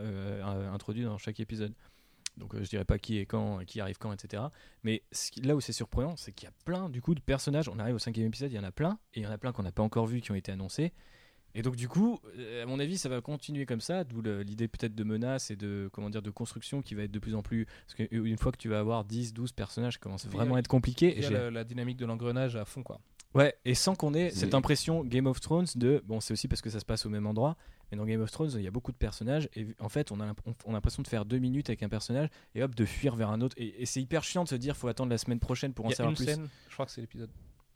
introduits 0.73 1.03
dans 1.03 1.17
chaque 1.17 1.39
épisode. 1.39 1.73
Donc 2.37 2.55
je 2.55 2.69
dirais 2.69 2.85
pas 2.85 2.97
qui 2.97 3.17
est 3.17 3.25
quand, 3.25 3.65
qui 3.65 3.81
arrive 3.81 3.97
quand, 3.97 4.13
etc. 4.13 4.43
Mais 4.83 5.03
là 5.43 5.55
où 5.55 5.61
c'est 5.61 5.73
surprenant, 5.73 6.15
c'est 6.15 6.31
qu'il 6.31 6.47
y 6.47 6.49
a 6.49 6.53
plein 6.65 6.89
du 6.89 7.01
coup 7.01 7.13
de 7.13 7.19
personnages. 7.19 7.67
On 7.67 7.77
arrive 7.77 7.95
au 7.95 7.99
cinquième 7.99 8.27
épisode, 8.27 8.51
il 8.51 8.55
y 8.55 8.59
en 8.59 8.63
a 8.63 8.71
plein, 8.71 8.99
et 9.13 9.19
il 9.19 9.23
y 9.23 9.27
en 9.27 9.31
a 9.31 9.37
plein 9.37 9.51
qu'on 9.51 9.63
n'a 9.63 9.71
pas 9.71 9.83
encore 9.83 10.07
vus, 10.07 10.21
qui 10.21 10.31
ont 10.31 10.35
été 10.35 10.51
annoncés. 10.51 10.93
Et 11.55 11.61
donc 11.61 11.75
du 11.75 11.87
coup, 11.87 12.19
euh, 12.37 12.63
à 12.63 12.65
mon 12.65 12.79
avis, 12.79 12.97
ça 12.97 13.09
va 13.09 13.21
continuer 13.21 13.65
comme 13.65 13.81
ça, 13.81 14.03
d'où 14.03 14.21
l'idée 14.21 14.67
peut-être 14.67 14.95
de 14.95 15.03
menace 15.03 15.51
et 15.51 15.55
de 15.55 15.89
comment 15.91 16.09
dire 16.09 16.21
de 16.21 16.29
construction 16.31 16.81
qui 16.81 16.95
va 16.95 17.03
être 17.03 17.11
de 17.11 17.19
plus 17.19 17.35
en 17.35 17.41
plus 17.41 17.65
parce 17.65 17.95
qu'une 17.95 18.37
fois 18.37 18.51
que 18.51 18.57
tu 18.57 18.69
vas 18.69 18.79
avoir 18.79 19.03
10 19.05 19.33
12 19.33 19.51
personnages, 19.51 19.93
ça 19.93 19.99
commence 19.99 20.25
vraiment 20.27 20.55
à 20.55 20.59
être 20.59 20.67
compliqué 20.67 21.11
Il 21.11 21.19
et 21.19 21.21
y 21.21 21.25
a 21.25 21.29
j'ai- 21.29 21.33
la, 21.35 21.51
la 21.51 21.63
dynamique 21.63 21.97
de 21.97 22.05
l'engrenage 22.05 22.55
à 22.55 22.65
fond, 22.65 22.83
quoi. 22.83 22.99
Ouais, 23.33 23.55
et 23.63 23.75
sans 23.75 23.95
qu'on 23.95 24.13
ait 24.13 24.29
cette 24.31 24.53
impression 24.53 25.05
Game 25.05 25.25
of 25.25 25.39
Thrones 25.39 25.67
de 25.75 26.03
bon, 26.05 26.19
c'est 26.19 26.33
aussi 26.33 26.49
parce 26.49 26.61
que 26.61 26.69
ça 26.69 26.81
se 26.81 26.85
passe 26.85 27.05
au 27.05 27.09
même 27.09 27.25
endroit, 27.25 27.55
mais 27.89 27.97
dans 27.97 28.03
Game 28.05 28.19
of 28.21 28.29
Thrones, 28.29 28.51
il 28.55 28.61
y 28.61 28.67
a 28.67 28.71
beaucoup 28.71 28.91
de 28.91 28.97
personnages 28.97 29.47
et 29.55 29.67
en 29.79 29.87
fait, 29.87 30.11
on 30.11 30.19
a 30.19 30.33
on 30.65 30.71
a 30.71 30.73
l'impression 30.73 31.01
de 31.01 31.07
faire 31.07 31.23
deux 31.23 31.37
minutes 31.39 31.69
avec 31.69 31.81
un 31.81 31.87
personnage 31.87 32.27
et 32.55 32.61
hop 32.63 32.75
de 32.75 32.83
fuir 32.83 33.15
vers 33.15 33.29
un 33.29 33.39
autre 33.39 33.55
et, 33.57 33.81
et 33.81 33.85
c'est 33.85 34.01
hyper 34.01 34.23
chiant 34.25 34.43
de 34.43 34.49
se 34.49 34.55
dire 34.55 34.75
faut 34.75 34.89
attendre 34.89 35.09
la 35.11 35.17
semaine 35.17 35.39
prochaine 35.39 35.73
pour 35.73 35.85
en 35.85 35.87
Il 35.87 35.91
y 35.91 35.93
a 35.93 35.97
savoir 35.97 36.11
une 36.11 36.15
plus. 36.17 36.25
scène, 36.25 36.49
je 36.67 36.73
crois 36.73 36.85
que 36.85 36.91
c'est 36.91 36.99
l'épisode 36.99 37.29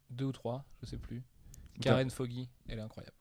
2 0.09 0.25
ou 0.25 0.31
3, 0.33 0.65
je 0.81 0.87
sais 0.87 0.97
plus. 0.97 1.23
Karen 1.79 2.09
Foggy, 2.09 2.49
elle 2.67 2.79
est 2.79 2.81
incroyable. 2.81 3.15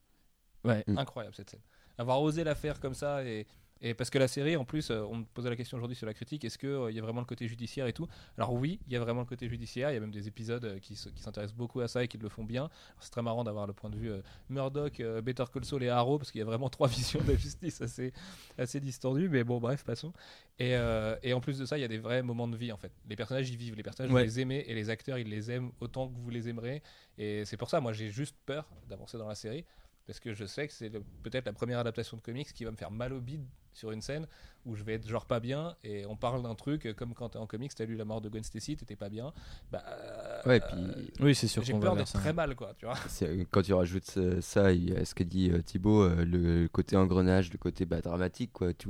Ouais. 0.65 0.85
Mm. 0.87 0.99
Incroyable 0.99 1.35
cette 1.35 1.51
scène. 1.51 1.61
Avoir 1.99 2.21
osé 2.23 2.43
la 2.45 2.55
faire 2.55 2.81
comme 2.81 2.95
ça 2.95 3.25
et, 3.25 3.47
et 3.81 3.93
parce 3.93 4.09
que 4.09 4.19
la 4.19 4.29
série 4.29 4.57
en 4.57 4.65
plus, 4.65 4.91
euh, 4.91 5.03
on 5.03 5.17
me 5.19 5.25
posait 5.25 5.51
la 5.51 5.57
question 5.57 5.77
aujourd'hui 5.77 5.95
sur 5.97 6.07
la 6.07 6.15
critique, 6.15 6.45
est-ce 6.45 6.57
qu'il 6.59 6.95
y 6.95 6.99
a 6.99 7.03
vraiment 7.03 7.21
le 7.21 7.27
côté 7.27 7.47
judiciaire 7.47 7.87
et 7.87 7.93
tout? 7.93 8.09
Alors 8.39 8.53
oui, 8.55 8.81
il 8.87 8.93
y 8.93 8.97
a 8.97 9.01
vraiment 9.01 9.21
le 9.21 9.27
côté 9.27 9.49
judiciaire, 9.49 9.91
il 9.91 9.95
y 9.95 9.97
a 9.97 10.01
même 10.01 10.11
des 10.11 10.27
épisodes 10.27 10.65
euh, 10.65 10.79
qui, 10.79 10.97
se- 10.97 11.11
qui 11.11 11.21
s'intéressent 11.23 11.57
beaucoup 11.57 11.81
à 11.83 11.89
ça 11.89 12.03
et 12.03 12.09
qui 12.09 12.17
le 12.19 12.29
font 12.29 12.45
bien. 12.45 12.71
C'est 12.99 13.11
très 13.11 13.21
marrant 13.23 13.45
d'avoir 13.45 13.67
le 13.67 13.75
point 13.75 13.91
de 13.91 13.97
vue 13.97 14.11
euh, 14.11 14.23
Murdoch, 14.49 14.99
euh, 15.01 15.21
Better 15.21 15.45
Call 15.53 15.65
Saul 15.65 15.83
et 15.85 15.89
Arrow 15.89 16.19
parce 16.19 16.33
qu'il 16.33 16.39
y 16.39 16.43
a 16.43 16.47
vraiment 16.47 16.69
trois 16.71 16.89
visions 16.89 17.21
de 17.21 17.31
la 17.33 17.37
justice 17.37 17.81
assez, 17.83 18.13
assez 18.59 18.81
distordues, 18.81 19.29
mais 19.29 19.45
bon 19.45 19.59
bref, 19.61 19.85
passons. 19.85 20.13
Et, 20.59 20.75
euh, 20.77 21.17
et 21.23 21.33
en 21.35 21.41
plus 21.41 21.59
de 21.59 21.67
ça, 21.67 21.77
il 21.77 21.83
y 21.83 21.85
a 21.85 21.89
des 21.89 21.99
vrais 21.99 22.23
moments 22.23 22.49
de 22.49 22.57
vie 22.57 22.73
en 22.73 22.77
fait. 22.79 22.93
Les 23.09 23.17
personnages 23.17 23.51
y 23.51 23.57
vivent, 23.57 23.75
les 23.77 23.83
personnages 23.83 24.13
Ouais. 24.13 24.23
vous 24.23 24.27
les 24.27 24.41
aimez 24.41 24.65
et 24.67 24.75
les 24.75 24.89
acteurs 24.91 25.19
ils 25.19 25.29
les 25.29 25.51
aiment 25.51 25.71
autant 25.81 26.09
que 26.09 26.17
vous 26.19 26.31
les 26.31 26.49
aimerez. 26.49 26.83
Et 27.19 27.45
c'est 27.45 27.57
pour 27.57 27.69
ça, 27.71 27.81
moi 27.81 27.93
j'ai 27.93 28.09
juste 28.09 28.37
peur 28.47 28.69
d'avancer 28.89 29.19
dans 29.19 29.29
la 29.29 29.35
série 29.35 29.65
parce 30.07 30.21
que 30.21 30.35
je 30.35 30.45
sais 30.45 30.67
que 30.67 30.73
c'est 30.73 30.91
peut-être 31.23 31.47
la 31.47 31.53
première 31.53 31.79
adaptation 31.79 32.17
de 32.17 32.23
comics 32.23 32.53
qui 32.53 32.65
va 32.65 32.71
me 32.71 32.77
faire 32.77 32.91
mal 32.91 33.13
au 33.13 33.21
bide 33.21 33.45
sur 33.73 33.91
une 33.91 34.01
scène 34.01 34.27
où 34.65 34.77
je 34.77 34.85
vais 34.85 34.95
être 34.95 35.09
genre 35.09 35.27
pas 35.27 35.41
bien 35.41 35.77
et 35.83 36.07
on 36.07 36.17
parle 36.17 36.43
d'un 36.43 36.55
truc 36.55 36.87
euh, 36.87 36.95
comme 36.95 37.13
quand 37.15 37.31
t'es 37.31 37.39
en 37.39 37.47
comics, 37.47 37.75
t'as 37.75 37.85
lu 37.87 37.97
la 37.97 38.05
mort 38.05 38.21
de 38.21 38.29
Gwen 38.29 38.45
Stacy, 38.45 38.77
t'étais 38.77 38.97
pas 38.97 39.09
bien. 39.09 39.33
Bah, 39.73 39.83
euh, 39.89 40.43
Ouais, 40.47 40.61
puis 40.61 41.13
Oui, 41.21 41.35
c'est 41.35 41.49
sûr 41.49 41.63
j'ai 41.65 41.73
peur 41.79 41.97
d'être 41.97 42.13
très 42.13 42.33
mal 42.33 42.55
quoi, 42.55 42.75
tu 42.79 42.87
vois. 42.87 42.97
euh, 43.23 43.45
quand 43.51 43.63
tu 43.63 43.73
rajoutes 43.73 44.05
ça, 44.05 44.41
ça, 44.41 44.67
a 44.67 44.75
ce 45.05 45.15
qu'a 45.15 45.25
dit 45.25 45.51
euh, 45.51 45.63
Thibaut, 45.63 46.03
euh, 46.03 46.25
le 46.25 46.69
côté 46.69 46.97
engrenage, 46.97 47.51
le 47.53 47.59
côté 47.59 47.85
bah, 47.85 48.01
dramatique, 48.01 48.53
quoi. 48.53 48.73
Tu, 48.75 48.89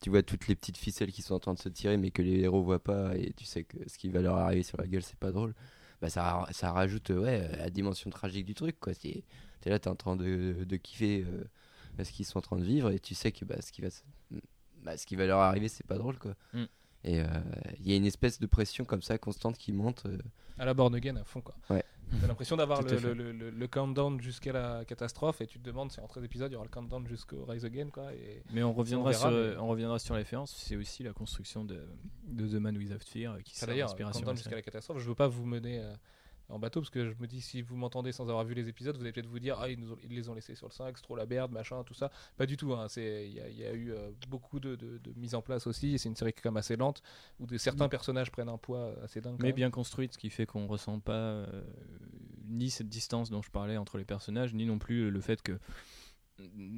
tu 0.00 0.10
vois 0.10 0.22
toutes 0.22 0.48
les 0.48 0.54
petites 0.54 0.76
ficelles 0.76 1.12
qui 1.12 1.22
sont 1.22 1.34
en 1.34 1.40
train 1.40 1.54
de 1.54 1.58
se 1.58 1.68
tirer, 1.68 1.96
mais 1.96 2.10
que 2.10 2.22
les 2.22 2.40
héros 2.40 2.62
voient 2.62 2.82
pas, 2.82 3.16
et 3.16 3.32
tu 3.36 3.44
sais 3.44 3.64
que 3.64 3.76
ce 3.88 3.96
qui 3.98 4.10
va 4.10 4.20
leur 4.20 4.36
arriver 4.36 4.62
sur 4.62 4.78
la 4.78 4.86
gueule, 4.86 5.02
c'est 5.02 5.18
pas 5.18 5.32
drôle. 5.32 5.54
Bah, 6.02 6.10
ça, 6.10 6.46
ça 6.50 6.72
rajoute 6.72 7.10
euh, 7.10 7.22
ouais, 7.22 7.56
la 7.56 7.70
dimension 7.70 8.10
tragique 8.10 8.44
du 8.44 8.54
truc, 8.54 8.78
quoi. 8.78 8.92
C'est- 8.92 9.24
T'es 9.66 9.70
là, 9.72 9.80
t'es 9.80 9.88
en 9.88 9.96
train 9.96 10.14
de, 10.14 10.62
de 10.64 10.76
kiffer 10.76 11.24
euh, 11.26 12.04
ce 12.04 12.12
qu'ils 12.12 12.24
sont 12.24 12.38
en 12.38 12.40
train 12.40 12.56
de 12.56 12.62
vivre 12.64 12.92
et 12.92 13.00
tu 13.00 13.16
sais 13.16 13.32
que 13.32 13.44
bah, 13.44 13.56
ce, 13.60 13.72
qui 13.72 13.82
va, 13.82 13.88
bah, 14.84 14.96
ce 14.96 15.04
qui 15.06 15.16
va 15.16 15.26
leur 15.26 15.40
arriver, 15.40 15.66
c'est 15.66 15.84
pas 15.84 15.98
drôle 15.98 16.16
quoi. 16.20 16.36
Mm. 16.52 16.64
Et 17.02 17.20
euh, 17.20 17.26
il 17.80 17.90
y 17.90 17.92
a 17.92 17.96
une 17.96 18.06
espèce 18.06 18.38
de 18.38 18.46
pression 18.46 18.84
comme 18.84 19.02
ça 19.02 19.18
constante 19.18 19.58
qui 19.58 19.72
monte. 19.72 20.06
euh, 20.06 20.18
À 20.56 20.64
la 20.66 20.72
Born 20.72 20.94
Again 20.94 21.16
à 21.16 21.24
fond 21.24 21.40
quoi. 21.40 21.56
Ouais. 21.68 21.82
T'as 22.20 22.28
l'impression 22.28 22.56
d'avoir 22.56 22.80
le, 22.82 23.12
le, 23.14 23.32
le- 23.32 23.50
le 23.50 23.66
countdown 23.66 24.20
jusqu'à 24.20 24.52
la 24.52 24.84
catastrophe 24.84 25.40
et 25.40 25.48
tu 25.48 25.58
te 25.58 25.64
demandes 25.64 25.90
si 25.90 25.98
en 25.98 26.06
13 26.06 26.22
épisodes 26.22 26.48
il 26.52 26.54
y 26.54 26.56
aura 26.56 26.64
le 26.64 26.70
countdown 26.70 27.04
jusqu'au 27.08 27.44
Rise 27.44 27.64
Again 27.64 27.88
quoi. 27.90 28.14
Et... 28.14 28.44
Mais 28.52 28.62
on 28.62 28.72
reviendra, 28.72 29.10
verra, 29.10 29.20
sur, 29.28 29.30
mais- 29.36 29.56
on 29.56 29.66
reviendra 29.66 29.98
sur 29.98 30.14
la 30.14 30.18
référence. 30.18 30.54
C'est 30.56 30.76
aussi 30.76 31.02
la 31.02 31.12
construction 31.12 31.64
de, 31.64 31.80
de 32.28 32.46
The 32.46 32.60
Man 32.60 32.76
Without 32.78 33.00
Fear 33.04 33.32
euh, 33.34 33.40
qui 33.40 33.56
sert 33.56 33.66
D'ailleurs, 33.66 33.88
d'inspiration. 33.88 34.20
countdown 34.20 34.34
à 34.34 34.36
jusqu'à 34.38 34.54
la 34.54 34.62
catastrophe, 34.62 34.98
je 35.00 35.08
veux 35.08 35.16
pas 35.16 35.26
vous 35.26 35.44
mener 35.44 35.80
euh, 35.80 35.92
en 36.48 36.58
bateau 36.58 36.80
parce 36.80 36.90
que 36.90 37.10
je 37.10 37.14
me 37.20 37.26
dis 37.26 37.40
si 37.40 37.60
vous 37.62 37.76
m'entendez 37.76 38.12
sans 38.12 38.28
avoir 38.28 38.44
vu 38.44 38.54
les 38.54 38.68
épisodes, 38.68 38.94
vous 38.96 39.02
allez 39.02 39.12
peut-être 39.12 39.26
vous 39.28 39.38
dire 39.40 39.56
ah 39.60 39.68
ils, 39.68 39.78
nous 39.80 39.92
ont- 39.92 39.98
ils 40.04 40.14
les 40.14 40.28
ont 40.28 40.34
laissés 40.34 40.54
sur 40.54 40.68
le 40.68 40.72
5, 40.72 40.96
c'est 40.96 41.02
trop 41.02 41.16
la 41.16 41.26
merde, 41.26 41.50
machin, 41.52 41.82
tout 41.84 41.94
ça. 41.94 42.10
Pas 42.36 42.46
du 42.46 42.56
tout. 42.56 42.72
hein, 42.74 42.86
c'est 42.88 43.26
il 43.28 43.34
y, 43.34 43.40
a- 43.40 43.48
il 43.48 43.56
y 43.58 43.64
a 43.64 43.72
eu 43.72 43.92
euh, 43.92 44.10
beaucoup 44.28 44.60
de, 44.60 44.76
de, 44.76 44.98
de 44.98 45.12
mise 45.16 45.34
en 45.34 45.42
place 45.42 45.66
aussi. 45.66 45.94
et 45.94 45.98
C'est 45.98 46.08
une 46.08 46.16
série 46.16 46.32
qui 46.32 46.38
est 46.38 46.42
quand 46.42 46.50
même 46.50 46.56
assez 46.58 46.76
lente 46.76 47.02
où 47.40 47.46
de, 47.46 47.56
certains 47.58 47.88
personnages 47.88 48.30
prennent 48.30 48.48
un 48.48 48.58
poids 48.58 48.94
assez 49.02 49.20
dingue. 49.20 49.36
Mais 49.42 49.52
bien 49.52 49.70
construite, 49.70 50.12
ce 50.14 50.18
qui 50.18 50.30
fait 50.30 50.46
qu'on 50.46 50.66
ressent 50.66 51.00
pas 51.00 51.12
euh, 51.12 51.62
ni 52.48 52.70
cette 52.70 52.88
distance 52.88 53.28
dont 53.30 53.42
je 53.42 53.50
parlais 53.50 53.76
entre 53.76 53.98
les 53.98 54.04
personnages, 54.04 54.54
ni 54.54 54.66
non 54.66 54.78
plus 54.78 55.10
le 55.10 55.20
fait 55.20 55.42
que 55.42 55.58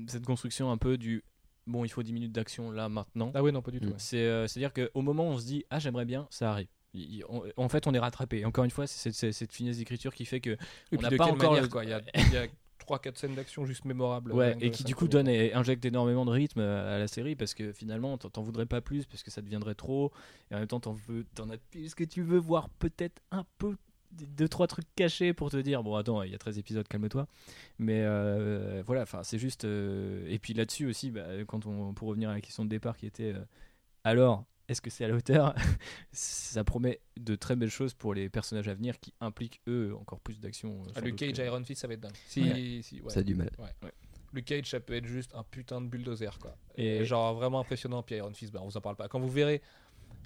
cette 0.07 0.25
construction 0.25 0.71
un 0.71 0.79
peu 0.79 0.97
du 0.99 1.23
bon, 1.67 1.85
il 1.85 1.89
faut 1.89 2.03
10 2.03 2.13
minutes 2.13 2.33
d'action 2.33 2.71
là 2.71 2.89
maintenant. 2.89 3.31
Ah 3.35 3.43
ouais 3.43 3.53
non 3.53 3.61
pas 3.63 3.71
du 3.71 3.81
tout. 3.81 3.89
Ouais. 3.89 3.95
C'est 3.99 4.25
euh, 4.25 4.45
à 4.45 4.59
dire 4.59 4.73
qu'au 4.73 5.03
moment 5.03 5.29
où 5.29 5.33
on 5.33 5.39
se 5.39 5.45
dit 5.45 5.65
ah 5.71 5.79
j'aimerais 5.79 6.05
bien, 6.07 6.27
ça 6.31 6.51
arrive. 6.53 6.69
Il- 6.95 7.17
il- 7.17 7.25
on- 7.29 7.43
en 7.57 7.69
fait, 7.69 7.87
on 7.87 7.93
est 7.95 7.99
rattrapé. 7.99 8.45
Encore 8.45 8.65
une 8.65 8.71
fois, 8.71 8.87
c'est 8.87 9.13
cette, 9.13 9.53
finesse 9.53 9.79
d'écriture 9.79 10.15
qui 10.15 10.25
fait 10.25 10.41
que 10.41 10.51
Et 10.51 10.57
on 10.97 11.01
n'a 11.01 11.11
pas 11.11 11.25
encore 11.27 11.37
manière, 11.51 11.63
le- 11.63 11.69
quoi. 11.69 11.85
Il 11.85 11.91
y 11.91 11.93
a, 11.93 12.01
il 12.15 12.33
y 12.33 12.37
a 12.37 12.47
3-4 12.79 13.17
scènes 13.19 13.35
d'action 13.35 13.67
juste 13.67 13.85
mémorables. 13.85 14.33
Ouais, 14.33 14.57
que 14.59 14.65
et 14.65 14.71
qui 14.71 14.85
du 14.85 14.95
coup 14.95 15.09
donne 15.09 15.29
et 15.29 15.53
injecte 15.53 15.85
énormément 15.85 16.25
de 16.25 16.31
rythme 16.31 16.61
à 16.61 16.99
la 16.99 17.07
série 17.09 17.37
parce 17.37 17.53
que 17.53 17.73
finalement 17.73 18.17
t'en 18.17 18.31
t'en 18.31 18.43
voudrais 18.43 18.65
pas 18.67 18.81
plus 18.81 19.05
parce 19.05 19.23
que 19.23 19.31
ça 19.31 19.43
deviendrait 19.43 19.75
trop 19.75 20.11
et 20.51 20.55
en 20.55 20.59
même 20.61 20.69
temps 20.69 20.81
t'en 20.81 20.93
veux 20.93 21.27
t'en 21.35 21.51
as 21.51 21.59
plus 21.59 21.95
que 21.95 22.05
tu 22.05 22.23
veux 22.23 22.39
voir 22.39 22.71
peut-être 22.71 23.21
un 23.31 23.45
peu 23.59 23.77
deux 24.13 24.49
trois 24.49 24.67
trucs 24.69 24.87
cachés 24.97 25.35
pour 25.35 25.51
te 25.51 25.59
dire 25.59 25.83
bon 25.83 25.97
attends 25.97 26.23
il 26.23 26.31
y 26.33 26.35
a 26.35 26.39
13 26.39 26.57
épisodes 26.59 26.89
calme-toi 26.89 27.27
mais 27.79 28.01
euh, 28.05 28.83
voilà 28.87 29.03
enfin 29.03 29.23
c'est 29.23 29.39
juste 29.39 29.67
euh, 29.67 30.25
et 30.31 30.39
puis 30.39 30.55
là-dessus 30.55 30.87
aussi 30.87 31.11
bah, 31.11 31.27
quand 31.47 31.67
on 31.67 31.93
pour 31.93 32.09
revenir 32.09 32.31
à 32.31 32.35
la 32.35 32.41
question 32.41 32.65
de 32.65 32.71
départ 32.71 32.97
qui 32.97 33.05
était 33.07 33.35
euh, 33.35 33.45
alors 34.05 34.45
est-ce 34.69 34.81
que 34.81 34.91
c'est 34.91 35.05
à 35.05 35.09
la 35.09 35.15
hauteur 35.15 35.55
Ça 36.13 36.63
promet 36.65 37.01
de 37.19 37.35
très 37.35 37.57
belles 37.57 37.71
choses 37.71 37.95
pour 37.95 38.15
les 38.15 38.29
personnages 38.29 38.69
à 38.69 38.75
venir 38.75 38.99
qui 39.01 39.13
impliquent 39.21 39.61
eux 39.69 39.95
encore 39.99 40.21
plus 40.21 40.39
d'action. 40.41 40.83
euh, 40.87 40.93
Ah, 40.95 41.01
Luke 41.01 41.17
Cage, 41.17 41.33
que- 41.33 41.43
Iron 41.43 41.65
Fist, 41.65 41.81
ça 41.81 41.89
va 41.89 41.95
être 41.95 42.01
dingue. 42.01 42.13
Si, 42.27 42.43
Ouais. 42.43 42.81
si- 42.83 43.01
ouais. 43.01 43.11
Ça 43.11 43.21
a 43.21 43.23
du 43.23 43.35
mal. 43.35 43.51
Luke 44.33 44.45
Cage, 44.45 44.67
ça 44.71 44.81
peut 44.81 44.95
être 44.95 45.07
juste 45.07 45.35
un 45.35 45.43
putain 45.43 45.81
de 45.81 45.87
bulldozer, 45.87 46.39
quoi. 46.39 46.55
Et- 46.77 46.99
Et 46.99 47.05
genre 47.05 47.35
vraiment 47.35 47.61
impressionnant. 47.61 48.03
Puis 48.03 48.17
Iron 48.17 48.33
Fist, 48.35 48.53
bah, 48.53 48.61
on 48.63 48.67
vous 48.69 48.77
en 48.77 48.81
parle 48.81 48.97
pas. 48.97 49.09
Quand 49.09 49.19
vous 49.21 49.31
verrez 49.31 49.63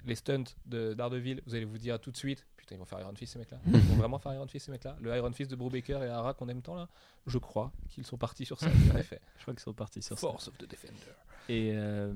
les 0.05 0.15
stunts 0.15 0.43
de 0.65 0.93
Daredevil, 0.93 1.41
vous 1.45 1.55
allez 1.55 1.63
vous 1.63 1.77
dire 1.77 1.97
tout 1.99 2.11
de 2.11 2.17
suite, 2.17 2.45
putain, 2.57 2.75
ils 2.75 2.77
vont 2.79 2.83
faire 2.85 2.99
Iron 2.99 3.15
Fist 3.15 3.31
ces 3.33 3.39
mecs-là. 3.39 3.59
Ils 3.67 3.71
vont 3.79 3.95
vraiment 3.95 4.19
faire 4.19 4.33
Iron 4.33 4.47
Fist 4.47 4.65
ces 4.65 4.71
mecs-là. 4.73 4.97
Le 4.99 5.15
Iron 5.15 5.31
Fist 5.31 5.49
de 5.51 5.55
Brubaker 5.55 6.03
et 6.03 6.09
Hara 6.09 6.33
qu'on 6.33 6.49
aime 6.49 6.61
tant 6.61 6.75
là, 6.75 6.89
je 7.27 7.37
crois 7.37 7.71
qu'ils 7.89 8.05
sont 8.05 8.17
partis 8.17 8.45
sur 8.45 8.59
ça. 8.59 8.67
En 8.93 8.97
effet. 8.97 9.21
Je 9.37 9.43
crois 9.43 9.53
qu'ils 9.53 9.63
sont 9.63 9.73
partis 9.73 10.01
sur 10.01 10.17
ça. 10.19 10.27
Force 10.27 10.49
of 10.49 10.57
the 10.57 10.69
Defender. 10.69 10.99
Et, 11.47 11.71
euh, 11.73 12.13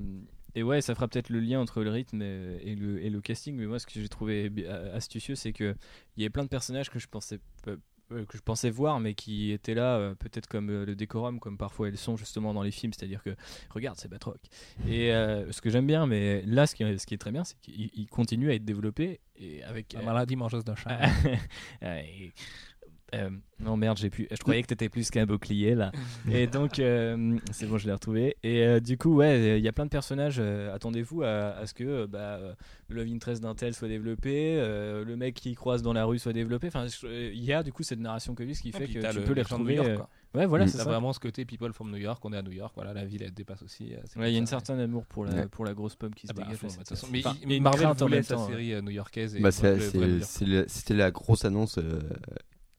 et 0.55 0.63
ouais, 0.63 0.81
ça 0.81 0.95
fera 0.95 1.07
peut-être 1.07 1.29
le 1.29 1.39
lien 1.39 1.59
entre 1.59 1.83
le 1.83 1.89
rythme 1.91 2.21
et, 2.21 2.75
le, 2.75 3.01
et 3.03 3.09
le 3.09 3.21
casting. 3.21 3.55
Mais 3.55 3.65
moi, 3.65 3.79
ce 3.79 3.85
que 3.85 3.93
j'ai 3.93 4.09
trouvé 4.09 4.51
astucieux, 4.93 5.35
c'est 5.35 5.53
que 5.53 5.75
il 6.15 6.21
y 6.21 6.23
avait 6.25 6.29
plein 6.31 6.43
de 6.43 6.49
personnages 6.49 6.89
que 6.89 6.99
je 6.99 7.07
pensais 7.07 7.39
euh, 7.67 8.23
que 8.25 8.37
je 8.37 8.41
pensais 8.41 8.69
voir, 8.69 9.01
mais 9.01 9.13
qui 9.15 9.51
étaient 9.51 9.73
là, 9.73 9.97
euh, 9.97 10.15
peut-être 10.15 10.47
comme 10.47 10.69
euh, 10.69 10.85
le 10.85 10.95
décorum, 10.95 11.41
comme 11.41 11.57
parfois 11.57 11.89
elles 11.89 11.97
sont 11.97 12.15
justement 12.15 12.53
dans 12.53 12.63
les 12.63 12.71
films. 12.71 12.93
C'est-à-dire 12.93 13.21
que 13.21 13.35
regarde, 13.69 13.97
c'est 13.99 14.07
Batroc. 14.07 14.39
Et 14.87 15.11
euh, 15.13 15.51
ce 15.51 15.59
que 15.59 15.69
j'aime 15.69 15.85
bien, 15.85 16.05
mais 16.07 16.41
là, 16.43 16.65
ce 16.67 16.73
qui, 16.75 16.83
est- 16.83 16.97
ce 16.97 17.05
qui 17.05 17.15
est 17.15 17.17
très 17.17 17.31
bien, 17.33 17.43
c'est 17.43 17.59
qu'il 17.59 17.89
il 17.93 18.07
continue 18.07 18.49
à 18.49 18.53
être 18.53 18.63
développé 18.63 19.19
et 19.35 19.61
avec 19.63 19.91
La 19.91 20.01
maladie 20.03 20.37
mangeuse 20.37 20.63
d'un 20.63 20.75
chat. 20.77 21.01
Et- 21.81 22.31
euh, 23.15 23.29
non 23.59 23.77
merde 23.77 23.97
j'ai 23.97 24.09
pu 24.09 24.27
je 24.29 24.37
croyais 24.37 24.61
que 24.61 24.67
t'étais 24.67 24.89
plus 24.89 25.09
qu'un 25.09 25.25
bouclier 25.25 25.75
là 25.75 25.91
et 26.31 26.45
donc 26.45 26.77
euh, 26.79 27.37
c'est 27.51 27.65
bon 27.65 27.77
je 27.77 27.85
l'ai 27.87 27.93
retrouvé 27.93 28.35
et 28.43 28.63
euh, 28.63 28.79
du 28.81 28.97
coup 28.97 29.15
ouais 29.15 29.57
il 29.57 29.63
y 29.63 29.67
a 29.69 29.71
plein 29.71 29.85
de 29.85 29.89
personnages 29.89 30.37
euh, 30.39 30.75
attendez-vous 30.75 31.23
à, 31.23 31.55
à 31.57 31.65
ce 31.65 31.73
que 31.73 32.05
bah, 32.05 32.19
euh, 32.19 32.53
le 32.89 32.97
love 33.03 33.13
interest 33.13 33.41
d'un 33.41 33.55
tel 33.55 33.73
soit 33.73 33.87
développé 33.87 34.57
euh, 34.59 35.05
le 35.05 35.15
mec 35.15 35.35
qui 35.35 35.55
croise 35.55 35.81
dans 35.81 35.93
la 35.93 36.03
rue 36.05 36.19
soit 36.19 36.33
développé 36.33 36.67
enfin 36.67 36.85
il 37.03 37.43
y 37.43 37.53
a 37.53 37.63
du 37.63 37.71
coup 37.71 37.83
cette 37.83 37.99
narration 37.99 38.35
que 38.35 38.43
ce 38.53 38.61
qui 38.61 38.71
fait 38.73 38.83
Et 38.83 38.87
puis 38.87 38.93
que 38.95 39.09
tu 39.09 39.17
le- 39.17 39.23
peux 39.23 39.33
les 39.33 39.43
les 39.43 39.47
gens 39.47 39.57
de 39.59 39.63
New 39.63 39.69
retrouver 39.69 39.89
York, 39.91 39.95
quoi. 40.33 40.41
ouais 40.41 40.45
voilà 40.45 40.65
Mm. 40.65 40.67
c'est 40.67 40.83
vraiment 40.83 41.13
ce 41.13 41.19
côté 41.21 41.45
people 41.45 41.71
from 41.71 41.89
New 41.89 41.97
York, 41.97 42.19
on 42.25 42.33
est 42.33 42.37
à 42.37 42.41
New 42.41 42.51
York, 42.51 42.73
voilà, 42.75 42.93
la 42.93 43.05
ville 43.05 43.23
elle 43.23 43.33
dépasse 43.33 43.63
aussi. 43.63 43.93
Ouais, 44.17 44.31
il 44.31 44.37
y 44.37 44.37
a 44.37 44.41
ça. 44.41 44.57
certain 44.57 44.77
amour 44.79 45.05
pour 45.05 45.23
la, 45.23 45.33
Ouais. 45.33 45.47
pour 45.47 45.63
la 45.63 45.73
grosse 45.73 45.95
pomme 45.95 46.13
qui 46.13 46.27
se 46.27 46.33
Ah 46.33 46.35
bah, 46.35 46.43
dégage 46.43 46.57
fond, 46.59 46.69
façon. 46.69 47.07
Mais 47.11 47.19
Enfin, 47.25 47.35
une 47.47 47.63
Marvel 47.63 47.87
voulait 47.97 48.21
sa 48.23 48.37
série 48.45 48.81
new-yorkaise. 48.81 49.37
Bah, 49.39 49.51
C'était 49.51 50.93
la 50.93 51.11
grosse 51.11 51.45
annonce 51.45 51.77
euh, 51.77 51.99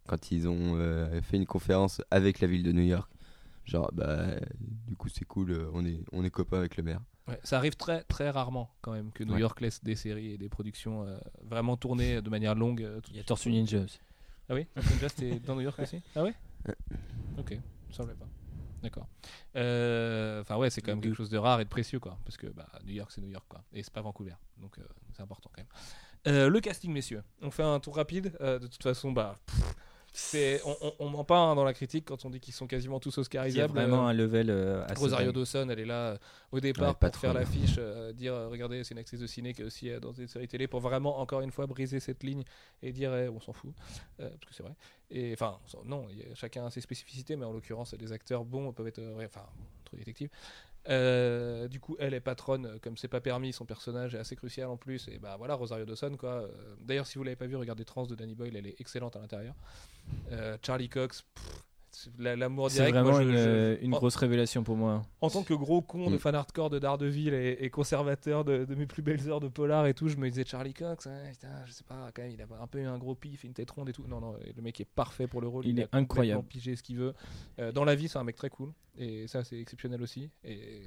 quand 0.09 0.33
ils 0.33 0.49
ont 0.49 0.75
euh, 0.77 1.21
fait 1.23 1.37
une 1.37 1.47
conférence 1.47 2.03
avec 2.11 2.41
la 2.41 2.49
ville 2.49 2.63
de 2.65 2.73
New 2.73 2.83
York. 2.83 3.09
Genre, 3.65 3.91
bah, 3.93 4.27
du 4.59 4.97
coup, 4.97 5.09
c'est 5.11 5.27
cool, 5.27 5.51
euh, 5.53 5.71
on 5.75 5.85
est, 5.85 6.01
on 6.13 6.25
est 6.25 6.31
copains 6.31 6.57
avec 6.59 6.77
le 6.79 6.83
maire. 6.83 7.01
Ouais, 7.29 7.39
ça 7.45 7.59
arrive 7.59 7.77
très 7.77 8.03
très 8.05 8.31
rarement 8.31 8.75
quand 8.81 8.93
même 8.93 9.13
que 9.13 9.23
New 9.23 9.35
Ouais. 9.35 9.41
York 9.41 9.61
laisse 9.61 9.85
des 9.85 9.95
séries 9.95 10.33
et 10.33 10.39
des 10.39 10.49
productions 10.49 11.05
euh, 11.05 11.19
vraiment 11.45 11.77
tournées 11.77 12.23
de 12.23 12.31
manière 12.31 12.55
longue. 12.55 12.83
euh, 12.83 13.01
tout 13.03 13.11
il 13.13 13.19
y 13.19 13.21
a 13.21 13.25
Tortue. 13.25 13.51
Ninja 13.51 13.81
aussi 13.81 14.01
Ah 14.49 14.55
oui? 14.55 14.67
Ninja 14.77 15.11
c'était 15.11 15.39
dans 15.41 15.55
New 15.55 15.61
York 15.61 15.79
aussi? 15.79 16.01
Ah 16.17 16.23
ouais? 16.25 16.33
Ok, 17.39 17.59
ça 17.91 18.03
me 18.05 18.09
plaît 18.09 18.17
pas. 18.19 18.27
D'accord. 18.83 19.07
Euh, 19.57 20.41
Enfin 20.41 20.57
ouais, 20.57 20.71
c'est 20.71 20.81
quand 20.81 20.93
même 20.93 21.03
quelque 21.03 21.17
chose 21.17 21.29
de 21.29 21.37
rare 21.37 21.61
et 21.61 21.65
de 21.65 21.69
précieux 21.69 21.99
quoi, 22.01 22.19
parce 22.25 22.39
que 22.39 22.47
bah, 22.47 22.67
New 22.87 22.95
York 22.95 23.11
c'est 23.13 23.21
New 23.21 23.29
York 23.29 23.45
quoi, 23.47 23.63
et 23.75 23.83
c'est 23.83 23.93
pas 23.93 24.01
Vancouver, 24.01 24.35
donc 24.57 24.79
euh, 24.79 24.83
c'est 25.13 25.23
important 25.23 25.51
quand 25.55 25.61
même. 25.61 25.69
Euh, 26.35 26.49
le 26.49 26.61
casting 26.61 26.91
messieurs, 26.93 27.23
on 27.43 27.51
fait 27.51 27.63
un 27.63 27.79
tour 27.81 27.97
rapide. 27.97 28.33
Euh, 28.41 28.59
de 28.59 28.67
toute 28.69 28.83
façon 28.83 29.13
bah. 29.13 29.35
pff, 29.47 29.75
c'est, 30.13 30.61
on, 30.65 30.77
on 30.99 31.09
ment 31.11 31.25
pas 31.25 31.39
hein, 31.39 31.55
dans 31.55 31.65
la 31.65 31.75
critique 31.75 32.07
quand 32.07 32.25
on 32.25 32.31
dit 32.31 32.41
qu'ils 32.41 32.55
sont 32.55 32.67
quasiment 32.67 32.99
tous 33.01 33.17
oscarisables. 33.19 33.73
vraiment 33.73 34.07
Euh, 34.07 34.11
un 34.11 34.13
level 34.13 34.51
euh, 34.51 34.85
assez 34.87 34.95
Rosario 35.01 35.27
dingue. 35.27 35.35
Dawson, 35.37 35.69
elle 35.71 35.79
est 35.81 35.85
là 35.85 35.95
euh, 36.13 36.19
au 36.53 36.61
départ 36.61 36.89
Ouais, 36.89 36.95
pas 36.95 37.11
pour 37.11 37.21
faire 37.21 37.35
l'affiche, 37.35 37.77
euh, 37.79 38.13
dire 38.13 38.35
euh, 38.35 38.49
regardez, 38.49 38.83
c'est 38.85 38.95
une 38.95 38.99
actrice 39.01 39.21
de 39.21 39.27
ciné 39.27 39.53
qui 39.55 39.63
est 39.63 39.65
aussi 39.65 39.91
dans 40.01 40.13
des 40.13 40.27
séries 40.27 40.49
télé 40.49 40.67
pour 40.67 40.81
vraiment 40.81 41.19
encore 41.21 41.41
une 41.43 41.51
fois 41.53 41.67
briser 41.67 42.01
cette 42.01 42.23
ligne 42.23 42.43
et 42.83 42.93
dire 42.93 43.15
eh, 43.15 43.29
on 43.29 43.41
s'en 43.41 43.53
fout 43.53 43.73
parce 44.17 44.31
que 44.47 44.55
c'est 44.55 44.63
vrai. 44.63 44.75
Et 45.11 45.33
enfin 45.33 45.59
non, 45.85 46.07
il 46.11 46.19
y 46.19 46.23
a- 46.23 46.35
chacun 46.35 46.67
a 46.67 46.71
ses 46.71 46.81
spécificités, 46.81 47.37
mais 47.37 47.45
en 47.45 47.53
l'occurrence 47.53 47.95
des 47.95 48.13
acteurs 48.13 48.45
bons 48.45 48.73
peuvent 48.73 48.89
être 48.89 49.01
enfin 49.25 49.47
trop 49.85 49.97
détectives. 49.97 50.29
Euh, 50.89 51.69
du 51.69 51.81
coup, 51.81 51.97
elle 51.99 52.15
est 52.15 52.21
patronne, 52.21 52.67
euh, 52.67 52.79
comme 52.81 52.97
c'est 52.97 53.09
pas 53.09 53.21
permis, 53.21 53.53
son 53.53 53.67
personnage 53.67 54.15
est 54.15 54.19
assez 54.19 54.37
crucial 54.37 54.69
en 54.69 54.77
plus. 54.77 55.09
Et 55.09 55.19
bah 55.19 55.37
voilà, 55.37 55.55
Rosario 55.55 55.85
Dawson 55.85 56.17
quoi. 56.17 56.31
Euh, 56.31 56.49
D'ailleurs, 56.81 57.07
si 57.07 57.19
vous 57.19 57.25
l'avez 57.25 57.37
pas 57.37 57.47
vu, 57.47 57.57
regardez 57.57 57.85
Trans 57.85 58.07
de 58.07 58.15
Danny 58.15 58.35
Boyle, 58.35 58.57
elle 58.57 58.67
est 58.67 58.81
excellente 58.81 59.17
à 59.17 59.21
l'intérieur. 59.21 59.55
Charlie 60.63 60.89
Cox, 60.89 61.25
c'est 61.99 62.11
la- 62.19 62.37
l'amour 62.37 62.71
c'est 62.71 62.77
direct. 62.79 62.95
vraiment 62.97 63.11
moi, 63.11 63.23
je- 63.23 63.29
une, 63.29 63.37
je- 63.37 63.85
une 63.85 63.95
en- 63.95 63.97
grosse 63.99 64.17
révélation 64.17 64.63
pour 64.63 64.77
moi 64.77 65.03
en 65.21 65.31
tant 65.31 65.43
que 65.43 65.55
gros 65.55 65.83
con 65.83 66.11
de 66.11 66.15
Mm. 66.17 66.19
fan 66.19 66.35
hardcore 66.35 66.71
de 66.71 66.79
Daredevil 66.79 67.35
et, 67.35 67.57
et 67.61 67.71
conservateur 67.71 68.45
de, 68.45 68.65
de 68.65 68.75
mes 68.75 68.87
plus 68.87 69.03
belles 69.03 69.29
heures 69.29 69.41
de 69.41 69.49
polar 69.49 69.87
et 69.87 69.95
tout, 69.95 70.09
je 70.09 70.17
me 70.17 70.29
disais 70.29 70.45
Charlie 70.45 70.75
Cox, 70.75 71.09
putain, 71.33 71.49
je 71.67 71.73
sais 71.73 71.85
pas, 71.85 72.11
quand 72.15 72.23
même, 72.23 72.31
il 72.33 72.41
a 72.41 72.47
un 72.61 72.67
peu 72.67 72.79
eu 72.81 72.87
un 72.87 72.99
gros 72.99 73.15
pif, 73.15 73.45
une 73.45 73.53
tête 73.55 73.71
ronde 73.71 73.89
et 73.89 73.93
tout. 73.93 74.05
Non, 74.07 74.21
non, 74.21 74.37
le 74.57 74.63
mec 74.63 74.81
est 74.81 74.85
parfait 74.85 75.27
pour 75.27 75.41
le 75.41 75.49
rôle. 75.49 75.67
Il 75.67 75.81
a 75.81 75.85
est 75.85 75.89
incroyable. 75.93 76.45
pigé 76.45 76.77
ce 76.77 76.83
qu'il 76.83 76.97
veut. 76.99 77.15
Euh, 77.59 77.73
dans 77.73 77.85
la 77.85 77.95
vie, 77.95 78.09
c'est 78.09 78.19
un 78.19 78.25
mec 78.25 78.37
très 78.37 78.51
cool 78.51 78.73
et 78.97 79.27
ça, 79.27 79.43
c'est 79.45 79.59
exceptionnel 79.59 80.01
aussi. 80.03 80.31
Et 80.45 80.81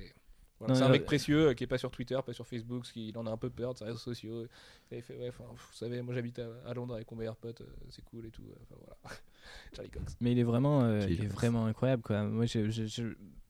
voilà, 0.67 0.75
c'est 0.75 0.83
un 0.83 0.89
mec 0.89 1.05
précieux 1.05 1.47
euh, 1.49 1.53
qui 1.53 1.63
est 1.63 1.67
pas 1.67 1.77
sur 1.77 1.91
Twitter, 1.91 2.17
pas 2.25 2.33
sur 2.33 2.47
Facebook, 2.47 2.81
parce 2.81 2.91
qu'il 2.91 3.17
en 3.17 3.25
a 3.27 3.31
un 3.31 3.37
peu 3.37 3.49
peur 3.49 3.73
de 3.73 3.77
ses 3.79 3.85
réseaux 3.85 3.97
sociaux. 3.97 4.45
Il 4.91 4.93
avait 4.95 5.01
fait, 5.01 5.17
ouais, 5.17 5.29
enfin, 5.29 5.43
vous 5.49 5.73
savez, 5.73 6.01
moi 6.01 6.13
j'habite 6.13 6.39
à, 6.39 6.47
à 6.65 6.73
Londres 6.73 6.95
avec 6.95 7.09
mon 7.11 7.17
meilleur 7.17 7.35
pote, 7.35 7.61
euh, 7.61 7.65
c'est 7.89 8.03
cool 8.05 8.25
et 8.25 8.31
tout. 8.31 8.43
euh, 8.43 8.55
Enfin 8.63 8.75
voilà, 8.79 9.17
Charlie 9.75 9.91
Cox. 9.91 10.15
Mais 10.21 10.31
il 10.31 10.39
est 10.39 10.43
vraiment, 10.43 10.83
euh, 10.83 11.05
il 11.09 11.23
est 11.23 11.27
vraiment 11.27 11.65
incroyable 11.65 12.03
quoi. 12.03 12.23
Moi, 12.23 12.45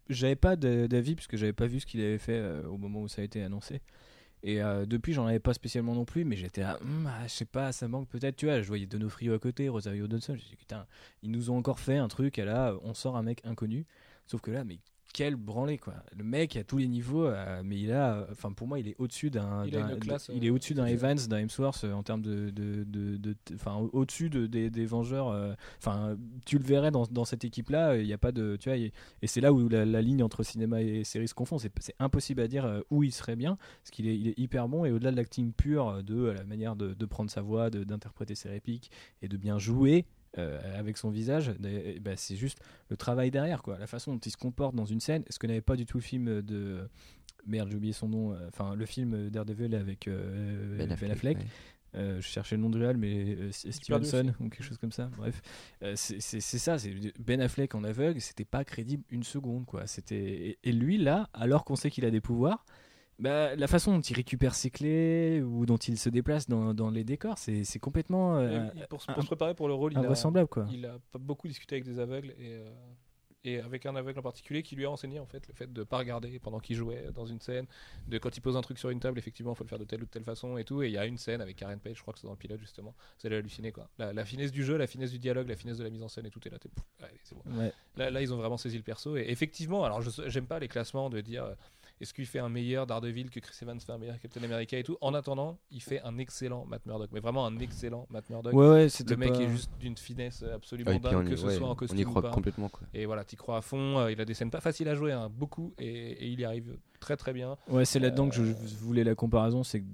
j'avais 0.10 0.36
pas 0.36 0.56
d'avis 0.56 1.16
puisque 1.16 1.36
j'avais 1.38 1.54
pas 1.54 1.68
vu 1.68 1.80
ce 1.80 1.86
qu'il 1.86 2.02
avait 2.02 2.18
fait 2.18 2.38
euh, 2.40 2.64
au 2.68 2.78
moment 2.78 3.02
où 3.02 3.08
ça 3.08 3.22
a 3.22 3.26
été 3.26 3.42
annoncé. 3.44 3.82
Et 4.44 4.62
euh, 4.64 4.88
depuis, 4.88 5.14
j'en 5.14 5.28
avais 5.28 5.40
pas 5.40 5.54
spécialement 5.54 5.94
non 5.94 6.04
plus, 6.04 6.26
mais 6.26 6.36
j'étais 6.36 6.62
là, 6.62 6.80
Hum, 6.82 7.08
ah, 7.08 7.28
je 7.28 7.32
sais 7.32 7.46
pas, 7.46 7.72
ça 7.72 7.88
manque 7.88 8.10
peut-être. 8.10 8.36
Tu 8.36 8.48
vois, 8.48 8.60
je 8.62 8.68
voyais 8.68 8.88
Donofrio 8.88 9.36
à 9.36 9.40
côté, 9.40 9.70
Rosario 9.70 10.08
Dawson. 10.08 10.34
J'ai 10.36 10.50
dit, 10.50 10.56
putain, 10.56 10.88
ils 11.22 11.30
nous 11.30 11.52
ont 11.52 11.58
encore 11.58 11.80
fait 11.80 11.98
un 11.98 12.08
truc. 12.08 12.40
Et 12.40 12.44
là, 12.46 12.74
on 12.82 12.96
sort 12.96 13.16
un 13.18 13.22
mec 13.22 13.42
inconnu. 13.46 13.86
Sauf 14.26 14.42
que 14.42 14.50
là, 14.50 14.64
mais 14.64 14.80
quel 15.14 15.36
branlé 15.36 15.78
quoi. 15.78 15.94
Le 16.18 16.24
mec 16.24 16.56
à 16.56 16.64
tous 16.64 16.78
les 16.78 16.88
niveaux, 16.88 17.26
euh, 17.26 17.62
mais 17.64 17.80
il 17.80 17.92
a, 17.92 18.28
enfin 18.32 18.52
pour 18.52 18.68
moi, 18.68 18.80
il 18.80 18.88
est 18.88 18.96
au-dessus 19.00 19.30
d'un, 19.30 19.66
Il 19.66 19.72
d'un- 19.72 19.80
il 20.34 20.46
est 20.46 20.50
euh, 20.50 20.54
au-dessus 20.54 20.74
d'un 20.74 20.86
c'est- 20.88 20.94
Evans, 20.94 21.18
d'un 21.30 21.38
Hemsworth 21.40 21.84
euh, 21.84 21.94
en 21.94 22.04
termes 22.04 22.22
de, 22.22 22.50
de, 22.50 23.36
enfin 23.56 23.76
au- 23.78 23.90
au-dessus 23.94 24.30
de, 24.30 24.48
des, 24.48 24.70
des 24.70 24.86
Vengeurs. 24.86 25.30
euh, 25.30 25.54
Enfin, 25.80 26.18
tu 26.46 26.58
le 26.58 26.64
verrais 26.64 26.92
dans, 26.92 27.04
dans 27.08 27.26
cette 27.26 27.44
équipe-là, 27.46 27.98
il 27.98 28.06
n'y 28.06 28.14
a 28.14 28.18
pas 28.18 28.32
de, 28.32 28.56
tu 28.58 28.70
vois, 28.70 28.78
et 28.78 28.92
c'est 29.26 29.42
là 29.42 29.52
où 29.54 29.68
la, 29.70 29.86
la 29.86 30.02
ligne 30.02 30.24
entre 30.24 30.44
cinéma 30.44 30.82
et 30.82 31.04
série 31.04 31.28
se 31.28 31.34
confond. 31.34 31.58
C'est, 31.58 31.72
impossible 32.00 32.42
à 32.42 32.48
dire 32.48 32.66
euh, 32.66 32.82
où 32.90 33.04
il 33.04 33.12
serait 33.12 33.36
bien, 33.36 33.56
parce 33.56 33.92
qu'il 33.92 34.08
est, 34.08 34.18
il 34.18 34.28
est 34.30 34.40
hyper 34.40 34.68
bon 34.68 34.86
et 34.86 34.92
au-delà 34.92 35.12
de 35.12 35.18
l'acting 35.18 35.52
pur, 35.54 35.88
euh, 35.90 36.02
de 36.02 36.24
la 36.26 36.44
manière 36.44 36.76
de, 36.76 36.94
de 36.94 37.06
prendre 37.06 37.30
sa 37.30 37.42
voix, 37.42 37.70
de- 37.70 37.84
d'interpréter 37.84 38.36
ses 38.36 38.50
répliques 38.50 38.92
et 39.22 39.28
de 39.28 39.38
bien 39.38 39.58
jouer. 39.60 40.06
Euh, 40.38 40.80
avec 40.80 40.98
son 40.98 41.10
visage, 41.10 41.52
bah, 42.02 42.16
c'est 42.16 42.36
juste 42.36 42.60
le 42.90 42.98
travail 42.98 43.32
derrière, 43.32 43.62
quoi. 43.64 43.78
La 43.78 43.88
façon 43.88 44.14
dont 44.14 44.20
il 44.20 44.32
se 44.32 44.38
comporte 44.38 44.76
dans 44.76 44.86
une 44.86 45.00
scène. 45.00 45.24
Ce 45.30 45.38
que 45.40 45.48
n'avait 45.48 45.62
pas 45.62 45.76
du 45.76 45.86
tout 45.86 45.98
le 45.98 46.04
film 46.04 46.42
de. 46.42 46.88
Merde, 47.48 47.70
j'ai 47.70 47.76
oublié 47.78 47.94
son 47.94 48.08
nom. 48.08 48.34
euh, 48.34 48.48
Enfin, 48.50 48.76
le 48.76 48.86
film 48.86 49.30
Daredevil 49.30 49.76
avec 49.76 50.08
euh, 50.08 50.78
Ben 50.78 50.88
Ben 50.88 50.92
Affleck, 50.94 51.12
Affleck. 51.12 51.38
ouais. 51.40 51.44
Euh, 51.94 52.22
je 52.22 52.26
cherchais 52.28 52.56
le 52.56 52.62
nom 52.62 52.70
de 52.70 52.80
réal, 52.80 52.96
mais 52.96 53.36
euh, 53.38 53.52
Stevenson 53.52 54.34
ou 54.40 54.48
quelque 54.48 54.64
chose 54.64 54.78
comme 54.78 54.94
ça. 54.94 55.10
Bref, 55.18 55.42
Euh, 55.84 55.94
c'est 55.98 56.22
ça. 56.40 56.78
c'est 56.78 56.94
Ben 57.20 57.42
Affleck 57.42 57.76
en 57.76 57.84
aveugle, 57.84 58.22
c'était 58.22 58.46
pas 58.46 58.64
crédible 58.64 59.04
une 59.10 59.24
seconde, 59.24 59.66
quoi. 59.66 59.88
C'était 59.88 60.16
et, 60.16 60.60
et 60.64 60.72
lui 60.72 60.98
là, 60.98 61.30
alors 61.34 61.66
qu'on 61.66 61.76
sait 61.76 61.90
qu'il 61.90 62.06
a 62.06 62.12
des 62.12 62.22
pouvoirs, 62.22 62.66
bah, 63.22 63.56
la 63.56 63.68
façon 63.68 63.94
dont 63.96 64.02
il 64.02 64.16
récupère 64.16 64.54
ses 64.56 64.70
clés 64.70 65.42
ou 65.42 65.66
dont 65.66 65.78
il 65.78 65.98
se 65.98 66.10
déplace 66.10 66.48
dans, 66.50 66.74
dans 66.74 66.90
les 66.90 67.04
décors, 67.04 67.38
c'est 67.38 67.64
c'est 67.64 67.80
complètement 67.80 68.36
euh, 68.38 68.68
pour, 68.90 69.00
un- 69.08 69.14
pour 69.14 69.22
se 69.24 69.28
préparer 69.28 69.54
pour 69.56 69.68
le 69.68 69.74
rôle, 69.74 69.94
il 69.94 69.98
a, 70.00 70.02
quoi. 70.50 70.66
il 70.74 70.86
a 70.86 70.98
beaucoup 71.20 71.48
discuté 71.48 71.76
avec 71.76 71.86
des 71.86 72.00
aveugles 72.00 72.32
et, 72.40 72.56
euh, 72.56 72.70
et 73.44 73.60
avec 73.60 73.88
un 73.88 73.96
aveugle 73.96 74.20
en 74.20 74.22
particulier 74.22 74.62
qui 74.62 74.76
lui 74.76 74.86
a 74.86 74.92
enseigné 74.92 75.20
en 75.20 75.26
fait 75.26 75.48
le 75.48 75.54
fait 75.56 75.72
de 75.74 75.84
pas 75.84 75.98
regarder 75.98 76.38
pendant 76.38 76.60
qu'il 76.60 76.76
jouait 76.76 77.10
dans 77.16 77.26
une 77.26 77.40
scène, 77.40 77.66
de 78.08 78.20
quand 78.20 78.38
il 78.38 78.42
pose 78.42 78.56
un 78.56 78.62
truc 78.62 78.78
sur 78.78 78.92
une 78.92 79.00
table, 79.00 79.18
effectivement, 79.18 79.54
il 79.54 79.56
faut 79.56 79.64
le 79.64 79.70
faire 79.70 79.80
de 79.80 79.84
telle 79.84 80.02
ou 80.04 80.06
de 80.06 80.12
telle 80.12 80.24
façon 80.24 80.58
et 80.58 80.64
tout. 80.64 80.84
Et 80.84 80.88
il 80.90 80.92
y 80.92 80.98
a 81.00 81.08
une 81.08 81.18
scène 81.18 81.42
avec 81.42 81.56
Karen 81.56 81.80
Page, 81.80 81.96
je 81.98 82.02
crois 82.04 82.14
que 82.14 82.20
c'est 82.20 82.28
dans 82.28 82.34
le 82.34 82.38
pilote 82.38 82.60
justement. 82.60 82.94
Vous 83.20 83.26
allez 83.28 83.38
halluciner 83.38 83.72
quoi. 83.72 83.90
La, 83.98 84.14
la 84.14 84.26
finesse 84.26 84.52
du 84.52 84.64
jeu, 84.64 84.78
la 84.78 84.86
finesse 84.86 85.10
du 85.12 85.18
dialogue, 85.18 85.48
la 85.50 85.56
finesse 85.56 85.78
de 85.80 85.84
la 85.84 85.90
mise 85.90 86.04
en 86.04 86.08
scène 86.08 86.28
et 86.28 86.30
tout 86.30 86.48
est 86.48 86.52
là. 86.52 86.60
t'es- 86.60 86.70
pff, 86.70 86.84
allez, 87.04 87.20
c'est 87.24 87.36
bon. 87.36 87.42
Ouais. 87.60 87.74
Là, 87.98 88.12
là, 88.12 88.22
ils 88.22 88.32
ont 88.32 88.38
vraiment 88.38 88.58
saisi 88.58 88.78
le 88.78 88.84
perso. 88.84 89.18
Et 89.18 89.26
effectivement, 89.30 89.84
alors 89.86 90.02
j'aime 90.02 90.46
pas 90.46 90.60
les 90.60 90.68
classements 90.68 91.10
de 91.10 91.20
dire 91.22 91.46
euh, 91.46 91.56
est-ce 92.02 92.14
qu'il 92.14 92.26
fait 92.26 92.40
un 92.40 92.50
meilleur 92.50 92.88
Daredevil 92.88 93.30
que 93.30 93.40
Chris 93.40 93.56
Evans 93.62 93.80
fait 93.80 93.92
un 93.92 93.98
meilleur 93.98 94.20
Captain 94.20 94.44
America 94.44 94.78
et 94.78 94.84
tout. 94.84 94.98
En 95.02 95.14
attendant, 95.14 95.60
il 95.72 95.82
fait 95.82 96.02
un 96.02 96.18
excellent 96.18 96.66
Matt 96.66 96.86
Murdock, 96.86 97.10
mais 97.14 97.20
vraiment 97.20 97.46
un 97.46 97.58
excellent 97.60 98.08
Matt 98.10 98.30
Murdock. 98.30 98.54
Ouais, 98.54 98.68
ouais, 98.70 98.90
c'était 98.90 99.12
le 99.12 99.18
mec 99.18 99.34
pas- 99.34 99.40
est 99.42 99.50
juste 99.50 99.72
d'une 99.80 99.98
finesse 99.98 100.44
absolument 100.44 100.92
Ah, 100.96 101.00
dingue, 101.00 101.26
on 101.26 101.30
que 101.30 101.34
y, 101.36 101.38
ce 101.38 101.46
ouais, 101.46 101.56
soit 101.56 101.68
en 101.68 101.72
on 101.72 101.76
costume 101.76 102.00
y 102.00 102.06
ou 102.06 102.10
croit 102.10 102.22
pas. 102.22 102.32
complètement 102.32 102.70
quoi. 102.70 102.88
Et 102.94 103.06
voilà, 103.06 103.24
t'y 103.24 103.36
crois 103.36 103.58
à 103.58 103.62
fond. 103.62 104.00
euh, 104.00 104.12
il 104.12 104.20
a 104.20 104.26
des 104.26 104.34
scènes 104.34 104.52
pas 104.52 104.62
faciles 104.62 104.88
à 104.90 104.96
jouer, 104.96 105.12
hein, 105.12 105.30
beaucoup, 105.30 105.74
et, 105.80 105.86
et 105.88 106.28
il 106.28 106.40
y 106.40 106.46
arrive 106.46 106.78
très 107.00 107.16
très 107.18 107.34
bien. 107.34 107.58
Ouais, 107.70 107.86
c'est 107.86 108.00
là-dedans 108.00 108.28
que 108.30 108.36
je 108.36 108.42
Euh, 108.44 108.54
voulais 108.80 109.04
la 109.04 109.16
comparaison, 109.16 109.64
c'est 109.64 109.82
que 109.82 109.86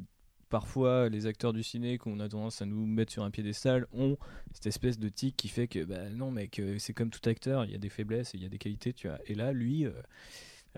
parfois 0.49 1.09
les 1.09 1.25
acteurs 1.25 1.51
du 1.51 1.61
ciné 1.61 1.97
qu'on 1.97 2.21
a 2.21 2.29
tendance 2.29 2.61
à 2.61 2.65
nous 2.65 2.85
mettre 2.85 3.11
sur 3.11 3.23
un 3.23 3.31
piédestal 3.31 3.85
ont 3.91 4.17
cette 4.53 4.67
espèce 4.67 4.97
de 4.97 5.09
tic 5.09 5.35
qui 5.35 5.49
fait 5.49 5.67
que 5.67 5.83
bah 5.83 6.09
non 6.09 6.31
mec, 6.31 6.59
euh, 6.59 6.77
c'est 6.79 6.93
comme 6.93 7.09
tout 7.09 7.27
acteur, 7.27 7.65
il 7.65 7.71
y 7.71 7.75
a 7.75 7.77
des 7.79 7.89
faiblesses 7.89 8.33
et 8.33 8.37
il 8.37 8.43
y 8.43 8.45
a 8.45 8.49
des 8.49 8.57
qualités, 8.57 8.93
tu 8.93 9.07
vois. 9.09 9.17
Et 9.25 9.35
là, 9.35 9.51
lui 9.51 9.85
euh, 9.85 9.91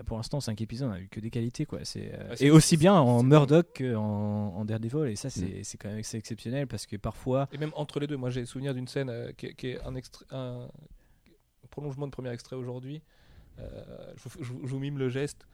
pour 0.06 0.16
l'instant, 0.16 0.40
5 0.40 0.60
épisodes, 0.60 0.88
on 0.90 0.92
a 0.94 1.00
eu 1.00 1.08
que 1.08 1.20
des 1.20 1.30
qualités 1.30 1.66
quoi. 1.66 1.80
C'est 1.84 2.12
euh, 2.14 2.34
et 2.40 2.50
aussi 2.50 2.76
bien 2.76 2.94
en 2.94 3.22
Murdoch 3.22 3.66
qu'en 3.78 4.54
en 4.56 4.64
Daredevil 4.64 5.10
et 5.10 5.16
ça 5.16 5.28
c'est 5.30 5.62
c'est 5.62 5.76
quand 5.78 5.88
même 5.90 5.98
exceptionnel 5.98 6.66
parce 6.66 6.86
que 6.86 6.96
parfois 6.96 7.48
Et 7.52 7.58
même 7.58 7.72
entre 7.74 8.00
les 8.00 8.06
deux, 8.06 8.16
moi 8.16 8.30
j'ai 8.30 8.46
souvenir 8.46 8.72
d'une 8.74 8.88
scène 8.88 9.10
euh, 9.10 9.32
qui, 9.32 9.46
est- 9.46 9.54
qui 9.54 9.68
est 9.68 9.78
un, 10.32 10.68
prolongement 11.70 12.06
de 12.06 12.12
premier 12.12 12.30
extrait 12.30 12.56
aujourd'hui. 12.56 13.02
Euh, 13.58 14.12
vous- 14.24 14.42
je 14.44 14.52
vous 14.72 14.78
mime 14.78 14.98
le 14.98 15.08
geste. 15.08 15.46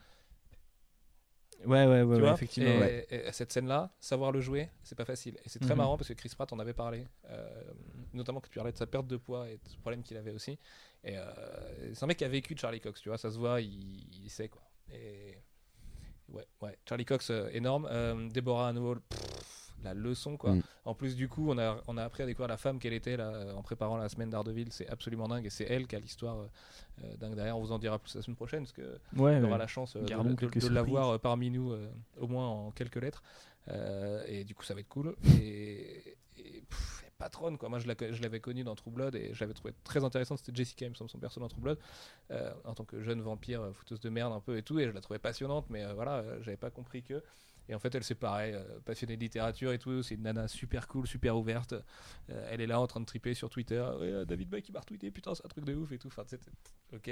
Ouais 1.65 1.87
ouais 1.87 2.03
ouais, 2.03 2.31
effectivement. 2.33 2.71
et, 2.71 2.79
ouais. 2.79 3.07
et 3.11 3.33
cette 3.33 3.53
scène-là, 3.53 3.91
savoir 4.01 4.33
le 4.33 4.41
jouer, 4.41 4.69
c'est 4.83 4.95
pas 4.95 5.05
facile. 5.05 5.37
Et 5.45 5.49
c'est 5.49 5.59
très 5.61 5.71
Mhm. 5.75 5.79
marrant 5.79 5.97
parce 5.97 6.09
que 6.09 6.15
Chris 6.15 6.31
Pratt 6.37 6.53
en 6.53 6.59
avait 6.59 6.75
parlé, 6.75 7.07
euh, 7.31 7.63
notamment 8.13 8.41
quand 8.41 8.49
tu 8.51 8.59
parlais 8.59 8.73
de 8.73 8.77
sa 8.79 8.87
perte 8.87 9.07
de 9.07 9.17
poids 9.17 9.49
et 9.49 9.55
de 9.57 9.69
ce 9.69 9.77
problème 9.79 10.03
qu'il 10.03 10.17
avait 10.17 10.33
aussi. 10.33 10.59
Et 11.05 11.17
euh, 11.17 11.25
c'est 11.95 12.03
un 12.05 12.07
mec 12.07 12.19
qui 12.19 12.25
a 12.25 12.29
vécu 12.29 12.55
de 12.55 12.59
Charlie 12.59 12.81
Cox, 12.81 13.01
tu 13.01 13.09
vois, 13.09 13.19
ça 13.19 13.31
se 13.31 13.39
voit, 13.39 13.61
il, 13.61 14.25
il 14.25 14.29
sait 14.31 14.49
quoi. 14.49 14.63
Et 14.93 15.37
ouais, 16.29 16.47
ouais, 16.63 16.77
Charlie 16.89 17.05
Cox 17.05 17.31
euh, 17.31 17.49
énorme. 17.53 17.89
Euh, 17.91 18.29
Deborah 18.31 18.69
Anwall, 18.69 19.01
pff, 19.01 19.21
la 19.87 19.95
leçon 19.95 20.37
quoi. 20.37 20.53
Mm. 20.55 20.63
En 20.85 20.95
plus 20.95 21.17
du 21.17 21.29
coup, 21.29 21.51
on 21.51 21.59
a 21.59 21.83
on 21.87 21.97
a 21.97 22.05
appris 22.05 22.23
à 22.23 22.27
découvrir 22.27 22.49
la 22.49 22.57
femme 22.57 22.79
qu'elle 22.79 22.93
était 22.93 23.17
là 23.17 23.55
en 23.57 23.63
préparant 23.63 23.97
la 23.97 24.09
semaine 24.09 24.31
d'Ardeville. 24.31 24.71
C'est 24.73 24.89
absolument 24.89 25.29
dingue 25.29 25.47
et 25.47 25.51
c'est 25.51 25.65
elle 25.65 25.87
qui 25.87 25.97
a 25.97 26.01
l'histoire 26.01 26.39
euh, 26.39 26.47
euh, 27.05 27.17
dingue 27.17 27.35
derrière. 27.35 27.57
On 27.57 27.61
vous 27.61 27.73
en 27.73 27.79
dira 27.79 27.99
plus 27.99 28.15
la 28.15 28.23
semaine 28.23 28.37
prochaine 28.37 28.61
parce 28.63 28.73
que 28.73 28.83
Ouais, 29.17 29.37
on 29.37 29.45
aura 29.45 29.53
ouais. 29.53 29.59
la 29.59 29.67
chance 29.67 29.97
euh, 29.97 30.01
de, 30.03 30.35
de- 30.35 30.61
de 30.61 30.69
l'avoir 30.75 31.09
euh, 31.11 31.19
parmi 31.19 31.51
nous, 31.51 31.73
euh, 31.73 31.89
au 32.21 32.27
moins 32.27 32.47
en 32.49 32.71
quelques 32.71 32.97
lettres. 33.01 33.23
Euh, 33.69 34.23
et 34.29 34.45
du 34.45 34.55
coup, 34.55 34.63
ça 34.65 34.75
va 34.75 34.81
être 34.81 34.89
cool. 34.89 35.17
Et, 35.41 36.17
et, 36.37 36.61
pff, 36.69 37.03
et 37.07 37.11
patronne, 37.19 37.59
quoi. 37.59 37.69
Moi, 37.69 37.79
je 37.81 37.89
la 37.89 37.95
co- 37.97 38.13
je 38.13 38.23
l'avais 38.23 38.39
connue 38.41 38.63
dans 38.63 38.77
True 38.77 38.93
Blood 38.93 39.15
et 39.17 39.35
je 39.35 39.41
l'avais 39.41 39.55
trouvé 39.55 39.75
très 39.83 40.05
intéressante. 40.05 40.39
C'était 40.39 40.55
Jessica, 40.55 40.87
il 40.87 40.91
me 40.91 40.95
semble, 40.95 41.11
son 41.11 41.19
perso 41.19 41.41
dans 41.41 41.49
True 41.49 41.61
Blood, 41.63 41.79
euh, 42.31 42.53
en 42.65 42.75
tant 42.75 42.85
que 42.85 43.03
jeune 43.03 43.21
vampire, 43.23 43.63
euh, 43.63 43.73
fouteuse 43.73 43.99
de 44.01 44.09
merde 44.09 44.33
un 44.33 44.41
peu 44.41 44.57
et 44.57 44.63
tout. 44.63 44.79
Et 44.79 44.85
je 44.87 44.91
la 44.93 45.01
trouvais 45.01 45.19
passionnante, 45.19 45.67
mais 45.69 45.83
euh, 45.85 45.95
voilà, 45.95 46.19
euh, 46.19 46.39
j'avais 46.43 46.57
pas 46.57 46.71
compris 46.71 47.03
que. 47.03 47.23
Et 47.69 47.75
en 47.75 47.79
fait, 47.79 47.95
elle, 47.95 48.05
c'est 48.05 48.15
pareil, 48.15 48.53
euh, 48.55 48.63
passionnée 48.85 49.17
de 49.17 49.21
littérature 49.21 49.73
et 49.73 49.79
tout. 49.79 50.03
C'est 50.03 50.15
une 50.15 50.23
nana 50.23 50.47
super 50.49 50.87
cool, 50.89 51.07
super 51.07 51.37
ouverte. 51.37 51.75
Euh, 52.31 52.49
elle 52.51 52.61
est 52.61 52.67
là 52.67 52.81
en 52.81 52.87
train 52.87 53.01
de 53.01 53.05
triper 53.07 53.35
sur 53.35 53.51
Twitter. 53.51 53.81
Ouais, 53.99 54.07
euh, 54.07 54.25
David 54.25 54.49
Buck, 54.49 54.69
il 54.69 54.73
m'a 54.73 54.81
retweeté, 54.81 55.11
putain, 55.11 55.35
c'est 55.35 55.45
un 55.45 55.49
truc 55.49 55.65
de 55.65 55.75
ouf 55.75 55.91
et 55.93 55.99
tout. 55.99 56.09
Enfin, 56.09 56.25
ok. 56.93 57.09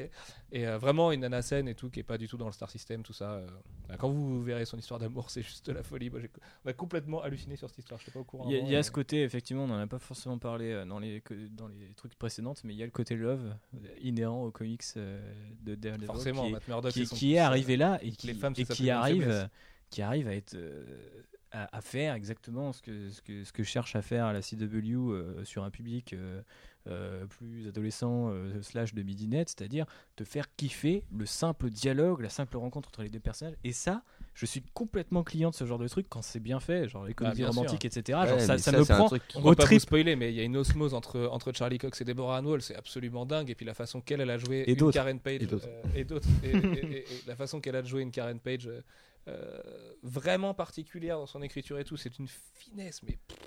Et 0.52 0.66
euh, 0.66 0.78
vraiment 0.78 1.10
une 1.12 1.20
nana 1.20 1.42
saine 1.42 1.66
et 1.68 1.74
tout, 1.74 1.90
qui 1.90 2.00
est 2.00 2.04
pas 2.04 2.18
du 2.18 2.28
tout 2.28 2.36
dans 2.36 2.46
le 2.46 2.52
star 2.52 2.70
system, 2.70 3.02
tout 3.02 3.12
ça. 3.12 3.42
Bah, 3.88 3.96
quand 3.98 4.10
vous 4.10 4.42
verrez 4.42 4.64
son 4.64 4.78
histoire 4.78 5.00
d'amour, 5.00 5.28
c'est 5.30 5.42
juste 5.42 5.68
la 5.68 5.82
folie. 5.82 6.10
Moi, 6.10 6.20
j'ai- 6.20 6.30
on 6.64 6.68
a 6.70 6.72
complètement 6.72 7.22
halluciné 7.22 7.56
sur 7.56 7.68
cette 7.68 7.78
histoire. 7.78 8.00
Je 8.00 8.10
pas 8.10 8.20
au 8.20 8.24
courant. 8.24 8.48
Il 8.48 8.68
y 8.70 8.76
a, 8.76 8.80
y 8.80 8.84
ce 8.84 8.90
côté, 8.90 9.22
effectivement, 9.22 9.64
on 9.64 9.68
n'en 9.68 9.78
a 9.80 9.86
pas 9.86 9.98
forcément 9.98 10.38
parlé 10.38 10.84
dans 10.86 10.98
les, 10.98 11.22
dans 11.50 11.68
les 11.68 11.92
trucs 11.96 12.14
précédents, 12.14 12.54
mais 12.64 12.74
il 12.74 12.76
y 12.78 12.82
a 12.82 12.86
le 12.86 12.92
côté 12.92 13.16
love 13.16 13.54
inhérent 14.00 14.44
aux 14.44 14.50
comics 14.50 14.82
de 14.94 15.74
Daredevil 15.74 16.06
Forcément, 16.06 16.42
qui, 16.42 16.48
est- 16.48 16.52
Matt 16.52 16.68
Murdock, 16.68 16.92
qui, 16.92 17.06
son- 17.06 17.16
qui 17.16 17.34
est 17.34 17.38
arrivé 17.38 17.76
là 17.76 17.98
et 18.02 18.06
les 18.06 18.12
qui, 18.12 18.34
femmes, 18.34 18.54
c'est 18.54 18.62
et 18.62 18.66
qui 18.66 18.90
arrive, 18.90 19.48
qui 19.94 20.02
arrive 20.02 20.26
à 20.28 20.34
être 20.34 20.54
euh, 20.54 20.84
à, 21.52 21.76
à 21.76 21.80
faire 21.80 22.14
exactement 22.14 22.72
ce 22.72 22.82
que, 22.82 23.10
ce 23.10 23.22
que 23.22 23.44
ce 23.44 23.52
que 23.52 23.62
cherche 23.62 23.94
à 23.94 24.02
faire 24.02 24.32
la 24.32 24.40
CW 24.40 25.12
euh, 25.12 25.44
sur 25.44 25.62
un 25.62 25.70
public 25.70 26.12
euh, 26.12 26.42
euh, 26.88 27.24
plus 27.26 27.68
adolescent 27.68 28.28
euh, 28.30 28.60
slash 28.60 28.92
de 28.92 29.02
midinette, 29.02 29.48
c'est-à-dire 29.50 29.86
te 30.16 30.24
faire 30.24 30.46
kiffer 30.56 31.04
le 31.16 31.26
simple 31.26 31.70
dialogue, 31.70 32.20
la 32.22 32.28
simple 32.28 32.56
rencontre 32.56 32.88
entre 32.88 33.02
les 33.04 33.08
deux 33.08 33.20
personnages. 33.20 33.54
Et 33.62 33.72
ça, 33.72 34.02
je 34.34 34.46
suis 34.46 34.62
complètement 34.74 35.22
client 35.22 35.50
de 35.50 35.54
ce 35.54 35.64
genre 35.64 35.78
de 35.78 35.86
truc 35.86 36.06
quand 36.10 36.22
c'est 36.22 36.40
bien 36.40 36.58
fait, 36.60 36.88
genre 36.88 37.06
les 37.06 37.14
comédies 37.14 37.42
sûr. 37.42 37.48
romantiques, 37.54 37.84
etc. 37.84 38.18
Ouais, 38.22 38.28
Genre, 38.28 38.40
ça, 38.40 38.58
ça 38.58 38.72
ça, 38.72 38.78
me 38.78 38.84
prend 38.84 39.06
On 39.36 39.38
au 39.38 39.50
va 39.50 39.54
pas 39.54 39.62
vous 39.62 39.68
trip. 39.68 39.80
spoiler, 39.80 40.16
mais 40.16 40.30
il 40.32 40.36
y 40.36 40.40
a 40.40 40.42
une 40.42 40.56
osmose 40.56 40.92
entre, 40.92 41.28
entre 41.30 41.52
Charlie 41.52 41.78
Cox 41.78 42.00
et 42.00 42.04
Deborah 42.04 42.38
Anwall, 42.40 42.60
c'est 42.62 42.74
absolument 42.74 43.24
dingue. 43.26 43.48
Et 43.48 43.54
puis 43.54 43.64
la 43.64 43.74
façon 43.74 44.00
qu'elle 44.00 44.20
elle 44.20 44.30
a 44.30 44.38
joué 44.38 44.62
Et 44.66 44.72
une 44.72 44.76
d'autres. 44.76 44.92
Karen 44.94 45.20
Page 45.20 45.40
Et 45.42 45.46
d'autres. 45.46 45.68
et 45.94 46.04
d'autres, 46.04 46.28
et, 46.42 46.48
et- 46.50 46.96
et- 46.96 46.98
et 46.98 47.06
la 47.28 47.36
façon 47.36 47.60
qu'elle 47.60 47.76
a 47.76 47.82
joué 47.84 48.02
une 48.02 48.10
Karen 48.10 48.40
Page 48.40 48.68
euh, 49.28 49.60
vraiment 50.02 50.54
particulière 50.54 51.18
dans 51.18 51.26
son 51.26 51.42
écriture 51.42 51.78
et 51.78 51.84
tout, 51.84 51.96
c'est 51.96 52.18
une 52.18 52.28
finesse, 52.28 53.02
mais 53.02 53.18
pff, 53.28 53.38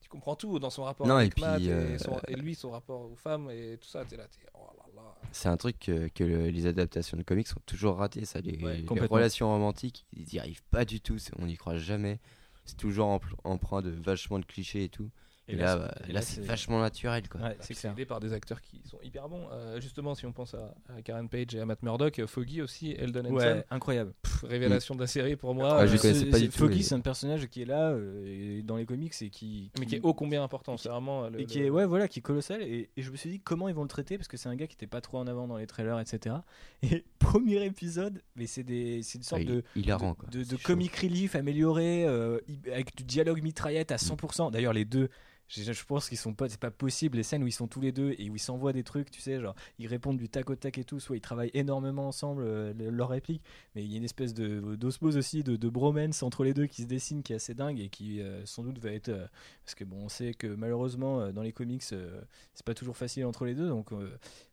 tu 0.00 0.08
comprends 0.08 0.34
tout 0.34 0.58
dans 0.58 0.70
son 0.70 0.82
rapport 0.84 1.06
Non, 1.06 1.16
avec 1.16 1.30
et 1.30 1.34
puis, 1.34 1.42
Matt 1.44 1.62
et, 1.62 1.70
euh, 1.70 1.98
son- 1.98 2.18
et 2.26 2.34
lui, 2.34 2.54
son 2.54 2.70
rapport 2.72 3.02
aux 3.10 3.14
femmes 3.16 3.48
et 3.50 3.78
tout 3.80 3.88
ça. 3.88 4.04
T'es 4.04 4.16
là, 4.16 4.24
t'es 4.26 4.44
oh 4.54 4.66
là 4.76 4.84
là. 4.96 5.14
C'est 5.30 5.48
un 5.48 5.56
truc 5.56 5.78
que, 5.78 6.08
que 6.08 6.24
le- 6.24 6.48
les 6.48 6.66
adaptations 6.66 7.16
de 7.16 7.22
comics 7.22 7.46
sont 7.46 7.60
toujours 7.64 7.96
ratées. 7.96 8.24
Ça, 8.24 8.40
les, 8.40 8.56
Ouais, 8.62 8.78
les 8.78 9.00
relations 9.06 9.48
romantiques, 9.48 10.06
ils 10.12 10.26
n'y 10.32 10.38
arrivent 10.40 10.64
pas 10.70 10.84
du 10.84 11.00
tout. 11.00 11.16
On 11.38 11.46
n'y 11.46 11.56
croit 11.56 11.76
jamais. 11.76 12.18
C'est 12.64 12.76
toujours 12.76 13.20
empreint 13.44 13.82
de 13.82 13.90
vachement 13.90 14.38
de 14.40 14.44
clichés 14.44 14.84
et 14.84 14.88
tout. 14.88 15.10
Et, 15.52 15.56
là, 15.56 15.76
bah, 15.76 15.94
là, 16.08 16.22
c'est 16.22 16.40
vachement 16.40 16.80
naturel. 16.80 17.28
Quoi. 17.28 17.40
Ouais, 17.40 17.48
Bah, 17.50 17.54
c'est 17.60 17.84
aidé 17.88 18.04
par 18.06 18.20
des 18.20 18.32
acteurs 18.32 18.60
qui 18.60 18.80
sont 18.88 18.98
hyper 19.02 19.28
bons. 19.28 19.46
Euh, 19.52 19.80
justement, 19.80 20.14
si 20.14 20.26
on 20.26 20.32
pense 20.32 20.54
à, 20.54 20.74
à 20.96 21.02
Karen 21.02 21.28
Page 21.28 21.54
et 21.54 21.60
à 21.60 21.66
Matt 21.66 21.82
Murdock, 21.82 22.18
euh, 22.18 22.26
Foggy 22.26 22.62
aussi, 22.62 22.92
Eldon 22.92 23.24
Henson, 23.24 23.34
Ouais, 23.34 23.64
incroyable. 23.70 24.12
pff, 24.22 24.44
révélation 24.44 24.94
de 24.94 25.00
la 25.00 25.06
série 25.06 25.36
pour 25.36 25.54
moi. 25.54 25.78
Ah, 25.80 25.86
je 25.86 25.94
euh, 25.96 25.98
connaissais 25.98 26.26
pas 26.26 26.38
du 26.38 26.48
tout, 26.48 26.58
Foggy, 26.58 26.82
c'est 26.82 26.94
un 26.94 27.00
personnage 27.00 27.46
qui 27.48 27.62
est 27.62 27.66
là 27.66 27.90
euh, 27.90 28.62
dans 28.62 28.76
les 28.76 28.86
comics 28.86 29.14
et 29.20 29.30
qui, 29.30 29.70
mais 29.78 29.86
qui 29.86 29.96
est 29.96 30.00
ô 30.02 30.14
combien 30.14 30.42
important. 30.42 30.76
C'est 30.76 30.88
vraiment 30.88 31.28
le- 31.28 31.40
et 31.40 31.46
qui 31.46 31.58
le- 31.60 31.66
est 31.66 31.70
ouais 31.70 31.86
voilà 31.86 32.08
qui 32.08 32.18
est 32.20 32.22
colossal 32.22 32.62
et, 32.62 32.90
et 32.96 33.02
je 33.02 33.10
me 33.10 33.16
suis 33.16 33.30
dit 33.30 33.40
comment 33.40 33.68
ils 33.68 33.74
vont 33.74 33.82
le 33.82 33.88
traiter? 33.88 34.16
Parce 34.16 34.28
que 34.28 34.36
c'est 34.36 34.48
un 34.48 34.56
gars 34.56 34.66
qui 34.66 34.74
était 34.74 34.86
pas 34.86 35.00
trop 35.00 35.18
en 35.18 35.26
avant 35.26 35.46
dans 35.48 35.56
les 35.56 35.66
trailers 35.66 35.98
etc 36.00 36.36
et 36.82 37.04
premier 37.18 37.64
épisode 37.64 38.22
mais 38.36 38.46
c'est 38.46 38.62
des 38.64 39.02
c'est 39.02 39.18
une 39.18 39.24
Ah, 39.24 39.28
sorte 39.28 39.42
il- 39.42 39.48
de 39.48 39.64
hilarant. 39.76 40.10
de, 40.12 40.16
quoi. 40.16 40.28
de- 40.30 40.38
de 40.38 40.44
C'est 40.44 40.50
chaud. 40.56 40.62
comic 40.64 40.96
relief 40.96 41.34
amélioré 41.36 42.04
euh, 42.06 42.38
avec 42.72 42.96
du 42.96 43.04
dialogue 43.04 43.42
mitraillette 43.42 43.92
à 43.92 43.96
Mm. 43.96 43.98
100% 43.98 44.50
d'ailleurs 44.50 44.72
les 44.72 44.84
deux 44.84 45.08
je, 45.50 45.84
pense 45.84 46.08
qu'ils 46.08 46.18
sont 46.18 46.32
pas 46.32 46.48
c'est 46.48 46.60
pas 46.60 46.70
possible 46.70 47.16
les 47.16 47.22
scènes 47.22 47.42
où 47.42 47.46
ils 47.46 47.52
sont 47.52 47.66
tous 47.66 47.80
les 47.80 47.90
deux 47.90 48.14
et 48.18 48.30
où 48.30 48.36
ils 48.36 48.40
s'envoient 48.40 48.72
des 48.72 48.84
trucs 48.84 49.10
tu 49.10 49.20
sais 49.20 49.40
genre 49.40 49.54
ils 49.78 49.88
répondent 49.88 50.16
du 50.16 50.28
tac 50.28 50.48
au 50.48 50.54
tac 50.54 50.78
et 50.78 50.84
tout 50.84 51.00
soit 51.00 51.16
ils 51.16 51.20
travaillent 51.20 51.50
énormément 51.54 52.06
ensemble 52.06 52.44
euh, 52.44 52.72
le- 52.72 52.90
leurs 52.90 53.08
répliques 53.08 53.42
mais 53.74 53.82
il 53.82 53.90
y 53.90 53.94
a 53.94 53.98
une 53.98 54.04
espèce 54.04 54.32
de 54.32 54.76
d'osmose 54.76 55.16
aussi 55.16 55.42
de, 55.42 55.68
bromance 55.68 56.22
entre 56.22 56.44
les 56.44 56.54
deux 56.54 56.66
qui 56.66 56.82
se 56.82 56.86
dessine 56.86 57.22
qui 57.22 57.32
est 57.32 57.36
assez 57.36 57.54
dingue 57.54 57.80
et 57.80 57.88
qui 57.88 58.20
euh, 58.20 58.44
sans 58.46 58.62
doute 58.62 58.78
va 58.78 58.92
être 58.92 59.08
euh, 59.08 59.26
parce 59.64 59.74
que 59.74 59.84
bon 59.84 60.04
on 60.04 60.08
sait 60.08 60.34
que 60.34 60.46
malheureusement 60.46 61.20
euh, 61.20 61.32
dans 61.32 61.42
les 61.42 61.52
comics 61.52 61.82
c'est 61.82 62.64
pas 62.64 62.74
toujours 62.74 62.96
facile 62.96 63.24
entre 63.24 63.44
les 63.44 63.54
deux 63.54 63.68
donc 63.68 63.90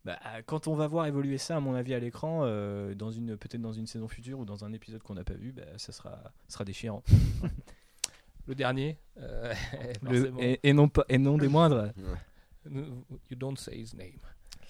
bah, 0.06 0.18
quand 0.46 0.68
on 0.68 0.76
va 0.76 0.88
voir 0.88 1.06
évoluer 1.06 1.38
ça 1.38 1.58
à 1.58 1.60
mon 1.60 1.76
avis 1.76 1.94
à 1.94 2.00
l'écran 2.00 2.42
dans 2.96 3.12
une 3.12 3.36
peut-être 3.38 3.62
dans 3.62 3.74
une 3.74 3.88
saison 3.88 4.08
future 4.08 4.40
ou 4.40 4.46
dans 4.46 4.64
un 4.64 4.74
épisode 4.74 5.04
qu'on 5.04 5.16
n'a 5.16 5.24
pas 5.24 5.34
vu 5.34 5.52
bah, 5.52 5.64
ça 5.78 5.92
sera 5.92 6.12
ça 6.48 6.54
sera 6.54 6.66
déchirant 6.66 7.04
Le 8.48 8.56
dernier, 8.56 8.98
euh, 9.18 9.54
Le- 10.04 10.34
et, 10.40 10.60
et 10.64 10.74
non 10.74 10.88
pas 10.88 11.06
et 11.10 11.18
non 11.18 11.38
des 11.38 11.48
moindres 11.50 11.92
You 12.70 13.36
don't 13.38 13.58
say 13.58 13.76
his 13.78 13.94
name. 13.96 14.20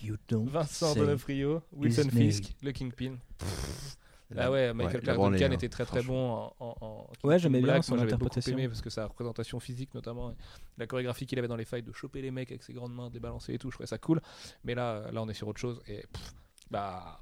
you 0.01 0.17
don't 0.27 0.47
Vincent 0.49 0.93
say 0.93 0.99
D'Onofrio, 0.99 1.61
Wilson 1.71 2.03
name. 2.03 2.11
Fisk, 2.11 2.53
le 2.61 2.71
Kingpin. 2.71 3.17
Ah 4.37 4.51
ouais, 4.51 4.73
Michael 4.73 4.95
la 5.05 5.13
Clark 5.15 5.31
Duncan 5.31 5.45
hein, 5.45 5.51
était 5.51 5.69
très 5.69 5.85
très 5.85 6.01
bon 6.03 6.51
en, 6.59 6.75
en- 6.81 7.07
Ouais, 7.23 7.39
j'aimais 7.39 7.59
bien 7.59 7.67
Black, 7.73 7.83
son 7.85 7.93
moi, 7.93 7.99
j'avais 7.99 8.11
beaucoup 8.11 8.25
interprétation. 8.25 8.57
aimé 8.57 8.67
parce 8.67 8.81
que 8.81 8.89
sa 8.89 9.05
représentation 9.05 9.59
physique 9.61 9.93
notamment, 9.93 10.33
la 10.77 10.85
chorégraphie 10.85 11.25
qu'il 11.25 11.39
avait 11.39 11.47
dans 11.47 11.55
les 11.55 11.63
fights 11.65 11.85
de 11.85 11.93
choper 11.93 12.21
les 12.21 12.29
mecs 12.31 12.51
avec 12.51 12.61
ses 12.63 12.73
grandes 12.73 12.93
mains 12.93 13.09
débalancer 13.09 13.53
et 13.53 13.57
tout, 13.57 13.69
je 13.71 13.75
trouvais 13.77 13.87
ça 13.87 13.97
cool. 13.97 14.21
Mais 14.65 14.75
là, 14.75 15.09
là 15.11 15.21
on 15.23 15.29
est 15.29 15.33
sur 15.33 15.47
autre 15.47 15.59
chose 15.61 15.81
et 15.87 16.03
pff, 16.11 16.33
bah. 16.69 17.21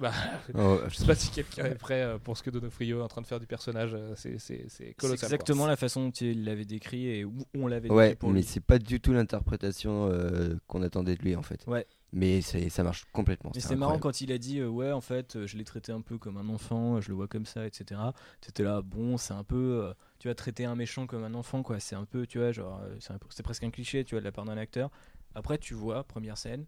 Bah, 0.00 0.12
Oh, 0.54 0.78
je 0.88 0.94
sais 0.94 1.06
pas 1.06 1.14
si 1.14 1.30
quelqu'un 1.30 1.64
est 1.66 1.74
prêt 1.74 2.02
euh, 2.02 2.18
pour 2.18 2.36
ce 2.36 2.42
que 2.42 2.50
Donofrio 2.50 3.00
est 3.00 3.02
en 3.02 3.08
train 3.08 3.20
de 3.22 3.26
faire 3.26 3.40
du 3.40 3.46
personnage, 3.46 3.90
euh, 3.94 4.12
c'est 4.16 4.38
c'est- 4.38 4.94
colossal. 4.96 5.26
exactement 5.26 5.62
quoi. 5.64 5.68
la 5.70 5.76
façon 5.76 6.04
dont 6.06 6.10
il 6.10 6.44
l'avait 6.44 6.64
décrit 6.64 7.06
et 7.08 7.24
où 7.24 7.34
on 7.54 7.66
l'avait 7.66 7.90
Ouais, 7.90 8.08
décrit 8.10 8.16
pour 8.18 8.30
mais 8.30 8.40
lui. 8.40 8.46
c'est 8.46 8.60
pas 8.60 8.78
du 8.78 9.00
tout 9.00 9.12
l'interprétation 9.12 10.08
euh, 10.10 10.56
qu'on 10.66 10.82
attendait 10.82 11.16
de 11.16 11.22
lui 11.22 11.34
en 11.36 11.42
fait. 11.42 11.64
Ouais. 11.66 11.86
Mais 12.12 12.40
c'est- 12.40 12.70
ça 12.70 12.82
marche 12.82 13.04
complètement. 13.12 13.52
Mais 13.54 13.60
c'est 13.60 13.76
marrant 13.76 13.98
quand 13.98 14.20
il 14.22 14.32
a 14.32 14.38
dit 14.38 14.60
euh, 14.60 14.68
ouais 14.68 14.92
en 14.92 15.00
fait 15.02 15.36
euh, 15.36 15.46
je 15.46 15.58
l'ai 15.58 15.64
traité 15.64 15.92
un 15.92 16.00
peu 16.00 16.16
comme 16.16 16.38
un 16.38 16.48
enfant, 16.48 17.00
je 17.02 17.08
le 17.10 17.14
vois 17.14 17.28
comme 17.28 17.44
ça, 17.44 17.66
etc. 17.66 18.00
T'étais 18.40 18.62
là 18.62 18.80
bon 18.82 19.16
c'est 19.18 19.34
un 19.34 19.44
peu 19.44 19.82
euh, 19.84 19.92
tu 20.18 20.28
vas 20.28 20.34
traiter 20.34 20.64
un 20.64 20.74
méchant 20.74 21.06
comme 21.06 21.22
un 21.24 21.34
enfant 21.34 21.62
quoi, 21.62 21.80
c'est 21.80 21.96
un 21.96 22.04
peu 22.06 22.26
tu 22.26 22.38
vois 22.38 22.50
genre 22.52 22.80
c'est 23.00 23.12
un 23.12 23.18
peu- 23.18 23.26
c'est 23.30 23.42
presque 23.42 23.62
un 23.64 23.70
cliché 23.70 24.04
tu 24.04 24.14
vois 24.14 24.20
de 24.20 24.24
la 24.24 24.32
part 24.32 24.44
d'un 24.46 24.56
acteur. 24.56 24.90
Après 25.34 25.58
tu 25.58 25.74
vois 25.74 26.02
première 26.04 26.38
scène, 26.38 26.64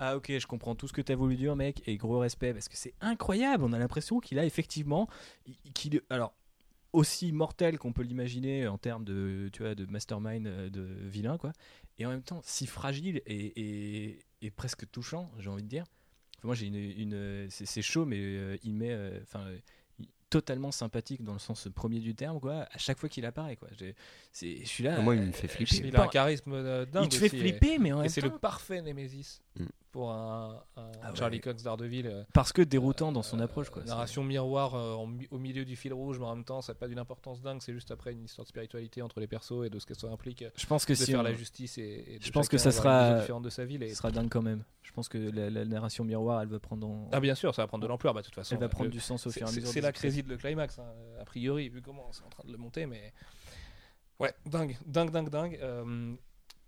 ah 0.00 0.16
ok 0.16 0.32
je 0.38 0.46
comprends 0.46 0.74
tout 0.74 0.88
ce 0.88 0.92
que 0.92 1.02
t'as 1.02 1.14
voulu 1.14 1.36
dire 1.36 1.54
mec 1.54 1.82
et 1.86 1.96
gros 1.96 2.18
respect 2.18 2.52
parce 2.52 2.68
que 2.68 2.76
c'est 2.76 2.94
incroyable, 3.00 3.62
on 3.64 3.72
a 3.72 3.78
l'impression 3.78 4.18
qu'il 4.18 4.38
a 4.38 4.44
effectivement 4.44 5.08
il- 5.46 5.72
qu'il 5.72 6.00
alors 6.10 6.34
aussi 6.92 7.30
mortel 7.30 7.78
qu'on 7.78 7.92
peut 7.92 8.02
l'imaginer 8.02 8.66
en 8.66 8.76
termes 8.78 9.04
de 9.04 9.48
tu 9.52 9.62
vois 9.62 9.76
de 9.76 9.86
mastermind 9.86 10.46
euh, 10.48 10.68
de 10.70 10.82
vilain 10.82 11.38
quoi 11.38 11.52
et 11.98 12.06
en 12.06 12.08
même 12.10 12.22
temps 12.22 12.40
si 12.44 12.66
fragile 12.66 13.22
et, 13.26 13.36
et, 13.36 14.18
et 14.42 14.50
presque 14.50 14.90
touchant 14.90 15.30
j'ai 15.38 15.50
envie 15.50 15.62
de 15.62 15.68
dire 15.68 15.84
Enfin, 16.38 16.46
moi 16.48 16.54
j'ai 16.56 16.66
une, 16.66 16.74
une 16.76 17.46
c'est 17.50 17.66
c'est 17.66 17.82
chaud 17.82 18.06
mais 18.06 18.16
euh, 18.18 18.56
il 18.64 18.74
met 18.74 18.90
euh, 18.92 19.20
euh, 19.36 19.58
totalement 20.30 20.70
sympathique 20.72 21.22
dans 21.22 21.32
le 21.34 21.38
sens 21.38 21.68
premier 21.74 21.98
du 22.00 22.14
terme 22.14 22.40
quoi 22.40 22.66
à 22.72 22.78
chaque 22.78 22.98
fois 22.98 23.08
qu'il 23.08 23.24
apparaît 23.26 23.56
quoi 23.56 23.68
J'ai- 23.78 23.94
c'est 24.32 24.56
je 24.60 24.64
suis 24.68 24.82
là 24.84 25.00
Moi, 25.00 25.16
il 25.16 25.22
euh, 25.22 25.26
me 25.26 25.32
fait 25.32 25.48
flipper. 25.48 25.88
Il 25.88 25.96
a 25.96 26.00
un 26.02 26.04
pas, 26.06 26.08
charisme 26.08 26.86
dingue. 26.86 27.04
il 27.04 27.08
te 27.08 27.16
fait 27.16 27.26
aussi, 27.26 27.38
flipper 27.38 27.78
mais 27.78 27.92
en 27.92 27.98
Et 27.98 28.02
même 28.02 28.08
c'est 28.08 28.20
temps 28.22 28.28
le 28.28 28.38
parfait 28.38 28.80
Némésis 28.82 29.42
Mm. 29.56 29.64
Pour 29.92 30.12
un, 30.12 30.62
un 30.76 30.90
Ah 31.02 31.10
ouais. 31.10 31.16
Charlie 31.16 31.40
Cox 31.40 31.62
d'Ardeville. 31.62 32.06
euh, 32.06 32.22
parce 32.32 32.52
que 32.52 32.62
déroutant 32.62 33.10
dans 33.12 33.22
son 33.22 33.40
euh, 33.40 33.44
approche 33.44 33.70
quoi 33.70 33.82
Narration 33.82 34.22
miroir 34.22 34.74
euh, 34.74 34.94
en 34.94 35.08
au 35.30 35.38
milieu 35.38 35.64
du 35.64 35.74
fil 35.76 35.92
rouge, 35.92 36.18
mais 36.18 36.26
en 36.26 36.36
même 36.36 36.44
temps, 36.44 36.60
ça 36.62 36.72
n'a 36.72 36.78
pas 36.78 36.86
d'une 36.88 36.98
importance 36.98 37.42
dingue. 37.42 37.60
C'est 37.60 37.72
juste 37.72 37.90
après 37.90 38.12
une 38.12 38.24
histoire 38.24 38.44
de 38.44 38.48
spiritualité 38.48 39.02
entre 39.02 39.18
les 39.20 39.26
persos 39.26 39.66
et 39.66 39.70
de 39.70 39.78
ce 39.78 39.86
que 39.86 39.94
ça 39.94 40.06
implique 40.08 40.42
euh, 40.42 40.50
je 40.56 40.66
pense 40.66 40.84
que 40.84 40.92
de 40.92 40.98
si 40.98 41.10
faire 41.10 41.20
on- 41.20 41.24
la 41.24 41.32
justice 41.32 41.76
et, 41.78 42.04
et 42.06 42.18
de 42.18 42.24
Je 42.24 42.30
pense 42.30 42.48
que 42.48 42.58
ça 42.58 42.70
sera- 42.72 43.18
différente 43.20 43.42
de 43.42 43.50
sa 43.50 43.64
ville. 43.64 43.82
Et... 43.82 43.88
ce 43.90 43.96
sera 43.96 44.10
dingue 44.10 44.28
quand 44.28 44.42
même 44.42 44.64
je 44.82 44.92
pense 44.92 45.08
que 45.08 45.18
la, 45.18 45.50
la 45.50 45.64
narration 45.64 46.02
miroir 46.04 46.40
elle 46.42 46.48
va 46.48 46.58
prendre 46.58 46.86
en- 46.88 47.08
Ah 47.12 47.20
bien 47.20 47.34
sûr, 47.36 47.54
ça 47.54 47.62
va 47.62 47.66
prendre 47.68 47.82
de 47.82 47.88
l'ampleur. 47.88 48.12
Bah, 48.12 48.22
de 48.22 48.26
toute 48.26 48.34
façon, 48.34 48.54
elle 48.56 48.60
va 48.60 48.66
euh, 48.66 48.68
prendre 48.68 48.86
le- 48.86 48.90
du 48.90 48.98
sens 49.00 49.24
au 49.26 49.30
fur 49.30 49.42
et 49.42 49.44
à 49.44 49.52
mesure 49.52 49.68
c'est 49.68 49.80
la 49.80 49.90
épisodes. 49.90 49.94
crédit 50.10 50.22
de 50.24 50.28
le 50.28 50.36
climax, 50.36 50.78
hein, 50.80 50.84
a 51.20 51.24
priori, 51.24 51.68
vu 51.68 51.80
comment 51.80 52.08
c'est 52.12 52.24
en 52.24 52.28
train 52.28 52.42
de 52.44 52.50
le 52.50 52.58
monter, 52.58 52.86
mais 52.86 53.12
ouais, 54.18 54.32
dingue, 54.46 54.76
dingue, 54.86 55.10
dingue, 55.10 55.28
dingue. 55.30 55.58
Euh, 55.62 56.14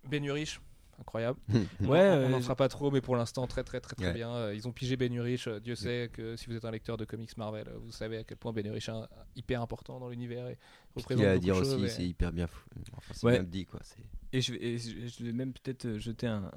ben 0.08 0.24
Urich, 0.24 0.60
incroyable. 1.01 1.38
On- 1.80 1.86
Ouais, 1.88 2.09
on 2.24 2.28
n'en 2.28 2.40
fera 2.40 2.55
pas 2.57 2.68
trop, 2.68 2.90
mais 2.90 3.01
pour 3.01 3.16
l'instant 3.16 3.47
très 3.47 3.64
très 3.64 3.80
très 3.80 3.95
très 3.97 4.07
Ouais. 4.07 4.12
bien. 4.12 4.53
Ils 4.53 4.66
ont 4.68 4.72
pigé 4.72 4.97
Ben 4.97 5.12
Urich. 5.12 5.47
euh, 5.49 5.61
Dieu 5.61 5.74
sait 5.74 6.11
que 6.12 6.36
si 6.36 6.47
vous 6.47 6.57
êtes 6.57 6.64
un 6.64 6.70
lecteur 6.70 6.97
de 6.97 7.05
comics 7.05 7.36
Marvel, 7.36 7.68
euh, 7.68 7.78
vous 7.78 7.93
savez 7.93 8.18
à 8.18 8.24
quel 8.24 8.36
point 8.36 8.53
Ben 8.53 8.66
Urich 8.66 8.88
est 8.88 8.93
un- 8.93 9.09
hyper 9.36 9.61
important 9.62 9.99
dans 10.01 10.09
l'univers 10.09 10.47
et 10.49 10.59
Ce 10.97 11.01
représente 11.01 11.22
qu'il 11.22 11.28
a 11.28 11.32
à 11.32 11.38
dire 11.38 11.57
aussi, 11.57 11.88
c'est 11.88 12.07
hyper 12.07 12.32
bien 12.32 12.47
fou. 12.47 12.64
Enfin, 12.97 13.12
c'est 13.14 13.26
Ouais. 13.26 13.32
bien 13.32 13.43
dit 13.45 13.64
quoi. 13.66 13.80
c'est- 13.82 13.99
Et 14.32 14.40
je 14.40 14.53
vais, 14.53 14.62
et 14.62 14.78
je 14.78 15.24
vais 15.24 15.32
même 15.32 15.53
peut-être 15.53 15.84
euh, 15.86 15.99
jeter 15.99 16.26
un, 16.26 16.51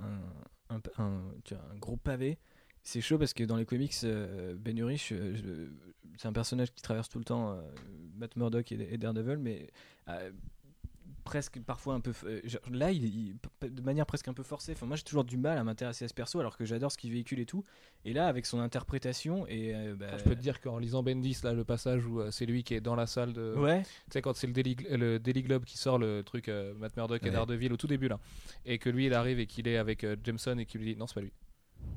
un, 0.70 0.76
un- 0.76 1.04
un- 1.04 1.22
tu 1.44 1.54
vois, 1.56 1.64
un 1.74 1.78
gros 1.78 1.98
pavé. 1.98 2.38
C'est 2.84 3.02
chaud 3.02 3.18
parce 3.18 3.34
que 3.34 3.44
dans 3.44 3.56
les 3.58 3.66
comics, 3.66 3.96
Ben 4.58 4.78
Urich, 4.78 5.12
c'est 6.18 6.28
un 6.28 6.34
personnage 6.34 6.72
qui 6.72 6.84
traverse 6.84 7.10
tout 7.10 7.18
le 7.18 7.26
temps 7.26 7.60
Matt 8.16 8.36
Murdock 8.36 8.72
et, 8.72 8.94
et 8.94 8.98
Daredevil, 9.00 9.38
mais 9.40 9.72
presque 11.26 11.60
parfois 11.60 11.96
un 11.96 12.00
peu. 12.00 12.14
euh, 12.24 12.40
genre, 12.46 12.62
là, 12.72 12.92
il, 12.92 13.36
de 13.62 13.82
manière 13.82 14.06
presque 14.06 14.30
un 14.30 14.34
peu 14.34 14.44
forcée. 14.44 14.72
Enfin, 14.72 14.86
moi, 14.86 14.96
j'ai 14.96 15.04
toujours 15.04 15.26
du 15.26 15.36
mal 15.38 15.58
à 15.58 15.64
m'intéresser 15.66 16.06
à 16.06 16.08
ce 16.08 16.14
perso 16.14 16.40
alors 16.40 16.56
que 16.56 16.64
j'adore 16.64 16.92
ce 16.94 16.98
qu'il 16.98 17.12
véhicule 17.12 17.40
et 17.42 17.46
tout. 17.46 17.64
Et 18.06 18.14
là, 18.14 18.28
avec 18.28 18.46
son 18.46 18.60
interprétation 18.60 19.46
et. 19.48 19.76
euh, 19.76 19.96
bah, 19.96 20.06
Enfin, 20.10 20.18
je 20.20 20.24
peux 20.24 20.36
te 20.36 20.40
dire 20.42 20.62
qu'en 20.62 20.78
lisant 20.78 21.04
Bendis, 21.04 21.40
là, 21.44 21.52
le 21.52 21.66
passage 21.66 22.06
où 22.06 22.22
euh, 22.22 22.32
c'est 22.32 22.46
lui 22.46 22.64
qui 22.64 22.74
est 22.76 22.80
dans 22.82 22.96
la 22.96 23.08
salle 23.08 23.34
de. 23.34 23.54
Ouais, 23.58 23.82
Tu 23.84 23.90
sais, 24.12 24.22
quand 24.22 24.34
c'est 24.36 24.48
le 24.48 24.54
Daily, 24.54 24.78
le 24.92 25.18
Daily 25.20 25.44
Globe 25.44 25.66
qui 25.66 25.78
sort 25.78 25.98
le 25.98 26.24
truc 26.24 26.48
euh, 26.48 26.74
Matt 26.76 26.96
Murdock 26.96 27.22
et 27.24 27.26
Ouais. 27.26 27.32
Daredevil 27.32 27.74
au 27.74 27.78
tout 27.78 27.88
début, 27.88 28.08
là. 28.08 28.20
Et 28.66 28.78
que 28.78 28.90
lui, 28.90 29.08
il 29.08 29.14
arrive 29.14 29.40
et 29.40 29.48
qu'il 29.48 29.68
est 29.68 29.78
avec 29.78 30.06
Jameson 30.24 30.58
et 30.60 30.66
qu'il 30.66 30.80
lui 30.82 30.94
dit 30.94 31.00
non, 31.00 31.08
c'est 31.08 31.16
pas 31.16 31.22
lui. 31.22 31.34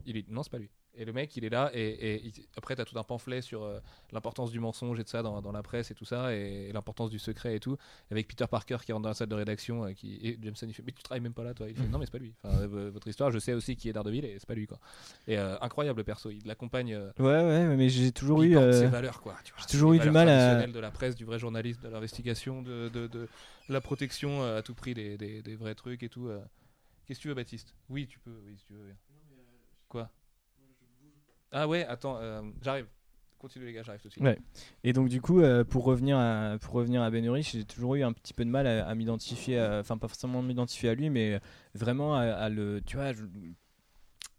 Il 0.07 0.15
lui 0.15 0.23
dit 0.25 0.33
non, 0.33 0.43
c'est 0.43 0.51
pas 0.51 0.59
lui. 0.59 0.71
Et 1.01 1.05
le 1.05 1.13
mec, 1.13 1.37
il 1.37 1.45
est 1.45 1.49
là, 1.49 1.71
et, 1.73 1.81
et 1.81 2.27
il- 2.27 2.33
après, 2.57 2.75
t'as 2.75 2.85
tout 2.85 2.99
un 2.99 3.05
pamphlet 3.05 3.41
sur 3.41 3.63
euh, 3.63 3.79
l'importance 4.11 4.51
du 4.51 4.59
mensonge 4.59 4.99
et 4.99 5.05
de 5.05 5.09
ça 5.09 5.23
dans, 5.23 5.41
dans 5.41 5.53
la 5.53 5.63
presse 5.63 5.93
et 5.93 5.95
tout 5.95 6.05
ça, 6.05 6.35
et, 6.35 6.73
l'importance 6.73 7.09
du 7.09 7.21
secret 7.21 7.55
et 7.55 7.61
tout, 7.61 7.77
avec 8.11 8.27
Peter 8.27 8.47
Parker 8.51 8.79
qui 8.85 8.93
rentre 8.93 9.05
dans 9.05 9.11
la 9.11 9.15
salle 9.15 9.29
de 9.29 9.35
rédaction, 9.37 9.85
euh, 9.85 9.93
qui, 9.93 10.17
et 10.27 10.37
Jameson, 10.43 10.67
il 10.67 10.75
fait 10.75 10.83
Mais 10.85 10.91
tu 10.91 11.03
travailles 11.05 11.21
même 11.23 11.35
pas 11.35 11.45
là, 11.45 11.55
toi? 11.55 11.69
Il 11.69 11.77
fait 11.77 11.87
Non, 11.87 12.01
mais 12.01 12.07
c'est 12.07 12.11
pas 12.11 12.19
lui. 12.19 12.35
Enfin, 12.43 12.55
euh, 12.63 12.91
votre 12.91 13.07
histoire, 13.07 13.31
je 13.31 13.39
sais 13.39 13.53
aussi 13.53 13.77
qui 13.77 13.89
est 13.89 13.93
Daredevil, 13.93 14.25
et 14.25 14.37
c'est 14.41 14.47
pas 14.49 14.55
lui, 14.55 14.67
quoi. 14.67 14.81
Et 15.29 15.39
euh, 15.39 15.57
incroyable, 15.61 15.99
le 16.01 16.05
perso, 16.05 16.31
il 16.31 16.45
l'accompagne. 16.45 16.95
euh, 16.95 17.13
ouais, 17.21 17.25
ouais, 17.27 17.77
mais 17.77 17.89
j'ai 17.89 18.11
toujours 18.11 18.43
eu. 18.43 18.57
euh, 18.57 18.73
ses 18.73 18.89
valeurs, 18.89 19.21
quoi. 19.21 19.37
tu 19.45 19.53
vois. 19.53 19.63
j'ai 19.63 19.69
toujours 19.69 19.93
eu 19.93 20.01
du 20.01 20.11
mal 20.11 20.29
à- 20.29 20.67
de 20.67 20.81
la 20.81 20.91
presse, 20.91 21.15
du 21.15 21.25
vrai 21.25 21.39
journalisme, 21.39 21.83
de 21.83 21.89
l'investigation, 21.89 22.61
de, 22.63 22.89
de, 22.89 23.07
de 23.07 23.29
la 23.69 23.81
protection 23.81 24.43
à 24.43 24.63
tout 24.63 24.75
prix 24.75 24.95
des, 24.95 25.17
des, 25.17 25.43
des 25.43 25.55
vrais 25.55 25.77
trucs 25.77 26.03
et 26.03 26.09
tout. 26.09 26.29
Qu'est-ce 27.07 27.21
que 27.21 27.23
tu 27.23 27.29
veux, 27.29 27.35
Baptiste? 27.35 27.75
Oui, 27.89 28.07
tu 28.09 28.19
peux, 28.19 28.43
oui, 28.45 28.57
si 28.59 28.67
tu 28.67 28.73
veux. 28.75 28.95
Quoi? 29.89 30.11
Ah 31.53 31.69
ouais, 31.69 31.85
attends, 31.87 32.19
euh, 32.21 32.43
j'arrive. 32.63 32.87
Continue 33.39 33.67
les 33.67 33.73
gars, 33.73 33.85
j'arrive 33.85 34.01
tout 34.01 34.09
de 34.09 34.13
suite. 34.15 34.27
Et 34.83 34.93
donc 34.93 35.09
du 35.09 35.21
coup, 35.21 35.41
euh, 35.41 35.63
pour 35.63 35.85
revenir 35.85 36.19
à 36.19 36.57
pour 36.61 36.75
revenir 36.75 37.03
à 37.03 37.11
Ben 37.11 37.25
Urich, 37.25 37.53
j'ai 37.53 37.65
toujours 37.65 37.95
eu 37.95 38.03
un 38.03 38.13
petit 38.13 38.35
peu 38.35 38.45
de 38.45 38.51
mal 38.51 38.67
à, 38.67 38.93
m'identifier, 38.97 39.61
enfin 39.61 39.97
pas 39.97 40.09
forcément 40.09 40.43
m'identifier 40.43 40.89
à 40.89 40.95
lui, 40.95 41.09
mais 41.09 41.41
vraiment 41.73 42.17
à, 42.17 42.49
le, 42.49 42.83
tu 42.85 42.97
vois, 42.97 43.13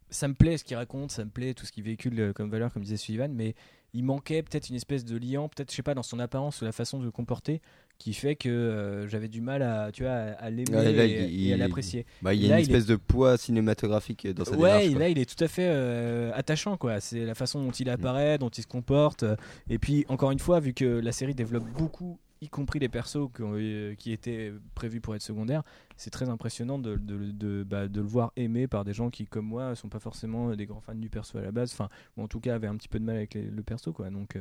ça 0.10 0.28
me 0.28 0.34
plaît 0.34 0.57
ce 0.57 0.64
qu'il 0.64 0.76
raconte, 0.76 1.12
ça 1.12 1.24
me 1.24 1.30
plaît 1.30 1.53
tout 1.53 1.66
ce 1.66 1.72
qu'il 1.72 1.84
véhicule 1.84 2.20
euh, 2.20 2.34
comme 2.34 2.49
valeur, 2.49 2.74
comme 2.74 2.84
disait 2.84 2.97
Sullivan, 2.97 3.32
mais 3.34 3.55
il 3.93 4.03
manquait 4.03 4.43
peut-être 4.43 4.70
une 4.70 4.76
espèce 4.76 5.05
de 5.05 5.18
liant, 5.18 5.49
peut-être 5.49 5.72
je 5.72 5.76
sais 5.76 5.84
pas 5.84 5.93
dans 5.93 6.03
son 6.03 6.20
apparence 6.20 6.62
ou 6.62 6.66
la 6.66 6.72
façon 6.72 6.99
de 6.99 7.05
se 7.05 7.10
comporter, 7.10 7.62
qui 8.00 8.14
fait 8.14 8.36
que 8.36 8.50
euh, 8.50 9.08
j'avais 9.08 9.28
du 9.28 9.41
mal 9.41 9.62
à, 9.62 9.91
tu 9.91 10.04
vois, 10.04 10.14
à, 10.14 10.50
l'aimer 10.50 10.72
Ouais, 10.76 11.10
et, 11.10 11.26
il- 11.30 11.47
et 11.50 11.54
à 11.54 11.58
l'apprécier. 11.58 12.06
Bah, 12.24 12.34
il 12.34 12.41
y 12.41 12.45
a 12.45 12.50
Là, 12.50 12.56
une 12.56 12.60
est- 12.62 12.64
espèce 12.64 12.86
de 12.88 12.95
poids 12.95 13.38
cinématographique 13.38 14.26
dans 14.34 14.45
sa 14.45 14.52
ouais, 14.52 14.58
démarche. 14.58 14.89
quoi. 14.91 15.00
là 15.00 15.10
il 15.10 15.20
est 15.20 15.38
tout 15.38 15.43
à 15.43 15.47
fait 15.47 15.68
euh, 15.70 16.32
attachant 16.34 16.78
quoi. 16.78 17.00
C'est 17.02 17.26
la 17.26 17.36
façon 17.36 17.62
dont 17.62 17.70
Mm. 17.70 17.82
il 17.82 17.89
apparaît, 17.89 18.38
dont 18.38 18.50
il 18.50 18.62
se 18.64 18.68
comporte. 18.68 19.26
Et 19.70 19.78
puis 19.78 20.06
encore 20.10 20.32
une 20.32 20.39
fois, 20.39 20.60
vu 20.60 20.74
que 20.74 20.86
la 20.86 21.12
série 21.12 21.36
développe 21.36 21.68
beaucoup, 21.78 22.18
y 22.41 22.47
compris 22.47 22.80
les 22.80 22.88
persos 22.88 23.28
qui, 23.36 23.41
ont- 23.41 23.56
euh, 23.56 23.95
qui 23.95 24.14
étaient 24.14 24.54
prévus 24.76 25.02
pour 25.02 25.14
être 25.14 25.22
secondaires, 25.22 25.64
c'est 25.97 26.10
très 26.10 26.30
impressionnant 26.30 26.80
de, 26.80 26.95
de, 26.95 27.32
de, 27.32 27.64
bah, 27.64 27.89
de 27.89 28.00
le 28.00 28.08
voir 28.08 28.32
aimé 28.38 28.66
par 28.68 28.86
des 28.86 28.93
gens 28.93 29.10
qui, 29.10 29.26
comme 29.26 29.45
moi, 29.45 29.76
sont 29.76 29.89
pas 29.89 30.00
forcément 30.00 30.56
des 30.56 30.66
grands 30.66 30.80
fans 30.80 30.95
du 30.95 31.10
perso 31.10 31.38
à 31.38 31.41
la 31.41 31.52
base. 31.52 31.74
Enfin, 31.74 31.89
ou 32.16 32.24
en 32.24 32.30
tout 32.30 32.39
cas 32.39 32.56
avaient 32.56 32.68
un 32.68 32.78
petit 32.78 32.88
peu 32.88 32.97
de 32.97 33.04
mal 33.04 33.18
avec 33.18 33.34
les- 33.34 33.41
le 33.43 33.62
perso 33.62 33.91
quoi. 33.91 34.10
Donc 34.10 34.38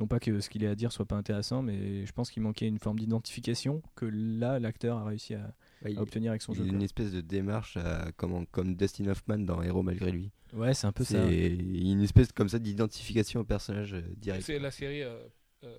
non 0.00 0.06
pas 0.08 0.18
que 0.18 0.40
ce 0.40 0.50
qu'il 0.50 0.66
a 0.66 0.70
à 0.70 0.74
dire 0.74 0.90
soit 0.90 1.04
pas 1.06 1.14
intéressant, 1.16 1.62
mais 1.62 2.04
je 2.06 2.12
pense 2.12 2.30
qu'il 2.30 2.42
manquait 2.42 2.66
une 2.66 2.78
forme 2.78 2.98
d'identification 2.98 3.82
que 3.94 4.06
là 4.06 4.58
l'acteur 4.58 4.96
a 4.98 5.04
réussi 5.04 5.34
à, 5.34 5.54
Ouais, 5.84 5.96
à 5.96 6.00
obtenir 6.02 6.30
avec 6.32 6.42
son 6.42 6.52
il 6.52 6.56
jeu. 6.58 6.64
quoi. 6.64 6.72
une 6.74 6.82
espèce 6.82 7.12
de 7.12 7.20
démarche 7.20 7.76
à- 7.76 8.10
comme, 8.16 8.46
comme 8.46 8.74
Dustin 8.74 9.06
Hoffman 9.06 9.38
dans 9.38 9.62
Héros 9.62 9.82
malgré 9.82 10.10
lui. 10.10 10.30
Ouais, 10.52 10.74
c'est 10.74 10.86
un 10.86 10.92
peu 10.92 11.04
C'est 11.04 11.14
ça. 11.14 11.30
une 11.30 12.00
espèce 12.02 12.32
comme 12.32 12.48
ça 12.48 12.58
d'identification 12.58 13.40
au 13.40 13.44
personnage 13.44 13.94
euh, 13.94 14.02
direct. 14.16 14.42
C'est 14.44 14.58
la 14.58 14.70
série 14.72 15.02
euh, 15.02 15.16
euh, 15.64 15.76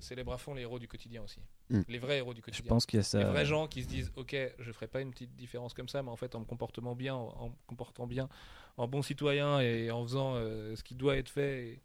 célèbre 0.00 0.32
à 0.32 0.38
fond 0.38 0.54
les 0.54 0.62
héros 0.62 0.78
du 0.78 0.88
quotidien 0.88 1.22
aussi. 1.22 1.40
Mm. 1.70 1.80
Les 1.88 1.98
vrais 1.98 2.16
héros 2.18 2.32
du 2.34 2.40
Je 2.40 2.44
quotidien. 2.46 2.68
pense 2.68 2.86
qu'il 2.86 2.96
y 2.98 3.00
a 3.00 3.02
ça. 3.04 3.18
Les 3.18 3.24
vrais 3.24 3.44
gens 3.46 3.66
qui 3.68 3.82
se 3.82 3.88
disent 3.88 4.10
ok 4.16 4.34
je 4.58 4.72
ferai 4.72 4.86
pas 4.86 5.00
une 5.00 5.10
petite 5.10 5.34
différence 5.36 5.72
comme 5.74 5.88
ça 5.88 6.02
mais 6.02 6.10
en 6.10 6.16
fait 6.16 6.34
en 6.34 6.40
me 6.40 6.44
comportant 6.44 6.94
bien 6.94 7.14
en, 7.14 7.28
en 7.38 7.48
me 7.50 7.54
comportant 7.66 8.06
bien 8.06 8.28
en 8.76 8.88
bon 8.88 9.02
citoyen 9.02 9.60
et 9.60 9.90
en 9.90 10.02
faisant 10.04 10.34
euh, 10.34 10.74
ce 10.74 10.82
qui 10.82 10.94
doit 10.94 11.16
être 11.16 11.28
fait 11.28 11.68
et, 11.68 11.82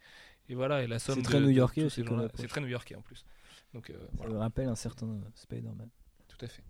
et 0.50 0.56
voilà 0.56 0.84
et 0.84 0.88
la 0.88 1.00
somme 1.00 1.16
C'est 1.16 1.22
très 1.24 1.40
new-yorkais 1.40 1.84
aussi 1.86 2.04
c'est 2.36 2.48
très 2.48 2.62
new-yorkais 2.62 2.96
en 2.96 3.02
plus 3.02 3.26
donc 3.74 3.90
euh, 3.90 3.94
Ça 3.94 4.08
voilà, 4.18 4.34
me 4.34 4.40
rappelle 4.40 4.68
un 4.68 4.76
certain 4.76 5.08
Spider-Man. 5.36 5.90
tout 6.28 6.46
à 6.46 6.48
fait 6.48 6.64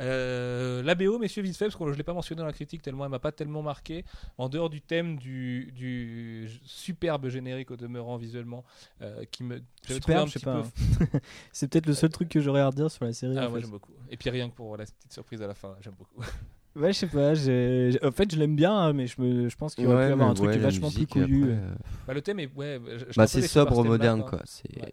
Euh, 0.00 0.82
la 0.82 0.94
BO 0.94 1.18
messieurs 1.18 1.42
vite 1.42 1.54
fait 1.56 1.66
parce 1.66 1.76
que 1.76 1.92
je 1.92 1.98
l'ai 1.98 2.02
pas 2.02 2.14
mentionné 2.14 2.40
dans 2.40 2.46
la 2.46 2.52
critique 2.54 2.80
tellement 2.80 3.04
elle 3.04 3.10
m'a 3.10 3.18
pas 3.18 3.30
tellement 3.30 3.62
marqué 3.62 4.04
en 4.38 4.48
dehors 4.48 4.70
du 4.70 4.80
thème 4.80 5.18
du, 5.18 5.70
du 5.72 6.48
superbe 6.64 7.28
générique 7.28 7.70
au 7.70 7.76
demeurant 7.76 8.16
visuellement 8.16 8.64
euh, 9.02 9.24
qui 9.30 9.44
me 9.44 9.60
Superbe, 9.86 10.28
je 10.28 10.32
sais 10.32 10.40
pas. 10.40 10.62
peu 10.62 11.04
hein. 11.16 11.20
c'est 11.52 11.68
peut-être 11.70 11.86
le 11.86 11.92
seul 11.94 12.08
truc 12.10 12.30
que 12.30 12.40
j'aurais 12.40 12.62
à 12.62 12.68
redire 12.68 12.90
sur 12.90 13.04
la 13.04 13.12
série. 13.12 13.36
ah 13.36 13.48
moi 13.50 13.60
j'aime 13.60 13.70
beaucoup 13.70 13.92
et 14.08 14.16
puis 14.16 14.30
rien 14.30 14.48
que 14.48 14.54
pour 14.54 14.76
la 14.78 14.84
petite 14.86 15.12
surprise 15.12 15.42
à 15.42 15.46
la 15.46 15.54
fin 15.54 15.76
j'aime 15.82 15.94
beaucoup 15.98 16.22
Ouais, 16.74 16.92
je 16.92 16.98
sais 17.00 17.06
pas. 17.06 17.34
j'ai- 17.34 17.98
En 18.02 18.10
fait, 18.12 18.32
je 18.32 18.38
l'aime 18.38 18.56
bien, 18.56 18.72
hein, 18.74 18.92
mais 18.94 19.06
je, 19.06 19.20
me... 19.20 19.48
je 19.48 19.56
pense 19.56 19.74
qu'il 19.74 19.86
aurait 19.86 19.96
Ouais, 19.96 20.06
pu 20.06 20.12
avoir 20.12 20.30
un 20.30 20.34
truc 20.34 20.50
vachement 20.52 20.90
plus 20.90 21.06
couillu. 21.06 21.42
après, 21.42 21.54
euh. 21.54 21.56
euh, 21.58 21.74
bah, 22.06 22.14
le 22.14 22.22
thème 22.22 22.40
est 22.40 22.48
ouais 22.56 22.80
je- 22.96 23.14
Bah, 23.16 23.26
c'est 23.26 23.42
sobre 23.42 23.84
moderne 23.84 24.20
quoi. 24.22 24.30
quoi. 24.30 24.40
C'est 24.46 24.80
Ouais. 24.80 24.90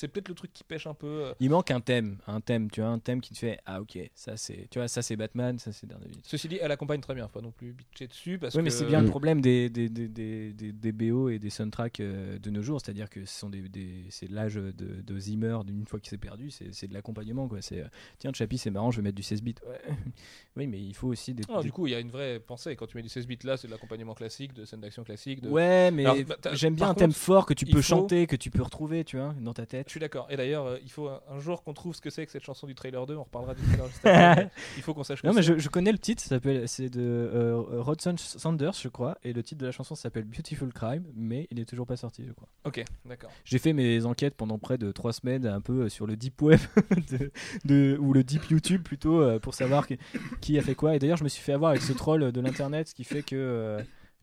C'est 0.00 0.08
peut-être 0.08 0.28
le 0.28 0.34
truc 0.34 0.52
qui 0.52 0.64
pêche 0.64 0.86
un 0.86 0.94
peu. 0.94 1.06
euh. 1.06 1.34
Il 1.40 1.50
manque 1.50 1.70
un 1.70 1.80
thème, 1.80 2.18
un 2.26 2.40
thème, 2.40 2.70
tu 2.70 2.80
vois, 2.80 2.90
un 2.90 2.98
thème 2.98 3.20
qui 3.20 3.32
te 3.34 3.38
fait 3.38 3.58
ah 3.66 3.80
ok, 3.80 3.98
ça 4.14 4.36
c'est, 4.36 4.66
tu 4.70 4.78
vois, 4.78 4.88
ça 4.88 5.02
c'est 5.02 5.16
Batman, 5.16 5.58
ça 5.58 5.72
c'est 5.72 5.86
Daredevil. 5.86 6.18
Ceci 6.22 6.48
dit, 6.48 6.58
elle 6.60 6.72
accompagne 6.72 7.00
très 7.00 7.14
bien, 7.14 7.26
faut 7.28 7.34
pas 7.40 7.44
non 7.44 7.52
plus 7.52 7.72
bitcher 7.72 8.06
dessus 8.06 8.38
parce 8.38 8.54
Oui, 8.54 8.60
que 8.60 8.64
mais 8.64 8.70
c'est 8.70 8.86
bien 8.86 9.00
Mm. 9.00 9.04
le 9.04 9.10
problème 9.10 9.40
des, 9.40 9.68
des, 9.70 9.88
des, 9.88 10.08
des, 10.08 10.52
des- 10.52 10.72
des 10.72 10.92
BO 10.92 11.28
et 11.28 11.38
des 11.38 11.50
soundtracks 11.50 12.00
euh, 12.00 12.38
de 12.38 12.50
nos 12.50 12.62
jours, 12.62 12.80
c'est-à-dire 12.80 13.08
que 13.10 13.24
ce 13.24 13.38
sont 13.38 13.50
des, 13.50 13.60
des- 13.68 14.06
c'est 14.10 14.30
l'âge 14.30 14.54
de, 14.54 14.72
de 14.72 15.18
Zimmer 15.18 15.58
d'une 15.66 15.84
fois 15.86 16.00
qu'il 16.00 16.10
s'est 16.10 16.18
perdu, 16.18 16.50
c'est, 16.50 16.72
c'est 16.74 16.88
de 16.88 16.94
l'accompagnement 16.94 17.46
quoi. 17.48 17.60
C'est 17.60 17.80
euh, 17.80 17.86
tiens, 18.18 18.30
Chappie, 18.34 18.58
c'est 18.58 18.70
marrant, 18.70 18.90
je 18.90 18.96
vais 18.96 19.02
mettre 19.02 19.16
du 19.16 19.22
16 19.22 19.42
bits. 19.42 19.54
Ouais. 19.68 19.80
oui, 20.56 20.66
mais 20.66 20.80
il 20.80 20.94
faut 20.94 21.08
aussi 21.08 21.34
des. 21.34 21.42
Des- 21.44 21.62
du 21.62 21.72
coup, 21.72 21.86
il 21.86 21.90
y 21.90 21.94
a 21.94 22.00
une 22.00 22.10
vraie 22.10 22.40
pensée. 22.40 22.74
Quand 22.76 22.86
tu 22.86 22.96
mets 22.96 23.02
du 23.02 23.08
16 23.08 23.26
bits 23.26 23.38
là, 23.44 23.56
c'est 23.56 23.66
de 23.68 23.72
l'accompagnement 23.72 24.14
classique, 24.14 24.54
de 24.54 24.64
scènes 24.64 24.80
d'action 24.80 25.04
classique. 25.04 25.40
De... 25.42 25.48
Ouais, 25.50 25.90
mais 25.90 26.04
Alors, 26.06 26.16
bah, 26.26 26.36
j'aime 26.54 26.74
bien 26.74 26.88
un 26.88 26.94
thème 26.94 27.12
fort 27.12 27.44
que 27.46 27.54
tu 27.54 27.66
peux 27.66 27.72
faut- 27.78 27.82
chanter, 27.82 28.26
que 28.26 28.36
tu 28.36 28.50
peux 28.50 28.62
retrouver, 28.62 29.04
tu 29.04 29.16
vois, 29.16 29.34
dans 29.40 29.52
ta 29.54 29.66
tête. 29.66 29.89
Je 29.90 29.94
suis 29.94 30.00
d'accord. 30.00 30.28
Et 30.30 30.36
d'ailleurs, 30.36 30.66
euh, 30.66 30.78
il 30.84 30.88
faut 30.88 31.08
un, 31.08 31.20
un 31.28 31.40
jour 31.40 31.64
qu'on 31.64 31.74
trouve 31.74 31.96
ce 31.96 32.00
que 32.00 32.10
c'est 32.10 32.24
que 32.24 32.30
cette 32.30 32.44
chanson 32.44 32.68
du 32.68 32.76
trailer 32.76 33.04
2. 33.06 33.16
On 33.16 33.24
reparlera 33.24 33.54
du 33.56 33.62
trailer 33.62 33.88
juste 33.88 34.06
après. 34.06 34.48
il 34.76 34.84
faut 34.84 34.94
qu'on 34.94 35.02
sache 35.02 35.20
que 35.20 35.26
Non, 35.26 35.32
mais 35.32 35.42
je, 35.42 35.58
je 35.58 35.68
connais 35.68 35.90
le 35.90 35.98
titre, 35.98 36.22
c'est 36.22 36.88
de 36.88 37.00
euh, 37.00 37.60
Rodson 37.80 38.14
Sanders, 38.16 38.74
je 38.74 38.86
crois, 38.86 39.18
et 39.24 39.32
le 39.32 39.42
titre 39.42 39.60
de 39.62 39.66
la 39.66 39.72
chanson 39.72 39.96
s'appelle 39.96 40.22
Beautiful 40.26 40.72
Crime, 40.72 41.02
mais 41.16 41.48
il 41.50 41.58
est 41.58 41.64
toujours 41.64 41.88
pas 41.88 41.96
sorti, 41.96 42.24
je 42.24 42.32
crois. 42.32 42.46
Ok, 42.66 42.84
d'accord. 43.04 43.30
J'ai 43.44 43.58
fait 43.58 43.72
mes 43.72 44.06
enquêtes 44.06 44.36
pendant 44.36 44.58
près 44.60 44.78
de 44.78 44.92
trois 44.92 45.12
semaines, 45.12 45.44
un 45.44 45.60
peu 45.60 45.80
euh, 45.86 45.88
sur 45.88 46.06
le 46.06 46.14
deep 46.14 46.40
web 46.40 46.60
de, 47.10 47.32
de- 47.64 47.98
ou 48.00 48.12
le 48.12 48.22
deep 48.22 48.44
YouTube 48.48 48.82
plutôt, 48.84 49.20
euh, 49.20 49.40
pour 49.40 49.54
savoir 49.54 49.88
qui, 49.88 49.98
qui 50.40 50.56
a 50.56 50.62
fait 50.62 50.76
quoi. 50.76 50.94
Et 50.94 51.00
d'ailleurs, 51.00 51.16
je 51.16 51.24
me 51.24 51.28
suis 51.28 51.42
fait 51.42 51.52
avoir 51.52 51.72
avec 51.72 51.82
ce 51.82 51.92
troll 51.92 52.30
de 52.30 52.40
l'internet, 52.40 52.86
ce 52.90 52.94
qui 52.94 53.02
fait 53.02 53.22
que. 53.24 53.78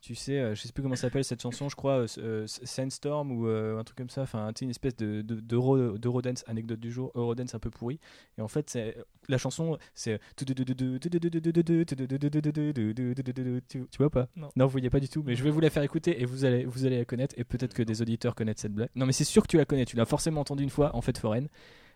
Euh, 0.08 0.14
tu 0.14 0.16
sais, 0.16 0.40
euh, 0.40 0.56
je 0.56 0.62
sais 0.62 0.72
plus 0.72 0.82
comment 0.84 0.96
s'appelle 0.96 1.24
cette 1.24 1.42
chanson, 1.42 1.70
je 1.70 1.76
crois, 1.76 2.00
euh, 2.00 2.08
euh, 2.20 2.46
Sandstorm 2.48 3.32
ou 3.32 3.48
euh, 3.48 3.78
un 3.78 3.84
truc 3.84 3.98
comme 3.98 4.10
ça, 4.10 4.22
enfin, 4.22 4.52
tu 4.54 4.60
sais, 4.60 4.66
une 4.66 4.72
espèce 4.72 4.96
de, 4.96 5.22
de, 5.22 5.36
d'Eurodance, 5.40 6.44
anecdote 6.48 6.80
du 6.80 6.92
jour, 6.92 7.12
Eurodance 7.16 7.54
un 7.56 7.60
peu 7.60 7.70
pourri. 7.70 8.00
Et 8.38 8.42
en 8.42 8.48
fait, 8.48 8.78
la 9.28 9.38
chanson, 9.38 9.78
c'est. 9.94 10.20
Tu 10.38 10.46
vois 13.98 14.10
pas 14.10 14.28
Non. 14.36 14.50
Non, 14.56 14.66
vous 14.66 14.72
voyez 14.72 14.90
pas 14.90 15.00
du 15.00 15.10
tout, 15.10 15.24
mais 15.26 15.36
je 15.36 15.44
vais 15.44 15.50
vous 15.50 15.60
la 15.60 15.70
faire 15.70 15.84
écouter 15.84 16.22
et 16.22 16.26
vous 16.26 16.46
allez, 16.46 16.66
vous 16.66 16.86
allez 16.86 16.98
la 17.00 17.06
connaître. 17.06 17.36
Et 17.38 17.44
peut-être 17.44 17.74
que 17.74 17.84
des 17.84 18.02
auditeurs 18.02 18.36
connaissent 18.36 18.60
cette 18.60 18.74
blague. 18.74 18.90
Non, 18.96 19.06
mais 19.06 19.12
c'est 19.12 19.24
sûr 19.24 19.42
que 19.44 19.48
tu 19.48 19.58
la 19.58 19.66
connais, 19.66 19.86
tu 19.86 19.96
l'as 19.98 20.06
forcément 20.06 20.42
entendu 20.42 20.64
une 20.64 20.70
fois 20.70 20.96
en 20.96 21.02
fête 21.02 21.18
foraine. 21.18 21.50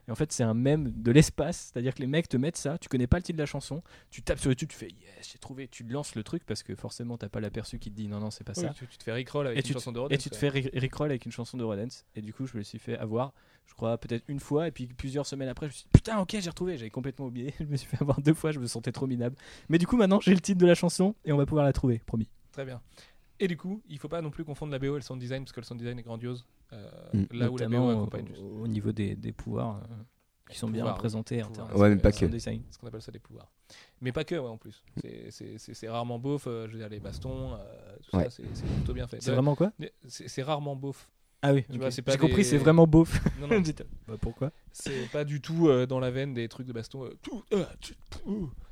Et 0.08 0.12
en 0.12 0.16
fait, 0.16 0.32
c'est 0.32 0.44
un 0.44 0.54
mème 0.54 0.92
de 0.96 1.12
l'espace, 1.12 1.72
c'est-à-dire 1.72 1.94
que 1.94 2.00
les 2.02 2.08
mecs 2.08 2.28
te 2.28 2.38
mettent 2.38 2.58
ça, 2.58 2.78
tu 2.78 2.90
connais 2.90 3.08
pas 3.08 3.18
le 3.18 3.24
titre 3.24 3.38
de 3.38 3.42
la 3.42 3.46
chanson, 3.46 3.84
tu 4.10 4.22
tapes 4.24 4.40
sur 4.40 4.50
YouTube, 4.50 4.70
tu 4.70 4.78
fais 4.78 4.88
yes, 4.90 5.32
j'ai 5.34 5.38
trouvé, 5.40 5.68
tu 5.68 5.84
lances 5.84 6.16
le 6.16 6.24
truc 6.24 6.44
parce 6.46 6.64
que 6.64 6.76
forcément 6.76 7.18
t'as 7.18 7.30
pas 7.30 7.40
l'aperçu 7.40 7.78
qui 7.80 7.92
te 7.92 7.96
dit 7.96 8.08
non, 8.08 8.20
non, 8.20 8.32
c'est 8.32 8.44
pas 8.44 8.54
Oui, 8.58 8.64
ça. 8.64 8.70
tu, 8.74 8.88
tu 8.88 8.98
te 8.98 9.04
fais 9.04 9.14
Rickroll 9.14 9.48
avec 9.48 9.60
Et 9.64 9.68
une 9.68 9.74
chanson 9.74 9.92
de 9.92 9.98
et 9.98 10.02
Rodin. 10.02 10.18
tu 10.18 10.30
te 10.30 10.36
fais 10.36 10.50
ri- 10.50 10.70
rickroll 10.74 11.10
avec 11.12 11.26
une 11.26 11.32
chanson 11.32 11.58
de 11.58 11.64
Rodens. 11.64 12.06
Et 12.16 12.22
du 12.22 12.34
coup, 12.34 12.46
je 12.48 12.58
me 12.58 12.64
suis 12.64 12.80
fait 12.80 12.98
avoir, 12.98 13.34
je 13.68 13.74
crois, 13.76 13.98
peut-être 13.98 14.24
une 14.28 14.40
fois. 14.40 14.68
Et 14.68 14.72
puis 14.72 14.88
plusieurs 14.88 15.26
semaines 15.26 15.50
après, 15.50 15.68
je 15.68 15.72
me 15.72 15.74
suis 15.74 15.84
dit, 15.84 15.90
putain, 15.94 16.20
ok, 16.20 16.36
j'ai 16.40 16.50
retrouvé. 16.50 16.78
J'avais 16.78 16.90
complètement 16.90 17.28
oublié. 17.28 17.54
Je 17.60 17.66
me 17.66 17.78
suis 17.78 17.88
fait 17.88 18.02
avoir 18.02 18.20
deux 18.22 18.34
fois, 18.34 18.52
je 18.52 18.60
me 18.60 18.68
sentais 18.68 18.92
trop 18.92 19.06
minable. 19.08 19.36
Mais 19.70 19.78
du 19.78 19.86
coup, 19.88 19.98
maintenant, 19.98 20.20
j'ai 20.20 20.34
le 20.34 20.42
titre 20.42 20.60
de 20.60 20.66
la 20.66 20.76
chanson 20.76 21.16
et 21.26 21.32
on 21.32 21.38
va 21.38 21.46
pouvoir 21.46 21.64
la 21.66 21.74
trouver, 21.74 22.00
promis. 22.06 22.28
Très 22.52 22.66
bien. 22.66 22.82
Et 23.40 23.48
du 23.48 23.58
coup, 23.58 23.82
il 23.88 23.98
faut 24.00 24.08
pas 24.10 24.22
non 24.22 24.30
plus 24.32 24.44
confondre 24.44 24.72
la 24.72 24.80
BO 24.80 24.96
et 24.96 25.00
le 25.00 25.02
sound 25.02 25.20
design 25.20 25.44
parce 25.44 25.52
que 25.54 25.60
le 25.62 25.66
sound 25.66 25.80
design 25.80 25.98
est 26.00 26.04
grandiose. 26.04 26.46
Euh, 26.74 26.90
Mm. 27.14 27.26
Là 27.32 27.52
où 27.52 27.58
la 27.58 27.68
BO 27.68 27.74
Notamment 27.76 27.90
accompagne 27.92 28.34
au, 28.42 28.64
au 28.64 28.68
niveau 28.68 28.92
des, 28.92 29.16
des 29.16 29.32
pouvoirs 29.34 29.78
euh, 29.78 29.96
qui 30.50 30.58
sont 30.58 30.70
bien 30.70 30.86
représentés 30.86 31.44
en 31.44 31.50
termes 31.50 31.72
Ouais, 31.76 31.90
de 31.90 31.96
mais 31.96 32.02
pas 32.02 32.12
que. 32.12 32.26
design. 32.26 32.62
ce 32.72 32.78
qu'on 32.78 32.88
appelle 32.88 33.02
ça 33.02 33.12
des 33.12 33.20
pouvoirs. 33.20 33.52
Mais 34.02 34.12
pas 34.12 34.24
que, 34.24 34.36
ouais, 34.36 34.48
en 34.50 34.58
plus. 34.58 34.84
C'est- 35.30 35.58
C'est 35.58 35.90
rarement 35.90 36.20
beauf, 36.20 36.46
euh, 36.48 36.68
je 36.68 36.74
veux 36.74 36.80
dire, 36.80 36.90
les 36.90 37.00
bastons, 37.00 37.54
euh, 37.54 37.58
tout 38.10 38.16
Ouais. 38.18 38.30
ça, 38.30 38.44
c'est 38.54 38.66
plutôt 38.66 38.94
bien 38.94 39.08
fait. 39.08 39.22
C'est 39.22 39.32
vraiment 39.32 39.56
quoi 39.56 39.72
C'est 40.08 40.44
rarement 40.44 40.76
beauf. 40.76 41.10
Ah 41.44 41.54
oui, 41.54 41.64
Tu 41.64 41.72
ok. 41.74 41.78
vois, 41.80 41.92
c'est 41.92 42.02
pas 42.04 42.12
j'ai 42.12 42.18
compris, 42.20 42.36
des- 42.38 42.44
c'est 42.44 42.58
vraiment 42.58 42.86
beauf. 42.86 43.20
Non, 43.40 43.48
non, 43.48 43.62
Bah, 44.08 44.16
pourquoi? 44.22 44.52
C'est 44.72 45.10
pas 45.12 45.24
du 45.24 45.42
tout 45.42 45.70
euh, 45.70 45.86
dans 45.88 46.00
la 46.00 46.12
veine 46.12 46.34
des 46.36 46.48
trucs 46.48 46.68
de 46.68 46.74
baston. 46.74 47.06
euh, 47.06 47.18
tout, 47.24 47.44
euh, 47.54 47.66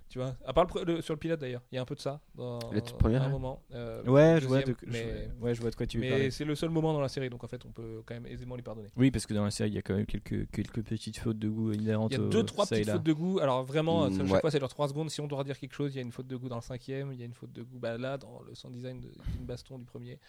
tu, 0.10 0.18
vois, 0.20 0.36
à 0.46 0.54
part 0.54 0.68
le 0.76 0.84
le- 0.96 1.02
sur 1.02 1.14
le 1.14 1.20
pilote 1.20 1.40
d'ailleurs, 1.40 1.62
il 1.72 1.76
y 1.76 1.78
a 1.78 1.82
un 1.82 1.86
peu 1.86 1.96
de 1.96 2.00
ça 2.02 2.20
dans 2.36 2.58
La 2.72 2.82
toute 2.82 2.98
première, 2.98 3.22
à 3.22 3.26
un 3.26 3.28
ouais. 3.28 3.32
moment. 3.34 3.64
euh, 3.74 4.04
Ouais, 4.06 4.36
le 4.36 4.40
je 4.42 4.48
vois, 4.48 4.62
de, 4.64 4.76
je- 4.82 4.92
mais, 4.92 5.30
ouais, 5.40 5.54
je 5.56 5.62
vois 5.62 5.70
de 5.70 5.76
quoi 5.76 5.86
tu 5.86 6.00
veux 6.00 6.04
mais 6.08 6.32
c'est 6.32 6.46
le 6.46 6.56
seul 6.56 6.70
moment 6.70 6.94
dans 6.94 7.02
la 7.02 7.10
série, 7.10 7.30
donc 7.30 7.44
en 7.44 7.48
fait, 7.48 7.64
on 7.66 7.72
peut 7.72 8.02
quand 8.06 8.14
même 8.16 8.26
aisément 8.26 8.56
lui 8.56 8.64
pardonner. 8.64 8.90
Oui, 8.98 9.12
parce 9.12 9.26
que 9.26 9.34
dans 9.34 9.44
la 9.46 9.52
série, 9.52 9.70
il 9.70 9.76
y 9.76 9.78
a 9.78 9.82
quand 9.82 9.96
même 9.96 10.06
quelques, 10.08 10.50
quelques 10.52 10.82
petites 10.84 11.18
fautes 11.20 11.38
de 11.40 11.48
goût 11.48 11.72
inhérentes. 11.74 12.12
Il 12.12 12.18
y 12.20 12.22
a 12.22 12.28
deux, 12.28 12.44
trois 12.44 12.66
petites 12.66 12.90
fautes 12.90 13.04
de 13.04 13.14
goût. 13.14 13.40
Alors 13.40 13.64
vraiment, 13.64 14.10
Mm, 14.10 14.14
ça, 14.14 14.24
chaque 14.26 14.34
ouais. 14.34 14.42
fois, 14.42 14.52
c'est 14.52 14.60
leur 14.60 14.70
3 14.70 14.88
secondes. 14.88 15.10
Si 15.12 15.22
on 15.22 15.28
doit 15.28 15.44
dire 15.44 15.58
quelque 15.60 15.74
chose, 15.74 15.94
il 15.94 15.98
y 15.98 16.00
a 16.00 16.04
une 16.04 16.12
faute 16.12 16.28
de 16.28 16.36
goût 16.36 16.50
dans 16.50 16.56
le 16.56 16.62
cinquième, 16.62 17.14
il 17.14 17.20
y 17.20 17.22
a 17.22 17.26
une 17.26 17.34
faute 17.34 17.52
de 17.52 17.62
goût 17.62 17.78
bah, 17.80 17.98
là, 17.98 18.18
dans 18.18 18.42
le 18.42 18.56
sound 18.56 18.74
design 18.74 19.00
de 19.02 19.12
Baston 19.42 19.78
du 19.78 19.86
premier. 19.86 20.20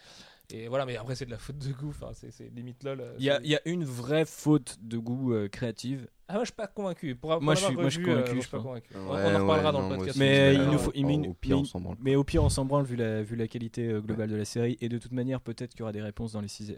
Et 0.53 0.67
voilà, 0.67 0.85
mais 0.85 0.97
après, 0.97 1.15
c'est 1.15 1.25
de 1.25 1.31
la 1.31 1.37
faute 1.37 1.57
de 1.57 1.71
goût. 1.71 1.89
Enfin, 1.89 2.09
c'est 2.13 2.29
c'est 2.31 2.49
limite 2.53 2.83
lol. 2.83 2.99
euh, 3.01 3.15
Il 3.17 3.23
y 3.25 3.29
a, 3.29 3.37
c'est- 3.37 3.43
il 3.45 3.49
y 3.51 3.55
a 3.55 3.61
une 3.65 3.85
vraie 3.85 4.25
faute 4.25 4.77
de 4.81 4.97
goût 4.97 5.33
euh, 5.33 5.47
créative. 5.47 6.07
Ah, 6.31 6.35
moi, 6.35 6.43
je 6.43 6.47
suis 6.47 6.55
pas 6.55 6.67
convaincu. 6.67 7.15
Pour, 7.15 7.31
pour 7.31 7.41
Moi, 7.41 7.55
je 7.55 7.65
suis- 7.65 7.73
moi, 7.75 7.83
je 7.89 7.99
suis 7.99 8.05
revu, 8.09 8.21
euh, 8.21 8.35
je 8.35 8.39
suis 8.39 8.49
pas 8.49 8.59
convaincu. 8.59 8.93
On- 8.95 8.99
Ouais, 8.99 9.21
on 9.25 9.35
en 9.35 9.41
reparlera 9.41 9.55
ouais, 9.57 9.63
dans 9.73 9.81
non, 9.81 9.89
le 9.89 9.95
podcast. 9.97 10.17
Mais 10.17 10.53
je 10.55 10.59
il 10.59 10.65
vais- 10.65 10.71
nous 10.71 10.77
faut- 10.79 10.91
il 10.95 11.05
au- 11.29 11.33
pire, 11.33 11.59
on 11.59 11.65
s'en 11.65 11.79
branle. 11.81 11.97
Mais 11.99 12.15
au 12.15 12.23
pire, 12.23 12.43
on 12.43 12.49
s'en 12.49 12.63
branle 12.65 12.85
vu 12.85 12.95
la, 12.95 13.21
vu 13.21 13.35
la 13.35 13.47
qualité 13.47 13.89
euh, 13.89 14.01
globale 14.01 14.29
de 14.29 14.35
la 14.37 14.45
série. 14.45 14.77
Et 14.81 14.87
de 14.89 14.97
toute 14.97 15.11
manière, 15.11 15.41
peut-être 15.41 15.71
qu'il 15.71 15.81
y 15.81 15.83
aura 15.83 15.91
des 15.91 16.01
réponses 16.01 16.31
dans 16.33 16.41
les 16.41 16.47
6, 16.47 16.73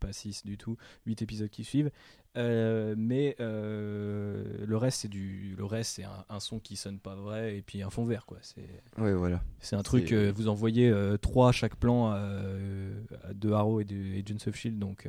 pas 0.00 0.12
6 0.12 0.44
du 0.46 0.56
tout, 0.56 0.76
8 1.06 1.20
épisodes 1.22 1.50
qui 1.50 1.64
suivent. 1.64 1.90
Euh, 2.36 2.94
mais 2.96 3.34
euh, 3.40 4.44
le 4.66 4.76
reste, 4.76 5.00
c'est 5.00 5.08
du, 5.08 5.54
le 5.56 5.64
reste, 5.64 5.96
c'est 5.96 6.04
un, 6.04 6.24
un 6.28 6.40
son 6.40 6.58
qui 6.60 6.76
sonne 6.76 6.98
pas 6.98 7.14
vrai 7.14 7.56
et 7.56 7.62
puis 7.62 7.82
un 7.82 7.90
fond 7.90 8.04
vert, 8.04 8.26
quoi. 8.26 8.38
C'est, 8.42 8.60
Ouais, 8.98 9.12
voilà. 9.14 9.42
c'est 9.60 9.76
un 9.76 9.82
truc. 9.82 10.12
Euh, 10.12 10.32
vous 10.34 10.48
envoyez 10.48 10.92
3 11.20 11.48
à 11.48 11.52
chaque 11.52 11.76
plan 11.76 12.12
euh, 12.14 12.92
de 13.34 13.50
Arrow 13.50 13.80
et 13.80 13.84
de 13.84 14.18
Agents 14.18 14.48
of 14.48 14.54
Shield, 14.56 14.78
donc. 14.78 15.06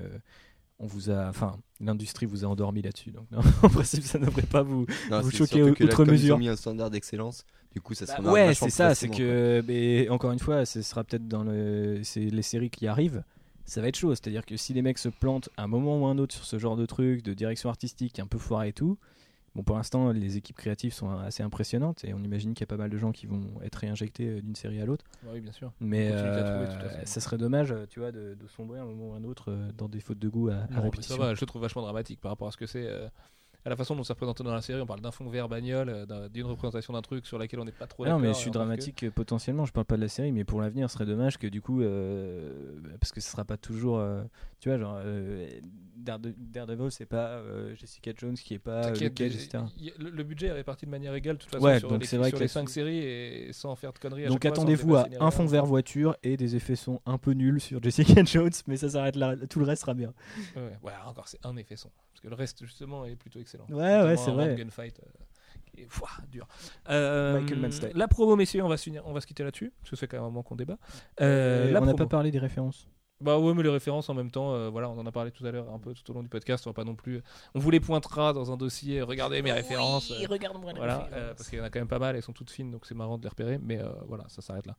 On 0.80 0.88
vous 0.88 1.10
a, 1.10 1.28
enfin, 1.28 1.58
l'industrie 1.82 2.26
vous 2.26 2.46
a 2.46 2.48
endormi 2.48 2.82
là-dessus. 2.82 3.12
Donc, 3.12 3.26
non, 3.32 3.40
en 3.64 3.70
principe, 3.70 4.04
ça 4.04 4.18
ne 4.20 4.26
devrait 4.26 4.44
pas 4.44 4.62
vous, 4.64 4.86
Non, 5.12 5.22
Vous 5.22 5.30
au- 5.42 5.74
que 5.74 5.84
là, 5.84 5.90
outre 5.90 5.96
comme 5.98 6.08
ils 6.08 6.12
mesure. 6.14 6.36
ont 6.36 6.40
mis 6.40 6.48
un 6.48 6.56
standard 6.56 6.90
d'excellence, 6.90 7.46
du 7.74 7.82
coup, 7.82 7.94
ça 7.94 8.06
Bah 8.06 8.16
remarque 8.18 8.34
ouais, 8.36 8.54
c'est 8.54 8.70
ça, 8.70 8.96
c'est 8.96 9.10
que, 9.10 9.64
mais 9.68 10.08
encore 10.10 10.32
une 10.32 10.40
fois, 10.40 10.66
ce 10.66 10.82
sera 10.82 11.04
peut-être 11.04 11.28
dans 11.28 11.44
le, 11.44 12.00
c'est 12.04 12.22
les 12.22 12.42
séries 12.42 12.70
qui 12.70 12.88
arrivent, 12.88 13.24
ça 13.66 13.82
va 13.82 13.90
être 13.90 13.98
chaud. 13.98 14.16
C'est-à-dire 14.16 14.46
que 14.46 14.58
si 14.58 14.74
les 14.74 14.82
mecs 14.82 14.98
se 14.98 15.10
plantent 15.10 15.50
à 15.58 15.64
un 15.64 15.68
moment 15.68 16.02
ou 16.02 16.06
un 16.08 16.18
autre 16.18 16.34
sur 16.34 16.46
ce 16.46 16.58
genre 16.58 16.76
de 16.76 16.86
truc, 16.86 17.24
de 17.24 17.34
direction 17.34 17.70
artistique 17.70 18.20
un 18.20 18.26
peu 18.26 18.38
foiré 18.40 18.70
et 18.70 18.74
tout, 18.74 18.98
bon, 19.56 19.64
pour 19.64 19.76
l'instant, 19.78 20.12
les 20.12 20.38
équipes 20.38 20.58
créatives 20.58 20.94
sont 20.94 21.10
assez 21.10 21.44
impressionnantes 21.44 22.04
et 22.06 22.14
on 22.14 22.20
imagine 22.24 22.54
qu'il 22.54 22.62
y 22.62 22.64
a 22.64 22.68
pas 22.68 22.78
mal 22.78 22.90
de 22.90 22.98
gens 22.98 23.12
qui 23.12 23.26
vont 23.28 23.46
être 23.64 23.76
réinjectés 23.76 24.28
euh, 24.28 24.42
d'une 24.42 24.56
série 24.56 24.80
à 24.82 24.86
l'autre. 24.86 25.06
Bah 25.24 25.32
oui, 25.34 25.42
bien 25.42 25.52
sûr. 25.52 25.72
Mais 25.80 26.10
euh, 26.12 26.44
trouver, 26.44 26.66
ça 27.06 27.20
serait 27.22 27.38
dommage, 27.38 27.74
tu 27.90 28.00
vois, 28.00 28.12
de, 28.12 28.36
de 28.36 28.48
sombrer 28.48 28.80
à 28.80 28.84
un 28.84 28.86
moment 28.86 29.10
ou 29.10 29.14
un 29.14 29.24
autre 29.24 29.52
euh, 29.52 29.72
dans 29.78 29.88
des 29.90 30.00
fautes 30.00 30.20
de 30.20 30.30
goût 30.30 30.50
à, 30.50 30.54
à 30.54 30.58
Non, 30.68 30.76
ça 30.76 30.82
répétition. 30.82 31.18
va, 31.18 31.34
je 31.36 31.42
le 31.42 31.48
trouve 31.48 31.62
vachement 31.62 31.82
dramatique 31.82 32.20
par 32.22 32.32
rapport 32.32 32.48
à 32.48 32.52
ce 32.52 32.58
que 32.58 32.66
c'est. 32.66 32.86
euh, 32.88 33.08
à 33.66 33.70
la 33.70 33.76
façon 33.76 33.94
dont 33.94 34.04
c'est 34.04 34.14
représenté 34.14 34.42
dans 34.42 34.54
la 34.54 34.62
série, 34.62 34.80
on 34.82 34.86
parle 34.86 35.02
d'un 35.02 35.12
fond 35.12 35.28
vert 35.30 35.50
bagnole, 35.50 36.06
d'un- 36.08 36.30
d'une 36.30 36.46
représentation 36.46 36.94
d'un 36.94 37.02
truc 37.02 37.26
sur 37.28 37.38
laquelle 37.38 37.60
on 37.60 37.66
n'est 37.66 37.74
pas 37.74 37.88
trop 37.88 38.06
Ah 38.06 38.12
non, 38.12 38.18
mais 38.20 38.30
je 38.30 38.34
suis 38.38 38.50
que- 38.50 38.54
dramatique 38.54 39.10
potentiellement. 39.10 39.66
Je 39.66 39.74
parle 39.74 39.86
pas 39.86 39.98
de 39.98 40.02
la 40.02 40.08
série, 40.08 40.32
mais 40.32 40.46
pour 40.46 40.62
l'avenir, 40.62 40.90
ce 40.90 40.94
serait 40.94 41.06
dommage 41.06 41.38
que 41.38 41.46
du 41.46 41.62
coup, 41.62 41.82
euh, 41.82 42.80
parce 43.02 43.12
que 43.12 43.20
ce 43.20 43.30
sera 43.30 43.44
pas 43.44 43.58
toujours, 43.58 43.98
tu 44.60 44.70
vois, 44.70 44.78
genre 44.78 45.00
euh, 45.04 45.48
Darede- 45.98 46.34
Daredevil, 46.38 46.92
c'est 46.92 47.06
pas 47.06 47.28
euh, 47.38 47.76
Jessica 47.76 48.12
Jones 48.16 48.36
qui 48.36 48.54
est 48.56 48.60
pas 48.60 48.88
euh, 48.88 48.94
il- 49.78 49.94
le, 50.00 50.10
le 50.10 50.24
budget 50.24 50.48
est 50.48 50.52
réparti 50.54 50.86
de 50.86 50.92
manière 50.92 51.14
égale 51.14 51.38
de 51.38 51.42
toute 51.42 51.52
façon 51.52 51.64
Ouais, 51.66 51.80
sur 51.80 51.90
donc 51.90 52.02
les, 52.02 52.08
c'est 52.08 52.18
vrai 52.18 52.30
sur 52.30 52.38
que 52.38 52.44
les 52.44 52.48
là-dessus- 52.48 52.54
5 52.60 52.70
séries 52.70 52.98
et 53.00 53.54
sans 53.54 53.76
faire 53.76 53.94
de 53.94 54.00
conneries. 54.00 54.26
Donc 54.28 54.44
attendez-vous 54.46 54.96
à 54.96 55.08
un 55.20 55.32
fond 55.32 55.46
vert 55.46 55.66
voiture 55.66 56.16
et 56.24 56.38
des 56.38 56.56
effets 56.56 56.76
son 56.76 57.02
un 57.06 57.18
peu 57.18 57.32
nuls 57.32 57.60
sur 57.62 57.82
Jessica 57.84 58.24
Jones, 58.26 58.52
mais 58.68 58.78
ça 58.78 58.90
s'arrête 58.90 59.16
là. 59.16 59.36
Tout 59.50 59.60
le 59.60 59.66
reste 59.66 59.82
sera 59.82 59.94
bien. 59.94 60.14
Ouais, 60.56 60.92
encore 61.06 61.28
c'est 61.28 61.46
un 61.46 61.56
effet 61.58 61.76
son. 61.76 61.90
Parce 62.12 62.22
que 62.22 62.28
le 62.28 62.36
reste 62.36 62.64
justement 62.66 63.06
est 63.06 63.16
plutôt 63.16 63.40
excellent. 63.40 63.66
Ouais, 63.70 64.02
ouais, 64.02 64.18
c'est 64.18 64.32
vrai. 64.32 64.56
gunfight. 64.56 65.00
euh, 65.00 65.82
est, 65.82 65.86
pouah, 65.86 66.10
dur. 66.30 66.48
Euh. 66.90 67.40
La 67.94 68.08
promo, 68.10 68.36
messieurs, 68.36 68.64
on 68.64 68.68
va 68.68 68.76
se, 68.78 68.84
finir- 68.84 69.04
on 69.06 69.14
va 69.14 69.22
se 69.22 69.28
quitter 69.28 69.44
là-dessus. 69.44 69.72
Parce 69.80 69.92
que 69.92 69.96
c'est 69.96 70.08
quand 70.08 70.18
même 70.18 70.26
un 70.26 70.30
moment 70.30 70.44
qu'on 70.44 70.56
débat. 70.58 70.78
Euh, 71.22 71.72
la 71.72 71.82
on 71.82 71.86
n'a 71.86 71.94
pas 71.94 72.06
parlé 72.08 72.32
des 72.32 72.40
références. 72.40 72.90
Bah 73.22 73.38
ouais, 73.38 73.54
mais 73.54 73.64
les 73.64 73.70
références 73.70 74.08
en 74.10 74.14
même 74.14 74.32
temps, 74.32 74.54
euh, 74.54 74.70
voilà, 74.70 74.90
on 74.90 74.98
en 74.98 75.06
a 75.06 75.12
parlé 75.12 75.32
tout 75.32 75.46
à 75.46 75.52
l'heure 75.52 75.70
un 75.74 75.80
peu 75.80 75.94
tout 75.94 76.10
au 76.10 76.14
long 76.14 76.24
du 76.24 76.30
podcast. 76.30 76.66
On 76.66 76.70
va 76.70 76.74
pas 76.74 76.86
non 76.86 76.96
plus. 76.96 77.22
On 77.54 77.60
vous 77.60 77.70
les 77.70 77.80
pointera 77.82 78.32
dans 78.32 78.52
un 78.52 78.58
dossier. 78.58 79.02
Regardez 79.02 79.42
mes 79.42 79.52
références. 79.52 80.12
euh, 80.12 80.26
regarde-moi 80.30 80.72
voilà, 80.78 81.10
euh, 81.14 81.34
parce 81.34 81.50
qu'il 81.50 81.60
y 81.60 81.62
en 81.62 81.66
a 81.66 81.70
quand 81.70 81.80
même 81.80 81.88
pas 81.90 82.00
mal, 82.00 82.16
elles 82.16 82.22
sont 82.24 82.32
toutes 82.34 82.50
fines, 82.52 82.72
donc 82.72 82.86
c'est 82.86 82.96
marrant 82.96 83.18
de 83.18 83.24
les 83.24 83.30
repérer. 83.30 83.58
Mais 83.62 83.80
euh, 83.80 83.90
voilà, 84.08 84.24
ça 84.30 84.42
s'arrête 84.42 84.66
là. 84.66 84.76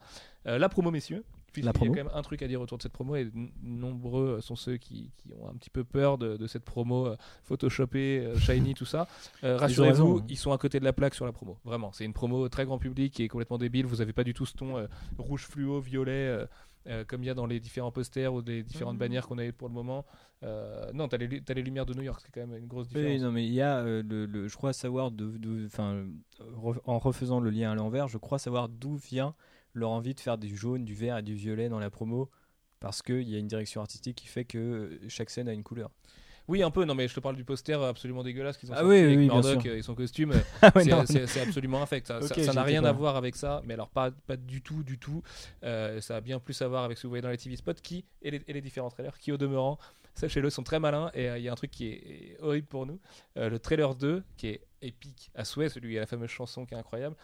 Euh, 0.47 0.59
la 0.59 0.69
promo, 0.71 0.91
messieurs. 0.91 1.23
La 1.57 1.63
y 1.65 1.69
a 1.69 1.73
promo. 1.73 1.91
quand 1.93 2.05
même 2.05 2.11
un 2.15 2.23
truc 2.23 2.43
à 2.43 2.47
dire 2.49 2.61
autour 2.61 2.79
de 2.79 2.83
cette 2.83 2.93
promo, 2.93 3.17
et 3.17 3.29
nombreux 3.61 4.41
sont 4.41 4.55
ceux 4.55 4.77
qui, 4.77 5.11
qui 5.17 5.33
ont 5.35 5.49
un 5.49 5.55
petit 5.55 5.69
peu 5.69 5.83
peur 5.83 6.17
de, 6.17 6.37
de 6.37 6.47
cette 6.47 6.65
promo 6.65 7.09
euh, 7.09 7.17
photoshopée, 7.43 8.21
euh, 8.25 8.39
shiny, 8.39 8.75
tout 8.75 8.85
ça. 8.85 9.09
Euh, 9.43 9.57
Rassurez-vous, 9.57 10.19
hein. 10.19 10.27
ils 10.29 10.37
sont 10.37 10.53
à 10.53 10.59
côté 10.59 10.79
de 10.79 10.85
la 10.85 10.93
plaque 10.93 11.15
sur 11.15 11.27
la 11.27 11.33
promo. 11.33 11.59
Vraiment, 11.65 11.91
c'est 11.93 12.05
une 12.05 12.13
promo 12.13 12.49
très 12.49 12.65
grand 12.65 12.79
public 12.79 13.13
qui 13.13 13.25
est 13.25 13.29
complètement 13.29 13.59
débile. 13.59 13.85
Vous 13.87 14.01
avez 14.01 14.13
pas 14.13 14.23
du 14.23 14.33
tout 14.33 14.47
ce 14.47 14.55
ton 14.55 14.79
euh, 14.79 14.87
rouge 15.19 15.47
fluo, 15.47 15.81
violet. 15.81 16.47
Euh, 16.87 17.05
comme 17.05 17.23
il 17.23 17.27
y 17.27 17.31
a 17.31 17.35
dans 17.35 17.47
les 17.47 17.61
différents 17.61 17.93
posters 17.93 18.33
ou 18.33 18.41
les 18.43 18.63
différentes 18.63 18.97
bannières 18.99 19.27
qu'on 19.27 19.39
a 19.39 19.45
eu 19.45 19.53
pour 19.53 19.69
le 19.69 19.75
moment. 19.75 20.05
Euh, 20.43 20.91
non, 20.93 21.09
t'as 21.09 21.19
les, 21.19 21.27
lu- 21.27 21.43
t'as 21.43 21.55
les 21.55 21.63
lumières 21.63 21.85
de 21.87 21.95
New 21.95 22.03
York, 22.03 22.21
c'est 22.25 22.33
quand 22.33 22.47
même 22.47 22.57
une 22.57 22.67
grosse 22.67 22.89
différence. 22.89 23.11
Oui, 23.11 23.21
non, 23.21 23.31
mais 23.33 23.45
il 23.47 23.53
y 23.53 23.61
a, 23.61 23.79
euh, 23.81 24.03
le, 24.03 24.25
le- 24.27 24.49
je 24.49 24.57
crois 24.57 24.73
savoir, 24.73 25.11
de, 25.11 25.37
de- 25.37 25.67
enfin, 25.67 26.07
re- 26.41 26.81
en 26.85 26.99
refaisant 26.99 27.41
le 27.41 27.51
lien 27.51 27.73
à 27.73 27.75
l'envers, 27.75 28.09
je 28.09 28.17
crois 28.19 28.39
savoir 28.39 28.69
d'où 28.69 28.97
vient 28.97 29.35
leur 29.75 29.91
envie 29.91 30.15
de 30.15 30.21
faire 30.21 30.39
du 30.39 30.57
jaune, 30.57 30.85
du 30.85 30.95
vert 30.95 31.19
et 31.19 31.23
du 31.23 31.35
violet 31.35 31.69
dans 31.69 31.79
la 31.79 31.91
promo, 31.91 32.31
parce 32.81 33.03
qu'il 33.03 33.29
y 33.29 33.37
a 33.37 33.39
une 33.39 33.47
direction 33.49 33.83
artistique 33.83 34.17
qui 34.17 34.27
fait 34.27 34.45
que 34.47 34.99
chaque 35.09 35.29
scène 35.31 35.49
a 35.49 35.53
une 35.53 35.63
couleur. 35.63 35.91
Oui, 36.51 36.63
un 36.65 36.71
peu. 36.71 36.85
Non, 36.85 36.95
mais 36.97 37.07
je 37.07 37.15
te 37.15 37.21
parle 37.21 37.37
du 37.37 37.45
poster 37.45 37.81
absolument 37.83 38.23
dégueulasse 38.25 38.57
qu'ils 38.59 38.71
ont 38.71 38.75
Ah 38.75 38.81
sorti 38.81 38.91
oui, 38.91 38.99
avec 38.99 39.19
oui, 39.19 39.27
Murdoch 39.27 39.65
et 39.67 39.83
son 39.83 39.95
costume. 39.95 40.33
Ah 40.63 40.73
ouais, 40.75 40.85
C'est- 41.07 41.41
absolument 41.41 41.81
infect. 41.81 42.07
Ça 42.43 42.53
n'a 42.53 42.63
rien 42.65 42.85
à 42.85 42.93
voir 42.93 43.17
avec 43.17 43.37
ça, 43.37 43.63
mais 43.65 43.75
alors 43.75 43.89
pas, 43.89 44.11
pas 44.11 44.37
du 44.37 44.61
tout, 44.61 44.83
du 44.83 44.99
tout. 44.99 45.23
Euh, 45.63 46.01
ça 46.01 46.17
a 46.17 46.21
bien 46.21 46.39
plus 46.41 46.61
à 46.61 46.69
voir 46.69 46.85
avec 46.85 46.99
ce 46.99 47.03
que 47.03 47.07
vous 47.07 47.13
voyez 47.13 47.23
dans 47.23 47.31
les 47.31 47.39
TV 47.39 47.55
spots 47.57 47.75
qui, 47.83 48.05
et, 48.23 48.31
les, 48.33 48.43
et 48.49 48.53
les 48.53 48.61
différents 48.61 48.91
trailers 48.91 49.17
qui, 49.19 49.31
au 49.33 49.37
demeurant, 49.37 49.79
sachez-le, 50.15 50.51
sont 50.51 50.63
très 50.65 50.81
malins. 50.81 51.11
Et 51.15 51.29
euh, 51.29 51.39
il 51.39 51.45
y 51.45 51.49
a 51.49 51.53
un 51.53 51.57
truc 51.57 51.71
qui 51.71 51.87
est 51.89 52.37
horrible 52.41 52.67
pour 52.67 52.85
nous. 52.87 52.99
Euh, 53.37 53.49
le 53.49 53.59
trailer 53.59 53.95
2, 53.95 54.23
qui 54.37 54.49
est 54.49 54.61
épique 54.83 55.31
à 55.35 55.45
souhait, 55.45 55.69
celui 55.69 55.97
à 55.97 56.01
la 56.01 56.07
fameuse 56.07 56.31
chanson 56.31 56.67
qui 56.67 56.75
est 56.75 56.79
incroyable. 56.79 57.17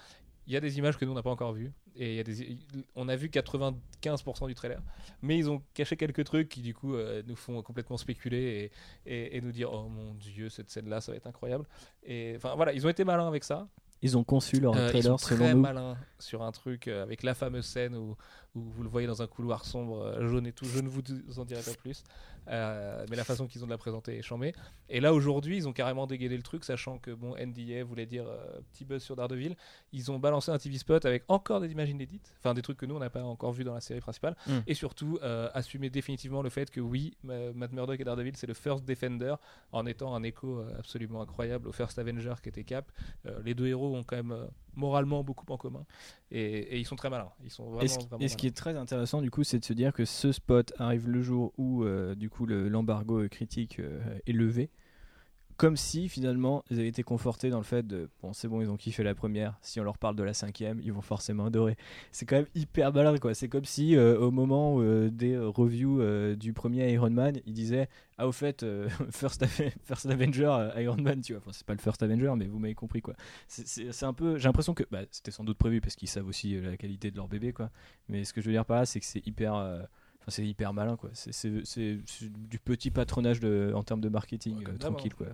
Il 0.46 0.52
y 0.52 0.56
a 0.56 0.60
des 0.60 0.78
images 0.78 0.96
que 0.96 1.04
nous 1.04 1.12
on 1.12 1.14
n'a 1.14 1.22
pas 1.22 1.30
encore 1.30 1.52
vues. 1.52 1.72
Et 1.96 2.10
il 2.12 2.16
y 2.16 2.20
a 2.20 2.22
des, 2.22 2.58
on 2.94 3.08
a 3.08 3.16
vu 3.16 3.28
95% 3.28 4.46
du 4.46 4.54
trailer, 4.54 4.82
mais 5.22 5.38
ils 5.38 5.48
ont 5.48 5.62
caché 5.74 5.96
quelques 5.96 6.24
trucs 6.24 6.48
qui 6.48 6.60
du 6.60 6.74
coup 6.74 6.94
euh, 6.94 7.22
nous 7.26 7.36
font 7.36 7.62
complètement 7.62 7.96
spéculer 7.96 8.70
et, 9.06 9.12
et, 9.14 9.36
et 9.36 9.40
nous 9.40 9.50
dire 9.50 9.72
oh 9.72 9.88
mon 9.88 10.12
dieu 10.14 10.48
cette 10.50 10.68
scène 10.70 10.88
là 10.88 11.00
ça 11.00 11.12
va 11.12 11.16
être 11.16 11.26
incroyable. 11.26 11.64
Et 12.04 12.34
enfin 12.36 12.54
voilà 12.54 12.72
ils 12.74 12.86
ont 12.86 12.90
été 12.90 13.04
malins 13.04 13.26
avec 13.28 13.44
ça. 13.44 13.66
Ils 14.02 14.18
ont 14.18 14.24
conçu 14.24 14.60
leur 14.60 14.76
euh, 14.76 14.84
ils 14.84 14.88
trailer 14.90 15.18
sont 15.18 15.28
selon 15.28 15.44
très 15.46 15.54
nous. 15.54 15.60
malins 15.60 15.96
sur 16.18 16.42
un 16.42 16.52
truc 16.52 16.88
euh, 16.88 17.02
avec 17.02 17.22
la 17.22 17.34
fameuse 17.34 17.66
scène 17.66 17.96
où, 17.96 18.16
où 18.54 18.60
vous 18.60 18.82
le 18.82 18.88
voyez 18.88 19.06
dans 19.06 19.22
un 19.22 19.26
couloir 19.26 19.64
sombre, 19.64 20.00
euh, 20.02 20.28
jaune 20.28 20.46
et 20.46 20.52
tout. 20.52 20.64
Je 20.64 20.80
ne 20.80 20.88
vous 20.88 21.38
en 21.38 21.44
dirai 21.44 21.62
pas 21.62 21.74
plus. 21.74 22.04
Euh, 22.48 23.04
mais 23.10 23.16
la 23.16 23.24
façon 23.24 23.46
qu'ils 23.46 23.62
ont 23.62 23.66
de 23.66 23.72
la 23.72 23.78
présenter 23.78 24.16
est 24.16 24.22
chambée. 24.22 24.54
Et 24.88 25.00
là, 25.00 25.12
aujourd'hui, 25.12 25.56
ils 25.56 25.68
ont 25.68 25.72
carrément 25.72 26.06
dégainé 26.06 26.36
le 26.36 26.42
truc, 26.42 26.64
sachant 26.64 26.98
que 26.98 27.10
bon, 27.10 27.34
NDA 27.36 27.82
voulait 27.84 28.06
dire 28.06 28.24
euh, 28.28 28.60
petit 28.72 28.84
buzz 28.84 29.02
sur 29.02 29.16
Daredevil. 29.16 29.56
Ils 29.92 30.12
ont 30.12 30.18
balancé 30.18 30.50
un 30.50 30.58
TV 30.58 30.78
spot 30.78 31.04
avec 31.04 31.24
encore 31.28 31.60
des 31.60 31.72
images 31.72 31.90
inédites, 31.90 32.34
enfin 32.38 32.54
des 32.54 32.62
trucs 32.62 32.78
que 32.78 32.86
nous, 32.86 32.94
on 32.94 33.00
n'a 33.00 33.10
pas 33.10 33.22
encore 33.22 33.52
vu 33.52 33.64
dans 33.64 33.74
la 33.74 33.80
série 33.80 34.00
principale. 34.00 34.36
Mm. 34.46 34.58
Et 34.66 34.74
surtout, 34.74 35.18
euh, 35.22 35.48
assumer 35.54 35.90
définitivement 35.90 36.42
le 36.42 36.50
fait 36.50 36.70
que 36.70 36.80
oui, 36.80 37.16
Ma- 37.24 37.52
Matt 37.52 37.72
Murdock 37.72 37.98
et 38.00 38.04
Daredevil, 38.04 38.36
c'est 38.36 38.46
le 38.46 38.54
First 38.54 38.84
Defender, 38.84 39.34
en 39.72 39.86
étant 39.86 40.14
un 40.14 40.22
écho 40.22 40.64
absolument 40.78 41.22
incroyable 41.22 41.68
au 41.68 41.72
First 41.72 41.98
Avenger 41.98 42.34
qui 42.42 42.48
était 42.48 42.64
Cap. 42.64 42.90
Les 43.44 43.54
deux 43.54 43.66
héros 43.66 43.94
ont 43.96 44.02
quand 44.02 44.16
même 44.16 44.48
moralement 44.76 45.24
beaucoup 45.24 45.50
en 45.52 45.56
commun. 45.56 45.84
Et, 46.30 46.40
et 46.58 46.78
ils 46.78 46.84
sont 46.84 46.96
très 46.96 47.10
malins. 47.10 47.30
Ils 47.44 47.50
sont 47.50 47.64
vraiment, 47.64 47.82
Et 47.82 47.88
ce, 47.88 47.98
vraiment 47.98 48.24
et 48.24 48.28
ce 48.28 48.36
qui 48.36 48.46
est 48.46 48.56
très 48.56 48.76
intéressant 48.76 49.22
du 49.22 49.30
coup, 49.30 49.42
c'est 49.44 49.58
de 49.58 49.64
se 49.64 49.72
dire 49.72 49.92
que 49.92 50.04
ce 50.04 50.32
spot 50.32 50.72
arrive 50.78 51.08
le 51.08 51.22
jour 51.22 51.52
où 51.56 51.84
euh, 51.84 52.14
du 52.14 52.30
coup 52.30 52.46
le- 52.46 52.68
l'embargo 52.68 53.26
critique 53.28 53.78
euh, 53.80 54.00
est 54.26 54.32
levé, 54.32 54.70
comme 55.56 55.76
si 55.76 56.08
finalement 56.08 56.64
ils 56.70 56.78
avaient 56.78 56.88
été 56.88 57.02
confortés 57.02 57.50
dans 57.50 57.58
le 57.58 57.64
fait 57.64 57.86
de 57.86 58.08
bon 58.22 58.32
c'est 58.32 58.48
bon 58.48 58.60
ils 58.60 58.70
ont 58.70 58.76
kiffé 58.76 59.02
la 59.02 59.14
première, 59.14 59.58
si 59.62 59.80
on 59.80 59.84
leur 59.84 59.98
parle 59.98 60.16
de 60.16 60.22
la 60.22 60.34
cinquième, 60.34 60.80
ils 60.82 60.92
vont 60.92 61.00
forcément 61.00 61.46
adorer. 61.46 61.76
C'est 62.12 62.26
quand 62.26 62.36
même 62.36 62.46
hyper 62.54 62.92
malin 62.92 63.16
quoi. 63.18 63.34
C'est 63.34 63.48
comme 63.48 63.64
si 63.64 63.96
euh, 63.96 64.18
au 64.18 64.30
moment 64.30 64.76
euh, 64.80 65.10
des 65.10 65.36
reviews 65.38 66.00
euh, 66.00 66.36
du 66.36 66.52
premier 66.52 66.92
Iron 66.92 67.10
Man, 67.10 67.36
ils 67.46 67.54
disaient 67.54 67.88
ah 68.18 68.26
au 68.28 68.32
fait 68.32 68.64
First, 69.10 69.44
First 69.84 70.06
Avenger 70.06 70.70
Iron 70.76 70.96
Man 70.96 71.20
tu 71.20 71.32
vois. 71.32 71.40
Enfin 71.42 71.52
c'est 71.52 71.66
pas 71.66 71.74
le 71.74 71.80
First 71.80 72.02
Avenger 72.02 72.32
mais 72.36 72.46
vous 72.46 72.58
m'avez 72.58 72.74
compris 72.74 73.00
quoi. 73.00 73.14
C'est- 73.48 74.02
un 74.02 74.12
peu 74.12 74.38
j'ai 74.38 74.44
l'impression 74.48 74.74
que 74.74 74.84
bah, 74.90 75.00
c'était 75.10 75.30
sans 75.30 75.42
doute 75.44 75.58
prévu 75.58 75.80
parce 75.80 75.96
qu'ils 75.96 76.08
savent 76.08 76.28
aussi 76.28 76.60
la 76.60 76.76
qualité 76.76 77.10
de 77.10 77.16
leur 77.16 77.28
bébé 77.28 77.52
quoi. 77.52 77.70
Mais 78.08 78.24
ce 78.24 78.32
que 78.32 78.40
je 78.40 78.46
veux 78.46 78.52
dire 78.52 78.64
par 78.64 78.76
là, 78.78 78.86
c'est 78.86 79.00
que 79.00 79.06
c'est 79.06 79.26
hyper, 79.26 79.54
enfin, 80.26 80.30
c'est 80.30 80.46
hyper 80.46 80.72
malin 80.72 80.96
quoi. 80.96 81.10
C'est- 81.14 81.32
C'est 81.32 81.64
c'est- 81.64 81.98
c'est 82.06 82.32
du 82.48 82.58
petit 82.58 82.90
patronage 82.90 83.40
de, 83.40 83.72
en 83.74 83.82
termes 83.82 84.00
de 84.00 84.08
marketing 84.08 84.58
Ouais, 84.58 84.64
comme 84.64 84.74
euh, 84.74 84.78
tranquille 84.78 85.14
quoi. 85.14 85.28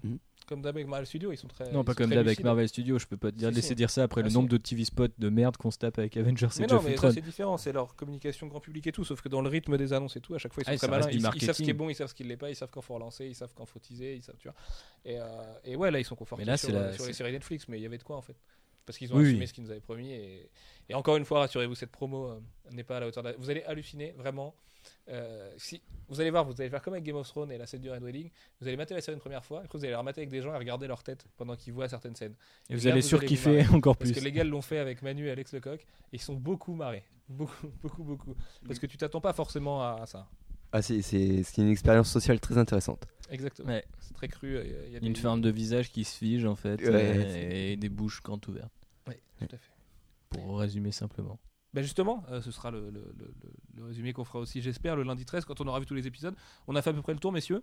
Comme 0.49 0.61
d'hab 0.61 0.77
avec 0.77 0.89
Marvel 0.89 1.07
Studios, 1.07 1.31
ils 1.33 1.37
sont 1.37 1.47
très. 1.47 1.71
Non, 1.73 1.85
pas 1.85 1.95
comme 1.95 2.11
d'hab 2.11 2.27
avec. 2.27 2.43
Marvel 2.43 2.69
Studios. 2.69 2.99
Je 2.99 3.07
peux 3.07 3.17
pas 3.17 3.31
te 3.31 3.37
dire, 3.37 3.49
Si, 3.51 3.55
laisser 3.55 3.69
si. 3.69 3.75
dire 3.77 3.91
ça 3.91 4.03
après 4.03 4.23
Ah, 4.23 4.25
le 4.25 4.31
si. 4.31 4.35
nombre 4.35 4.49
de 4.49 4.57
TV 4.57 4.85
spots 4.85 5.07
de 5.17 5.29
merde 5.29 5.57
qu'on 5.57 5.71
se 5.71 5.79
tape 5.79 5.99
avec 6.01 6.17
Avengers 6.17 6.47
et 6.57 6.61
Mais 6.63 6.69
Jeff 6.69 6.73
non, 6.73 6.77
mais 6.79 6.83
ça 6.89 6.91
Ultron. 6.91 7.11
c'est 7.13 7.21
différent, 7.21 7.57
c'est 7.57 7.73
leur 7.73 7.95
communication 7.95 8.49
grand 8.49 8.59
public 8.61 8.89
et 8.89 8.93
tout, 8.93 9.05
sauf 9.05 9.21
que 9.23 9.29
dans 9.29 9.41
le 9.41 9.49
rythme 9.49 9.79
des 9.79 9.93
annonces 9.93 10.17
et 10.17 10.21
tout, 10.21 10.35
à 10.35 10.39
chaque 10.39 10.53
fois 10.53 10.63
ils 10.63 10.67
sont 10.67 10.73
Ah, 10.73 10.77
très 10.79 10.89
malins, 10.89 11.07
ils, 11.11 11.19
ils 11.19 11.21
savent 11.45 11.55
ce 11.55 11.63
qui 11.63 11.71
est 11.71 11.75
bon, 11.75 11.89
ils 11.91 11.95
savent 11.95 12.09
ce 12.09 12.15
qui 12.15 12.25
l'est 12.25 12.37
pas, 12.37 12.51
ils 12.51 12.57
savent 12.57 12.71
quand 12.73 12.81
faut 12.83 12.95
relancer, 12.95 13.25
ils 13.27 13.37
savent 13.37 13.53
quand 13.55 13.65
faut 13.67 13.79
teaser, 13.79 14.17
ils 14.17 14.23
savent, 14.23 14.37
tu 14.37 14.49
vois. 14.49 14.57
Et, 15.05 15.21
euh, 15.21 15.25
et 15.65 15.77
ouais, 15.77 15.93
là 15.93 16.01
ils 16.01 16.05
sont 16.05 16.17
confortés 16.17 16.43
Mais 16.45 16.51
là, 16.51 16.57
sur, 16.57 16.71
c'est 16.71 16.75
la- 16.75 16.93
sur 16.93 17.05
les 17.07 17.13
c'est- 17.13 17.19
séries 17.19 17.33
Netflix, 17.33 17.69
mais 17.69 17.79
il 17.79 17.83
y 17.83 17.87
avait 17.87 17.99
de 17.99 18.03
quoi 18.03 18.17
en 18.17 18.23
fait. 18.23 18.37
Parce 18.87 18.99
qu'ils 18.99 19.13
ont 19.13 19.17
Oui, 19.17 19.27
assumé 19.27 19.41
oui. 19.41 19.47
ce 19.47 19.53
qu'ils 19.53 19.65
nous 19.65 19.71
avaient 19.71 19.81
promis. 19.81 20.11
Et, 20.13 20.51
et 20.89 20.95
encore 20.95 21.17
une 21.17 21.25
fois, 21.25 21.41
rassurez-vous, 21.41 21.75
cette 21.77 21.91
promo 21.93 22.29
euh, 22.29 22.41
n'est 22.73 22.83
pas 22.85 22.97
à 22.97 23.01
la 23.01 23.07
hauteur. 23.09 23.23
de- 23.23 23.35
Vous 23.39 23.49
allez 23.51 23.63
halluciner, 23.65 24.13
vraiment. 24.13 24.55
Euh, 25.09 25.53
si, 25.59 25.81
vous 26.09 26.21
allez 26.21 26.31
voir, 26.31 26.45
vous 26.45 26.61
allez 26.61 26.69
faire 26.69 26.83
comme 26.83 26.95
avec 26.95 27.05
Game 27.05 27.15
of 27.15 27.29
Thrones 27.29 27.53
et 27.53 27.59
la 27.59 27.67
scène 27.67 27.81
du 27.83 27.91
Red 27.91 28.03
Wedding. 28.03 28.29
Vous 28.61 28.67
allez 28.67 28.77
mater 28.77 28.95
la 28.95 29.01
série 29.01 29.15
une 29.15 29.21
première 29.21 29.45
fois, 29.45 29.61
après 29.61 29.79
vous 29.79 29.85
allez 29.85 29.93
la 29.93 29.99
remater 30.01 30.23
avec 30.23 30.31
des 30.31 30.43
gens 30.43 30.53
et 30.53 30.59
regarder 30.59 30.89
leur 30.89 31.05
tête 31.05 31.25
pendant 31.37 31.55
qu'ils 31.55 31.73
voient 31.73 31.89
certaines 31.89 32.17
scènes. 32.17 32.35
Et 32.69 32.75
vous 32.75 32.85
là, 32.87 32.91
allez 32.93 33.01
vous 33.01 33.07
surkiffer 33.07 33.65
encore 33.73 33.97
Parce 33.97 34.11
plus. 34.11 34.19
que 34.19 34.25
les 34.25 34.33
gars 34.33 34.43
l'ont 34.43 34.61
fait 34.63 34.79
avec 34.79 35.03
Manu 35.03 35.29
et 35.29 35.31
Alex 35.31 35.53
Lecoq. 35.53 35.81
Et 35.83 36.17
ils 36.17 36.21
sont 36.21 36.35
beaucoup 36.35 36.75
marrés. 36.75 37.05
Beaucoup, 37.29 37.69
beaucoup, 37.81 38.03
beaucoup. 38.03 38.35
Parce 38.67 38.79
que 38.79 38.87
tu 38.87 38.99
t'attends 38.99 39.21
pas 39.23 39.33
forcément 39.33 39.81
à, 39.83 40.01
à 40.03 40.07
ça. 40.07 40.29
Ah, 40.73 40.81
c'est 40.83 41.03
c'est- 41.03 41.43
c'est 41.43 41.61
une 41.63 41.69
expérience 41.69 42.11
sociale 42.11 42.41
très 42.41 42.57
intéressante. 42.59 43.07
Exactement. 43.31 43.69
Ouais. 43.69 43.85
C'est 44.01 44.15
très 44.15 44.29
cru. 44.29 44.57
euh, 44.57 44.65
Il 44.87 44.93
y 44.93 44.97
a 44.97 45.01
Une 45.01 45.13
des- 45.13 45.21
forme 45.21 45.41
de 45.41 45.51
visage 45.51 45.91
qui 45.91 46.05
se 46.05 46.17
fige 46.17 46.45
en 46.45 46.57
fait 46.57 46.81
Ouais, 46.81 46.89
euh, 46.93 47.73
et 47.73 47.77
des 47.77 47.89
bouches 47.89 48.23
grandes 48.23 48.47
ouvertes. 48.49 48.73
Ouais, 49.07 49.21
tout 49.39 49.45
à 49.55 49.59
fait. 49.59 49.73
Pour 50.31 50.59
résumer 50.59 50.93
simplement. 50.93 51.39
Ben 51.75 51.83
justement, 51.83 52.25
euh, 52.31 52.43
ce 52.43 52.51
sera 52.51 52.71
le- 52.71 52.91
le- 52.91 53.15
le- 53.19 53.35
le 53.77 53.85
résumé 53.85 54.13
qu'on 54.13 54.25
fera 54.25 54.39
aussi, 54.39 54.61
j'espère, 54.61 54.95
le 54.97 55.03
lundi 55.05 55.25
13, 55.25 55.45
quand 55.47 55.61
on 55.63 55.67
aura 55.67 55.81
vu 55.81 55.87
tous 55.87 55.95
les 55.95 56.07
épisodes. 56.07 56.35
On 56.67 56.77
a 56.77 56.83
fait 56.83 56.91
à 56.91 56.93
peu 56.93 57.01
près 57.03 57.15
le 57.15 57.19
tour, 57.19 57.33
messieurs? 57.33 57.63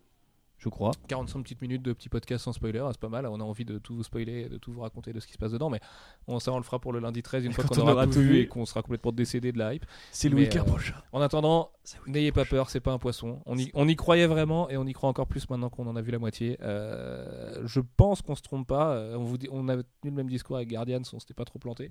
Je 0.59 0.67
crois. 0.67 0.91
45 1.07 1.41
petites 1.41 1.61
minutes 1.61 1.81
de 1.81 1.93
petit 1.93 2.09
podcast 2.09 2.43
sans 2.43 2.51
spoiler, 2.51 2.79
ah, 2.79 2.89
c'est 2.91 2.99
pas 2.99 3.07
mal. 3.07 3.25
On 3.27 3.39
a 3.39 3.43
envie 3.43 3.63
de 3.63 3.77
tout 3.79 3.95
vous 3.95 4.03
spoiler, 4.03 4.49
de 4.49 4.57
tout 4.57 4.73
vous 4.73 4.81
raconter 4.81 5.13
de 5.13 5.19
ce 5.21 5.25
qui 5.25 5.31
se 5.31 5.37
passe 5.37 5.53
dedans, 5.53 5.69
mais 5.69 5.79
on, 6.27 6.39
ça 6.39 6.51
on 6.51 6.57
le 6.57 6.63
fera 6.63 6.79
pour 6.79 6.91
le 6.91 6.99
lundi 6.99 7.23
13 7.23 7.45
une 7.45 7.53
fois 7.53 7.63
qu'on 7.63 7.77
on 7.77 7.81
aura, 7.83 7.93
aura 7.93 8.05
tout 8.07 8.19
vu 8.19 8.39
et 8.39 8.47
qu'on 8.47 8.65
sera 8.65 8.81
complètement 8.81 9.13
décédé 9.13 9.53
de 9.53 9.57
la 9.57 9.73
hype. 9.73 9.85
C'est 10.11 10.27
le 10.27 10.35
week-end 10.35 10.59
euh, 10.59 10.63
prochain. 10.65 10.95
En 11.13 11.21
attendant, 11.21 11.71
n'ayez 12.07 12.33
pas 12.33 12.43
peur, 12.43 12.69
c'est 12.69 12.81
pas 12.81 12.91
un 12.91 12.97
poisson. 12.99 13.41
On 13.45 13.57
y, 13.57 13.71
on 13.73 13.87
y 13.87 13.95
croyait 13.95 14.27
vraiment 14.27 14.69
et 14.69 14.75
on 14.75 14.85
y 14.85 14.91
croit 14.91 15.09
encore 15.09 15.27
plus 15.27 15.49
maintenant 15.49 15.69
qu'on 15.69 15.87
en 15.87 15.95
a 15.95 16.01
vu 16.01 16.11
la 16.11 16.19
moitié. 16.19 16.57
Euh, 16.61 17.61
je 17.65 17.79
pense 17.79 18.21
qu'on 18.21 18.35
se 18.35 18.41
trompe 18.41 18.67
pas. 18.67 18.91
Euh, 18.95 19.15
On, 19.15 19.23
vous 19.23 19.37
dit, 19.37 19.47
on 19.51 19.69
a 19.69 19.77
tenu 19.77 19.85
le 20.03 20.11
même 20.11 20.29
discours 20.29 20.57
avec 20.57 20.69
Guardians, 20.69 21.01
on 21.13 21.19
s'était 21.19 21.33
pas 21.33 21.45
trop 21.45 21.59
planté. 21.59 21.89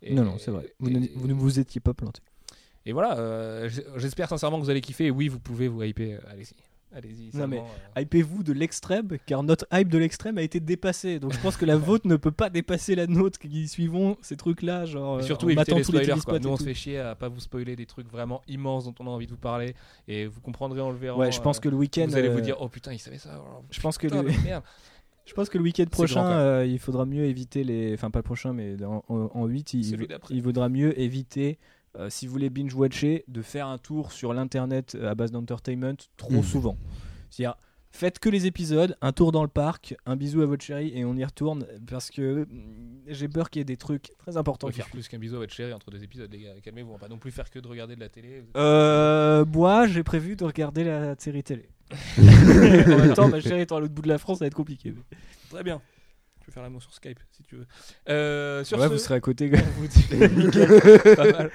Et- 0.00 0.14
Non, 0.14 0.24
non, 0.24 0.38
c'est 0.38 0.50
vrai. 0.50 0.72
Vous, 0.80 0.88
et- 0.88 0.94
ne, 0.94 1.06
vous 1.16 1.28
ne 1.28 1.34
vous 1.34 1.58
étiez 1.58 1.82
pas 1.82 1.92
planté. 1.92 2.22
Et 2.86 2.92
voilà, 2.92 3.18
euh, 3.18 3.68
j'espère 3.96 4.28
sincèrement 4.30 4.58
que 4.58 4.62
vous 4.64 4.70
allez 4.70 4.80
kiffer. 4.80 5.06
Et 5.06 5.10
oui, 5.10 5.28
vous 5.28 5.40
pouvez 5.40 5.68
vous 5.68 5.82
hyper. 5.82 6.20
Allez-y. 6.30 6.54
Allez-y. 6.96 7.36
Non, 7.36 7.46
mais 7.46 7.58
euh, 7.58 8.00
Hypez-vous 8.00 8.42
de 8.42 8.54
l'extrême, 8.54 9.18
car 9.26 9.42
notre 9.42 9.66
hype 9.70 9.88
de 9.88 9.98
l'extrême 9.98 10.38
a 10.38 10.42
été 10.42 10.60
dépassée. 10.60 11.18
Donc 11.18 11.34
je 11.34 11.40
pense 11.40 11.58
que 11.58 11.66
la 11.66 11.76
vôtre 11.76 12.06
ne 12.08 12.16
peut 12.16 12.30
pas 12.30 12.48
dépasser 12.48 12.94
la 12.94 13.06
nôtre 13.06 13.38
qui 13.38 13.68
suivons 13.68 14.16
ces 14.22 14.36
trucs-là. 14.36 14.86
Genre, 14.86 15.20
Et 15.20 15.22
euh, 15.22 15.26
surtout 15.26 15.50
évitez 15.50 15.72
les 15.72 15.78
les 15.78 15.84
spoilers. 15.84 16.06
TV 16.06 16.20
quoi. 16.22 16.38
Nous 16.38 16.48
on 16.48 16.56
se 16.56 16.64
fait 16.64 16.72
chier 16.72 16.98
à 16.98 17.14
pas 17.14 17.28
vous 17.28 17.40
spoiler 17.40 17.76
des 17.76 17.84
trucs 17.84 18.10
vraiment 18.10 18.40
immenses 18.48 18.84
dont 18.86 18.94
on 19.00 19.06
a 19.08 19.10
envie 19.10 19.26
de 19.26 19.32
vous 19.32 19.36
parler. 19.36 19.74
Et 20.08 20.26
vous 20.26 20.40
comprendrez 20.40 20.80
en 20.80 20.90
le 20.90 20.96
verrant. 20.96 21.20
Ouais, 21.20 21.30
je 21.32 21.40
pense 21.42 21.58
euh, 21.58 21.60
que 21.60 21.68
le 21.68 21.76
week-end. 21.76 22.06
vous 22.08 22.16
allez 22.16 22.30
vous 22.30 22.40
dire 22.40 22.56
oh 22.60 22.68
putain 22.70 22.94
il 22.94 22.98
savait 22.98 23.18
ça. 23.18 23.42
oh, 23.44 23.62
Je 23.70 23.80
pense 23.80 23.98
que 23.98 24.06
le, 24.06 24.22
merde. 24.42 24.64
je 25.26 25.34
pense 25.34 25.50
que 25.50 25.58
le 25.58 25.64
week-end 25.64 25.84
prochain, 25.90 26.26
euh, 26.26 26.64
il 26.66 26.78
faudra 26.78 27.04
mieux 27.04 27.24
éviter 27.24 27.62
les. 27.62 27.92
Enfin, 27.92 28.10
pas 28.10 28.20
le 28.20 28.22
prochain, 28.22 28.54
mais 28.54 28.82
en, 28.82 29.04
en, 29.08 29.30
en 29.34 29.46
8, 29.46 29.74
il, 29.74 30.08
il 30.30 30.42
vaudra 30.42 30.70
mieux 30.70 30.98
éviter, 30.98 31.58
euh, 31.98 32.10
si 32.10 32.26
vous 32.26 32.32
voulez 32.32 32.50
binge-watcher, 32.50 33.24
de 33.28 33.42
faire 33.42 33.66
un 33.66 33.78
tour 33.78 34.12
sur 34.12 34.32
l'internet 34.34 34.96
euh, 35.00 35.10
à 35.10 35.14
base 35.14 35.30
d'entertainment 35.32 35.96
trop 36.16 36.32
Mhm. 36.34 36.42
souvent. 36.42 36.76
C'est-à-dire, 37.30 37.56
faites 37.90 38.18
que 38.18 38.28
les 38.28 38.46
épisodes, 38.46 38.96
un 39.00 39.12
tour 39.12 39.32
dans 39.32 39.42
le 39.42 39.48
parc, 39.48 39.94
un 40.04 40.16
bisou 40.16 40.42
à 40.42 40.46
votre 40.46 40.62
chérie 40.62 40.92
et 40.94 41.04
on 41.04 41.14
y 41.16 41.24
retourne 41.24 41.66
parce 41.86 42.10
que 42.10 42.44
mm, 42.44 43.04
j'ai 43.08 43.28
peur 43.28 43.48
qu'il 43.50 43.60
y 43.60 43.62
ait 43.62 43.64
des 43.64 43.76
trucs 43.78 44.12
très 44.18 44.36
importants 44.36 44.70
faire 44.70 44.88
plus 44.90 45.08
qu'un 45.08 45.18
bisou 45.18 45.36
à 45.36 45.38
votre 45.38 45.54
chérie 45.54 45.72
entre 45.72 45.90
deux 45.90 46.02
épisodes, 46.02 46.30
les 46.30 46.40
gars. 46.42 46.50
Calmez-vous, 46.62 46.90
on 46.90 46.94
va 46.94 46.98
pas 46.98 47.08
non 47.08 47.18
plus 47.18 47.30
faire 47.30 47.50
que 47.50 47.58
de 47.58 47.66
regarder 47.66 47.94
de 47.96 48.00
la 48.00 48.08
télé. 48.10 48.42
Euh, 48.56 49.44
moi, 49.46 49.86
j'ai 49.86 50.02
prévu 50.02 50.36
de 50.36 50.44
regarder 50.44 50.84
la 50.84 51.14
série 51.18 51.42
télé. 51.42 51.68
en 52.18 52.98
même 52.98 53.14
temps, 53.14 53.28
ma 53.28 53.40
chérie 53.40 53.60
étant 53.62 53.76
à 53.76 53.80
l'autre 53.80 53.94
bout 53.94 54.02
de 54.02 54.08
la 54.08 54.18
France, 54.18 54.38
ça 54.38 54.44
va 54.44 54.48
être 54.48 54.54
compliqué. 54.54 54.92
Très 55.50 55.62
bien. 55.62 55.80
Vais 56.46 56.52
faire 56.52 56.62
l'amour 56.62 56.80
sur 56.82 56.94
Skype 56.94 57.18
si 57.32 57.42
tu 57.42 57.56
veux. 57.56 57.66
Euh, 58.08 58.62
sur 58.62 58.78
ouais, 58.78 58.86
ce, 58.86 58.92
vous 58.92 58.98
serez 58.98 59.14
à 59.16 59.20
côté. 59.20 59.50
on 59.52 59.80
vous 59.80 59.88
dit 59.88 60.06
Nickel. 60.36 61.16
Pas 61.16 61.32
mal. 61.32 61.50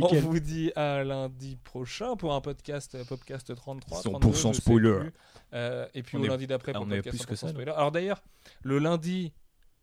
On 0.00 0.14
vous 0.20 0.38
dit 0.38 0.70
à 0.76 1.02
lundi 1.02 1.58
prochain 1.64 2.14
pour 2.16 2.32
un 2.34 2.40
podcast 2.40 2.94
euh, 2.94 3.04
podcast 3.04 3.52
33 3.54 3.98
100% 4.00 4.02
32, 4.20 4.28
je 4.32 4.36
sais 4.38 4.52
spoiler. 4.54 4.98
Euh, 5.54 5.86
et 5.94 6.02
puis 6.04 6.16
On 6.16 6.20
au 6.20 6.24
est- 6.24 6.28
lundi 6.28 6.46
d'après 6.46 6.70
ah, 6.72 6.78
pour 6.78 6.86
on 6.86 6.88
podcast 6.88 7.18
plus 7.18 7.26
que 7.26 7.34
100% 7.34 7.36
ça, 7.36 7.48
spoiler. 7.48 7.72
Alors 7.72 7.90
d'ailleurs, 7.90 8.22
le 8.62 8.78
lundi 8.78 9.32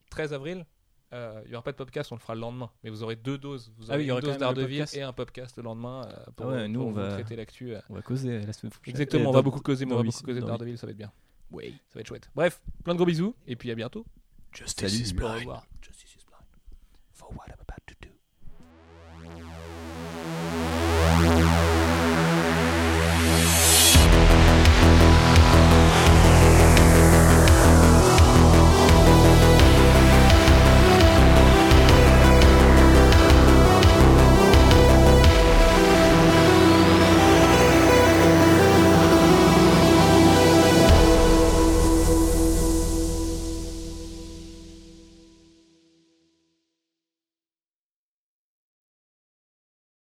13 0.09 0.31
avril, 0.33 0.65
euh, 1.13 1.41
il 1.45 1.51
y 1.51 1.55
aura 1.55 1.63
pas 1.63 1.71
de 1.73 1.77
podcast, 1.77 2.11
on 2.11 2.15
le 2.15 2.21
fera 2.21 2.33
le 2.33 2.39
lendemain. 2.41 2.69
Mais 2.83 2.89
vous 2.89 3.03
aurez 3.03 3.17
deux 3.17 3.37
doses. 3.37 3.73
Vous 3.77 3.87
Ah 3.91 3.95
aurez 3.95 3.97
oui, 3.97 4.03
il 4.05 4.07
y 4.07 4.11
aura 4.11 4.21
une 4.21 4.25
dose 4.27 4.37
d'Ardeville 4.37 4.77
podcast. 4.79 4.95
et 4.95 5.01
un 5.01 5.11
podcast 5.13 5.57
le 5.57 5.63
lendemain 5.63 6.07
euh, 6.07 6.15
pour, 6.37 6.45
Ah 6.47 6.53
ouais, 6.53 6.67
nous, 6.69 6.79
pour 6.79 6.87
on 6.87 6.91
vous 6.91 6.95
va- 7.01 7.09
traiter 7.09 7.35
l'actu. 7.35 7.75
euh. 7.75 7.81
On 7.89 7.95
va 7.95 8.01
causer 8.01 8.39
la 8.39 8.53
semaine 8.53 8.71
prochaine. 8.71 8.91
Exactement, 8.93 9.25
Euh, 9.25 9.27
on 9.27 9.31
va 9.33 9.41
beaucoup 9.41 9.59
causer, 9.59 9.85
mais 9.85 9.93
on 9.93 9.97
va 9.97 10.03
beaucoup 10.03 10.23
causer 10.23 10.39
d'Ardeville, 10.39 10.77
ça 10.77 10.87
va 10.87 10.91
être 10.91 10.97
bien. 10.97 11.11
Oui. 11.51 11.73
Ça 11.89 11.95
va 11.95 12.01
être 12.01 12.07
chouette. 12.07 12.29
Bref, 12.35 12.61
plein 12.83 12.93
de 12.93 12.97
gros 12.97 13.05
bisous 13.07 13.35
et 13.47 13.55
puis 13.55 13.69
à 13.71 13.75
bientôt. 13.75 14.05
Justice 14.53 14.99
is 14.99 15.13
blind. 15.13 15.49
Justice 15.81 16.15
is 16.17 16.23
blind. 16.23 16.45
For 17.13 17.25
what 17.29 17.58